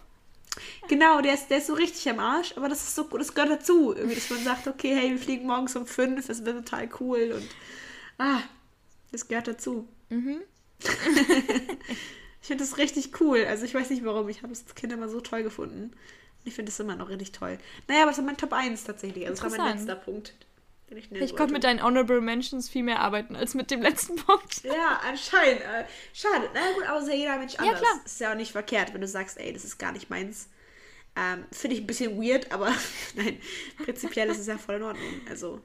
Genau, 0.89 1.21
der 1.23 1.35
ist, 1.35 1.49
der 1.49 1.59
ist 1.59 1.69
so 1.69 1.75
richtig 1.75 2.09
am 2.11 2.19
Arsch, 2.19 2.55
aber 2.57 2.69
das 2.69 2.83
ist 2.83 2.95
so, 2.95 3.05
das 3.05 3.35
gehört 3.35 3.51
dazu, 3.51 3.95
irgendwie, 3.95 4.17
dass 4.17 4.29
man 4.31 4.45
sagt, 4.45 4.69
okay, 4.69 4.95
hey, 4.95 5.11
wir 5.11 5.19
fliegen 5.19 5.47
morgens 5.47 5.75
um 5.77 5.87
fünf, 5.87 6.27
das 6.27 6.45
wird 6.45 6.67
total 6.67 6.89
cool 7.01 7.33
und 7.35 7.49
ah, 8.19 8.41
das 9.11 9.29
gehört 9.29 9.49
dazu. 9.49 9.89
Mhm. 10.11 10.41
ich 10.81 12.47
finde 12.47 12.65
das 12.65 12.77
richtig 12.79 13.21
cool. 13.21 13.45
Also 13.47 13.65
ich 13.65 13.75
weiß 13.75 13.91
nicht 13.91 14.05
warum, 14.05 14.29
ich 14.29 14.43
habe 14.43 14.53
es 14.53 14.65
als 14.65 14.75
Kind 14.75 14.93
immer 14.93 15.09
so 15.09 15.21
toll 15.21 15.43
gefunden. 15.43 15.93
Ich 16.45 16.55
finde 16.55 16.71
es 16.71 16.81
immer 16.81 16.97
noch 16.97 17.09
richtig 17.09 17.33
toll. 17.33 17.59
Naja, 17.89 18.03
aber 18.03 18.11
das 18.11 18.19
ist 18.19 18.25
mein 18.25 18.37
Top 18.37 18.53
1 18.53 18.85
tatsächlich. 18.85 19.27
Also 19.27 19.43
das 19.43 19.53
war 19.53 19.65
mein 19.65 19.77
letzter 19.79 19.97
Punkt. 19.97 20.35
Ich, 20.97 21.11
ich 21.11 21.37
konnte 21.37 21.55
mit 21.55 21.65
deinen 21.65 21.83
Honorable 21.83 22.21
Mentions 22.21 22.69
viel 22.69 22.83
mehr 22.83 23.01
arbeiten 23.01 23.35
als 23.35 23.55
mit 23.55 23.71
dem 23.71 23.81
letzten 23.81 24.17
Punkt. 24.17 24.63
Ja, 24.65 25.01
anscheinend. 25.09 25.63
Äh, 25.63 25.85
schade. 26.13 26.51
Na 26.53 26.61
gut, 26.75 26.85
aber 26.87 27.07
ja 27.09 27.15
jeder 27.15 27.39
Mensch 27.39 27.55
anders. 27.57 27.75
Ja, 27.75 27.79
klar. 27.79 28.01
Ist 28.05 28.21
ja 28.21 28.33
auch 28.33 28.37
nicht 28.37 28.53
verkehrt, 28.53 28.93
wenn 28.93 29.01
du 29.01 29.09
sagst, 29.09 29.39
ey, 29.39 29.53
das 29.53 29.65
ist 29.65 29.79
gar 29.79 29.93
nicht 29.93 30.11
meins. 30.11 30.49
Ähm, 31.17 31.47
Finde 31.51 31.77
ich 31.77 31.83
ein 31.83 31.87
bisschen 31.87 32.21
weird, 32.21 32.53
aber 32.53 32.75
nein, 33.15 33.41
prinzipiell 33.83 34.29
ist 34.29 34.39
es 34.39 34.47
ja 34.47 34.59
voll 34.59 34.77
in 34.77 34.83
Ordnung. 34.83 35.21
Also. 35.29 35.61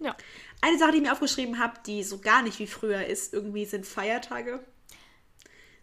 Ja. 0.00 0.16
Eine 0.60 0.78
Sache, 0.78 0.92
die 0.92 0.98
ich 0.98 1.02
mir 1.02 1.12
aufgeschrieben 1.12 1.58
habe, 1.58 1.74
die 1.86 2.02
so 2.02 2.18
gar 2.18 2.42
nicht 2.42 2.58
wie 2.58 2.66
früher 2.66 3.06
ist, 3.06 3.32
irgendwie 3.32 3.64
sind 3.64 3.86
Feiertage. 3.86 4.64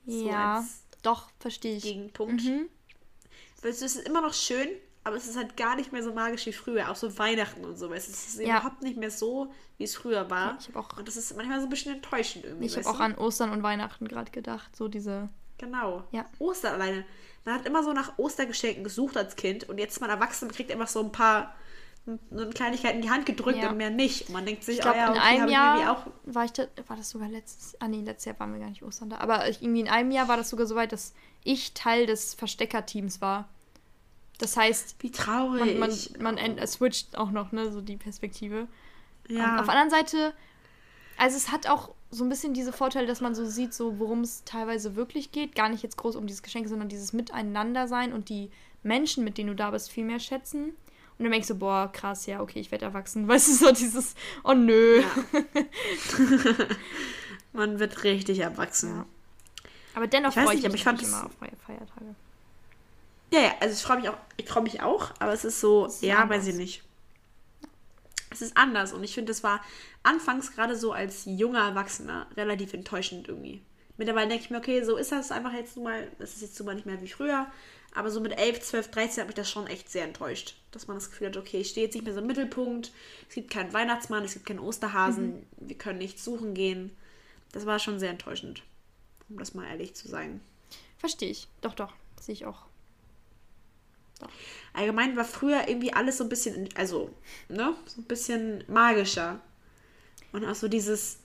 So 0.06 0.28
ja, 0.28 0.66
doch, 1.04 1.32
verstehe 1.40 1.78
ich. 1.78 1.84
Gegenpunkt. 1.84 2.44
Mhm. 2.44 2.70
Weil 3.62 3.72
es 3.72 3.82
ist 3.82 3.98
immer 3.98 4.22
noch 4.22 4.34
schön, 4.34 4.68
aber 5.04 5.16
es 5.16 5.28
ist 5.28 5.36
halt 5.36 5.58
gar 5.58 5.76
nicht 5.76 5.92
mehr 5.92 6.04
so 6.04 6.14
magisch 6.14 6.46
wie 6.46 6.54
früher. 6.54 6.90
Auch 6.90 6.96
so 6.96 7.18
Weihnachten 7.18 7.66
und 7.66 7.78
so. 7.78 7.92
Es 7.94 8.08
ist 8.08 8.40
ja. 8.40 8.58
überhaupt 8.58 8.82
nicht 8.84 8.98
mehr 8.98 9.12
so, 9.12 9.52
wie 9.78 9.84
es 9.84 9.96
früher 9.96 10.30
war. 10.30 10.58
Ich 10.60 10.76
auch, 10.76 10.98
und 10.98 11.08
das 11.08 11.18
ist 11.18 11.36
manchmal 11.36 11.60
so 11.60 11.66
ein 11.66 11.70
bisschen 11.70 11.96
enttäuschend 11.96 12.46
irgendwie. 12.46 12.68
Ich 12.68 12.78
habe 12.78 12.88
auch 12.88 13.00
an 13.00 13.18
Ostern 13.18 13.52
und 13.52 13.64
Weihnachten 13.64 14.08
gerade 14.08 14.32
gedacht. 14.32 14.76
So 14.76 14.88
diese. 14.88 15.30
Genau. 15.58 16.04
Ja. 16.12 16.26
Ostern 16.40 16.74
alleine. 16.74 17.06
Man 17.46 17.56
hat 17.56 17.66
immer 17.66 17.84
so 17.84 17.94
nach 17.94 18.18
Ostergeschenken 18.18 18.84
gesucht 18.84 19.18
als 19.18 19.36
Kind 19.36 19.68
und 19.68 19.80
jetzt 19.80 19.94
ist 19.94 20.02
man 20.02 20.12
erwachsen 20.12 20.48
und 20.48 20.56
kriegt 20.56 20.72
einfach 20.72 20.88
so 20.88 21.00
ein 21.00 21.12
paar 21.12 21.56
so 22.06 22.18
eine 22.32 22.50
Kleinigkeit 22.50 22.96
in 22.96 23.02
die 23.02 23.10
Hand 23.10 23.26
gedrückt 23.26 23.60
ja. 23.60 23.70
und 23.70 23.78
mehr 23.78 23.92
nicht. 23.92 24.28
Und 24.28 24.34
man 24.34 24.46
denkt 24.46 24.64
sich, 24.64 24.78
ich 24.78 24.82
glaub, 24.82 24.96
oh 24.96 24.98
ja, 24.98 25.10
okay, 25.10 25.18
in 25.18 25.22
einem 25.22 25.50
Jahr 25.50 25.92
auch 25.92 26.08
war 26.26 26.46
ich 26.46 26.52
da, 26.52 26.64
war 26.88 26.98
das 26.98 27.12
sogar 27.12 27.30
letztes, 27.30 27.80
ah 27.80 27.88
nee, 27.88 28.02
letztes 28.02 28.26
Jahr 28.26 28.40
waren 28.40 28.54
wir 28.54 28.60
gar 28.60 28.70
nicht 28.70 28.84
Ostern 28.84 29.10
da, 29.10 29.18
aber 29.18 29.48
irgendwie 29.48 29.82
in 29.82 29.88
einem 29.88 30.12
Jahr 30.12 30.28
war 30.28 30.38
das 30.38 30.50
sogar 30.50 30.66
so 30.66 30.76
weit, 30.76 30.92
dass 30.92 31.14
ich 31.44 31.74
Teil 31.74 32.08
des 32.08 32.34
Versteckerteams 32.34 33.22
war. 33.22 33.50
Das 34.40 34.58
heißt, 34.58 34.96
wie 35.00 35.12
traurig. 35.12 35.78
Man, 35.78 35.92
man, 36.20 36.36
man 36.36 36.60
oh. 36.60 36.66
switcht 36.66 37.16
auch 37.16 37.30
noch, 37.30 37.52
ne, 37.52 37.72
so 37.72 37.82
die 37.82 37.98
Perspektive. 37.98 38.68
Ja. 39.28 39.54
Und 39.54 39.60
auf 39.60 39.66
der 39.66 39.76
anderen 39.76 39.92
Seite, 39.92 40.34
also 41.18 41.38
es 41.38 41.52
hat 41.52 41.68
auch 41.68 41.94
so 42.10 42.26
ein 42.26 42.30
bisschen 42.30 42.56
diese 42.56 42.74
Vorteile, 42.74 43.06
dass 43.06 43.22
man 43.22 43.36
so 43.36 43.46
sieht, 43.46 43.74
so 43.76 44.00
worum 44.00 44.22
es 44.22 44.44
teilweise 44.44 44.96
wirklich 44.96 45.32
geht. 45.32 45.54
Gar 45.54 45.70
nicht 45.70 45.84
jetzt 45.84 45.98
groß 45.98 46.16
um 46.16 46.26
dieses 46.26 46.42
Geschenk, 46.42 46.68
sondern 46.68 46.90
dieses 46.90 47.14
Miteinandersein 47.14 48.12
und 48.12 48.30
die 48.30 48.50
Menschen, 48.82 49.24
mit 49.24 49.38
denen 49.38 49.50
du 49.50 49.56
da 49.56 49.70
bist, 49.70 49.92
viel 49.92 50.04
mehr 50.04 50.20
schätzen. 50.20 50.74
Und 51.22 51.26
dann 51.26 51.34
denkst 51.34 51.50
du, 51.50 51.56
boah, 51.56 51.88
krass, 51.94 52.26
ja, 52.26 52.42
okay, 52.42 52.60
ich 52.60 52.72
werde 52.72 52.86
erwachsen. 52.86 53.28
Weißt 53.28 53.48
du, 53.48 53.54
so 53.54 53.72
dieses, 53.72 54.16
oh 54.44 54.54
nö. 54.54 55.02
Ja. 55.02 55.42
man 57.54 57.78
wird 57.78 58.04
richtig 58.04 58.40
erwachsen. 58.40 58.96
Ja. 58.96 59.06
Aber 59.94 60.08
dennoch 60.08 60.34
freue 60.34 60.56
ich, 60.56 60.66
ich 60.66 60.72
mich 60.72 60.84
immer 60.84 61.28
auf 61.28 61.34
Feiertage. 61.38 62.16
Ja, 63.32 63.40
ja, 63.40 63.52
also 63.60 63.76
ich 63.76 63.84
freue 63.84 63.98
mich 63.98 64.10
auch, 64.10 64.18
ich 64.38 64.50
freue 64.50 64.64
mich 64.64 64.82
auch, 64.82 65.12
aber 65.20 65.32
es 65.32 65.46
ist 65.46 65.62
so, 65.62 65.86
ist 65.86 66.02
ja, 66.02 66.16
anders. 66.16 66.40
weiß 66.40 66.48
ich 66.48 66.56
nicht. 66.56 66.84
Es 68.32 68.42
ist 68.42 68.58
anders 68.58 68.92
und 68.92 69.04
ich 69.04 69.14
finde, 69.14 69.32
es 69.32 69.44
war 69.44 69.62
anfangs 70.02 70.54
gerade 70.54 70.76
so 70.76 70.92
als 70.92 71.26
junger 71.26 71.68
Erwachsener 71.68 72.26
relativ 72.36 72.74
enttäuschend 72.74 73.28
irgendwie. 73.28 73.62
Mittlerweile 73.96 74.28
denke 74.28 74.46
ich 74.46 74.50
mir, 74.50 74.58
okay, 74.58 74.84
so 74.84 74.98
ist 74.98 75.12
das 75.12 75.32
einfach 75.32 75.54
jetzt 75.54 75.76
nun 75.76 75.84
mal, 75.84 76.12
das 76.18 76.34
ist 76.34 76.42
jetzt 76.42 76.58
nun 76.58 76.66
mal 76.66 76.74
nicht 76.74 76.88
mehr 76.88 77.00
wie 77.00 77.08
früher, 77.08 77.46
aber 77.94 78.10
so 78.10 78.22
mit 78.22 78.38
11, 78.38 78.62
12, 78.62 78.92
13 78.92 79.22
hat 79.22 79.28
mich 79.28 79.36
das 79.36 79.50
schon 79.50 79.68
echt 79.68 79.90
sehr 79.90 80.06
enttäuscht, 80.06 80.56
dass 80.72 80.88
man 80.88 80.98
das 80.98 81.10
Gefühl 81.10 81.28
hat, 81.28 81.38
okay, 81.38 81.62
ich 81.62 81.70
stehe 81.70 81.86
jetzt 81.86 81.94
nicht 81.94 82.04
mehr 82.04 82.14
so 82.14 82.22
im 82.22 82.28
Mittelpunkt, 82.28 82.92
es 83.28 83.36
gibt 83.36 83.52
keinen 83.52 83.74
Weihnachtsmann, 83.74 84.24
es 84.24 84.34
gibt 84.34 84.46
keinen 84.46 84.60
Osterhasen, 84.60 85.36
mhm. 85.36 85.46
wir 85.58 85.78
können 85.78 86.00
nicht 86.00 86.20
suchen 86.20 86.54
gehen. 86.54 86.96
Das 87.52 87.66
war 87.66 87.80
schon 87.80 88.00
sehr 88.00 88.12
enttäuschend, 88.12 88.64
um 89.30 89.38
das 89.38 89.54
mal 89.54 89.68
ehrlich 89.68 89.94
zu 89.94 90.08
sagen. 90.08 90.40
Verstehe 90.98 91.30
ich, 91.30 91.48
doch, 91.60 91.74
doch, 91.74 91.94
sehe 92.22 92.34
ich 92.34 92.46
auch 92.46 92.66
Allgemein 94.74 95.18
war 95.18 95.26
früher 95.26 95.68
irgendwie 95.68 95.94
alles 95.94 96.18
so 96.18 96.24
ein 96.24 96.30
bisschen, 96.30 96.70
also, 96.76 97.14
ne, 97.50 97.76
so 97.86 98.02
ein 98.02 98.06
bisschen 98.06 98.64
magischer. 98.68 99.40
Und 100.32 100.46
auch 100.46 100.56
so 100.56 100.68
dieses 100.68 101.18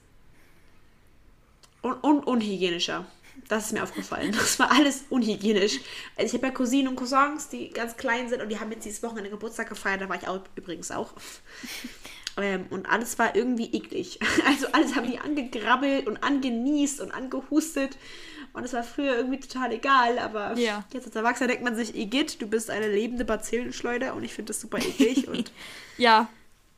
un 1.82 1.96
un 2.02 2.24
unhygienischer. 2.24 3.06
Das 3.48 3.66
ist 3.66 3.72
mir 3.72 3.82
aufgefallen. 3.82 4.32
Das 4.32 4.58
war 4.58 4.72
alles 4.72 5.04
unhygienisch. 5.08 5.80
Also 6.16 6.26
ich 6.26 6.34
habe 6.34 6.48
ja 6.48 6.52
Cousinen 6.52 6.88
und 6.88 6.96
Cousins, 6.96 7.48
die 7.48 7.70
ganz 7.70 7.96
klein 7.96 8.28
sind 8.28 8.42
und 8.42 8.48
die 8.48 8.58
haben 8.58 8.70
jetzt 8.72 8.84
dieses 8.84 9.02
Wochenende 9.02 9.30
Geburtstag 9.30 9.68
gefeiert. 9.68 10.00
Da 10.00 10.08
war 10.08 10.16
ich 10.16 10.26
auch 10.26 10.40
übrigens 10.56 10.90
auch. 10.90 11.12
Ähm, 12.38 12.66
und 12.68 12.84
alles 12.84 13.18
war 13.18 13.34
irgendwie 13.34 13.72
eklig. 13.72 14.18
Also 14.46 14.66
alles 14.72 14.94
haben 14.94 15.10
die 15.10 15.18
angegrabbelt 15.18 16.06
und 16.06 16.22
angenießt 16.22 17.00
und 17.00 17.10
angehustet. 17.10 17.96
Und 18.52 18.64
es 18.64 18.72
war 18.72 18.82
früher 18.82 19.16
irgendwie 19.16 19.40
total 19.40 19.72
egal, 19.72 20.18
aber 20.18 20.56
ja. 20.56 20.84
jetzt 20.92 21.06
als 21.06 21.16
Erwachsener 21.16 21.48
denkt 21.48 21.64
man 21.64 21.76
sich, 21.76 21.94
Igitt, 21.94 22.40
du 22.40 22.46
bist 22.46 22.70
eine 22.70 22.88
lebende 22.88 23.24
Bazillenschleuder 23.24 24.14
und 24.14 24.24
ich 24.24 24.32
finde 24.32 24.50
das 24.50 24.60
super 24.60 24.78
eklig. 24.78 25.28
und 25.28 25.52
ja. 25.98 26.28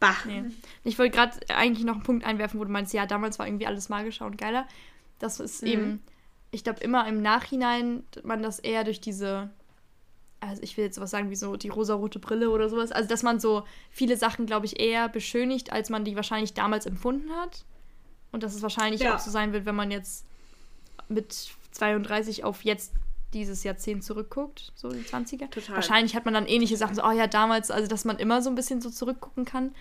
Bah. 0.01 0.17
Nee. 0.27 0.45
Ich 0.85 0.99
wollte 0.99 1.17
gerade 1.17 1.39
eigentlich 1.49 1.85
noch 1.85 1.95
einen 1.95 2.03
Punkt 2.05 2.25
einwerfen, 2.25 2.61
wo 2.61 2.65
du 2.65 2.71
meinst, 2.71 2.93
ja, 2.95 3.07
damals 3.07 3.39
war 3.39 3.47
irgendwie 3.47 3.67
alles 3.67 3.89
magischer 3.89 4.27
und 4.27 4.39
geiler. 4.39 4.67
Das 5.19 5.41
ist 5.41 5.63
mhm. 5.63 5.69
eben, 5.69 6.03
ich 6.51 6.65
glaube, 6.65 6.81
immer 6.81 7.07
im 7.07 7.23
Nachhinein 7.23 8.05
man 8.23 8.43
das 8.43 8.59
eher 8.59 8.85
durch 8.85 9.01
diese 9.01 9.51
also 10.41 10.63
ich 10.63 10.77
will 10.77 10.85
jetzt 10.85 10.97
sowas 10.97 11.11
sagen 11.11 11.31
wie 11.31 11.37
so 11.37 11.57
die 11.57 11.69
rosarote 11.69 12.19
Brille 12.19 12.51
oder 12.51 12.69
sowas. 12.69 12.93
Also 12.93 13.09
dass 13.09 13.23
man 13.23 13.41
so 13.41 13.65
viele 13.91 14.17
Sachen, 14.17 14.47
glaube 14.47 14.67
ich, 14.67 14.79
eher 14.79 15.09
beschönigt, 15.09 15.73
als 15.73 15.91
man 15.91 16.05
die 16.05 16.17
wahrscheinlich 16.17 16.55
damals 16.55 16.87
empfunden 16.87 17.31
hat. 17.33 17.65
Und 18.31 18.43
dass 18.43 18.55
es 18.55 18.63
wahrscheinlich 18.63 19.01
ja. 19.01 19.15
auch 19.15 19.19
so 19.19 19.31
sein 19.31 19.53
wird, 19.53 19.65
wenn 19.65 19.75
man 19.75 19.91
jetzt 19.91 20.27
mit 21.09 21.51
32 21.73 22.45
auf 22.45 22.63
jetzt 22.63 22.93
dieses 23.33 23.65
Jahrzehnt 23.65 24.05
zurückguckt, 24.05 24.73
so 24.75 24.91
die 24.91 25.03
20er. 25.03 25.51
Total. 25.51 25.77
Wahrscheinlich 25.77 26.15
hat 26.15 26.25
man 26.25 26.35
dann 26.35 26.47
ähnliche 26.47 26.77
Sachen, 26.77 26.95
so, 26.95 27.05
oh 27.05 27.11
ja, 27.11 27.27
damals, 27.27 27.71
also 27.71 27.89
dass 27.89 28.05
man 28.05 28.19
immer 28.19 28.43
so 28.43 28.49
ein 28.49 28.55
bisschen 28.55 28.81
so 28.81 28.91
zurückgucken 28.91 29.45
kann. 29.45 29.75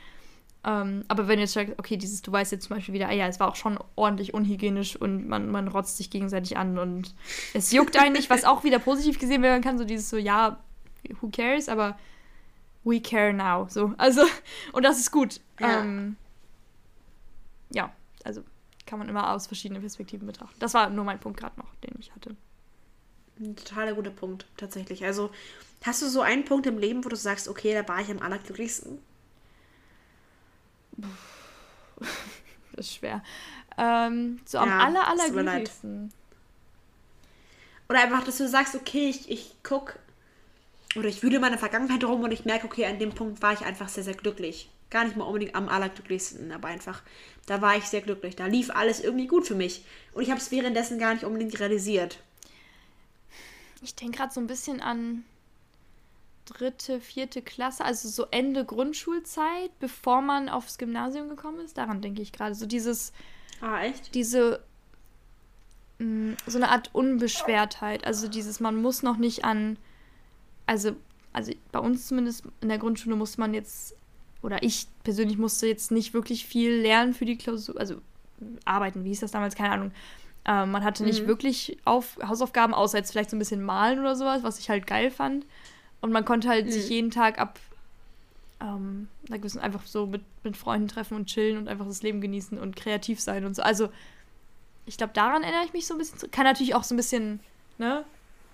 Ähm, 0.68 1.05
aber 1.07 1.30
wenn 1.30 1.38
du 1.38 1.43
jetzt 1.43 1.53
sagst, 1.53 1.76
okay, 1.78 1.95
dieses, 1.95 2.22
du 2.22 2.30
weißt 2.30 2.51
jetzt 2.51 2.68
zum 2.68 2.76
Beispiel 2.76 2.93
wieder, 2.93 3.07
ah 3.07 3.13
ja, 3.13 3.26
es 3.28 3.39
war 3.39 3.47
auch 3.47 3.55
schon 3.55 3.80
ordentlich 3.95 4.34
unhygienisch 4.34 4.97
und 4.97 5.30
man, 5.30 5.49
man 5.49 5.70
rotzt 5.70 5.95
sich 5.95 6.09
gegenseitig 6.09 6.57
an 6.57 6.78
und 6.78 7.15
es 7.53 7.72
juckt 7.72 7.97
einen 7.97 8.13
nicht, 8.13 8.30
was 8.30 8.43
auch 8.43 8.65
wieder 8.65 8.78
positiv 8.78 9.18
gesehen 9.18 9.41
werden 9.43 9.63
kann, 9.63 9.78
so 9.78 9.86
dieses 9.86 10.09
so, 10.09 10.18
ja, 10.18 10.59
who 11.22 11.30
cares, 11.30 11.70
aber 11.70 11.97
we 12.84 12.99
care 12.99 13.34
now, 13.34 13.68
so, 13.70 13.93
also, 13.97 14.24
und 14.74 14.84
das 14.84 14.99
ist 14.99 15.09
gut. 15.09 15.39
Ja, 15.61 15.84
ähm, 15.84 16.18
ja 17.72 17.93
also 18.26 18.43
kann 18.86 18.99
man 18.99 19.07
immer 19.07 19.32
aus 19.32 19.47
verschiedenen 19.47 19.82
Perspektiven 19.82 20.28
betrachten. 20.28 20.55
Das 20.59 20.74
war 20.74 20.89
nur 20.89 21.05
mein 21.05 21.20
Punkt 21.20 21.39
gerade 21.39 21.57
noch, 21.57 21.74
den 21.76 21.95
ich 21.97 22.13
hatte. 22.13 22.36
Ein 23.39 23.55
totaler 23.55 23.93
guter 23.93 24.09
Punkt, 24.09 24.47
tatsächlich. 24.57 25.05
Also, 25.05 25.30
hast 25.84 26.01
du 26.01 26.09
so 26.09 26.22
einen 26.22 26.43
Punkt 26.43 26.65
im 26.65 26.78
Leben, 26.78 27.05
wo 27.05 27.09
du 27.09 27.15
sagst, 27.15 27.47
okay, 27.47 27.74
da 27.74 27.88
war 27.88 28.01
ich 28.01 28.09
am 28.09 28.20
allerglücklichsten? 28.20 28.99
das 32.73 32.87
ist 32.87 32.95
schwer. 32.95 33.23
Ähm, 33.77 34.39
so 34.45 34.57
am 34.57 34.69
ja, 34.69 34.79
aller, 34.79 35.07
allerglücklichsten. 35.07 36.11
Oder 37.89 38.03
einfach, 38.03 38.23
dass 38.23 38.37
du 38.37 38.47
sagst, 38.47 38.75
okay, 38.75 39.09
ich, 39.09 39.29
ich 39.29 39.55
guck 39.63 39.97
oder 40.95 41.09
ich 41.09 41.21
wühle 41.21 41.39
meine 41.39 41.57
Vergangenheit 41.57 42.03
rum 42.03 42.23
und 42.23 42.31
ich 42.31 42.45
merke, 42.45 42.65
okay, 42.65 42.85
an 42.85 42.99
dem 42.99 43.11
Punkt 43.11 43.41
war 43.41 43.53
ich 43.53 43.61
einfach 43.61 43.89
sehr, 43.89 44.03
sehr 44.03 44.15
glücklich. 44.15 44.69
Gar 44.89 45.03
nicht 45.03 45.17
mal 45.17 45.25
unbedingt 45.25 45.53
am 45.53 45.69
allerglücklichsten, 45.69 46.51
aber 46.51 46.69
einfach, 46.69 47.01
da 47.45 47.61
war 47.61 47.75
ich 47.75 47.83
sehr 47.83 48.01
glücklich. 48.01 48.35
Da 48.35 48.45
lief 48.45 48.69
alles 48.71 49.01
irgendwie 49.01 49.27
gut 49.27 49.45
für 49.45 49.55
mich. 49.55 49.85
Und 50.13 50.23
ich 50.23 50.31
habe 50.31 50.39
es 50.39 50.49
währenddessen 50.49 50.97
gar 50.97 51.13
nicht 51.13 51.25
unbedingt 51.25 51.59
realisiert. 51.59 52.19
Ich 53.81 53.95
denke 53.95 54.17
gerade 54.17 54.33
so 54.33 54.39
ein 54.39 54.47
bisschen 54.47 54.81
an 54.81 55.23
dritte, 56.47 56.99
vierte 56.99 57.41
Klasse, 57.41 57.83
also 57.83 58.09
so 58.09 58.25
Ende 58.31 58.65
Grundschulzeit, 58.65 59.71
bevor 59.79 60.21
man 60.21 60.49
aufs 60.49 60.77
Gymnasium 60.77 61.29
gekommen 61.29 61.59
ist. 61.59 61.77
Daran 61.77 62.01
denke 62.01 62.21
ich 62.21 62.31
gerade. 62.31 62.55
So 62.55 62.65
dieses. 62.65 63.13
Ah, 63.61 63.81
echt? 63.83 64.15
Diese. 64.15 64.61
Mh, 65.99 66.05
mm, 66.05 66.37
so 66.45 66.57
eine 66.57 66.69
Art 66.69 66.89
Unbeschwertheit. 66.93 68.05
Also 68.05 68.27
dieses, 68.27 68.59
man 68.59 68.81
muss 68.81 69.03
noch 69.03 69.17
nicht 69.17 69.45
an. 69.45 69.77
Also, 70.65 70.95
also 71.33 71.53
bei 71.71 71.79
uns 71.79 72.07
zumindest 72.07 72.43
in 72.61 72.69
der 72.69 72.77
Grundschule 72.77 73.15
musste 73.15 73.39
man 73.39 73.53
jetzt. 73.53 73.95
Oder 74.41 74.63
ich 74.63 74.87
persönlich 75.03 75.37
musste 75.37 75.67
jetzt 75.67 75.91
nicht 75.91 76.13
wirklich 76.13 76.45
viel 76.45 76.71
lernen 76.71 77.13
für 77.13 77.25
die 77.25 77.37
Klausur. 77.37 77.79
Also 77.79 78.01
arbeiten, 78.65 79.03
wie 79.03 79.09
hieß 79.09 79.21
das 79.21 79.31
damals? 79.31 79.55
Keine 79.55 79.71
Ahnung. 79.71 79.91
Ähm, 80.45 80.71
man 80.71 80.83
hatte 80.83 81.03
nicht 81.03 81.23
mhm. 81.23 81.27
wirklich 81.27 81.77
auf 81.83 82.17
Hausaufgaben, 82.25 82.73
außer 82.73 82.97
jetzt 82.97 83.11
vielleicht 83.11 83.29
so 83.29 83.35
ein 83.35 83.39
bisschen 83.39 83.61
malen 83.61 83.99
oder 83.99 84.15
sowas, 84.15 84.43
was 84.43 84.59
ich 84.59 84.69
halt 84.69 84.87
geil 84.87 85.11
fand. 85.11 85.45
Und 86.01 86.11
man 86.11 86.25
konnte 86.25 86.47
halt 86.47 86.67
mhm. 86.67 86.71
sich 86.71 86.89
jeden 86.89 87.11
Tag 87.11 87.39
ab 87.39 87.59
ähm, 88.59 89.07
da 89.27 89.37
gewissen 89.37 89.59
einfach 89.59 89.85
so 89.85 90.05
mit, 90.05 90.23
mit 90.43 90.57
Freunden 90.57 90.87
treffen 90.87 91.15
und 91.15 91.27
chillen 91.27 91.57
und 91.57 91.67
einfach 91.67 91.85
das 91.85 92.01
Leben 92.01 92.21
genießen 92.21 92.57
und 92.57 92.75
kreativ 92.75 93.19
sein 93.19 93.45
und 93.45 93.55
so. 93.55 93.61
Also, 93.61 93.89
ich 94.85 94.97
glaube, 94.97 95.13
daran 95.13 95.43
erinnere 95.43 95.65
ich 95.65 95.73
mich 95.73 95.85
so 95.85 95.93
ein 95.93 95.97
bisschen. 95.97 96.31
Kann 96.31 96.45
natürlich 96.45 96.73
auch 96.73 96.83
so 96.83 96.95
ein 96.95 96.97
bisschen, 96.97 97.39
ne? 97.77 98.03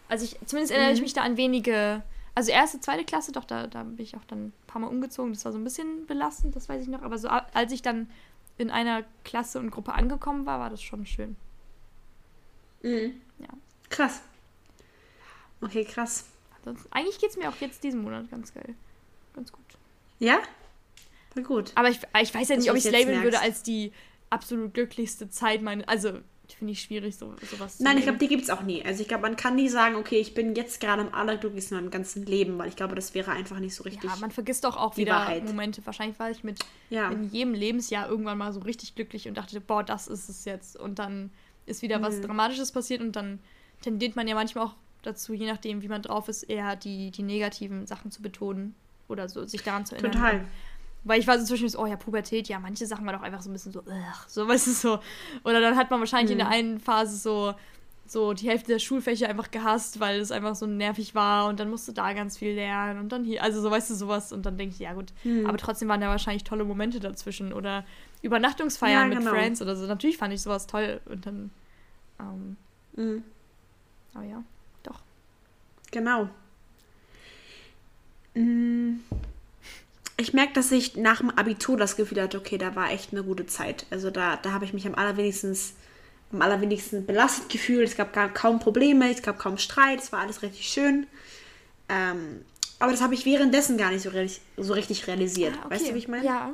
Also, 0.09 0.25
ich, 0.25 0.37
zumindest 0.45 0.71
erinnere 0.71 0.91
mhm. 0.91 0.95
ich 0.95 1.01
mich 1.01 1.13
da 1.13 1.21
an 1.21 1.37
wenige. 1.37 2.03
Also, 2.35 2.51
erste, 2.51 2.79
zweite 2.79 3.05
Klasse, 3.05 3.31
doch, 3.31 3.45
da, 3.45 3.67
da 3.67 3.83
bin 3.83 4.03
ich 4.03 4.15
auch 4.15 4.25
dann 4.27 4.47
ein 4.47 4.53
paar 4.67 4.81
Mal 4.81 4.87
umgezogen. 4.87 5.33
Das 5.33 5.45
war 5.45 5.51
so 5.51 5.57
ein 5.57 5.63
bisschen 5.63 6.05
belastend, 6.07 6.55
das 6.55 6.67
weiß 6.67 6.81
ich 6.81 6.89
noch. 6.89 7.03
Aber 7.03 7.17
so, 7.17 7.29
als 7.29 7.71
ich 7.71 7.81
dann 7.81 8.09
in 8.57 8.71
einer 8.71 9.03
Klasse 9.23 9.59
und 9.59 9.71
Gruppe 9.71 9.93
angekommen 9.93 10.45
war, 10.45 10.59
war 10.59 10.69
das 10.69 10.81
schon 10.81 11.05
schön. 11.05 11.35
Mhm. 12.81 13.21
Ja. 13.39 13.47
Krass. 13.89 14.21
Okay, 15.61 15.85
krass. 15.85 16.25
Sonst, 16.64 16.88
eigentlich 16.91 17.20
geht 17.20 17.32
es 17.32 17.38
mir 17.38 17.49
auch 17.49 17.55
jetzt 17.59 17.84
diesen 17.84 18.01
Monat 18.01 18.30
ganz 18.32 18.53
geil. 18.53 18.76
Ganz 19.34 19.51
gut. 19.51 19.64
Ja? 20.20 20.39
War 21.36 21.43
gut. 21.43 21.72
Aber 21.76 21.89
ich, 21.89 21.99
ich 22.22 22.34
weiß 22.34 22.49
ja 22.49 22.55
nicht, 22.55 22.70
ob 22.70 22.78
ich 22.78 22.86
es 22.86 22.91
labeln 22.91 23.20
merkst. 23.20 23.24
würde 23.24 23.39
als 23.39 23.64
die 23.64 23.91
absolut 24.30 24.74
glücklichste 24.74 25.30
Zeit 25.30 25.61
meine. 25.61 25.88
Also, 25.88 26.20
finde 26.57 26.74
ich 26.74 26.82
schwierig, 26.82 27.18
so, 27.18 27.34
sowas 27.49 27.78
zu 27.78 27.84
Nein, 27.84 27.97
ich 27.97 28.03
glaube, 28.03 28.20
die 28.20 28.28
gibt 28.28 28.43
es 28.43 28.49
auch 28.49 28.61
nie. 28.61 28.86
Also, 28.86 29.01
ich 29.01 29.07
glaube, 29.07 29.24
man 29.24 29.36
kann 29.36 29.55
nie 29.55 29.70
sagen, 29.70 29.95
okay, 29.95 30.20
ich 30.20 30.34
bin 30.34 30.55
jetzt 30.55 30.80
gerade 30.80 31.01
am 31.01 31.14
allerglücklichsten 31.14 31.78
in 31.78 31.84
meinem 31.84 31.91
ganzen 31.91 32.26
Leben, 32.26 32.57
weil 32.59 32.70
ich 32.70 32.76
glaube, 32.76 32.95
das 32.95 33.14
wäre 33.16 33.32
einfach 33.32 33.59
nicht 33.59 33.74
so 33.76 33.84
richtig. 33.84 34.09
Ja, 34.09 34.16
man 34.18 34.32
vergisst 34.32 34.64
doch 34.64 34.78
auch 34.78 34.95
wieder 34.95 35.14
Wahrheit. 35.14 35.45
Momente. 35.45 35.86
Wahrscheinlich 35.86 36.20
war 36.20 36.30
ich 36.30 36.43
mit 36.43 36.59
ja. 36.89 37.09
in 37.09 37.29
jedem 37.29 37.54
Lebensjahr 37.54 38.08
irgendwann 38.08 38.37
mal 38.37 38.54
so 38.54 38.59
richtig 38.59 38.96
glücklich 38.96 39.28
und 39.28 39.36
dachte, 39.36 39.59
boah, 39.59 39.83
das 39.83 40.08
ist 40.08 40.29
es 40.29 40.46
jetzt. 40.46 40.78
Und 40.78 41.00
dann 41.00 41.32
ist 41.66 41.82
wieder 41.82 42.00
mhm. 42.00 42.04
was 42.04 42.21
Dramatisches 42.21 42.71
passiert 42.71 43.01
und 43.01 43.16
dann 43.16 43.39
tendiert 43.82 44.16
man 44.16 44.28
ja 44.28 44.36
manchmal 44.36 44.66
auch 44.66 44.75
dazu, 45.04 45.34
je 45.34 45.46
nachdem, 45.46 45.82
wie 45.82 45.88
man 45.88 46.01
drauf 46.01 46.28
ist, 46.28 46.43
eher 46.43 46.75
die, 46.75 47.12
die 47.12 47.24
negativen 47.24 47.86
Sachen 47.86 48.12
zu 48.12 48.21
betonen 48.21 48.75
oder 49.08 49.30
so 49.30 49.46
sich 49.46 49.63
daran 49.63 49.86
zu 49.86 49.96
erinnern. 49.96 50.12
Total. 50.13 50.46
Weil 51.04 51.20
ich 51.20 51.28
war 51.28 51.38
so 51.38 51.46
zwischen 51.46 51.67
so, 51.67 51.80
oh 51.80 51.86
ja, 51.86 51.97
Pubertät, 51.97 52.47
ja, 52.47 52.59
manche 52.59 52.86
Sachen 52.86 53.05
waren 53.05 53.16
doch 53.16 53.24
einfach 53.24 53.42
so 53.42 53.50
ein 53.50 53.54
bisschen 53.54 53.74
so, 53.74 53.82
ugh, 53.82 54.25
so, 54.28 54.47
weißt 54.47 54.67
du, 54.67 54.71
so. 54.71 55.00
Oder 55.43 55.59
dann 55.59 55.75
hat 55.75 55.92
man 55.92 56.00
wahrscheinlich 56.00 56.30
mhm. 56.30 56.34
in 56.34 56.38
der 56.39 56.47
mhm. 56.47 56.54
einen 56.54 56.80
Phase 56.80 57.17
so, 57.17 57.54
so 58.05 58.34
die 58.34 58.47
Hälfte 58.47 58.71
der 58.71 58.80
Schulfächer 58.80 59.28
einfach 59.28 59.51
gehasst, 59.51 60.00
weil 60.00 60.20
es 60.20 60.32
einfach 60.32 60.55
so 60.55 60.66
nervig 60.66 61.13
war 61.13 61.47
und 61.47 61.59
dann 61.59 61.70
musst 61.70 61.88
du 61.88 61.92
da 61.92 62.13
ganz 62.13 62.38
viel 62.38 62.54
lernen 62.54 63.00
und 63.00 63.12
dann 63.12 63.25
hier, 63.25 63.43
also 63.43 63.62
so, 63.62 63.70
weißt 63.70 63.89
du, 63.89 63.96
sowas 63.96 64.32
und 64.32 64.46
dann 64.46 64.58
denke 64.58 64.75
ich, 64.75 64.80
ja 64.80 64.93
gut, 64.93 65.12
mhm. 65.24 65.46
aber 65.46 65.58
trotzdem 65.58 65.89
waren 65.89 66.00
da 66.00 66.08
wahrscheinlich 66.08 66.43
tolle 66.43 66.63
Momente 66.63 67.00
dazwischen 67.00 67.51
oder 67.51 67.84
Übernachtungsfeiern 68.21 69.12
ja, 69.12 69.20
genau. 69.20 69.32
mit 69.32 69.39
Friends 69.39 69.62
oder 69.62 69.75
so. 69.75 69.86
Natürlich 69.86 70.17
fand 70.17 70.34
ich 70.34 70.42
sowas 70.42 70.67
toll 70.67 71.01
und 71.05 71.25
dann, 71.25 71.51
ähm, 72.20 72.58
mhm. 72.96 73.24
aber 74.13 74.24
ja. 74.24 74.43
Genau. 75.93 76.28
Mm. 78.33 78.95
Ich 80.17 80.33
merke, 80.33 80.53
dass 80.53 80.71
ich 80.71 80.95
nach 80.95 81.20
dem 81.20 81.29
Abitur 81.29 81.78
das 81.78 81.95
Gefühl 81.95 82.21
hatte, 82.21 82.37
okay, 82.37 82.57
da 82.57 82.75
war 82.75 82.91
echt 82.91 83.13
eine 83.13 83.24
gute 83.24 83.45
Zeit. 83.45 83.86
Also 83.89 84.09
da, 84.09 84.36
da 84.37 84.51
habe 84.51 84.65
ich 84.65 84.74
mich 84.74 84.86
am 84.86 84.95
allerwenigsten, 84.95 85.55
am 86.32 86.41
allerwenigsten 86.41 87.05
belastet 87.05 87.49
gefühlt. 87.49 87.87
Es 87.87 87.95
gab 87.95 88.13
gar, 88.13 88.29
kaum 88.29 88.59
Probleme, 88.59 89.11
es 89.11 89.21
gab 89.21 89.39
kaum 89.39 89.57
Streit, 89.57 89.99
es 89.99 90.11
war 90.11 90.20
alles 90.20 90.41
richtig 90.41 90.67
schön. 90.67 91.07
Ähm, 91.89 92.43
aber 92.79 92.91
das 92.91 93.01
habe 93.01 93.13
ich 93.13 93.25
währenddessen 93.25 93.78
gar 93.78 93.91
nicht 93.91 94.01
so, 94.01 94.11
so 94.57 94.74
richtig 94.74 95.07
realisiert. 95.07 95.53
Ah, 95.55 95.65
okay. 95.65 95.75
Weißt 95.75 95.87
du, 95.89 95.93
wie 95.93 95.99
ich 95.99 96.07
meine? 96.07 96.25
Ja. 96.25 96.53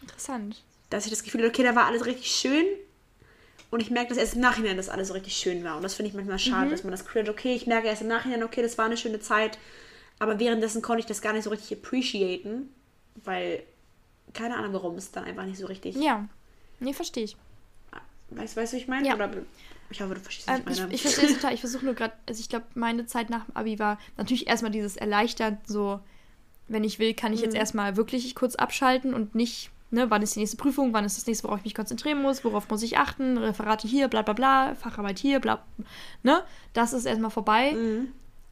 Interessant. 0.00 0.62
Dass 0.90 1.04
ich 1.04 1.10
das 1.10 1.22
Gefühl 1.22 1.42
hatte, 1.42 1.50
okay, 1.50 1.62
da 1.62 1.74
war 1.74 1.86
alles 1.86 2.06
richtig 2.06 2.30
schön, 2.30 2.64
und 3.70 3.80
ich 3.80 3.90
merke 3.90 4.10
dass 4.10 4.18
erst 4.18 4.34
im 4.34 4.40
Nachhinein, 4.40 4.76
dass 4.76 4.88
alles 4.88 5.08
so 5.08 5.14
richtig 5.14 5.34
schön 5.34 5.64
war. 5.64 5.76
Und 5.76 5.82
das 5.82 5.94
finde 5.94 6.10
ich 6.10 6.14
manchmal 6.14 6.38
schade, 6.38 6.66
mhm. 6.66 6.70
dass 6.70 6.84
man 6.84 6.92
das 6.92 7.04
Gefühl 7.04 7.28
okay, 7.28 7.54
ich 7.54 7.66
merke 7.66 7.88
erst 7.88 8.02
im 8.02 8.08
Nachhinein, 8.08 8.42
okay, 8.42 8.62
das 8.62 8.78
war 8.78 8.86
eine 8.86 8.96
schöne 8.96 9.20
Zeit. 9.20 9.58
Aber 10.18 10.38
währenddessen 10.38 10.82
konnte 10.82 11.00
ich 11.00 11.06
das 11.06 11.20
gar 11.20 11.32
nicht 11.32 11.44
so 11.44 11.50
richtig 11.50 11.78
appreciaten, 11.78 12.70
weil 13.24 13.62
keine 14.32 14.56
Ahnung 14.56 14.72
warum, 14.72 14.96
es 14.96 15.10
dann 15.10 15.24
einfach 15.24 15.44
nicht 15.44 15.58
so 15.58 15.66
richtig. 15.66 15.96
Ja, 15.96 16.26
nee, 16.80 16.92
verstehe 16.92 17.24
ich. 17.24 17.36
Weißt 18.30 18.56
du, 18.56 18.60
weißt, 18.60 18.72
wie 18.72 18.78
ich 18.78 18.88
meine? 18.88 19.06
Ja. 19.06 19.14
Oder 19.14 19.30
ich 19.88 20.00
hoffe, 20.00 20.14
du 20.14 20.20
verstehst, 20.20 20.48
was 20.48 20.58
ähm, 20.58 20.64
ich 20.68 20.78
meine. 20.80 20.88
Ich, 20.88 20.94
ich 20.94 21.02
verstehe 21.02 21.26
es 21.26 21.34
total. 21.34 21.54
Ich 21.54 21.60
versuche 21.60 21.84
nur 21.84 21.94
gerade, 21.94 22.14
also 22.28 22.40
ich 22.40 22.48
glaube, 22.48 22.66
meine 22.74 23.06
Zeit 23.06 23.30
nach 23.30 23.44
dem 23.44 23.56
Abi 23.56 23.78
war 23.78 23.98
natürlich 24.16 24.48
erstmal 24.48 24.72
dieses 24.72 24.96
erleichtert, 24.96 25.66
so, 25.66 26.00
wenn 26.68 26.84
ich 26.84 26.98
will, 26.98 27.14
kann 27.14 27.32
ich 27.32 27.40
mhm. 27.40 27.46
jetzt 27.46 27.56
erstmal 27.56 27.96
wirklich 27.96 28.34
kurz 28.34 28.56
abschalten 28.56 29.14
und 29.14 29.34
nicht 29.34 29.70
Ne, 29.96 30.10
wann 30.10 30.20
ist 30.20 30.34
die 30.36 30.40
nächste 30.40 30.58
Prüfung, 30.58 30.92
wann 30.92 31.06
ist 31.06 31.16
das 31.16 31.26
nächste, 31.26 31.44
worauf 31.48 31.60
ich 31.60 31.64
mich 31.64 31.74
konzentrieren 31.74 32.20
muss, 32.20 32.44
worauf 32.44 32.68
muss 32.68 32.82
ich 32.82 32.98
achten, 32.98 33.38
Referate 33.38 33.88
hier, 33.88 34.08
bla 34.08 34.20
bla 34.20 34.34
bla, 34.34 34.74
Facharbeit 34.74 35.18
hier, 35.18 35.40
bla. 35.40 35.64
Ne? 36.22 36.42
Das 36.74 36.92
ist 36.92 37.06
erstmal 37.06 37.30
vorbei. 37.30 37.72
Mhm. 37.72 38.08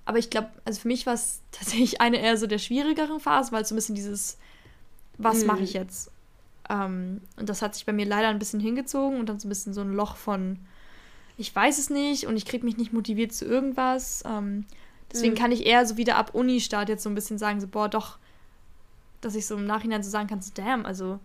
Aber 0.07 0.17
ich 0.19 0.31
glaube, 0.31 0.49
also 0.65 0.81
für 0.81 0.89
mich 0.89 1.05
war 1.05 1.13
es 1.13 1.43
tatsächlich 1.53 2.01
eine 2.01 2.17
eher 2.19 2.39
so 2.39 2.47
der 2.47 2.57
schwierigeren 2.59 3.21
Phase, 3.21 3.53
weil 3.53 3.65
so 3.67 3.75
ein 3.75 3.77
bisschen 3.77 3.95
dieses, 3.95 4.39
was 5.19 5.43
Mhm. 5.43 5.47
mache 5.49 5.65
ich 5.65 5.75
jetzt? 5.75 6.11
Ähm, 6.71 7.21
und 7.37 7.47
das 7.51 7.61
hat 7.61 7.75
sich 7.75 7.85
bei 7.85 7.93
mir 7.93 8.07
leider 8.07 8.29
ein 8.29 8.39
bisschen 8.39 8.61
hingezogen 8.61 9.21
und 9.21 9.29
dann 9.29 9.39
so 9.39 9.47
ein 9.47 9.51
bisschen 9.51 9.75
so 9.75 9.83
ein 9.83 9.93
Loch 9.93 10.17
von, 10.17 10.59
ich 11.37 11.55
weiß 11.55 11.77
es 11.79 11.91
nicht 11.91 12.27
und 12.27 12.39
ich 12.39 12.47
kriege 12.47 12.65
mich 12.65 12.79
nicht 12.79 12.95
motiviert 12.95 13.35
zu 13.35 13.45
irgendwas. 13.45 14.23
Ähm, 14.27 14.65
deswegen 15.13 15.35
Mhm. 15.35 15.39
kann 15.39 15.53
ich 15.53 15.67
eher 15.67 15.85
so 15.85 15.99
wieder 15.99 16.17
ab 16.17 16.35
Uni-Start 16.35 16.89
jetzt 16.89 17.03
so 17.03 17.11
ein 17.11 17.15
bisschen 17.15 17.37
sagen, 17.37 17.61
so, 17.61 17.67
boah, 17.69 17.91
doch, 17.91 18.17
dass 19.21 19.35
ich 19.35 19.45
so 19.47 19.57
im 19.57 19.67
Nachhinein 19.67 20.03
so 20.03 20.09
sagen 20.09 20.27
kann, 20.29 20.41
so, 20.41 20.53
damn, 20.55 20.87
also 20.87 21.19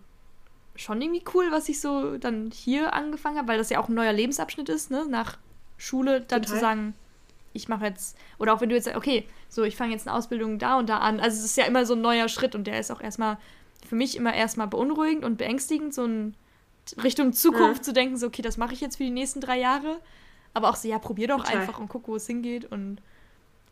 schon 0.76 1.00
irgendwie 1.02 1.22
cool, 1.34 1.50
was 1.50 1.68
ich 1.68 1.80
so 1.80 2.16
dann 2.18 2.50
hier 2.52 2.94
angefangen 2.94 3.36
habe, 3.38 3.48
weil 3.48 3.58
das 3.58 3.70
ja 3.70 3.80
auch 3.80 3.88
ein 3.88 3.94
neuer 3.94 4.12
Lebensabschnitt 4.12 4.68
ist, 4.68 4.90
ne? 4.90 5.04
Nach 5.08 5.36
Schule 5.76 6.20
dann 6.20 6.42
Total. 6.42 6.56
zu 6.56 6.60
sagen, 6.60 6.94
ich 7.52 7.68
mache 7.68 7.84
jetzt, 7.86 8.16
oder 8.38 8.54
auch 8.54 8.60
wenn 8.60 8.68
du 8.68 8.74
jetzt 8.76 8.84
sagst, 8.84 8.96
okay, 8.96 9.26
so, 9.48 9.64
ich 9.64 9.76
fange 9.76 9.92
jetzt 9.92 10.06
eine 10.06 10.16
Ausbildung 10.16 10.58
da 10.58 10.78
und 10.78 10.88
da 10.88 10.98
an. 10.98 11.20
Also 11.20 11.38
es 11.38 11.44
ist 11.44 11.56
ja 11.56 11.64
immer 11.64 11.84
so 11.84 11.94
ein 11.94 12.00
neuer 12.00 12.28
Schritt 12.28 12.54
und 12.54 12.66
der 12.66 12.78
ist 12.78 12.90
auch 12.90 13.00
erstmal 13.00 13.38
für 13.86 13.96
mich 13.96 14.16
immer 14.16 14.32
erstmal 14.34 14.68
beunruhigend 14.68 15.24
und 15.24 15.36
beängstigend, 15.38 15.92
so 15.92 16.04
in 16.04 16.34
Richtung 17.02 17.32
Zukunft 17.32 17.78
Ja. 17.78 17.82
zu 17.82 17.92
denken, 17.92 18.16
so, 18.16 18.26
okay, 18.26 18.42
das 18.42 18.56
mache 18.56 18.74
ich 18.74 18.80
jetzt 18.80 18.96
für 18.96 19.04
die 19.04 19.10
nächsten 19.10 19.40
drei 19.40 19.58
Jahre. 19.58 20.00
Aber 20.54 20.70
auch 20.70 20.76
so, 20.76 20.88
ja, 20.88 20.98
probier 20.98 21.28
doch 21.28 21.44
Total. 21.44 21.60
einfach 21.60 21.78
und 21.78 21.88
guck, 21.88 22.08
wo 22.08 22.16
es 22.16 22.26
hingeht. 22.26 22.70
Und 22.70 22.98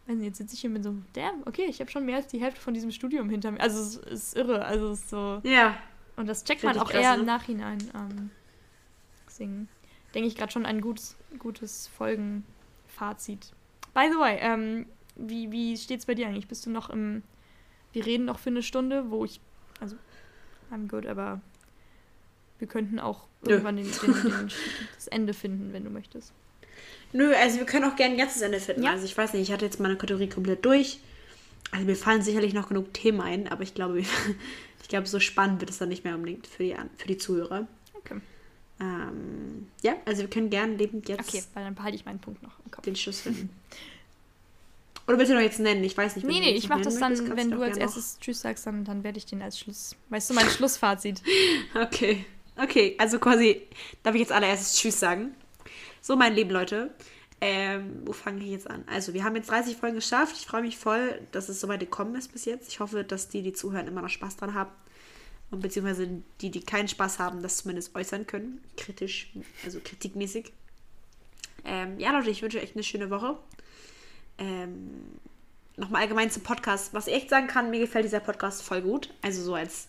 wenn 0.06 0.22
jetzt 0.22 0.38
sitze 0.38 0.54
ich 0.54 0.60
hier 0.60 0.70
mit 0.70 0.84
so, 0.84 0.94
damn, 1.12 1.42
okay, 1.46 1.66
ich 1.68 1.80
habe 1.80 1.90
schon 1.90 2.04
mehr 2.06 2.16
als 2.16 2.28
die 2.28 2.40
Hälfte 2.40 2.60
von 2.60 2.74
diesem 2.74 2.90
Studium 2.90 3.28
hinter 3.28 3.50
mir. 3.50 3.60
Also 3.60 3.80
es 3.80 3.96
ist 3.96 4.36
irre. 4.36 4.64
Also 4.64 4.90
es 4.90 5.00
ist 5.00 5.10
so. 5.10 5.40
Ja. 5.44 5.76
Und 6.18 6.26
das 6.26 6.42
checkt 6.42 6.64
man 6.64 6.76
auch 6.78 6.90
krass, 6.90 7.00
eher 7.00 7.14
ne? 7.14 7.20
im 7.20 7.26
Nachhinein. 7.26 7.78
Ähm, 7.94 8.30
deswegen 9.26 9.68
denke 10.14 10.28
ich 10.28 10.34
gerade 10.34 10.50
schon 10.50 10.66
ein 10.66 10.80
gutes, 10.80 11.16
gutes 11.38 11.86
Folgenfazit. 11.96 13.52
By 13.94 14.08
the 14.10 14.18
way, 14.18 14.38
ähm, 14.40 14.86
wie, 15.14 15.52
wie 15.52 15.76
steht's 15.76 16.06
bei 16.06 16.14
dir 16.14 16.26
eigentlich? 16.26 16.48
Bist 16.48 16.66
du 16.66 16.70
noch 16.70 16.90
im. 16.90 17.22
Wir 17.92 18.04
reden 18.04 18.24
noch 18.24 18.40
für 18.40 18.50
eine 18.50 18.62
Stunde, 18.62 19.10
wo 19.10 19.24
ich. 19.24 19.40
Also, 19.80 19.96
I'm 20.72 20.88
good, 20.88 21.06
aber 21.06 21.40
wir 22.58 22.66
könnten 22.66 22.98
auch 22.98 23.28
irgendwann 23.46 23.76
den, 23.76 23.86
den, 23.86 24.12
den, 24.12 24.50
das 24.96 25.06
Ende 25.06 25.32
finden, 25.32 25.72
wenn 25.72 25.84
du 25.84 25.90
möchtest. 25.90 26.32
Nö, 27.12 27.32
also 27.32 27.58
wir 27.58 27.64
können 27.64 27.84
auch 27.84 27.94
gerne 27.94 28.14
ein 28.14 28.18
ganzes 28.18 28.42
Ende 28.42 28.58
finden. 28.58 28.82
Ja. 28.82 28.90
Also 28.90 29.04
ich 29.04 29.16
weiß 29.16 29.32
nicht, 29.34 29.42
ich 29.42 29.52
hatte 29.52 29.64
jetzt 29.64 29.78
meine 29.78 29.96
Kategorie 29.96 30.28
komplett 30.28 30.64
durch. 30.64 30.98
Also 31.70 31.86
mir 31.86 31.94
fallen 31.96 32.22
sicherlich 32.22 32.54
noch 32.54 32.68
genug 32.68 32.92
Themen 32.92 33.20
ein, 33.20 33.46
aber 33.46 33.62
ich 33.62 33.74
glaube, 33.74 34.02
ich 34.88 34.90
glaube, 34.90 35.06
so 35.06 35.20
spannend 35.20 35.60
wird 35.60 35.68
es 35.68 35.76
dann 35.76 35.90
nicht 35.90 36.02
mehr 36.04 36.14
unbedingt 36.14 36.46
für 36.46 36.62
die, 36.62 36.74
für 36.96 37.08
die 37.08 37.18
Zuhörer. 37.18 37.68
Okay. 37.92 38.22
Ähm, 38.80 39.68
ja, 39.82 39.96
also 40.06 40.22
wir 40.22 40.30
können 40.30 40.48
gerne 40.48 40.76
lebend 40.76 41.10
jetzt 41.10 41.28
Okay, 41.28 41.44
weil 41.52 41.64
dann 41.64 41.74
behalte 41.74 41.94
ich 41.94 42.06
meinen 42.06 42.20
Punkt 42.20 42.42
noch 42.42 42.58
im 42.64 42.70
Kopf. 42.70 42.84
den 42.86 42.96
Schluss 42.96 43.20
finden. 43.20 43.50
Oder 45.06 45.18
willst 45.18 45.30
du 45.30 45.34
noch 45.34 45.42
jetzt 45.42 45.60
nennen? 45.60 45.84
Ich 45.84 45.94
weiß 45.94 46.16
nicht. 46.16 46.26
Nee, 46.26 46.40
nee, 46.40 46.52
ich 46.52 46.70
mach 46.70 46.80
das 46.80 46.98
dann, 46.98 47.14
kannst 47.14 47.36
wenn 47.36 47.50
du 47.50 47.60
als 47.60 47.76
erstes 47.76 48.18
Tschüss 48.18 48.40
sagst, 48.40 48.66
dann, 48.66 48.86
dann 48.86 49.04
werde 49.04 49.18
ich 49.18 49.26
den 49.26 49.42
als 49.42 49.58
Schluss. 49.58 49.94
Weißt 50.08 50.30
du, 50.30 50.34
mein 50.34 50.46
Schlussfazit. 50.48 51.22
Okay. 51.74 52.24
Okay, 52.56 52.94
also 52.96 53.18
quasi, 53.18 53.60
darf 54.02 54.14
ich 54.14 54.22
jetzt 54.22 54.32
allererstes 54.32 54.78
Tschüss 54.78 54.98
sagen? 54.98 55.34
So, 56.00 56.16
meine 56.16 56.34
lieben 56.34 56.50
Leute, 56.50 56.94
ähm, 57.40 58.02
wo 58.04 58.12
fange 58.12 58.42
ich 58.42 58.50
jetzt 58.50 58.68
an? 58.68 58.84
Also, 58.86 59.14
wir 59.14 59.24
haben 59.24 59.36
jetzt 59.36 59.50
30 59.50 59.76
Folgen 59.76 59.96
geschafft. 59.96 60.36
Ich 60.38 60.46
freue 60.46 60.62
mich 60.62 60.78
voll, 60.78 61.20
dass 61.32 61.48
es 61.48 61.60
so 61.60 61.68
weit 61.68 61.80
gekommen 61.80 62.14
ist 62.16 62.32
bis 62.32 62.44
jetzt. 62.44 62.68
Ich 62.68 62.80
hoffe, 62.80 63.04
dass 63.04 63.28
die, 63.28 63.42
die 63.42 63.52
zuhören, 63.52 63.86
immer 63.86 64.02
noch 64.02 64.08
Spaß 64.08 64.36
dran 64.36 64.54
haben. 64.54 64.70
Und 65.50 65.60
beziehungsweise 65.60 66.22
die, 66.40 66.50
die 66.50 66.60
keinen 66.60 66.88
Spaß 66.88 67.18
haben, 67.18 67.42
das 67.42 67.58
zumindest 67.58 67.94
äußern 67.94 68.26
können. 68.26 68.60
Kritisch, 68.76 69.32
also 69.64 69.80
kritikmäßig. 69.82 70.52
Ähm, 71.64 71.98
ja, 71.98 72.12
Leute, 72.12 72.30
ich 72.30 72.42
wünsche 72.42 72.58
euch 72.58 72.64
echt 72.64 72.76
eine 72.76 72.82
schöne 72.82 73.08
Woche. 73.10 73.38
Ähm, 74.36 74.90
Nochmal 75.78 76.02
allgemein 76.02 76.28
zum 76.28 76.42
Podcast. 76.42 76.92
Was 76.92 77.06
ich 77.06 77.14
echt 77.14 77.30
sagen 77.30 77.46
kann, 77.46 77.70
mir 77.70 77.78
gefällt 77.78 78.04
dieser 78.04 78.18
Podcast 78.18 78.62
voll 78.62 78.82
gut. 78.82 79.14
Also 79.22 79.42
so 79.42 79.54
als, 79.54 79.86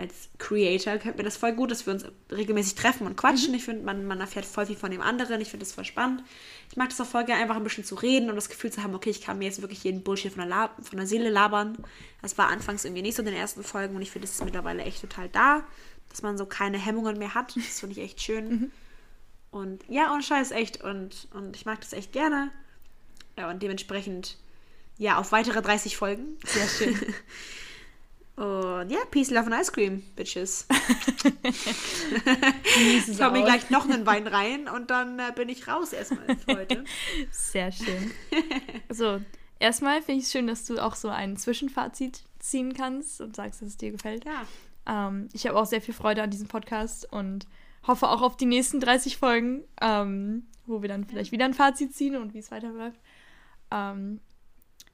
als 0.00 0.30
Creator 0.38 0.94
gefällt 0.94 1.18
mir 1.18 1.24
das 1.24 1.36
voll 1.36 1.52
gut, 1.52 1.70
dass 1.70 1.84
wir 1.84 1.92
uns 1.92 2.06
regelmäßig 2.32 2.74
treffen 2.74 3.06
und 3.06 3.16
quatschen. 3.16 3.52
Ich 3.52 3.64
finde, 3.64 3.84
man, 3.84 4.06
man 4.06 4.20
erfährt 4.20 4.46
voll 4.46 4.64
viel 4.64 4.76
von 4.76 4.90
dem 4.90 5.02
anderen. 5.02 5.40
Ich 5.40 5.50
finde 5.50 5.66
das 5.66 5.74
voll 5.74 5.84
spannend. 5.84 6.24
Ich 6.70 6.76
mag 6.76 6.88
das 6.88 7.00
auch 7.00 7.06
voll 7.06 7.24
gerne, 7.24 7.42
einfach 7.42 7.56
ein 7.56 7.64
bisschen 7.64 7.84
zu 7.84 7.96
reden 7.96 8.30
und 8.30 8.36
das 8.36 8.48
Gefühl 8.48 8.72
zu 8.72 8.82
haben, 8.82 8.94
okay, 8.94 9.10
ich 9.10 9.20
kann 9.20 9.38
mir 9.38 9.44
jetzt 9.44 9.60
wirklich 9.60 9.84
jeden 9.84 10.02
Bullshit 10.02 10.32
von 10.32 10.40
der, 10.40 10.48
La 10.48 10.70
von 10.82 10.96
der 10.96 11.06
Seele 11.06 11.28
labern. 11.28 11.76
Das 12.22 12.38
war 12.38 12.48
anfangs 12.48 12.84
irgendwie 12.84 13.02
nicht 13.02 13.14
so 13.14 13.22
in 13.22 13.26
den 13.26 13.36
ersten 13.36 13.62
Folgen 13.62 13.94
und 13.94 14.02
ich 14.02 14.10
finde, 14.10 14.26
das 14.26 14.36
ist 14.36 14.44
mittlerweile 14.44 14.82
echt 14.82 15.02
total 15.02 15.28
da, 15.28 15.64
dass 16.08 16.22
man 16.22 16.38
so 16.38 16.46
keine 16.46 16.78
Hemmungen 16.78 17.18
mehr 17.18 17.34
hat. 17.34 17.54
Das 17.56 17.80
finde 17.80 17.92
ich 17.92 18.02
echt 18.02 18.22
schön. 18.22 18.72
Und 19.50 19.82
ja, 19.88 20.14
und 20.14 20.24
Scheiß 20.24 20.52
echt. 20.52 20.82
Und, 20.82 21.28
und 21.34 21.56
ich 21.56 21.66
mag 21.66 21.80
das 21.80 21.92
echt 21.92 22.12
gerne. 22.12 22.50
Ja, 23.36 23.50
und 23.50 23.62
dementsprechend, 23.62 24.38
ja, 24.96 25.18
auf 25.18 25.32
weitere 25.32 25.60
30 25.60 25.96
Folgen. 25.96 26.38
Sehr 26.46 26.68
schön. 26.68 26.98
Und 28.40 28.88
ja, 28.88 29.00
Peace, 29.10 29.30
Love 29.30 29.52
and 29.52 29.60
Ice 29.60 29.70
Cream, 29.70 30.02
Bitches. 30.16 30.66
Ich 33.06 33.20
hau 33.20 33.30
mir 33.30 33.42
gleich 33.42 33.68
noch 33.68 33.84
einen 33.84 34.06
Wein 34.06 34.26
rein 34.26 34.66
und 34.66 34.90
dann 34.90 35.18
äh, 35.18 35.32
bin 35.34 35.50
ich 35.50 35.68
raus 35.68 35.92
erstmal 35.92 36.36
für 36.36 36.56
heute. 36.56 36.84
Sehr 37.30 37.70
schön. 37.70 38.10
So, 38.88 39.20
erstmal 39.58 40.00
finde 40.00 40.20
ich 40.20 40.26
es 40.26 40.32
schön, 40.32 40.46
dass 40.46 40.64
du 40.64 40.78
auch 40.78 40.94
so 40.94 41.08
ein 41.08 41.36
Zwischenfazit 41.36 42.22
ziehen 42.38 42.72
kannst 42.72 43.20
und 43.20 43.36
sagst, 43.36 43.60
dass 43.60 43.68
es 43.68 43.76
dir 43.76 43.90
gefällt. 43.90 44.24
Ja. 44.24 44.46
Ähm, 44.86 45.28
ich 45.34 45.46
habe 45.46 45.58
auch 45.58 45.66
sehr 45.66 45.82
viel 45.82 45.92
Freude 45.92 46.22
an 46.22 46.30
diesem 46.30 46.48
Podcast 46.48 47.12
und 47.12 47.46
hoffe 47.86 48.08
auch 48.08 48.22
auf 48.22 48.38
die 48.38 48.46
nächsten 48.46 48.80
30 48.80 49.18
Folgen, 49.18 49.64
ähm, 49.82 50.44
wo 50.64 50.80
wir 50.80 50.88
dann 50.88 51.04
vielleicht 51.04 51.32
wieder 51.32 51.44
ein 51.44 51.54
Fazit 51.54 51.94
ziehen 51.94 52.16
und 52.16 52.32
wie 52.32 52.38
es 52.38 52.50
weiterläuft. 52.50 53.00
Ähm, 53.70 54.20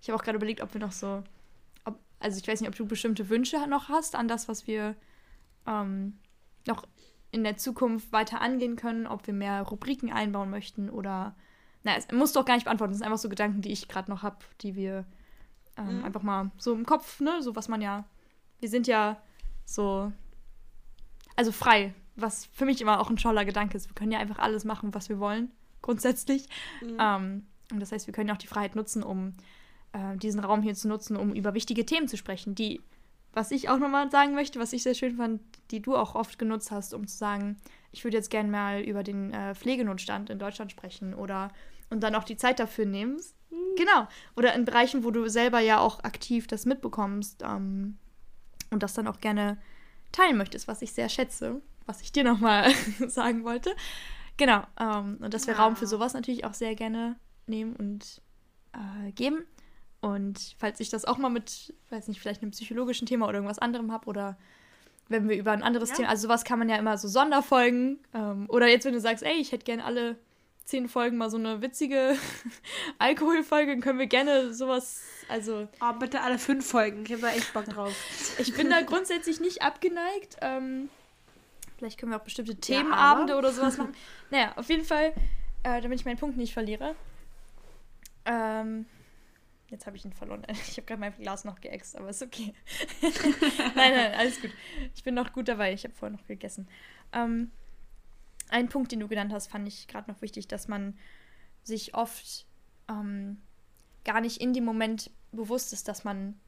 ich 0.03 0.09
habe 0.09 0.19
auch 0.19 0.25
gerade 0.25 0.37
überlegt, 0.37 0.63
ob 0.63 0.75
wir 0.75 0.81
noch 0.81 0.93
so, 0.93 1.23
also 2.19 2.39
ich 2.39 2.47
weiß 2.49 2.61
nicht, 2.61 2.69
ob 2.69 2.77
du 2.77 2.87
bestimmte 2.87 3.29
Wünsche 3.29 3.67
noch 3.67 3.89
hast 3.89 4.15
an 4.15 4.29
das, 4.29 4.49
was 4.49 4.67
wir 4.67 4.95
ähm, 5.67 6.19
noch 6.67 6.85
in 7.31 7.45
der 7.45 7.57
Zukunft 7.57 8.13
weiter 8.13 8.41
angehen 8.41 8.77
können, 8.77 9.07
ob 9.07 9.27
wir 9.27 9.35
mehr 9.35 9.63
Rubriken 9.63 10.13
einbauen 10.13 10.51
möchten 10.51 10.89
oder, 10.89 11.35
na, 11.83 11.97
es 11.97 12.11
muss 12.13 12.33
doch 12.33 12.45
gar 12.45 12.55
nicht 12.55 12.65
beantworten, 12.65 12.93
das 12.93 12.99
sind 12.99 13.07
einfach 13.07 13.19
so 13.19 13.29
Gedanken, 13.29 13.61
die 13.63 13.73
ich 13.73 13.89
gerade 13.89 14.11
noch 14.11 14.23
habe, 14.23 14.39
die 14.63 14.75
wir 14.75 15.05
ähm, 15.77 15.99
Mhm. 15.99 16.05
einfach 16.05 16.23
mal 16.23 16.51
so 16.57 16.73
im 16.73 16.87
Kopf, 16.87 17.21
ne, 17.21 17.43
so 17.43 17.55
was 17.55 17.69
man 17.69 17.83
ja, 17.83 18.05
wir 18.61 18.69
sind 18.69 18.87
ja 18.87 19.21
so, 19.65 20.11
also 21.35 21.53
frei, 21.53 21.95
was 22.15 22.47
für 22.47 22.65
mich 22.65 22.81
immer 22.81 23.01
auch 23.01 23.11
ein 23.11 23.17
toller 23.17 23.45
Gedanke 23.45 23.77
ist. 23.77 23.89
Wir 23.91 23.95
können 23.95 24.13
ja 24.13 24.19
einfach 24.19 24.39
alles 24.39 24.65
machen, 24.65 24.95
was 24.95 25.11
wir 25.11 25.19
wollen, 25.19 25.53
grundsätzlich. 25.83 26.49
Mhm. 26.81 26.97
Ähm, 26.99 27.47
und 27.73 27.81
das 27.81 27.93
heißt, 27.93 28.07
wir 28.07 28.15
können 28.15 28.29
ja 28.29 28.35
auch 28.35 28.39
die 28.39 28.47
Freiheit 28.47 28.75
nutzen, 28.77 29.03
um 29.03 29.35
äh, 29.97 30.17
diesen 30.17 30.41
Raum 30.41 30.63
hier 30.63 30.75
zu 30.75 30.89
nutzen, 30.89 31.17
um 31.17 31.35
über 31.35 31.55
wichtige 31.55 31.87
Themen 31.87 32.09
zu 32.09 32.17
sprechen, 32.17 32.55
die, 32.55 32.81
was 33.33 33.51
ich 33.51 33.69
auch 33.69 33.79
nochmal 33.79 34.11
sagen 34.11 34.35
möchte, 34.35 34.59
was 34.59 34.73
ich 34.73 34.83
sehr 34.83 34.95
schön 34.95 35.17
fand, 35.17 35.41
die 35.71 35.81
du 35.81 35.97
auch 35.97 36.15
oft 36.15 36.39
genutzt 36.39 36.71
hast, 36.71 36.93
um 36.93 37.07
zu 37.07 37.17
sagen, 37.17 37.57
ich 37.93 38.05
würde 38.05 38.17
jetzt 38.17 38.31
gerne 38.31 38.51
mal 38.51 38.83
über 38.83 39.03
den 39.03 39.33
äh, 39.33 39.55
Pflegenotstand 39.55 40.31
in 40.31 40.39
Deutschland 40.39 40.71
sprechen 40.71 41.15
oder 41.15 41.51
und 41.89 42.03
dann 42.03 42.15
auch 42.15 42.25
die 42.25 42.37
Zeit 42.37 42.59
dafür 42.59 42.85
nehmen. 42.85 43.21
Genau. 43.77 44.09
Oder 44.37 44.55
in 44.55 44.65
Bereichen, 44.65 45.05
wo 45.05 45.11
du 45.11 45.29
selber 45.29 45.61
ja 45.61 45.79
auch 45.79 46.03
aktiv 46.03 46.47
das 46.47 46.67
mitbekommst 46.67 47.43
ähm, 47.43 47.99
und 48.71 48.83
das 48.83 48.95
dann 48.95 49.07
auch 49.07 49.21
gerne 49.21 49.59
teilen 50.13 50.37
möchtest, 50.37 50.67
was 50.67 50.83
ich 50.83 50.93
sehr 50.93 51.09
schätze, 51.09 51.61
was 51.87 52.01
ich 52.01 52.11
dir 52.11 52.25
nochmal 52.25 52.73
sagen 53.07 53.45
wollte. 53.45 53.75
Genau. 54.37 54.65
Ähm, 54.79 55.19
und 55.21 55.33
dass 55.33 55.47
wir 55.47 55.55
Ja. 55.55 55.63
Raum 55.63 55.77
für 55.77 55.87
sowas 55.87 56.13
natürlich 56.15 56.45
auch 56.45 56.55
sehr 56.55 56.75
gerne 56.75 57.17
nehmen 57.47 57.77
und 57.77 58.21
äh, 58.73 59.13
geben. 59.13 59.45
Und 60.07 60.55
falls 60.59 60.79
ich 60.79 60.89
das 60.89 61.05
auch 61.05 61.19
mal 61.19 61.31
mit, 61.31 61.75
weiß 61.91 62.07
nicht, 62.07 62.21
vielleicht 62.21 62.41
einem 62.43 62.53
psychologischen 62.53 63.07
Thema 63.07 63.27
oder 63.27 63.39
irgendwas 63.39 63.59
anderem 63.59 63.91
habe 63.91 64.07
oder 64.07 64.37
wenn 65.09 65.29
wir 65.29 65.37
über 65.37 65.51
ein 65.51 65.65
anderes 65.65 65.91
Ja. 65.91 65.97
Thema, 65.97 66.09
also 66.11 66.29
sowas 66.29 66.45
kann 66.45 66.61
man 66.61 66.69
ja 66.69 66.77
immer 66.77 66.97
so 66.97 67.09
Sonderfolgen 67.09 67.99
ähm, 68.15 68.47
oder 68.49 68.69
jetzt, 68.69 68.85
wenn 68.85 68.93
du 68.93 69.01
sagst, 69.01 69.25
ey, 69.25 69.35
ich 69.35 69.51
hätte 69.51 69.65
gerne 69.65 69.85
alle 69.85 70.17
zehn 70.65 70.89
Folgen 70.89 71.17
mal 71.17 71.29
so 71.29 71.37
eine 71.39 71.61
witzige 71.61 72.17
Alkoholfolge, 72.99 73.73
dann 73.73 73.81
können 73.81 73.99
wir 73.99 74.07
gerne 74.07 74.55
sowas, 74.55 75.03
also 75.29 75.67
Oh, 75.81 75.93
bitte 75.99 76.21
alle 76.21 76.39
fünf 76.39 76.67
Folgen. 76.69 77.03
Ich 77.05 77.11
habe 77.13 77.23
da 77.23 77.31
echt 77.31 77.53
Bock 77.53 77.65
drauf. 77.65 77.93
ich 78.39 78.55
bin 78.55 78.71
da 78.71 78.83
grundsätzlich 78.83 79.41
nicht 79.41 79.63
abgeneigt. 79.63 80.37
Ähm, 80.41 80.89
vielleicht 81.79 81.99
können 81.99 82.13
wir 82.13 82.19
auch 82.19 82.25
bestimmte 82.25 82.53
Ja, 82.53 82.59
Themenabende 82.61 83.33
aber- 83.33 83.41
oder 83.41 83.53
sowas 83.53 83.77
machen. 83.77 83.93
Naja, 84.31 84.53
auf 84.57 84.69
jeden 84.69 84.85
Fall, 84.85 85.13
äh, 85.65 85.81
damit 85.81 85.99
ich 86.01 86.05
meinen 86.07 86.19
Punkt 86.19 86.37
nicht 86.37 86.53
verliere. 86.53 86.95
Ähm, 88.25 88.87
jetzt 89.69 89.87
habe 89.87 89.97
ich 89.97 90.05
ihn 90.05 90.13
verloren. 90.13 90.43
Ich 90.69 90.77
habe 90.77 90.87
gerade 90.87 91.01
mein 91.01 91.15
Glas 91.17 91.45
noch 91.45 91.61
geäxt, 91.61 91.97
aber 91.97 92.11
ist 92.11 92.23
okay. 92.23 92.55
nein, 93.75 93.95
nein, 93.95 94.15
alles 94.15 94.41
gut. 94.41 94.51
Ich 94.95 95.03
bin 95.05 95.15
noch 95.15 95.33
gut 95.33 95.49
dabei. 95.49 95.73
Ich 95.73 95.85
habe 95.85 95.95
vorher 95.95 96.17
noch 96.17 96.27
gegessen. 96.27 96.69
Ähm, 97.13 97.51
ein 98.49 98.69
Punkt, 98.69 98.93
den 98.93 99.01
du 99.01 99.09
genannt 99.09 99.33
hast, 99.33 99.49
fand 99.49 99.67
ich 99.67 99.89
gerade 99.89 100.11
noch 100.11 100.23
wichtig, 100.23 100.47
dass 100.49 100.69
man 100.69 100.97
sich 101.65 101.95
oft 101.95 102.47
ähm, 102.89 103.39
gar 104.05 104.21
nicht 104.21 104.41
in 104.41 104.53
dem 104.53 104.65
Moment 104.65 105.11
bewusst 105.33 105.73
ist, 105.73 105.89
dass 105.89 106.05
man 106.05 106.39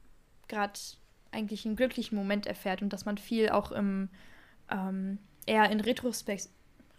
gerade 0.47 0.79
eigentlich 1.31 1.65
einen 1.65 1.75
glücklichen 1.75 2.17
Moment 2.17 2.47
erfährt 2.47 2.81
und 2.81 2.93
dass 2.93 3.05
man 3.05 3.17
viel 3.17 3.49
auch 3.49 3.71
im 3.71 4.09
ähm, 4.71 5.19
eher 5.45 5.69
in 5.69 5.79
Retrospekt 5.79 6.49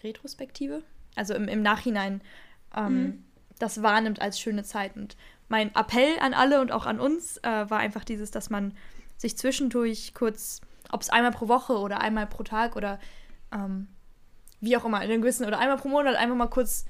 Retrospektive, 0.02 0.82
also 1.14 1.34
im, 1.34 1.48
im 1.48 1.62
Nachhinein 1.62 2.20
ähm, 2.76 3.02
Mhm. 3.04 3.24
das 3.58 3.82
wahrnimmt 3.82 4.20
als 4.20 4.38
schöne 4.40 4.62
Zeit. 4.64 4.96
Und 4.96 5.16
mein 5.50 5.74
Appell 5.74 6.18
an 6.20 6.32
alle 6.32 6.60
und 6.60 6.70
auch 6.70 6.86
an 6.86 7.00
uns 7.00 7.36
äh, 7.38 7.68
war 7.68 7.80
einfach 7.80 8.04
dieses, 8.04 8.30
dass 8.30 8.50
man 8.50 8.72
sich 9.16 9.36
zwischendurch 9.36 10.14
kurz, 10.14 10.60
ob 10.90 11.02
es 11.02 11.10
einmal 11.10 11.32
pro 11.32 11.48
Woche 11.48 11.76
oder 11.78 12.00
einmal 12.00 12.26
pro 12.28 12.44
Tag 12.44 12.76
oder 12.76 13.00
ähm, 13.52 13.88
wie 14.60 14.76
auch 14.76 14.84
immer, 14.84 15.02
in 15.02 15.10
einem 15.10 15.22
gewissen 15.22 15.44
oder 15.44 15.58
einmal 15.58 15.76
pro 15.76 15.88
Monat 15.88 16.14
einfach 16.14 16.36
mal 16.36 16.46
kurz 16.46 16.86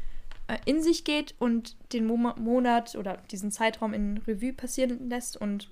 äh, 0.47 0.59
in 0.67 0.83
sich 0.83 1.05
geht 1.05 1.35
und 1.39 1.75
den 1.95 2.07
Mo 2.07 2.17
Monat 2.37 2.97
oder 2.97 3.17
diesen 3.31 3.51
Zeitraum 3.51 3.95
in 3.95 4.19
Revue 4.27 4.53
passieren 4.53 5.09
lässt 5.09 5.39
und 5.39 5.71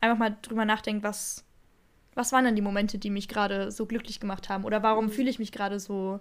einfach 0.00 0.18
mal 0.18 0.36
drüber 0.42 0.64
nachdenkt, 0.64 1.04
was, 1.04 1.44
was 2.14 2.32
waren 2.32 2.44
denn 2.44 2.56
die 2.56 2.62
Momente, 2.62 2.98
die 2.98 3.10
mich 3.10 3.28
gerade 3.28 3.70
so 3.70 3.86
glücklich 3.86 4.18
gemacht 4.18 4.48
haben 4.48 4.64
oder 4.64 4.82
warum 4.82 5.06
mhm. 5.06 5.10
fühle 5.10 5.30
ich 5.30 5.38
mich 5.38 5.52
gerade 5.52 5.78
so, 5.78 6.18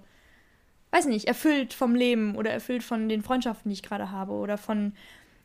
weiß 0.92 1.08
nicht, 1.08 1.28
erfüllt 1.28 1.74
vom 1.74 1.96
Leben 1.96 2.36
oder 2.36 2.52
erfüllt 2.52 2.84
von 2.84 3.10
den 3.10 3.24
Freundschaften, 3.24 3.70
die 3.70 3.74
ich 3.74 3.84
gerade 3.84 4.12
habe 4.12 4.34
oder 4.34 4.60
von 4.60 4.94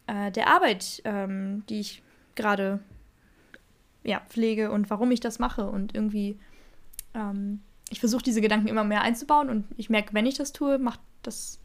äh, 0.09 0.33
der 0.33 0.49
Arbeit, 0.49 1.01
ähm, 1.05 1.63
die 1.69 1.79
ich 1.79 2.03
gerade 2.35 2.81
ja, 4.03 4.21
pflege 4.29 4.73
und 4.73 4.91
warum 4.91 5.11
ich 5.13 5.21
das 5.21 5.39
mache 5.39 5.69
und 5.69 5.95
irgendwie 5.95 6.39
ähm, 7.15 7.61
ich 7.91 8.01
versuche 8.01 8.23
diese 8.23 8.41
Gedanken 8.41 8.69
immer 8.69 8.85
mehr 8.85 9.03
einzubauen 9.03 9.49
und 9.49 9.65
ich 9.77 9.91
merke, 9.91 10.15
wenn 10.15 10.27
ich 10.27 10.37
das 10.37 10.53
tue, 10.53 10.79
macht 10.79 11.01
das 11.23 11.59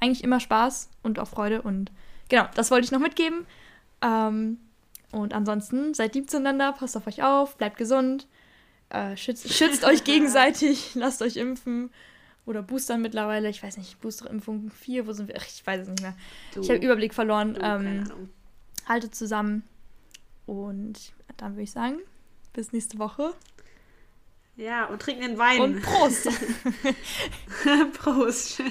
eigentlich 0.00 0.24
immer 0.24 0.40
Spaß 0.40 0.90
und 1.02 1.18
auch 1.18 1.28
Freude. 1.28 1.62
Und 1.62 1.92
genau, 2.28 2.46
das 2.54 2.70
wollte 2.70 2.86
ich 2.86 2.92
noch 2.92 3.00
mitgeben. 3.00 3.46
Ähm, 4.02 4.58
und 5.12 5.34
ansonsten 5.34 5.94
seid 5.94 6.14
lieb 6.14 6.30
zueinander, 6.30 6.72
passt 6.72 6.96
auf 6.96 7.06
euch 7.06 7.22
auf, 7.22 7.56
bleibt 7.56 7.76
gesund, 7.76 8.26
äh, 8.88 9.16
schützt, 9.16 9.52
schützt 9.52 9.84
euch 9.84 10.04
gegenseitig, 10.04 10.94
lasst 10.94 11.22
euch 11.22 11.36
impfen 11.36 11.90
oder 12.50 12.62
boostern 12.62 13.00
mittlerweile. 13.00 13.48
Ich 13.48 13.62
weiß 13.62 13.78
nicht, 13.78 14.00
Boosterimpfung 14.00 14.70
4, 14.70 15.06
wo 15.06 15.12
sind 15.12 15.28
wir? 15.28 15.36
Ach, 15.38 15.46
ich 15.46 15.66
weiß 15.66 15.82
es 15.82 15.88
nicht 15.88 16.02
mehr. 16.02 16.14
Du, 16.52 16.60
ich 16.60 16.68
habe 16.68 16.80
Überblick 16.84 17.14
verloren. 17.14 17.54
Du, 17.54 17.60
ähm, 17.62 18.28
haltet 18.86 19.14
zusammen 19.14 19.62
und 20.46 21.12
dann 21.36 21.52
würde 21.52 21.62
ich 21.62 21.70
sagen, 21.70 21.98
bis 22.52 22.72
nächste 22.72 22.98
Woche. 22.98 23.32
Ja, 24.56 24.86
und 24.86 25.00
trinken 25.00 25.22
den 25.22 25.38
Wein. 25.38 25.60
Und 25.60 25.80
Prost. 25.80 26.28
Prost. 27.94 28.60